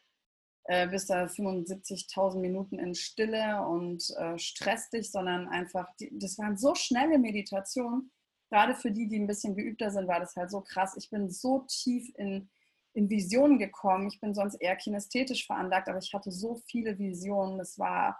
äh, 0.64 0.88
bist 0.88 1.10
da 1.10 1.24
75.000 1.24 2.38
Minuten 2.38 2.78
in 2.78 2.94
Stille 2.94 3.66
und 3.66 4.08
äh, 4.18 4.38
stresst 4.38 4.92
dich, 4.92 5.10
sondern 5.10 5.48
einfach, 5.48 5.88
die, 5.96 6.10
das 6.18 6.38
waren 6.38 6.56
so 6.56 6.74
schnelle 6.74 7.18
Meditationen. 7.18 8.10
Gerade 8.50 8.74
für 8.74 8.90
die, 8.90 9.08
die 9.08 9.18
ein 9.18 9.26
bisschen 9.26 9.56
geübter 9.56 9.90
sind, 9.90 10.06
war 10.06 10.20
das 10.20 10.36
halt 10.36 10.50
so 10.50 10.60
krass. 10.60 10.94
Ich 10.96 11.10
bin 11.10 11.30
so 11.30 11.64
tief 11.68 12.12
in 12.16 12.48
in 12.94 13.10
Visionen 13.10 13.58
gekommen. 13.58 14.08
Ich 14.08 14.20
bin 14.20 14.34
sonst 14.34 14.54
eher 14.54 14.76
kinästhetisch 14.76 15.46
veranlagt, 15.46 15.88
aber 15.88 15.98
ich 15.98 16.14
hatte 16.14 16.30
so 16.30 16.56
viele 16.66 16.98
Visionen. 16.98 17.58
Das 17.58 17.78
war, 17.78 18.18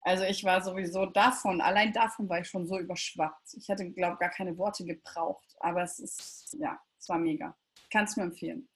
also 0.00 0.24
ich 0.24 0.44
war 0.44 0.62
sowieso 0.62 1.06
davon, 1.06 1.60
allein 1.60 1.92
davon 1.92 2.28
war 2.28 2.40
ich 2.40 2.48
schon 2.48 2.66
so 2.66 2.78
überschwappt. 2.78 3.54
Ich 3.54 3.68
hatte, 3.68 3.90
glaube 3.90 4.14
ich, 4.14 4.20
gar 4.20 4.30
keine 4.30 4.56
Worte 4.56 4.84
gebraucht, 4.84 5.56
aber 5.58 5.82
es 5.82 5.98
ist, 5.98 6.56
ja, 6.58 6.80
es 6.98 7.08
war 7.08 7.18
mega. 7.18 7.56
Kannst 7.90 8.16
du 8.16 8.20
mir 8.20 8.26
empfehlen. 8.26 8.68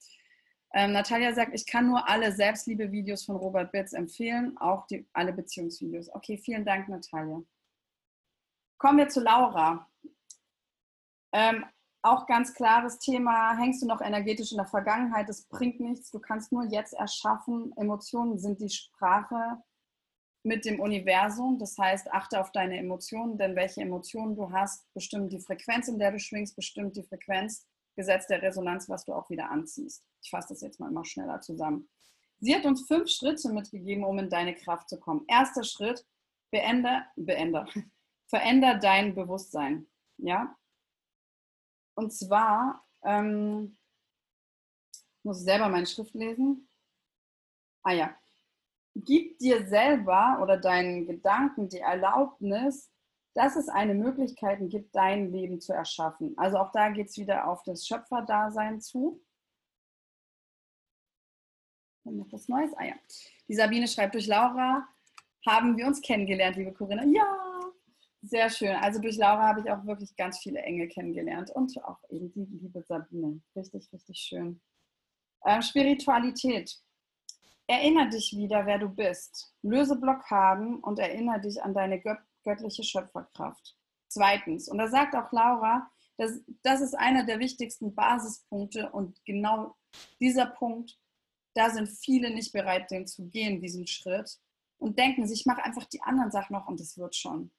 Ähm, 0.77 0.91
Natalia 0.91 1.33
sagt, 1.33 1.55
ich 1.55 1.67
kann 1.67 1.87
nur 1.87 2.09
alle 2.09 2.33
Selbstliebe-Videos 2.33 3.25
von 3.25 3.37
Robert 3.37 3.71
Bitz 3.71 3.93
empfehlen, 3.93 4.59
auch 4.59 4.89
die, 4.89 5.07
alle 5.13 5.33
Beziehungsvideos. 5.33 6.13
Okay, 6.13 6.37
vielen 6.37 6.65
Dank, 6.65 6.89
Natalia. 6.89 7.41
Kommen 8.79 8.99
wir 8.99 9.09
zu 9.09 9.21
Laura. 9.21 9.89
Ähm, 11.33 11.65
auch 12.03 12.27
ganz 12.27 12.55
klares 12.55 12.99
Thema, 12.99 13.57
hängst 13.57 13.83
du 13.83 13.87
noch 13.87 14.01
energetisch 14.01 14.51
in 14.51 14.59
der 14.59 14.67
Vergangenheit, 14.67 15.29
das 15.29 15.45
bringt 15.45 15.79
nichts, 15.79 16.11
du 16.11 16.19
kannst 16.19 16.53
nur 16.53 16.65
jetzt 16.65 16.93
erschaffen. 16.93 17.73
Emotionen 17.77 18.39
sind 18.39 18.61
die 18.61 18.69
Sprache 18.69 19.63
mit 20.43 20.65
dem 20.65 20.81
Universum, 20.81 21.59
das 21.59 21.79
heißt, 21.79 22.13
achte 22.13 22.41
auf 22.41 22.51
deine 22.51 22.79
Emotionen, 22.79 23.39
denn 23.39 23.55
welche 23.55 23.81
Emotionen 23.81 24.35
du 24.35 24.51
hast, 24.51 24.93
bestimmt 24.93 25.33
die 25.33 25.41
Frequenz, 25.41 25.87
in 25.87 26.01
der 26.01 26.11
du 26.11 26.19
schwingst, 26.19 26.57
bestimmt 26.57 26.97
die 26.97 27.05
Frequenz, 27.05 27.65
Gesetz 27.97 28.27
der 28.27 28.43
Resonanz, 28.43 28.89
was 28.89 29.05
du 29.05 29.13
auch 29.13 29.31
wieder 29.31 29.51
anziehst. 29.51 30.05
Ich 30.23 30.31
fasse 30.31 30.49
das 30.55 30.61
jetzt 30.61 30.81
mal 30.81 30.91
immer 30.91 31.05
schneller 31.05 31.41
zusammen. 31.41 31.89
Sie 32.41 32.55
hat 32.55 32.65
uns 32.65 32.87
fünf 32.87 33.09
Schritte 33.09 33.51
mitgegeben, 33.51 34.05
um 34.05 34.19
in 34.19 34.29
deine 34.29 34.55
Kraft 34.55 34.89
zu 34.89 34.99
kommen. 34.99 35.25
Erster 35.29 35.65
Schritt, 35.65 36.05
beende, 36.51 37.05
beende, 37.17 37.67
veränder 38.27 38.79
dein 38.79 39.15
Bewusstsein. 39.15 39.87
Ja, 40.17 40.57
und 41.95 42.13
zwar, 42.13 42.85
ähm, 43.03 43.79
muss 45.23 45.39
ich 45.39 45.45
selber 45.45 45.69
meine 45.69 45.87
Schrift 45.87 46.15
lesen. 46.15 46.69
Ah 47.83 47.93
ja. 47.93 48.17
Gib 48.97 49.39
dir 49.39 49.67
selber 49.67 50.39
oder 50.41 50.57
deinen 50.57 51.07
Gedanken 51.07 51.69
die 51.69 51.81
Erlaubnis, 51.81 52.93
dass 53.35 53.57
es 53.57 53.69
eine 53.69 53.95
Möglichkeit 53.95 54.59
gibt, 54.71 54.95
dein 54.95 55.33
Leben 55.33 55.61
zu 55.61 55.73
erschaffen. 55.73 56.35
Also 56.39 56.57
auch 56.59 56.71
da 56.71 56.91
geht 56.91 57.09
es 57.09 57.19
wieder 57.19 57.49
auf 57.49 57.63
das 57.65 57.87
Schöpferdasein 57.87 58.81
zu. 58.81 59.21
Und 62.05 62.19
noch 62.19 62.33
was 62.33 62.49
Neues. 62.49 62.73
Ah 62.77 62.85
ja. 62.85 62.95
Die 63.49 63.55
Sabine 63.55 63.89
schreibt 63.89 64.15
durch 64.15 64.27
Laura, 64.27 64.87
haben 65.47 65.77
wir 65.77 65.87
uns 65.87 66.01
kennengelernt, 66.01 66.57
liebe 66.57 66.73
Corinna? 66.73 67.05
Ja, 67.05 67.45
sehr 68.23 68.49
schön. 68.51 68.75
Also 68.77 69.01
durch 69.01 69.17
Laura 69.17 69.49
habe 69.49 69.61
ich 69.61 69.71
auch 69.71 69.85
wirklich 69.85 70.15
ganz 70.17 70.39
viele 70.39 70.61
Engel 70.61 70.89
kennengelernt 70.89 71.51
und 71.51 71.77
auch 71.85 71.99
eben 72.11 72.33
die 72.33 72.45
liebe 72.45 72.83
Sabine. 72.83 73.41
Richtig, 73.57 73.93
richtig 73.93 74.19
schön. 74.19 74.61
Ähm, 75.45 75.61
Spiritualität. 75.61 76.81
Erinnere 77.67 78.11
dich 78.11 78.35
wieder, 78.37 78.65
wer 78.67 78.79
du 78.79 78.89
bist. 78.89 79.55
Löse 79.63 79.97
Blockaden 79.97 80.77
und 80.81 80.99
erinnere 80.99 81.41
dich 81.41 81.63
an 81.63 81.75
deine 81.75 82.01
göttliche 82.45 82.85
Schöpferkraft. 82.85 83.77
Zweitens, 84.09 84.69
und 84.69 84.79
da 84.79 84.89
sagt 84.89 85.15
auch 85.17 85.33
Laura, 85.33 85.91
das, 86.17 86.41
das 86.63 86.81
ist 86.81 86.95
einer 86.95 87.25
der 87.25 87.41
wichtigsten 87.41 87.95
Basispunkte 87.95 88.91
und 88.93 89.25
genau 89.25 89.77
dieser 90.21 90.47
Punkt, 90.47 90.99
da 91.55 91.71
sind 91.71 91.89
viele 91.89 92.33
nicht 92.33 92.53
bereit, 92.53 92.91
den 92.91 93.07
zu 93.07 93.29
gehen, 93.29 93.61
diesen 93.61 93.87
Schritt 93.87 94.39
und 94.79 94.99
denken 94.99 95.27
sich, 95.27 95.41
ich 95.41 95.47
mache 95.47 95.65
einfach 95.65 95.85
die 95.87 96.03
anderen 96.03 96.31
Sachen 96.31 96.53
noch 96.53 96.69
und 96.69 96.81
es 96.81 96.99
wird 96.99 97.17
schon. 97.17 97.53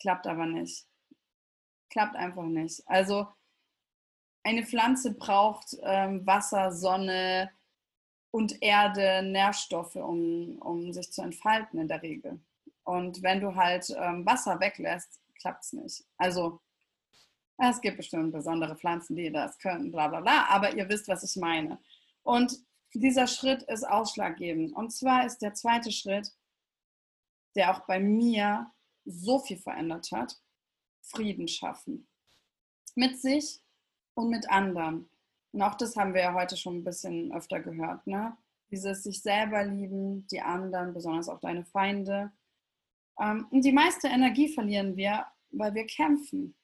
Klappt 0.00 0.26
aber 0.26 0.46
nicht. 0.46 0.86
Klappt 1.90 2.16
einfach 2.16 2.44
nicht. 2.44 2.82
Also 2.86 3.28
eine 4.42 4.66
Pflanze 4.66 5.14
braucht 5.14 5.76
ähm, 5.82 6.26
Wasser, 6.26 6.72
Sonne 6.72 7.50
und 8.30 8.60
Erde, 8.62 9.22
Nährstoffe, 9.22 9.96
um, 9.96 10.58
um 10.58 10.92
sich 10.92 11.12
zu 11.12 11.22
entfalten 11.22 11.78
in 11.78 11.88
der 11.88 12.02
Regel. 12.02 12.40
Und 12.84 13.22
wenn 13.22 13.40
du 13.40 13.54
halt 13.54 13.88
ähm, 13.98 14.24
Wasser 14.26 14.60
weglässt, 14.60 15.20
klappt 15.40 15.64
es 15.64 15.72
nicht. 15.72 16.04
Also 16.16 16.60
es 17.58 17.80
gibt 17.80 17.96
bestimmt 17.96 18.32
besondere 18.32 18.76
Pflanzen, 18.76 19.16
die 19.16 19.30
das 19.30 19.58
können, 19.58 19.90
bla 19.90 20.08
bla 20.08 20.20
bla, 20.20 20.46
aber 20.48 20.74
ihr 20.74 20.88
wisst, 20.88 21.08
was 21.08 21.22
ich 21.22 21.40
meine. 21.40 21.78
Und 22.22 22.58
dieser 22.94 23.26
Schritt 23.26 23.62
ist 23.64 23.84
ausschlaggebend. 23.84 24.74
Und 24.74 24.90
zwar 24.90 25.26
ist 25.26 25.38
der 25.38 25.54
zweite 25.54 25.92
Schritt, 25.92 26.32
der 27.54 27.74
auch 27.74 27.86
bei 27.86 28.00
mir 28.00 28.70
so 29.04 29.38
viel 29.38 29.58
verändert 29.58 30.10
hat, 30.12 30.40
Frieden 31.02 31.48
schaffen. 31.48 32.08
Mit 32.94 33.20
sich 33.20 33.60
und 34.14 34.30
mit 34.30 34.48
anderen. 34.48 35.08
Und 35.52 35.62
auch 35.62 35.74
das 35.74 35.96
haben 35.96 36.14
wir 36.14 36.22
ja 36.22 36.34
heute 36.34 36.56
schon 36.56 36.78
ein 36.78 36.84
bisschen 36.84 37.32
öfter 37.32 37.60
gehört. 37.60 38.06
Ne? 38.06 38.36
Dieses 38.70 39.02
sich 39.02 39.22
selber 39.22 39.64
lieben, 39.64 40.26
die 40.28 40.40
anderen, 40.40 40.94
besonders 40.94 41.28
auch 41.28 41.40
deine 41.40 41.64
Feinde. 41.64 42.32
Ähm, 43.20 43.46
und 43.50 43.64
die 43.64 43.72
meiste 43.72 44.08
Energie 44.08 44.48
verlieren 44.48 44.96
wir, 44.96 45.26
weil 45.50 45.74
wir 45.74 45.86
kämpfen. 45.86 46.56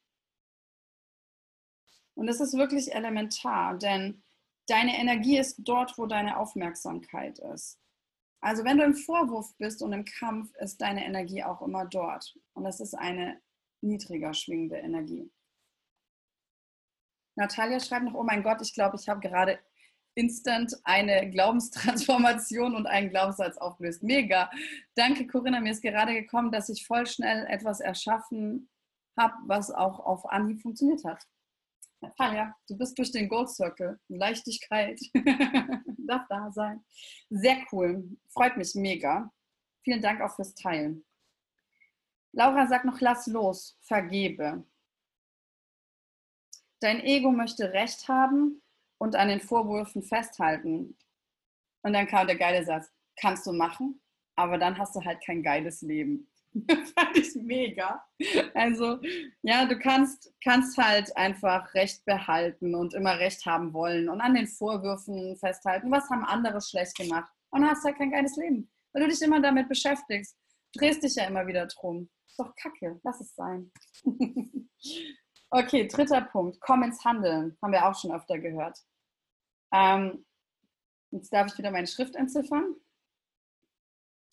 Und 2.15 2.27
das 2.27 2.41
ist 2.41 2.55
wirklich 2.57 2.93
elementar, 2.93 3.79
denn 3.79 4.23
deine 4.69 4.99
Energie 4.99 5.39
ist 5.39 5.57
dort, 5.61 5.97
wo 5.97 6.07
deine 6.07 6.37
Aufmerksamkeit 6.37 7.39
ist. 7.39 7.79
Also 8.43 8.65
wenn 8.65 8.79
du 8.79 8.85
im 8.85 8.95
Vorwurf 8.95 9.55
bist 9.59 9.83
und 9.83 9.93
im 9.93 10.05
Kampf, 10.05 10.55
ist 10.57 10.81
deine 10.81 11.05
Energie 11.05 11.43
auch 11.43 11.63
immer 11.63 11.87
dort. 11.87 12.37
Und 12.55 12.65
das 12.65 12.81
ist 12.81 12.95
eine 12.95 13.41
niedriger 13.83 14.35
schwingende 14.35 14.77
Energie. 14.77 15.31
Natalia 17.37 17.81
schreibt 17.81 18.05
noch, 18.05 18.15
oh 18.15 18.23
mein 18.23 18.43
Gott, 18.43 18.61
ich 18.61 18.75
glaube, 18.75 18.97
ich 18.97 19.09
habe 19.09 19.21
gerade 19.21 19.59
instant 20.21 20.77
eine 20.85 21.31
Glaubenstransformation 21.31 22.75
und 22.75 22.87
einen 22.87 23.09
Glaubenssatz 23.09 23.57
aufgelöst. 23.57 24.03
Mega. 24.03 24.51
Danke, 24.95 25.27
Corinna. 25.27 25.61
Mir 25.61 25.73
ist 25.73 25.83
gerade 25.83 26.13
gekommen, 26.13 26.53
dass 26.53 26.69
ich 26.69 26.87
voll 26.87 27.07
schnell 27.07 27.47
etwas 27.47 27.81
erschaffen 27.81 28.69
habe, 29.17 29.35
was 29.47 29.71
auch 29.71 29.99
auf 30.01 30.31
Anhieb 30.31 30.61
funktioniert 30.61 31.05
hat. 31.05 31.27
Natalia, 32.03 32.55
du 32.69 32.77
bist 32.77 32.99
durch 32.99 33.13
den 33.13 33.29
Gold 33.29 33.49
Circle. 33.49 33.99
Leichtigkeit 34.09 35.01
darf 36.07 36.27
da 36.29 36.53
sein. 36.53 36.85
Sehr 37.31 37.65
cool. 37.73 38.17
Freut 38.29 38.59
mich 38.59 38.75
mega. 38.75 39.33
Vielen 39.83 40.03
Dank 40.03 40.21
auch 40.21 40.35
fürs 40.37 40.55
Teilen. 40.55 41.05
Laura 42.33 42.67
sagt 42.67 42.85
noch, 42.85 43.01
lass 43.01 43.27
los, 43.27 43.79
vergebe. 43.81 44.65
Dein 46.81 47.01
Ego 47.01 47.31
möchte 47.31 47.73
Recht 47.73 48.07
haben 48.09 48.63
und 49.01 49.17
an 49.17 49.29
den 49.29 49.41
Vorwürfen 49.41 50.03
festhalten. 50.03 50.97
Und 51.83 51.93
dann 51.95 52.07
kam 52.07 52.27
der 52.27 52.37
geile 52.37 52.65
Satz, 52.65 52.93
kannst 53.19 53.47
du 53.47 53.53
machen, 53.53 54.01
aber 54.37 54.59
dann 54.59 54.79
hast 54.79 54.95
du 54.95 55.01
halt 55.05 55.25
kein 55.25 55.43
geiles 55.43 55.81
Leben. 55.83 56.31
fand 56.95 57.17
ich 57.17 57.35
mega. 57.37 58.05
Also, 58.55 58.99
ja, 59.43 59.67
du 59.67 59.79
kannst, 59.79 60.33
kannst 60.43 60.77
halt 60.77 61.17
einfach 61.17 61.73
Recht 61.75 62.05
behalten 62.05 62.75
und 62.75 62.93
immer 62.95 63.19
Recht 63.19 63.47
haben 63.47 63.73
wollen 63.73 64.09
und 64.09 64.21
an 64.21 64.35
den 64.35 64.49
Vorwürfen 64.49 65.37
festhalten, 65.37 65.91
was 65.91 66.11
haben 66.11 66.25
andere 66.25 66.61
schlecht 66.61 66.97
gemacht 66.97 67.31
und 67.51 67.65
hast 67.65 67.85
halt 67.85 67.97
kein 67.97 68.11
geiles 68.11 68.37
Leben, 68.37 68.69
weil 68.93 69.03
du 69.03 69.09
dich 69.09 69.23
immer 69.23 69.41
damit 69.41 69.69
beschäftigst. 69.69 70.37
Drehst 70.77 71.03
dich 71.03 71.15
ja 71.15 71.25
immer 71.25 71.47
wieder 71.47 71.67
drum. 71.67 72.09
Ist 72.29 72.39
doch 72.39 72.55
kacke, 72.55 73.01
lass 73.03 73.21
es 73.21 73.35
sein. 73.35 73.73
okay, 75.51 75.87
dritter 75.89 76.23
Punkt, 76.23 76.61
komm 76.61 76.83
ins 76.83 77.05
Handeln. 77.05 77.57
Haben 77.63 77.73
wir 77.73 77.87
auch 77.87 77.99
schon 77.99 78.13
öfter 78.13 78.39
gehört. 78.39 78.79
Ähm, 79.73 80.25
jetzt 81.11 81.33
darf 81.33 81.49
ich 81.49 81.59
wieder 81.59 81.71
meine 81.71 81.87
Schrift 81.87 82.17
entziffern. 82.17 82.75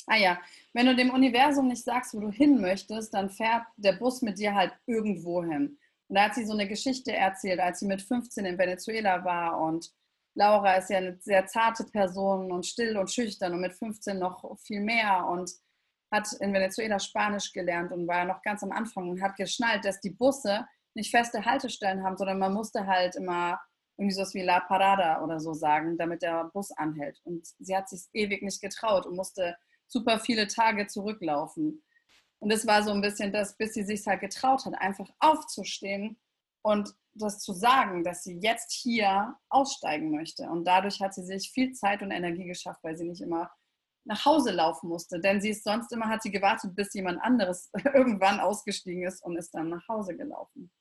Ah 0.05 0.17
ja, 0.17 0.39
wenn 0.73 0.85
du 0.85 0.95
dem 0.95 1.09
Universum 1.09 1.67
nicht 1.67 1.83
sagst, 1.83 2.13
wo 2.13 2.19
du 2.21 2.31
hin 2.31 2.61
möchtest, 2.61 3.13
dann 3.13 3.29
fährt 3.29 3.63
der 3.75 3.93
Bus 3.93 4.21
mit 4.21 4.39
dir 4.39 4.55
halt 4.55 4.73
irgendwo 4.85 5.43
hin. 5.43 5.77
Und 6.07 6.15
da 6.15 6.25
hat 6.25 6.35
sie 6.35 6.45
so 6.45 6.53
eine 6.53 6.67
Geschichte 6.67 7.13
erzählt, 7.13 7.59
als 7.59 7.79
sie 7.79 7.87
mit 7.87 8.01
15 8.01 8.45
in 8.45 8.57
Venezuela 8.57 9.25
war 9.25 9.59
und 9.59 9.91
Laura 10.37 10.75
ist 10.75 10.91
ja 10.91 10.97
eine 10.97 11.17
sehr 11.19 11.47
zarte 11.47 11.83
Person 11.83 12.51
und 12.51 12.65
still 12.65 12.95
und 12.95 13.11
schüchtern 13.11 13.53
und 13.53 13.61
mit 13.61 13.73
15 13.73 14.19
noch 14.19 14.57
viel 14.59 14.81
mehr 14.81 15.25
und 15.27 15.51
hat 16.11 16.31
in 16.39 16.53
Venezuela 16.53 16.99
Spanisch 16.99 17.51
gelernt 17.51 17.91
und 17.91 18.07
war 18.07 18.23
noch 18.23 18.41
ganz 18.43 18.61
am 18.61 18.71
Anfang 18.71 19.09
und 19.09 19.21
hat 19.21 19.35
geschnallt, 19.35 19.83
dass 19.83 19.99
die 19.99 20.11
Busse 20.11 20.65
nicht 20.93 21.09
feste 21.09 21.43
Haltestellen 21.43 22.03
haben, 22.03 22.17
sondern 22.17 22.37
man 22.37 22.53
musste 22.53 22.85
halt 22.85 23.15
immer 23.15 23.59
irgendwie 23.97 24.13
sowas 24.13 24.33
wie 24.33 24.43
La 24.43 24.59
Parada 24.59 25.23
oder 25.23 25.39
so 25.39 25.53
sagen, 25.53 25.97
damit 25.97 26.21
der 26.21 26.45
Bus 26.53 26.71
anhält. 26.71 27.19
Und 27.23 27.47
sie 27.59 27.75
hat 27.75 27.89
sich 27.89 28.03
ewig 28.13 28.43
nicht 28.43 28.61
getraut 28.61 29.05
und 29.05 29.15
musste 29.15 29.57
super 29.87 30.19
viele 30.19 30.47
Tage 30.47 30.87
zurücklaufen. 30.87 31.83
Und 32.39 32.51
es 32.51 32.67
war 32.67 32.83
so 32.83 32.91
ein 32.91 33.01
bisschen 33.01 33.33
das, 33.33 33.57
bis 33.57 33.73
sie 33.73 33.83
sich 33.83 34.05
halt 34.05 34.21
getraut 34.21 34.65
hat, 34.65 34.75
einfach 34.75 35.09
aufzustehen 35.19 36.19
und 36.61 36.93
das 37.15 37.39
zu 37.39 37.53
sagen, 37.53 38.03
dass 38.03 38.23
sie 38.23 38.37
jetzt 38.39 38.71
hier 38.71 39.35
aussteigen 39.49 40.11
möchte. 40.11 40.43
Und 40.43 40.65
dadurch 40.65 40.99
hat 41.01 41.15
sie 41.15 41.23
sich 41.23 41.51
viel 41.51 41.71
Zeit 41.73 42.03
und 42.03 42.11
Energie 42.11 42.45
geschafft, 42.45 42.83
weil 42.83 42.95
sie 42.95 43.05
nicht 43.05 43.21
immer 43.21 43.49
nach 44.05 44.25
Hause 44.25 44.51
laufen 44.51 44.87
musste. 44.89 45.19
Denn 45.19 45.41
sie 45.41 45.49
ist 45.49 45.63
sonst 45.63 45.91
immer, 45.91 46.07
hat 46.07 46.21
sie 46.21 46.31
gewartet, 46.31 46.75
bis 46.75 46.93
jemand 46.93 47.21
anderes 47.21 47.71
irgendwann 47.93 48.39
ausgestiegen 48.39 49.03
ist 49.03 49.23
und 49.23 49.35
ist 49.35 49.55
dann 49.55 49.69
nach 49.69 49.87
Hause 49.87 50.15
gelaufen. 50.15 50.71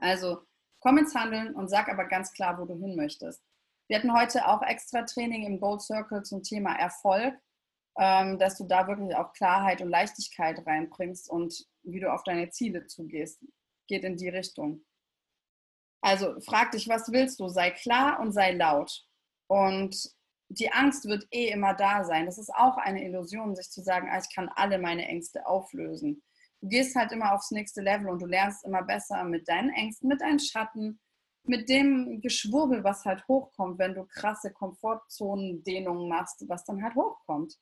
Also 0.00 0.42
komm 0.86 0.98
ins 0.98 1.16
Handeln 1.16 1.52
und 1.56 1.68
sag 1.68 1.88
aber 1.88 2.04
ganz 2.04 2.32
klar, 2.32 2.60
wo 2.60 2.64
du 2.64 2.78
hin 2.78 2.94
möchtest. 2.94 3.42
Wir 3.88 3.98
hatten 3.98 4.16
heute 4.16 4.46
auch 4.46 4.62
extra 4.62 5.02
Training 5.02 5.44
im 5.44 5.58
Gold 5.58 5.82
Circle 5.82 6.22
zum 6.22 6.44
Thema 6.44 6.76
Erfolg, 6.76 7.34
ähm, 7.98 8.38
dass 8.38 8.56
du 8.56 8.64
da 8.68 8.86
wirklich 8.86 9.16
auch 9.16 9.32
Klarheit 9.32 9.80
und 9.82 9.88
Leichtigkeit 9.88 10.64
reinbringst 10.64 11.28
und 11.28 11.66
wie 11.82 11.98
du 11.98 12.12
auf 12.12 12.22
deine 12.22 12.50
Ziele 12.50 12.86
zugehst. 12.86 13.44
Geht 13.88 14.04
in 14.04 14.16
die 14.16 14.28
Richtung. 14.28 14.84
Also 16.02 16.40
frag 16.40 16.70
dich, 16.70 16.86
was 16.86 17.10
willst 17.10 17.40
du? 17.40 17.48
Sei 17.48 17.72
klar 17.72 18.20
und 18.20 18.30
sei 18.30 18.52
laut. 18.52 19.08
Und 19.48 20.14
die 20.48 20.70
Angst 20.70 21.06
wird 21.06 21.26
eh 21.32 21.48
immer 21.48 21.74
da 21.74 22.04
sein. 22.04 22.26
Das 22.26 22.38
ist 22.38 22.54
auch 22.54 22.76
eine 22.76 23.04
Illusion, 23.04 23.56
sich 23.56 23.70
zu 23.70 23.82
sagen, 23.82 24.08
ah, 24.08 24.20
ich 24.20 24.32
kann 24.32 24.48
alle 24.54 24.78
meine 24.78 25.08
Ängste 25.08 25.46
auflösen. 25.46 26.22
Du 26.66 26.70
gehst 26.70 26.96
halt 26.96 27.12
immer 27.12 27.32
aufs 27.32 27.52
nächste 27.52 27.80
Level 27.80 28.08
und 28.08 28.20
du 28.20 28.26
lernst 28.26 28.64
immer 28.64 28.82
besser 28.82 29.22
mit 29.22 29.46
deinen 29.46 29.70
Ängsten, 29.70 30.08
mit 30.08 30.20
deinen 30.20 30.40
Schatten, 30.40 30.98
mit 31.44 31.68
dem 31.68 32.20
Geschwurbel, 32.20 32.82
was 32.82 33.04
halt 33.04 33.24
hochkommt, 33.28 33.78
wenn 33.78 33.94
du 33.94 34.04
krasse 34.04 34.52
Komfortzonendehnungen 34.52 36.08
machst, 36.08 36.42
was 36.48 36.64
dann 36.64 36.82
halt 36.82 36.96
hochkommt. 36.96 37.56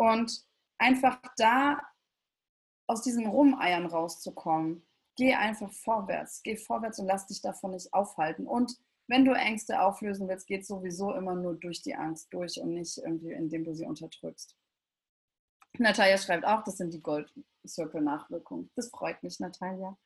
Und 0.00 0.44
einfach 0.78 1.20
da 1.36 1.80
aus 2.88 3.02
diesem 3.02 3.26
Rumeiern 3.26 3.86
rauszukommen. 3.86 4.84
Geh 5.14 5.34
einfach 5.34 5.72
vorwärts. 5.72 6.42
Geh 6.42 6.56
vorwärts 6.56 6.98
und 6.98 7.06
lass 7.06 7.28
dich 7.28 7.40
davon 7.40 7.70
nicht 7.70 7.94
aufhalten. 7.94 8.48
Und 8.48 8.76
wenn 9.06 9.24
du 9.24 9.30
Ängste 9.30 9.80
auflösen 9.80 10.26
willst, 10.26 10.48
geht 10.48 10.66
sowieso 10.66 11.14
immer 11.14 11.36
nur 11.36 11.54
durch 11.54 11.82
die 11.82 11.94
Angst 11.94 12.34
durch 12.34 12.60
und 12.60 12.74
nicht 12.74 12.98
irgendwie, 12.98 13.30
indem 13.30 13.62
du 13.62 13.76
sie 13.76 13.86
unterdrückst. 13.86 14.56
Natalia 15.78 16.18
schreibt 16.18 16.44
auch, 16.44 16.62
das 16.62 16.76
sind 16.76 16.92
die 16.94 17.02
Gold 17.02 17.32
Circle 17.66 18.02
Nachwirkungen. 18.02 18.70
Das 18.74 18.88
freut 18.90 19.22
mich, 19.22 19.40
Natalia. 19.40 19.96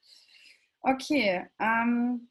Okay, 0.80 1.46
ähm, 1.58 2.28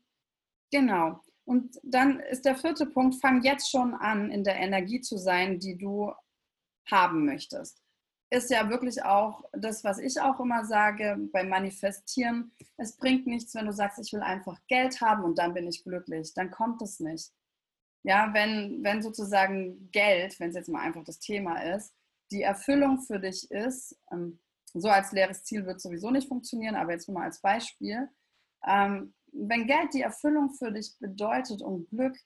genau. 0.71 1.21
Und 1.45 1.79
dann 1.83 2.19
ist 2.19 2.45
der 2.45 2.55
vierte 2.55 2.85
Punkt, 2.85 3.15
fang 3.21 3.41
jetzt 3.43 3.69
schon 3.69 3.93
an, 3.93 4.31
in 4.31 4.43
der 4.43 4.57
Energie 4.57 5.01
zu 5.01 5.17
sein, 5.17 5.59
die 5.59 5.77
du 5.77 6.11
haben 6.89 7.25
möchtest. 7.25 7.81
Ist 8.29 8.49
ja 8.49 8.69
wirklich 8.69 9.03
auch 9.03 9.45
das, 9.53 9.83
was 9.85 9.99
ich 9.99 10.19
auch 10.19 10.39
immer 10.41 10.65
sage 10.65 11.17
beim 11.31 11.47
Manifestieren. 11.47 12.51
Es 12.75 12.97
bringt 12.97 13.25
nichts, 13.27 13.55
wenn 13.55 13.65
du 13.65 13.71
sagst, 13.71 13.99
ich 13.99 14.11
will 14.11 14.21
einfach 14.21 14.59
Geld 14.67 14.99
haben 14.99 15.23
und 15.23 15.37
dann 15.37 15.53
bin 15.53 15.67
ich 15.67 15.83
glücklich. 15.83 16.33
Dann 16.33 16.51
kommt 16.51 16.81
es 16.81 16.99
nicht. 16.99 17.31
Ja, 18.03 18.33
wenn, 18.33 18.83
wenn 18.83 19.01
sozusagen 19.01 19.89
Geld, 19.91 20.37
wenn 20.39 20.49
es 20.49 20.55
jetzt 20.55 20.69
mal 20.69 20.81
einfach 20.81 21.05
das 21.05 21.19
Thema 21.19 21.61
ist, 21.75 21.93
die 22.31 22.41
Erfüllung 22.41 23.01
für 23.01 23.19
dich 23.19 23.49
ist, 23.51 23.97
ähm, 24.11 24.39
so 24.73 24.89
als 24.89 25.11
leeres 25.11 25.43
Ziel 25.43 25.65
wird 25.65 25.81
sowieso 25.81 26.11
nicht 26.11 26.27
funktionieren, 26.27 26.75
aber 26.75 26.91
jetzt 26.91 27.07
nur 27.07 27.19
mal 27.19 27.25
als 27.25 27.41
Beispiel, 27.41 28.09
ähm, 28.65 29.13
wenn 29.31 29.67
Geld 29.67 29.93
die 29.93 30.01
Erfüllung 30.01 30.51
für 30.51 30.71
dich 30.71 30.97
bedeutet 30.99 31.61
und 31.61 31.89
Glück 31.89 32.17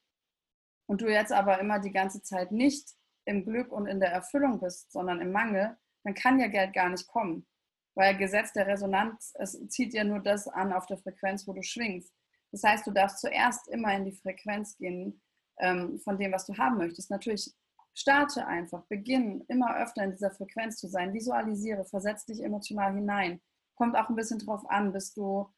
und 0.88 1.02
du 1.02 1.08
jetzt 1.08 1.32
aber 1.32 1.60
immer 1.60 1.80
die 1.80 1.92
ganze 1.92 2.22
Zeit 2.22 2.52
nicht 2.52 2.90
im 3.26 3.46
Glück 3.46 3.72
und 3.72 3.88
in 3.88 4.00
der 4.00 4.12
Erfüllung 4.12 4.60
bist, 4.60 4.92
sondern 4.92 5.22
im 5.22 5.32
Mangel, 5.32 5.78
dann 6.04 6.14
kann 6.14 6.40
ja 6.40 6.48
Geld 6.48 6.74
gar 6.74 6.90
nicht 6.90 7.08
kommen. 7.08 7.46
Weil 7.94 8.18
Gesetz 8.18 8.54
der 8.54 8.68
Resonanz, 8.68 9.34
es 9.38 9.60
zieht 9.68 9.94
ja 9.94 10.04
nur 10.04 10.20
das 10.20 10.48
an 10.48 10.74
auf 10.74 10.86
der 10.86 10.98
Frequenz, 10.98 11.48
wo 11.48 11.54
du 11.54 11.62
schwingst. 11.62 12.14
Das 12.52 12.64
heißt, 12.64 12.88
du 12.88 12.92
darfst 12.92 13.20
zuerst 13.20 13.68
immer 13.68 13.94
in 13.96 14.06
die 14.06 14.18
Frequenz 14.18 14.78
gehen 14.78 15.22
ähm, 15.60 16.00
von 16.00 16.18
dem, 16.18 16.32
was 16.32 16.46
du 16.46 16.58
haben 16.58 16.78
möchtest. 16.78 17.12
Natürlich 17.12 17.54
starte 17.94 18.48
einfach, 18.48 18.84
beginn 18.84 19.44
immer 19.48 19.76
öfter 19.78 20.04
in 20.04 20.12
dieser 20.12 20.32
Frequenz 20.32 20.78
zu 20.78 20.88
sein. 20.88 21.14
Visualisiere, 21.14 21.86
versetz 21.86 22.26
dich 22.26 22.42
emotional 22.44 22.94
hinein. 22.94 23.42
Kommt 23.76 23.96
auch 23.96 24.10
ein 24.10 24.16
bisschen 24.16 24.40
drauf 24.40 24.70
an, 24.70 24.94
bist 24.94 25.18
du 25.18 25.52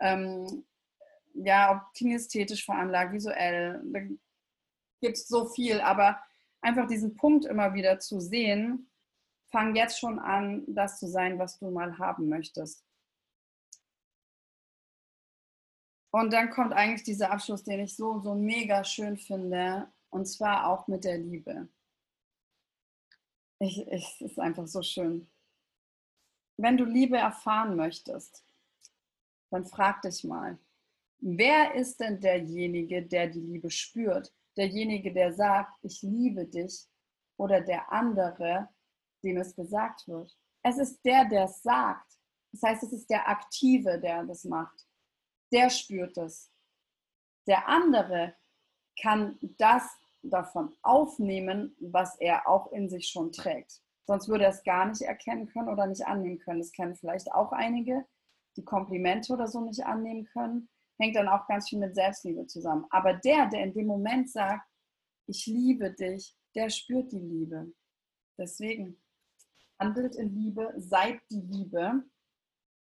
ähm, 0.00 0.64
ja, 1.34 1.72
ob 1.72 1.94
kinästhetisch 1.94 2.64
veranlagt, 2.64 3.12
visuell, 3.12 3.80
da 3.84 4.00
gibt 5.00 5.16
es 5.16 5.28
so 5.28 5.46
viel, 5.48 5.80
aber 5.80 6.20
einfach 6.60 6.86
diesen 6.86 7.14
Punkt 7.14 7.44
immer 7.44 7.74
wieder 7.74 7.98
zu 7.98 8.20
sehen, 8.20 8.90
fang 9.50 9.74
jetzt 9.74 9.98
schon 9.98 10.18
an, 10.18 10.64
das 10.66 10.98
zu 10.98 11.06
sein, 11.06 11.38
was 11.38 11.58
du 11.58 11.70
mal 11.70 11.98
haben 11.98 12.28
möchtest. 12.28 12.84
Und 16.10 16.32
dann 16.32 16.50
kommt 16.50 16.74
eigentlich 16.74 17.04
dieser 17.04 17.30
Abschluss, 17.30 17.64
den 17.64 17.80
ich 17.80 17.96
so, 17.96 18.20
so 18.20 18.34
mega 18.34 18.84
schön 18.84 19.16
finde, 19.16 19.90
und 20.12 20.26
zwar 20.26 20.68
auch 20.68 20.86
mit 20.86 21.04
der 21.04 21.18
Liebe. 21.18 21.68
Ich, 23.58 23.86
ich, 23.88 24.20
es 24.20 24.32
ist 24.32 24.38
einfach 24.38 24.66
so 24.66 24.82
schön. 24.82 25.30
Wenn 26.56 26.76
du 26.76 26.84
Liebe 26.84 27.16
erfahren 27.16 27.76
möchtest, 27.76 28.44
dann 29.50 29.64
frag 29.64 30.02
dich 30.02 30.24
mal, 30.24 30.58
wer 31.18 31.74
ist 31.74 32.00
denn 32.00 32.20
derjenige, 32.20 33.02
der 33.02 33.28
die 33.28 33.40
Liebe 33.40 33.70
spürt? 33.70 34.32
derjenige, 34.56 35.12
der 35.12 35.32
sagt, 35.32 35.78
ich 35.82 36.02
liebe 36.02 36.46
dich, 36.46 36.86
oder 37.38 37.60
der 37.60 37.90
andere, 37.90 38.68
dem 39.24 39.38
es 39.38 39.54
gesagt 39.54 40.06
wird. 40.06 40.36
Es 40.62 40.78
ist 40.78 41.04
der, 41.04 41.24
der 41.24 41.44
es 41.44 41.62
sagt. 41.62 42.18
Das 42.52 42.62
heißt, 42.62 42.82
es 42.84 42.92
ist 42.92 43.10
der 43.10 43.28
Aktive, 43.28 43.98
der 43.98 44.24
das 44.24 44.44
macht. 44.44 44.86
Der 45.50 45.70
spürt 45.70 46.16
es. 46.18 46.52
Der 47.46 47.66
andere 47.66 48.36
kann 49.00 49.38
das 49.40 49.98
davon 50.22 50.74
aufnehmen, 50.82 51.76
was 51.80 52.18
er 52.20 52.48
auch 52.48 52.72
in 52.72 52.88
sich 52.88 53.08
schon 53.08 53.32
trägt. 53.32 53.82
Sonst 54.06 54.28
würde 54.28 54.44
er 54.44 54.50
es 54.50 54.64
gar 54.64 54.86
nicht 54.86 55.02
erkennen 55.02 55.46
können 55.46 55.68
oder 55.68 55.86
nicht 55.86 56.06
annehmen 56.06 56.38
können. 56.38 56.60
Das 56.60 56.72
kennen 56.72 56.96
vielleicht 56.96 57.32
auch 57.32 57.52
einige, 57.52 58.04
die 58.56 58.64
Komplimente 58.64 59.32
oder 59.32 59.46
so 59.48 59.60
nicht 59.60 59.84
annehmen 59.84 60.24
können 60.26 60.68
hängt 61.02 61.16
dann 61.16 61.28
auch 61.28 61.46
ganz 61.46 61.68
viel 61.68 61.78
mit 61.78 61.94
Selbstliebe 61.94 62.46
zusammen. 62.46 62.86
Aber 62.90 63.14
der, 63.14 63.48
der 63.48 63.64
in 63.64 63.72
dem 63.72 63.86
Moment 63.86 64.30
sagt, 64.30 64.68
ich 65.26 65.46
liebe 65.46 65.92
dich, 65.92 66.36
der 66.54 66.70
spürt 66.70 67.12
die 67.12 67.20
Liebe. 67.20 67.72
Deswegen 68.38 69.00
handelt 69.78 70.16
in 70.16 70.34
Liebe, 70.34 70.72
seid 70.76 71.20
die 71.30 71.40
Liebe, 71.40 72.04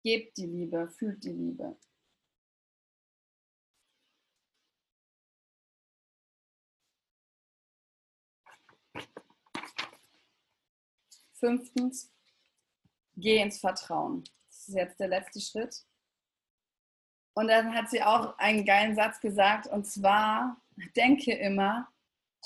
gebt 0.03 0.38
die 0.38 0.45
Liebe, 0.45 0.89
fühlt 0.89 1.23
die 1.23 1.34
Liebe. 1.34 1.77
Fünftens, 11.46 12.12
geh 13.16 13.40
ins 13.40 13.60
Vertrauen. 13.60 14.24
Das 14.48 14.68
ist 14.68 14.76
jetzt 14.76 15.00
der 15.00 15.10
letzte 15.10 15.40
Schritt. 15.40 15.86
Und 17.36 17.50
dann 17.50 17.76
hat 17.76 17.92
sie 17.92 18.02
auch 18.02 18.36
einen 18.40 18.66
geilen 18.66 18.96
Satz 18.96 19.20
gesagt, 19.20 19.68
und 19.68 19.86
zwar, 19.86 20.60
denke 20.96 21.34
immer, 21.34 21.88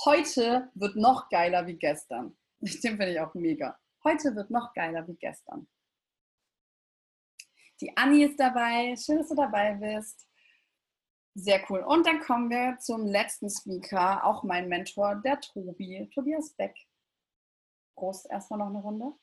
heute 0.03 0.69
wird 0.73 0.97
noch 0.97 1.29
geiler 1.29 1.65
wie 1.65 1.75
gestern. 1.75 2.35
Den 2.59 2.97
finde 2.97 3.13
ich 3.13 3.19
auch 3.21 3.33
mega. 3.35 3.79
Heute 4.03 4.35
wird 4.35 4.49
noch 4.49 4.73
geiler 4.73 5.07
wie 5.07 5.15
gestern. 5.15 5.69
Die 7.79 7.95
Anni 7.95 8.25
ist 8.25 8.37
dabei. 8.37 8.97
Schön, 8.97 9.19
dass 9.19 9.29
du 9.29 9.35
dabei 9.35 9.75
bist. 9.75 10.27
Sehr 11.35 11.63
cool. 11.69 11.79
Und 11.83 12.05
dann 12.05 12.19
kommen 12.19 12.49
wir 12.49 12.77
zum 12.79 13.05
letzten 13.05 13.49
Speaker, 13.49 14.25
auch 14.25 14.43
mein 14.43 14.67
Mentor, 14.67 15.15
der 15.15 15.39
Tobi, 15.39 16.09
Tobias 16.13 16.49
Beck. 16.55 16.75
Prost, 17.99 18.29
erstmal 18.29 18.59
noch 18.59 18.67
eine 18.67 18.79
Runde. 18.79 19.13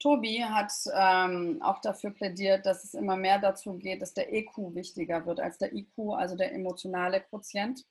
Tobi 0.00 0.44
hat 0.44 0.72
ähm, 0.94 1.60
auch 1.60 1.80
dafür 1.80 2.10
plädiert, 2.10 2.64
dass 2.66 2.84
es 2.84 2.94
immer 2.94 3.16
mehr 3.16 3.38
dazu 3.40 3.74
geht, 3.74 4.00
dass 4.00 4.14
der 4.14 4.32
EQ 4.32 4.74
wichtiger 4.74 5.26
wird 5.26 5.40
als 5.40 5.58
der 5.58 5.74
IQ, 5.74 6.14
also 6.16 6.36
der 6.36 6.52
emotionale 6.52 7.20
Quotient. 7.20 7.84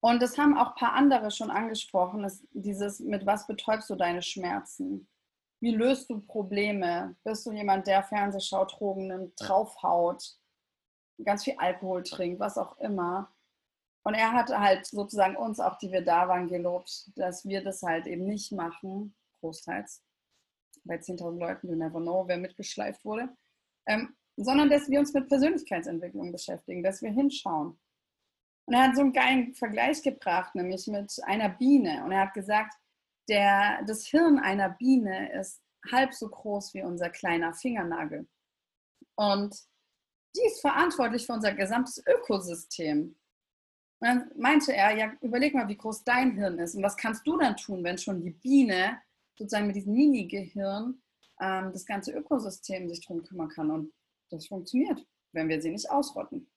Und 0.00 0.20
das 0.20 0.36
haben 0.36 0.56
auch 0.58 0.70
ein 0.70 0.74
paar 0.74 0.92
andere 0.94 1.30
schon 1.30 1.50
angesprochen, 1.50 2.24
ist 2.24 2.46
dieses, 2.52 3.00
mit 3.00 3.24
was 3.26 3.46
betäubst 3.46 3.88
du 3.90 3.94
deine 3.94 4.22
Schmerzen? 4.22 5.08
Wie 5.60 5.74
löst 5.74 6.10
du 6.10 6.20
Probleme? 6.20 7.16
Bist 7.24 7.46
du 7.46 7.52
jemand, 7.52 7.86
der 7.86 8.02
Fernseh 8.02 8.40
schaut, 8.40 8.78
Drogen 8.78 9.08
nimmt, 9.08 9.32
draufhaut, 9.36 10.38
ganz 11.24 11.44
viel 11.44 11.54
Alkohol 11.58 12.02
trinkt, 12.02 12.40
was 12.40 12.58
auch 12.58 12.78
immer? 12.78 13.32
Und 14.04 14.14
er 14.14 14.32
hat 14.32 14.48
halt 14.50 14.86
sozusagen 14.86 15.36
uns, 15.36 15.60
auch 15.60 15.76
die 15.78 15.92
wir 15.92 16.02
da 16.02 16.28
waren, 16.28 16.48
gelobt, 16.48 17.10
dass 17.16 17.44
wir 17.44 17.62
das 17.62 17.82
halt 17.82 18.06
eben 18.06 18.24
nicht 18.24 18.52
machen, 18.52 19.14
großteils 19.40 20.02
bei 20.84 20.96
10.000 20.96 21.38
Leuten, 21.38 21.68
you 21.68 21.76
never 21.76 22.00
know, 22.00 22.26
wer 22.26 22.38
mitgeschleift 22.38 23.04
wurde, 23.04 23.28
ähm, 23.86 24.16
sondern 24.36 24.70
dass 24.70 24.88
wir 24.88 25.00
uns 25.00 25.12
mit 25.12 25.28
Persönlichkeitsentwicklung 25.28 26.32
beschäftigen, 26.32 26.82
dass 26.82 27.02
wir 27.02 27.10
hinschauen. 27.10 27.78
Und 28.66 28.74
er 28.74 28.84
hat 28.84 28.96
so 28.96 29.02
einen 29.02 29.12
geilen 29.12 29.54
Vergleich 29.54 30.02
gebracht, 30.02 30.54
nämlich 30.54 30.86
mit 30.86 31.12
einer 31.24 31.48
Biene. 31.48 32.04
Und 32.04 32.12
er 32.12 32.20
hat 32.20 32.34
gesagt, 32.34 32.74
der, 33.28 33.82
das 33.86 34.06
Hirn 34.06 34.38
einer 34.38 34.70
Biene 34.70 35.32
ist 35.32 35.62
halb 35.90 36.14
so 36.14 36.28
groß 36.28 36.74
wie 36.74 36.82
unser 36.82 37.10
kleiner 37.10 37.54
Fingernagel. 37.54 38.28
Und 39.16 39.67
die 40.38 40.46
ist 40.46 40.60
verantwortlich 40.60 41.26
für 41.26 41.32
unser 41.32 41.52
gesamtes 41.52 42.02
Ökosystem. 42.06 43.16
Und 44.00 44.06
dann 44.06 44.30
meinte 44.36 44.72
er, 44.72 44.96
ja, 44.96 45.12
überleg 45.20 45.54
mal, 45.54 45.68
wie 45.68 45.76
groß 45.76 46.04
dein 46.04 46.32
Hirn 46.36 46.58
ist 46.58 46.74
und 46.74 46.82
was 46.82 46.96
kannst 46.96 47.26
du 47.26 47.36
dann 47.36 47.56
tun, 47.56 47.82
wenn 47.82 47.98
schon 47.98 48.20
die 48.20 48.30
Biene 48.30 49.00
sozusagen 49.36 49.66
mit 49.66 49.76
diesem 49.76 49.94
Mini-Gehirn 49.94 51.02
ähm, 51.40 51.72
das 51.72 51.84
ganze 51.84 52.12
Ökosystem 52.12 52.88
sich 52.88 53.04
darum 53.04 53.24
kümmern 53.24 53.48
kann. 53.48 53.70
Und 53.70 53.92
das 54.30 54.46
funktioniert, 54.46 55.04
wenn 55.32 55.48
wir 55.48 55.60
sie 55.60 55.70
nicht 55.70 55.90
ausrotten. 55.90 56.48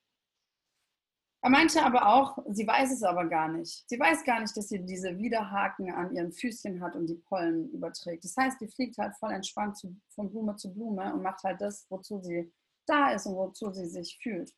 Er 1.44 1.50
meinte 1.50 1.82
aber 1.82 2.06
auch, 2.06 2.38
sie 2.50 2.64
weiß 2.64 2.92
es 2.92 3.02
aber 3.02 3.26
gar 3.26 3.48
nicht. 3.48 3.82
Sie 3.88 3.98
weiß 3.98 4.22
gar 4.22 4.40
nicht, 4.40 4.56
dass 4.56 4.68
sie 4.68 4.86
diese 4.86 5.18
Widerhaken 5.18 5.90
an 5.92 6.14
ihren 6.14 6.32
Füßchen 6.32 6.80
hat 6.80 6.94
und 6.94 7.08
die 7.08 7.16
Pollen 7.16 7.68
überträgt. 7.72 8.24
Das 8.24 8.36
heißt, 8.36 8.60
die 8.60 8.68
fliegt 8.68 8.96
halt 8.98 9.16
voll 9.16 9.32
entspannt 9.32 9.76
zu, 9.76 9.96
von 10.14 10.30
Blume 10.30 10.54
zu 10.54 10.72
Blume 10.72 11.12
und 11.12 11.22
macht 11.22 11.42
halt 11.42 11.60
das, 11.60 11.84
wozu 11.88 12.20
sie 12.22 12.52
da 12.86 13.12
ist 13.12 13.26
und 13.26 13.36
wozu 13.36 13.72
sie 13.72 13.86
sich 13.86 14.18
fühlt. 14.22 14.52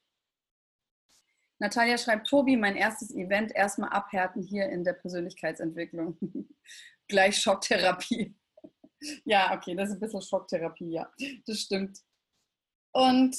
Natalia 1.59 1.97
schreibt, 1.97 2.27
Tobi, 2.27 2.57
mein 2.57 2.77
erstes 2.77 3.15
Event 3.15 3.53
erstmal 3.55 3.91
abhärten 3.91 4.43
hier 4.43 4.69
in 4.69 4.85
der 4.85 4.93
Persönlichkeitsentwicklung. 4.95 6.19
Gleich 7.09 7.39
Schocktherapie. 7.39 8.35
ja, 9.25 9.55
okay, 9.55 9.75
das 9.75 9.91
ist 9.91 9.97
ein 9.97 10.01
bisschen 10.01 10.23
Schocktherapie, 10.23 10.91
ja, 10.91 11.11
das 11.47 11.61
stimmt. 11.61 12.01
Und 12.93 13.37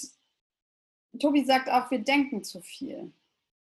Tobi 1.20 1.46
sagt 1.46 1.70
auch, 1.70 1.90
wir 1.92 2.00
denken 2.00 2.44
zu 2.44 2.62
viel. 2.62 3.14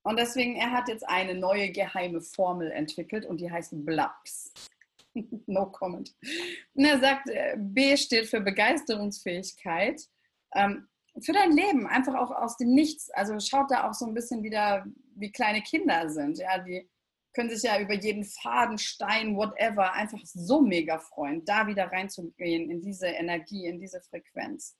Und 0.03 0.19
deswegen, 0.19 0.55
er 0.55 0.71
hat 0.71 0.87
jetzt 0.87 1.07
eine 1.07 1.33
neue 1.33 1.71
geheime 1.71 2.21
Formel 2.21 2.71
entwickelt 2.71 3.25
und 3.25 3.41
die 3.41 3.51
heißt 3.51 3.71
BLAPS. 3.85 4.53
no 5.47 5.65
comment. 5.71 6.15
Und 6.73 6.85
er 6.85 6.99
sagt, 6.99 7.29
äh, 7.29 7.55
B 7.57 7.97
steht 7.97 8.27
für 8.27 8.41
Begeisterungsfähigkeit. 8.41 10.01
Für 11.21 11.31
dein 11.31 11.51
Leben, 11.51 11.87
einfach 11.87 12.15
auch 12.15 12.31
aus 12.31 12.57
dem 12.57 12.73
Nichts. 12.73 13.09
Also 13.11 13.39
schaut 13.39 13.71
da 13.71 13.87
auch 13.87 13.93
so 13.93 14.05
ein 14.05 14.13
bisschen 14.13 14.43
wieder, 14.43 14.85
wie 15.15 15.31
kleine 15.31 15.61
Kinder 15.61 16.09
sind. 16.09 16.37
Ja, 16.37 16.57
die 16.57 16.89
können 17.33 17.49
sich 17.49 17.63
ja 17.63 17.79
über 17.79 17.93
jeden 17.93 18.23
Faden, 18.23 18.77
Stein, 18.77 19.35
whatever, 19.35 19.93
einfach 19.93 20.19
so 20.23 20.61
mega 20.61 20.99
freuen, 20.99 21.43
da 21.45 21.67
wieder 21.67 21.91
reinzugehen 21.91 22.69
in 22.69 22.81
diese 22.81 23.07
Energie, 23.07 23.65
in 23.65 23.79
diese 23.79 24.01
Frequenz. 24.01 24.77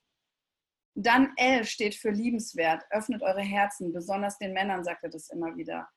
Dann 0.94 1.34
L 1.36 1.64
steht 1.64 1.94
für 1.94 2.10
liebenswert. 2.10 2.84
Öffnet 2.90 3.22
eure 3.22 3.42
Herzen. 3.42 3.92
Besonders 3.92 4.38
den 4.38 4.54
Männern 4.54 4.82
sagt 4.82 5.04
er 5.04 5.10
das 5.10 5.28
immer 5.28 5.54
wieder. 5.56 5.88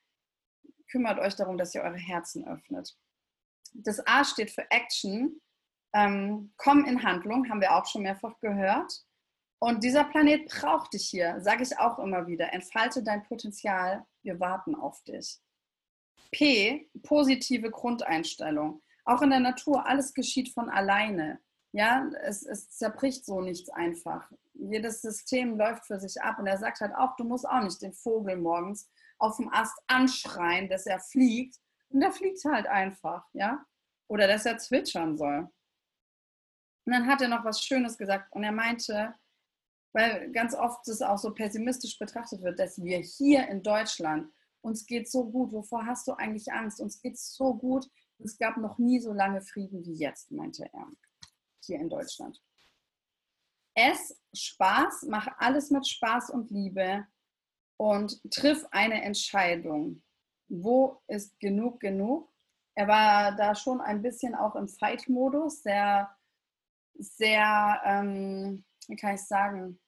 Kümmert 0.91 1.19
euch 1.19 1.35
darum, 1.35 1.57
dass 1.57 1.73
ihr 1.73 1.81
eure 1.81 1.97
Herzen 1.97 2.45
öffnet. 2.45 2.97
Das 3.73 4.05
A 4.05 4.25
steht 4.25 4.51
für 4.51 4.69
Action. 4.69 5.39
Ähm, 5.93 6.53
komm 6.57 6.83
in 6.85 7.01
Handlung, 7.01 7.49
haben 7.49 7.61
wir 7.61 7.75
auch 7.75 7.85
schon 7.85 8.01
mehrfach 8.03 8.37
gehört. 8.41 9.05
Und 9.59 9.83
dieser 9.83 10.05
Planet 10.05 10.47
braucht 10.47 10.93
dich 10.93 11.09
hier, 11.09 11.39
sage 11.41 11.63
ich 11.63 11.77
auch 11.77 11.99
immer 11.99 12.27
wieder. 12.27 12.53
Entfalte 12.53 13.03
dein 13.03 13.23
Potenzial, 13.23 14.05
wir 14.23 14.39
warten 14.39 14.73
auf 14.73 15.03
dich. 15.03 15.39
P, 16.31 16.89
positive 17.03 17.69
Grundeinstellung. 17.69 18.81
Auch 19.03 19.21
in 19.21 19.31
der 19.31 19.41
Natur, 19.41 19.85
alles 19.85 20.13
geschieht 20.13 20.53
von 20.53 20.69
alleine. 20.69 21.39
Ja, 21.71 22.09
es, 22.21 22.45
es 22.45 22.69
zerbricht 22.71 23.25
so 23.25 23.41
nichts 23.41 23.69
einfach. 23.69 24.31
Jedes 24.53 25.01
System 25.01 25.57
läuft 25.57 25.85
für 25.85 25.99
sich 25.99 26.21
ab 26.21 26.39
und 26.39 26.47
er 26.47 26.57
sagt 26.57 26.79
halt 26.79 26.95
auch, 26.95 27.15
du 27.15 27.23
musst 27.23 27.47
auch 27.47 27.61
nicht 27.61 27.81
den 27.81 27.93
Vogel 27.93 28.37
morgens 28.37 28.89
auf 29.17 29.37
dem 29.37 29.51
Ast 29.51 29.77
anschreien, 29.87 30.69
dass 30.69 30.85
er 30.85 30.99
fliegt. 30.99 31.57
Und 31.89 31.99
der 31.99 32.11
fliegt 32.11 32.43
halt 32.45 32.67
einfach, 32.67 33.25
ja. 33.33 33.65
Oder 34.07 34.27
dass 34.27 34.45
er 34.45 34.57
zwitschern 34.57 35.17
soll. 35.17 35.49
Und 36.85 36.93
dann 36.93 37.07
hat 37.07 37.21
er 37.21 37.27
noch 37.27 37.43
was 37.43 37.63
Schönes 37.63 37.97
gesagt 37.97 38.33
und 38.33 38.43
er 38.43 38.51
meinte, 38.51 39.13
weil 39.93 40.31
ganz 40.31 40.55
oft 40.55 40.87
es 40.87 41.01
auch 41.01 41.17
so 41.17 41.33
pessimistisch 41.33 41.97
betrachtet 41.97 42.41
wird, 42.41 42.59
dass 42.59 42.81
wir 42.81 42.99
hier 42.99 43.47
in 43.47 43.63
Deutschland, 43.63 44.31
uns 44.61 44.85
geht 44.85 45.09
so 45.09 45.29
gut, 45.29 45.51
wovor 45.51 45.85
hast 45.85 46.07
du 46.07 46.13
eigentlich 46.13 46.51
Angst? 46.51 46.81
Uns 46.81 47.01
geht 47.01 47.17
so 47.17 47.55
gut, 47.55 47.89
es 48.19 48.37
gab 48.37 48.57
noch 48.57 48.77
nie 48.77 48.99
so 48.99 49.13
lange 49.13 49.41
Frieden 49.41 49.85
wie 49.85 49.95
jetzt, 49.95 50.31
meinte 50.31 50.69
er 50.73 50.87
hier 51.63 51.79
in 51.79 51.89
Deutschland. 51.89 52.41
S, 53.75 54.19
Spaß, 54.33 55.05
mach 55.07 55.27
alles 55.37 55.69
mit 55.69 55.87
Spaß 55.87 56.31
und 56.31 56.51
Liebe 56.51 57.07
und 57.77 58.19
triff 58.31 58.65
eine 58.71 59.01
Entscheidung. 59.03 60.03
Wo 60.49 61.01
ist 61.07 61.39
genug 61.39 61.79
genug? 61.79 62.29
Er 62.75 62.87
war 62.87 63.35
da 63.35 63.55
schon 63.55 63.81
ein 63.81 64.01
bisschen 64.01 64.35
auch 64.35 64.55
im 64.55 64.67
Fight-Modus, 64.67 65.63
sehr, 65.63 66.09
sehr, 66.95 67.81
ähm, 67.85 68.65
wie 68.89 68.95
kann 68.95 69.15
ich 69.15 69.21
sagen, 69.21 69.79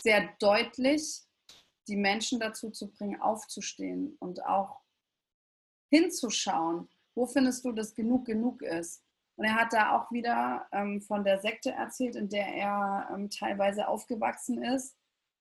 sehr 0.00 0.28
deutlich 0.38 1.22
die 1.88 1.96
Menschen 1.96 2.38
dazu 2.38 2.70
zu 2.70 2.90
bringen, 2.90 3.20
aufzustehen 3.20 4.16
und 4.20 4.44
auch 4.44 4.80
hinzuschauen, 5.90 6.88
wo 7.14 7.26
findest 7.26 7.64
du, 7.64 7.72
dass 7.72 7.94
genug 7.94 8.26
genug 8.26 8.62
ist. 8.62 9.02
Und 9.36 9.46
er 9.46 9.54
hat 9.54 9.72
da 9.72 9.96
auch 9.96 10.10
wieder 10.12 10.68
ähm, 10.70 11.00
von 11.00 11.24
der 11.24 11.40
Sekte 11.40 11.72
erzählt, 11.72 12.14
in 12.14 12.28
der 12.28 12.46
er 12.46 13.08
ähm, 13.12 13.30
teilweise 13.30 13.88
aufgewachsen 13.88 14.62
ist, 14.62 14.96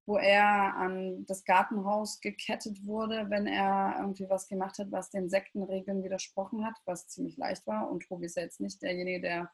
wo 0.06 0.18
er 0.18 0.74
an 0.76 1.26
das 1.26 1.44
Gartenhaus 1.44 2.20
gekettet 2.22 2.86
wurde, 2.86 3.30
wenn 3.30 3.46
er 3.46 3.98
irgendwie 4.00 4.30
was 4.30 4.48
gemacht 4.48 4.80
hat, 4.80 4.92
was 4.92 5.10
den 5.10 5.30
Sektenregeln 5.30 6.04
widersprochen 6.04 6.66
hat, 6.66 6.76
was 6.86 7.08
ziemlich 7.10 7.38
leicht 7.38 7.68
war. 7.68 7.92
Und 7.92 8.08
Tobi 8.08 8.26
ist 8.26 8.38
jetzt 8.38 8.62
nicht 8.62 8.82
derjenige, 8.82 9.22
der 9.22 9.52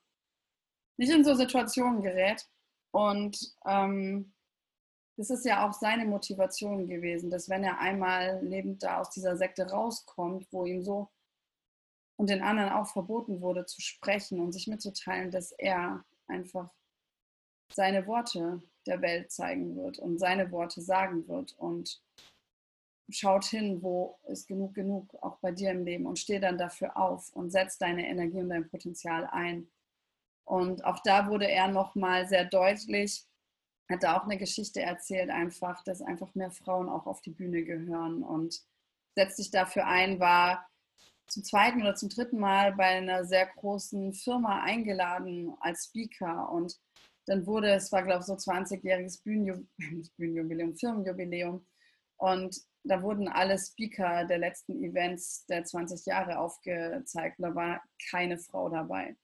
nicht 0.97 1.11
in 1.11 1.25
so 1.25 1.33
Situationen 1.33 2.03
gerät. 2.03 2.47
Und 2.95 3.53
ähm, 3.65 4.33
das 5.17 5.29
ist 5.29 5.43
ja 5.43 5.67
auch 5.67 5.73
seine 5.73 6.05
Motivation 6.05 6.87
gewesen, 6.87 7.29
dass 7.29 7.49
wenn 7.49 7.65
er 7.65 7.79
einmal 7.79 8.41
lebend 8.41 8.83
da 8.83 9.01
aus 9.01 9.09
dieser 9.09 9.35
Sekte 9.35 9.69
rauskommt, 9.69 10.47
wo 10.51 10.63
ihm 10.63 10.81
so 10.81 11.09
und 12.15 12.29
den 12.29 12.41
anderen 12.41 12.69
auch 12.69 12.87
verboten 12.87 13.41
wurde 13.41 13.65
zu 13.65 13.81
sprechen 13.81 14.39
und 14.39 14.53
sich 14.53 14.67
mitzuteilen, 14.67 15.29
dass 15.29 15.51
er 15.51 16.05
einfach 16.27 16.73
seine 17.73 18.07
Worte 18.07 18.63
der 18.85 19.01
Welt 19.01 19.29
zeigen 19.29 19.75
wird 19.75 19.99
und 19.99 20.17
seine 20.17 20.49
Worte 20.51 20.81
sagen 20.81 21.27
wird 21.27 21.53
und 21.57 22.01
schaut 23.09 23.43
hin, 23.43 23.83
wo 23.83 24.17
ist 24.29 24.47
genug 24.47 24.73
genug, 24.73 25.13
auch 25.21 25.35
bei 25.39 25.51
dir 25.51 25.71
im 25.71 25.83
Leben 25.83 26.05
und 26.05 26.17
steh 26.17 26.39
dann 26.39 26.57
dafür 26.57 26.95
auf 26.95 27.33
und 27.33 27.51
setz 27.51 27.77
deine 27.77 28.07
Energie 28.07 28.39
und 28.39 28.47
dein 28.47 28.69
Potenzial 28.69 29.27
ein. 29.33 29.67
Und 30.45 30.85
auch 30.85 30.99
da 31.03 31.27
wurde 31.27 31.49
er 31.49 31.67
nochmal 31.67 32.27
sehr 32.27 32.45
deutlich, 32.45 33.25
hat 33.89 34.03
da 34.03 34.17
auch 34.17 34.23
eine 34.23 34.37
Geschichte 34.37 34.81
erzählt, 34.81 35.29
einfach, 35.29 35.83
dass 35.83 36.01
einfach 36.01 36.33
mehr 36.35 36.51
Frauen 36.51 36.89
auch 36.89 37.07
auf 37.07 37.21
die 37.21 37.31
Bühne 37.31 37.63
gehören 37.63 38.23
und 38.23 38.61
setzt 39.15 39.37
sich 39.37 39.51
dafür 39.51 39.87
ein, 39.87 40.19
war 40.19 40.67
zum 41.27 41.43
zweiten 41.43 41.81
oder 41.81 41.95
zum 41.95 42.09
dritten 42.09 42.39
Mal 42.39 42.73
bei 42.75 42.85
einer 42.85 43.25
sehr 43.25 43.47
großen 43.47 44.13
Firma 44.13 44.61
eingeladen 44.61 45.55
als 45.59 45.85
Speaker 45.85 46.51
und 46.51 46.79
dann 47.25 47.47
wurde, 47.47 47.73
es 47.73 47.91
war 47.91 48.03
glaube 48.03 48.19
ich 48.19 48.25
so 48.25 48.33
20-jähriges 48.33 49.23
Bühnenjubiläum, 50.17 50.75
Firmenjubiläum 50.75 51.65
und 52.17 52.61
da 52.83 53.01
wurden 53.01 53.27
alle 53.27 53.57
Speaker 53.57 54.25
der 54.25 54.37
letzten 54.37 54.83
Events 54.83 55.45
der 55.47 55.63
20 55.63 56.05
Jahre 56.05 56.37
aufgezeigt 56.37 57.39
und 57.39 57.43
da 57.43 57.55
war 57.55 57.81
keine 58.11 58.37
Frau 58.37 58.69
dabei. 58.69 59.15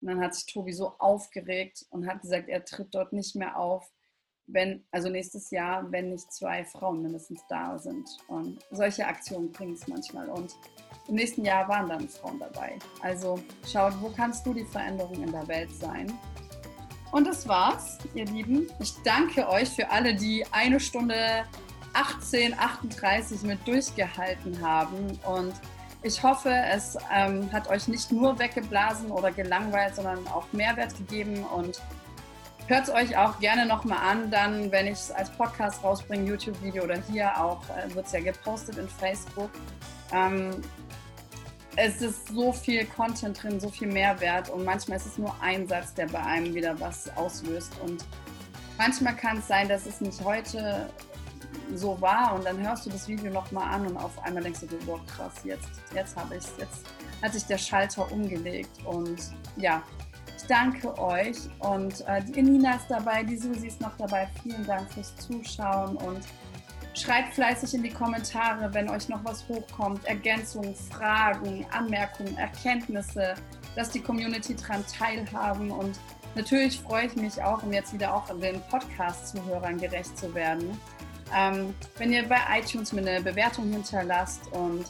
Und 0.00 0.08
dann 0.08 0.20
hat 0.20 0.34
sich 0.34 0.46
Tobi 0.46 0.72
so 0.72 0.94
aufgeregt 0.98 1.84
und 1.90 2.06
hat 2.06 2.22
gesagt, 2.22 2.48
er 2.48 2.64
tritt 2.64 2.94
dort 2.94 3.12
nicht 3.12 3.36
mehr 3.36 3.58
auf, 3.58 3.90
wenn, 4.46 4.84
also 4.90 5.08
nächstes 5.08 5.50
Jahr, 5.50 5.90
wenn 5.92 6.10
nicht 6.10 6.32
zwei 6.32 6.64
Frauen 6.64 7.02
mindestens 7.02 7.42
da 7.48 7.78
sind. 7.78 8.08
Und 8.28 8.58
solche 8.70 9.06
Aktionen 9.06 9.52
bringen 9.52 9.74
es 9.74 9.86
manchmal. 9.86 10.28
Und 10.28 10.56
im 11.08 11.14
nächsten 11.14 11.44
Jahr 11.44 11.68
waren 11.68 11.88
dann 11.88 12.08
Frauen 12.08 12.38
dabei. 12.38 12.78
Also 13.02 13.38
schaut, 13.66 13.94
wo 14.00 14.10
kannst 14.10 14.46
du 14.46 14.54
die 14.54 14.64
Veränderung 14.64 15.22
in 15.22 15.32
der 15.32 15.46
Welt 15.48 15.70
sein? 15.72 16.12
Und 17.12 17.26
das 17.26 17.46
war's, 17.48 17.98
ihr 18.14 18.24
Lieben. 18.26 18.68
Ich 18.80 18.94
danke 19.04 19.48
euch 19.48 19.68
für 19.68 19.90
alle, 19.90 20.14
die 20.14 20.44
eine 20.52 20.78
Stunde 20.78 21.44
18:38 21.94 23.44
mit 23.44 23.66
durchgehalten 23.66 24.60
haben. 24.60 25.18
Und 25.26 25.54
ich 26.02 26.22
hoffe, 26.22 26.50
es 26.50 26.96
ähm, 27.12 27.52
hat 27.52 27.68
euch 27.68 27.88
nicht 27.88 28.10
nur 28.10 28.38
weggeblasen 28.38 29.10
oder 29.10 29.30
gelangweilt, 29.30 29.96
sondern 29.96 30.26
auch 30.28 30.46
Mehrwert 30.52 30.96
gegeben. 30.96 31.44
Und 31.44 31.80
hört 32.66 32.84
es 32.84 32.90
euch 32.90 33.16
auch 33.16 33.38
gerne 33.38 33.66
nochmal 33.66 33.98
an, 33.98 34.30
dann, 34.30 34.72
wenn 34.72 34.86
ich 34.86 34.94
es 34.94 35.10
als 35.10 35.30
Podcast 35.30 35.84
rausbringe, 35.84 36.26
YouTube-Video 36.28 36.84
oder 36.84 36.96
hier 37.10 37.38
auch, 37.38 37.62
äh, 37.70 37.94
wird 37.94 38.06
es 38.06 38.12
ja 38.12 38.20
gepostet 38.20 38.78
in 38.78 38.88
Facebook. 38.88 39.50
Ähm, 40.12 40.62
es 41.76 42.00
ist 42.00 42.28
so 42.28 42.52
viel 42.52 42.84
Content 42.86 43.42
drin, 43.42 43.60
so 43.60 43.68
viel 43.68 43.88
Mehrwert 43.88 44.50
und 44.50 44.64
manchmal 44.64 44.96
ist 44.96 45.06
es 45.06 45.18
nur 45.18 45.34
ein 45.40 45.68
Satz, 45.68 45.94
der 45.94 46.06
bei 46.06 46.20
einem 46.20 46.54
wieder 46.54 46.78
was 46.80 47.14
auslöst. 47.16 47.72
Und 47.84 48.04
manchmal 48.76 49.14
kann 49.16 49.38
es 49.38 49.48
sein, 49.48 49.68
dass 49.68 49.86
es 49.86 50.00
nicht 50.00 50.22
heute 50.24 50.88
so 51.76 52.00
war 52.00 52.34
und 52.34 52.44
dann 52.44 52.58
hörst 52.58 52.86
du 52.86 52.90
das 52.90 53.08
Video 53.08 53.30
nochmal 53.32 53.74
an 53.74 53.86
und 53.86 53.96
auf 53.96 54.22
einmal 54.22 54.42
denkst 54.42 54.60
du 54.60 54.66
dir, 54.66 54.78
boah 54.86 55.00
krass, 55.06 55.32
jetzt, 55.44 55.68
jetzt 55.94 56.16
habe 56.16 56.36
ich 56.36 56.44
es, 56.44 56.52
jetzt 56.58 56.86
hat 57.22 57.32
sich 57.32 57.44
der 57.44 57.58
Schalter 57.58 58.10
umgelegt 58.10 58.70
und 58.84 59.18
ja, 59.56 59.82
ich 60.36 60.46
danke 60.46 60.96
euch 60.98 61.36
und 61.58 62.00
äh, 62.06 62.22
die 62.22 62.42
Nina 62.42 62.76
ist 62.76 62.86
dabei, 62.88 63.22
die 63.22 63.36
Susi 63.36 63.66
ist 63.66 63.80
noch 63.80 63.96
dabei. 63.98 64.28
Vielen 64.42 64.64
Dank 64.66 64.90
fürs 64.92 65.14
Zuschauen 65.16 65.96
und 65.96 66.24
Schreibt 66.94 67.34
fleißig 67.34 67.74
in 67.74 67.82
die 67.84 67.90
Kommentare, 67.90 68.74
wenn 68.74 68.90
euch 68.90 69.08
noch 69.08 69.24
was 69.24 69.46
hochkommt. 69.48 70.04
Ergänzungen, 70.06 70.74
Fragen, 70.74 71.64
Anmerkungen, 71.70 72.36
Erkenntnisse. 72.36 73.34
dass 73.76 73.90
die 73.90 74.00
Community 74.00 74.56
daran 74.56 74.84
teilhaben. 74.86 75.70
Und 75.70 76.00
natürlich 76.34 76.80
freue 76.80 77.06
ich 77.06 77.14
mich 77.14 77.40
auch, 77.40 77.62
um 77.62 77.72
jetzt 77.72 77.92
wieder 77.92 78.12
auch 78.12 78.26
den 78.40 78.60
Podcast-Zuhörern 78.68 79.78
gerecht 79.78 80.18
zu 80.18 80.34
werden. 80.34 80.76
Ähm, 81.34 81.74
wenn 81.98 82.12
ihr 82.12 82.28
bei 82.28 82.38
iTunes 82.58 82.92
mir 82.92 83.00
eine 83.00 83.20
Bewertung 83.20 83.70
hinterlasst 83.70 84.42
und 84.52 84.84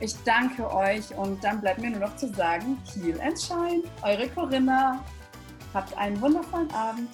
ich 0.00 0.14
danke 0.24 0.68
euch 0.72 1.14
und 1.16 1.42
dann 1.44 1.60
bleibt 1.60 1.80
mir 1.80 1.90
nur 1.90 2.00
noch 2.00 2.16
zu 2.16 2.32
sagen, 2.32 2.78
Heal 2.94 3.20
and 3.20 3.40
Shine, 3.40 3.82
eure 4.02 4.28
Corinna. 4.28 5.04
Habt 5.74 5.96
einen 5.96 6.20
wundervollen 6.20 6.70
Abend. 6.72 7.08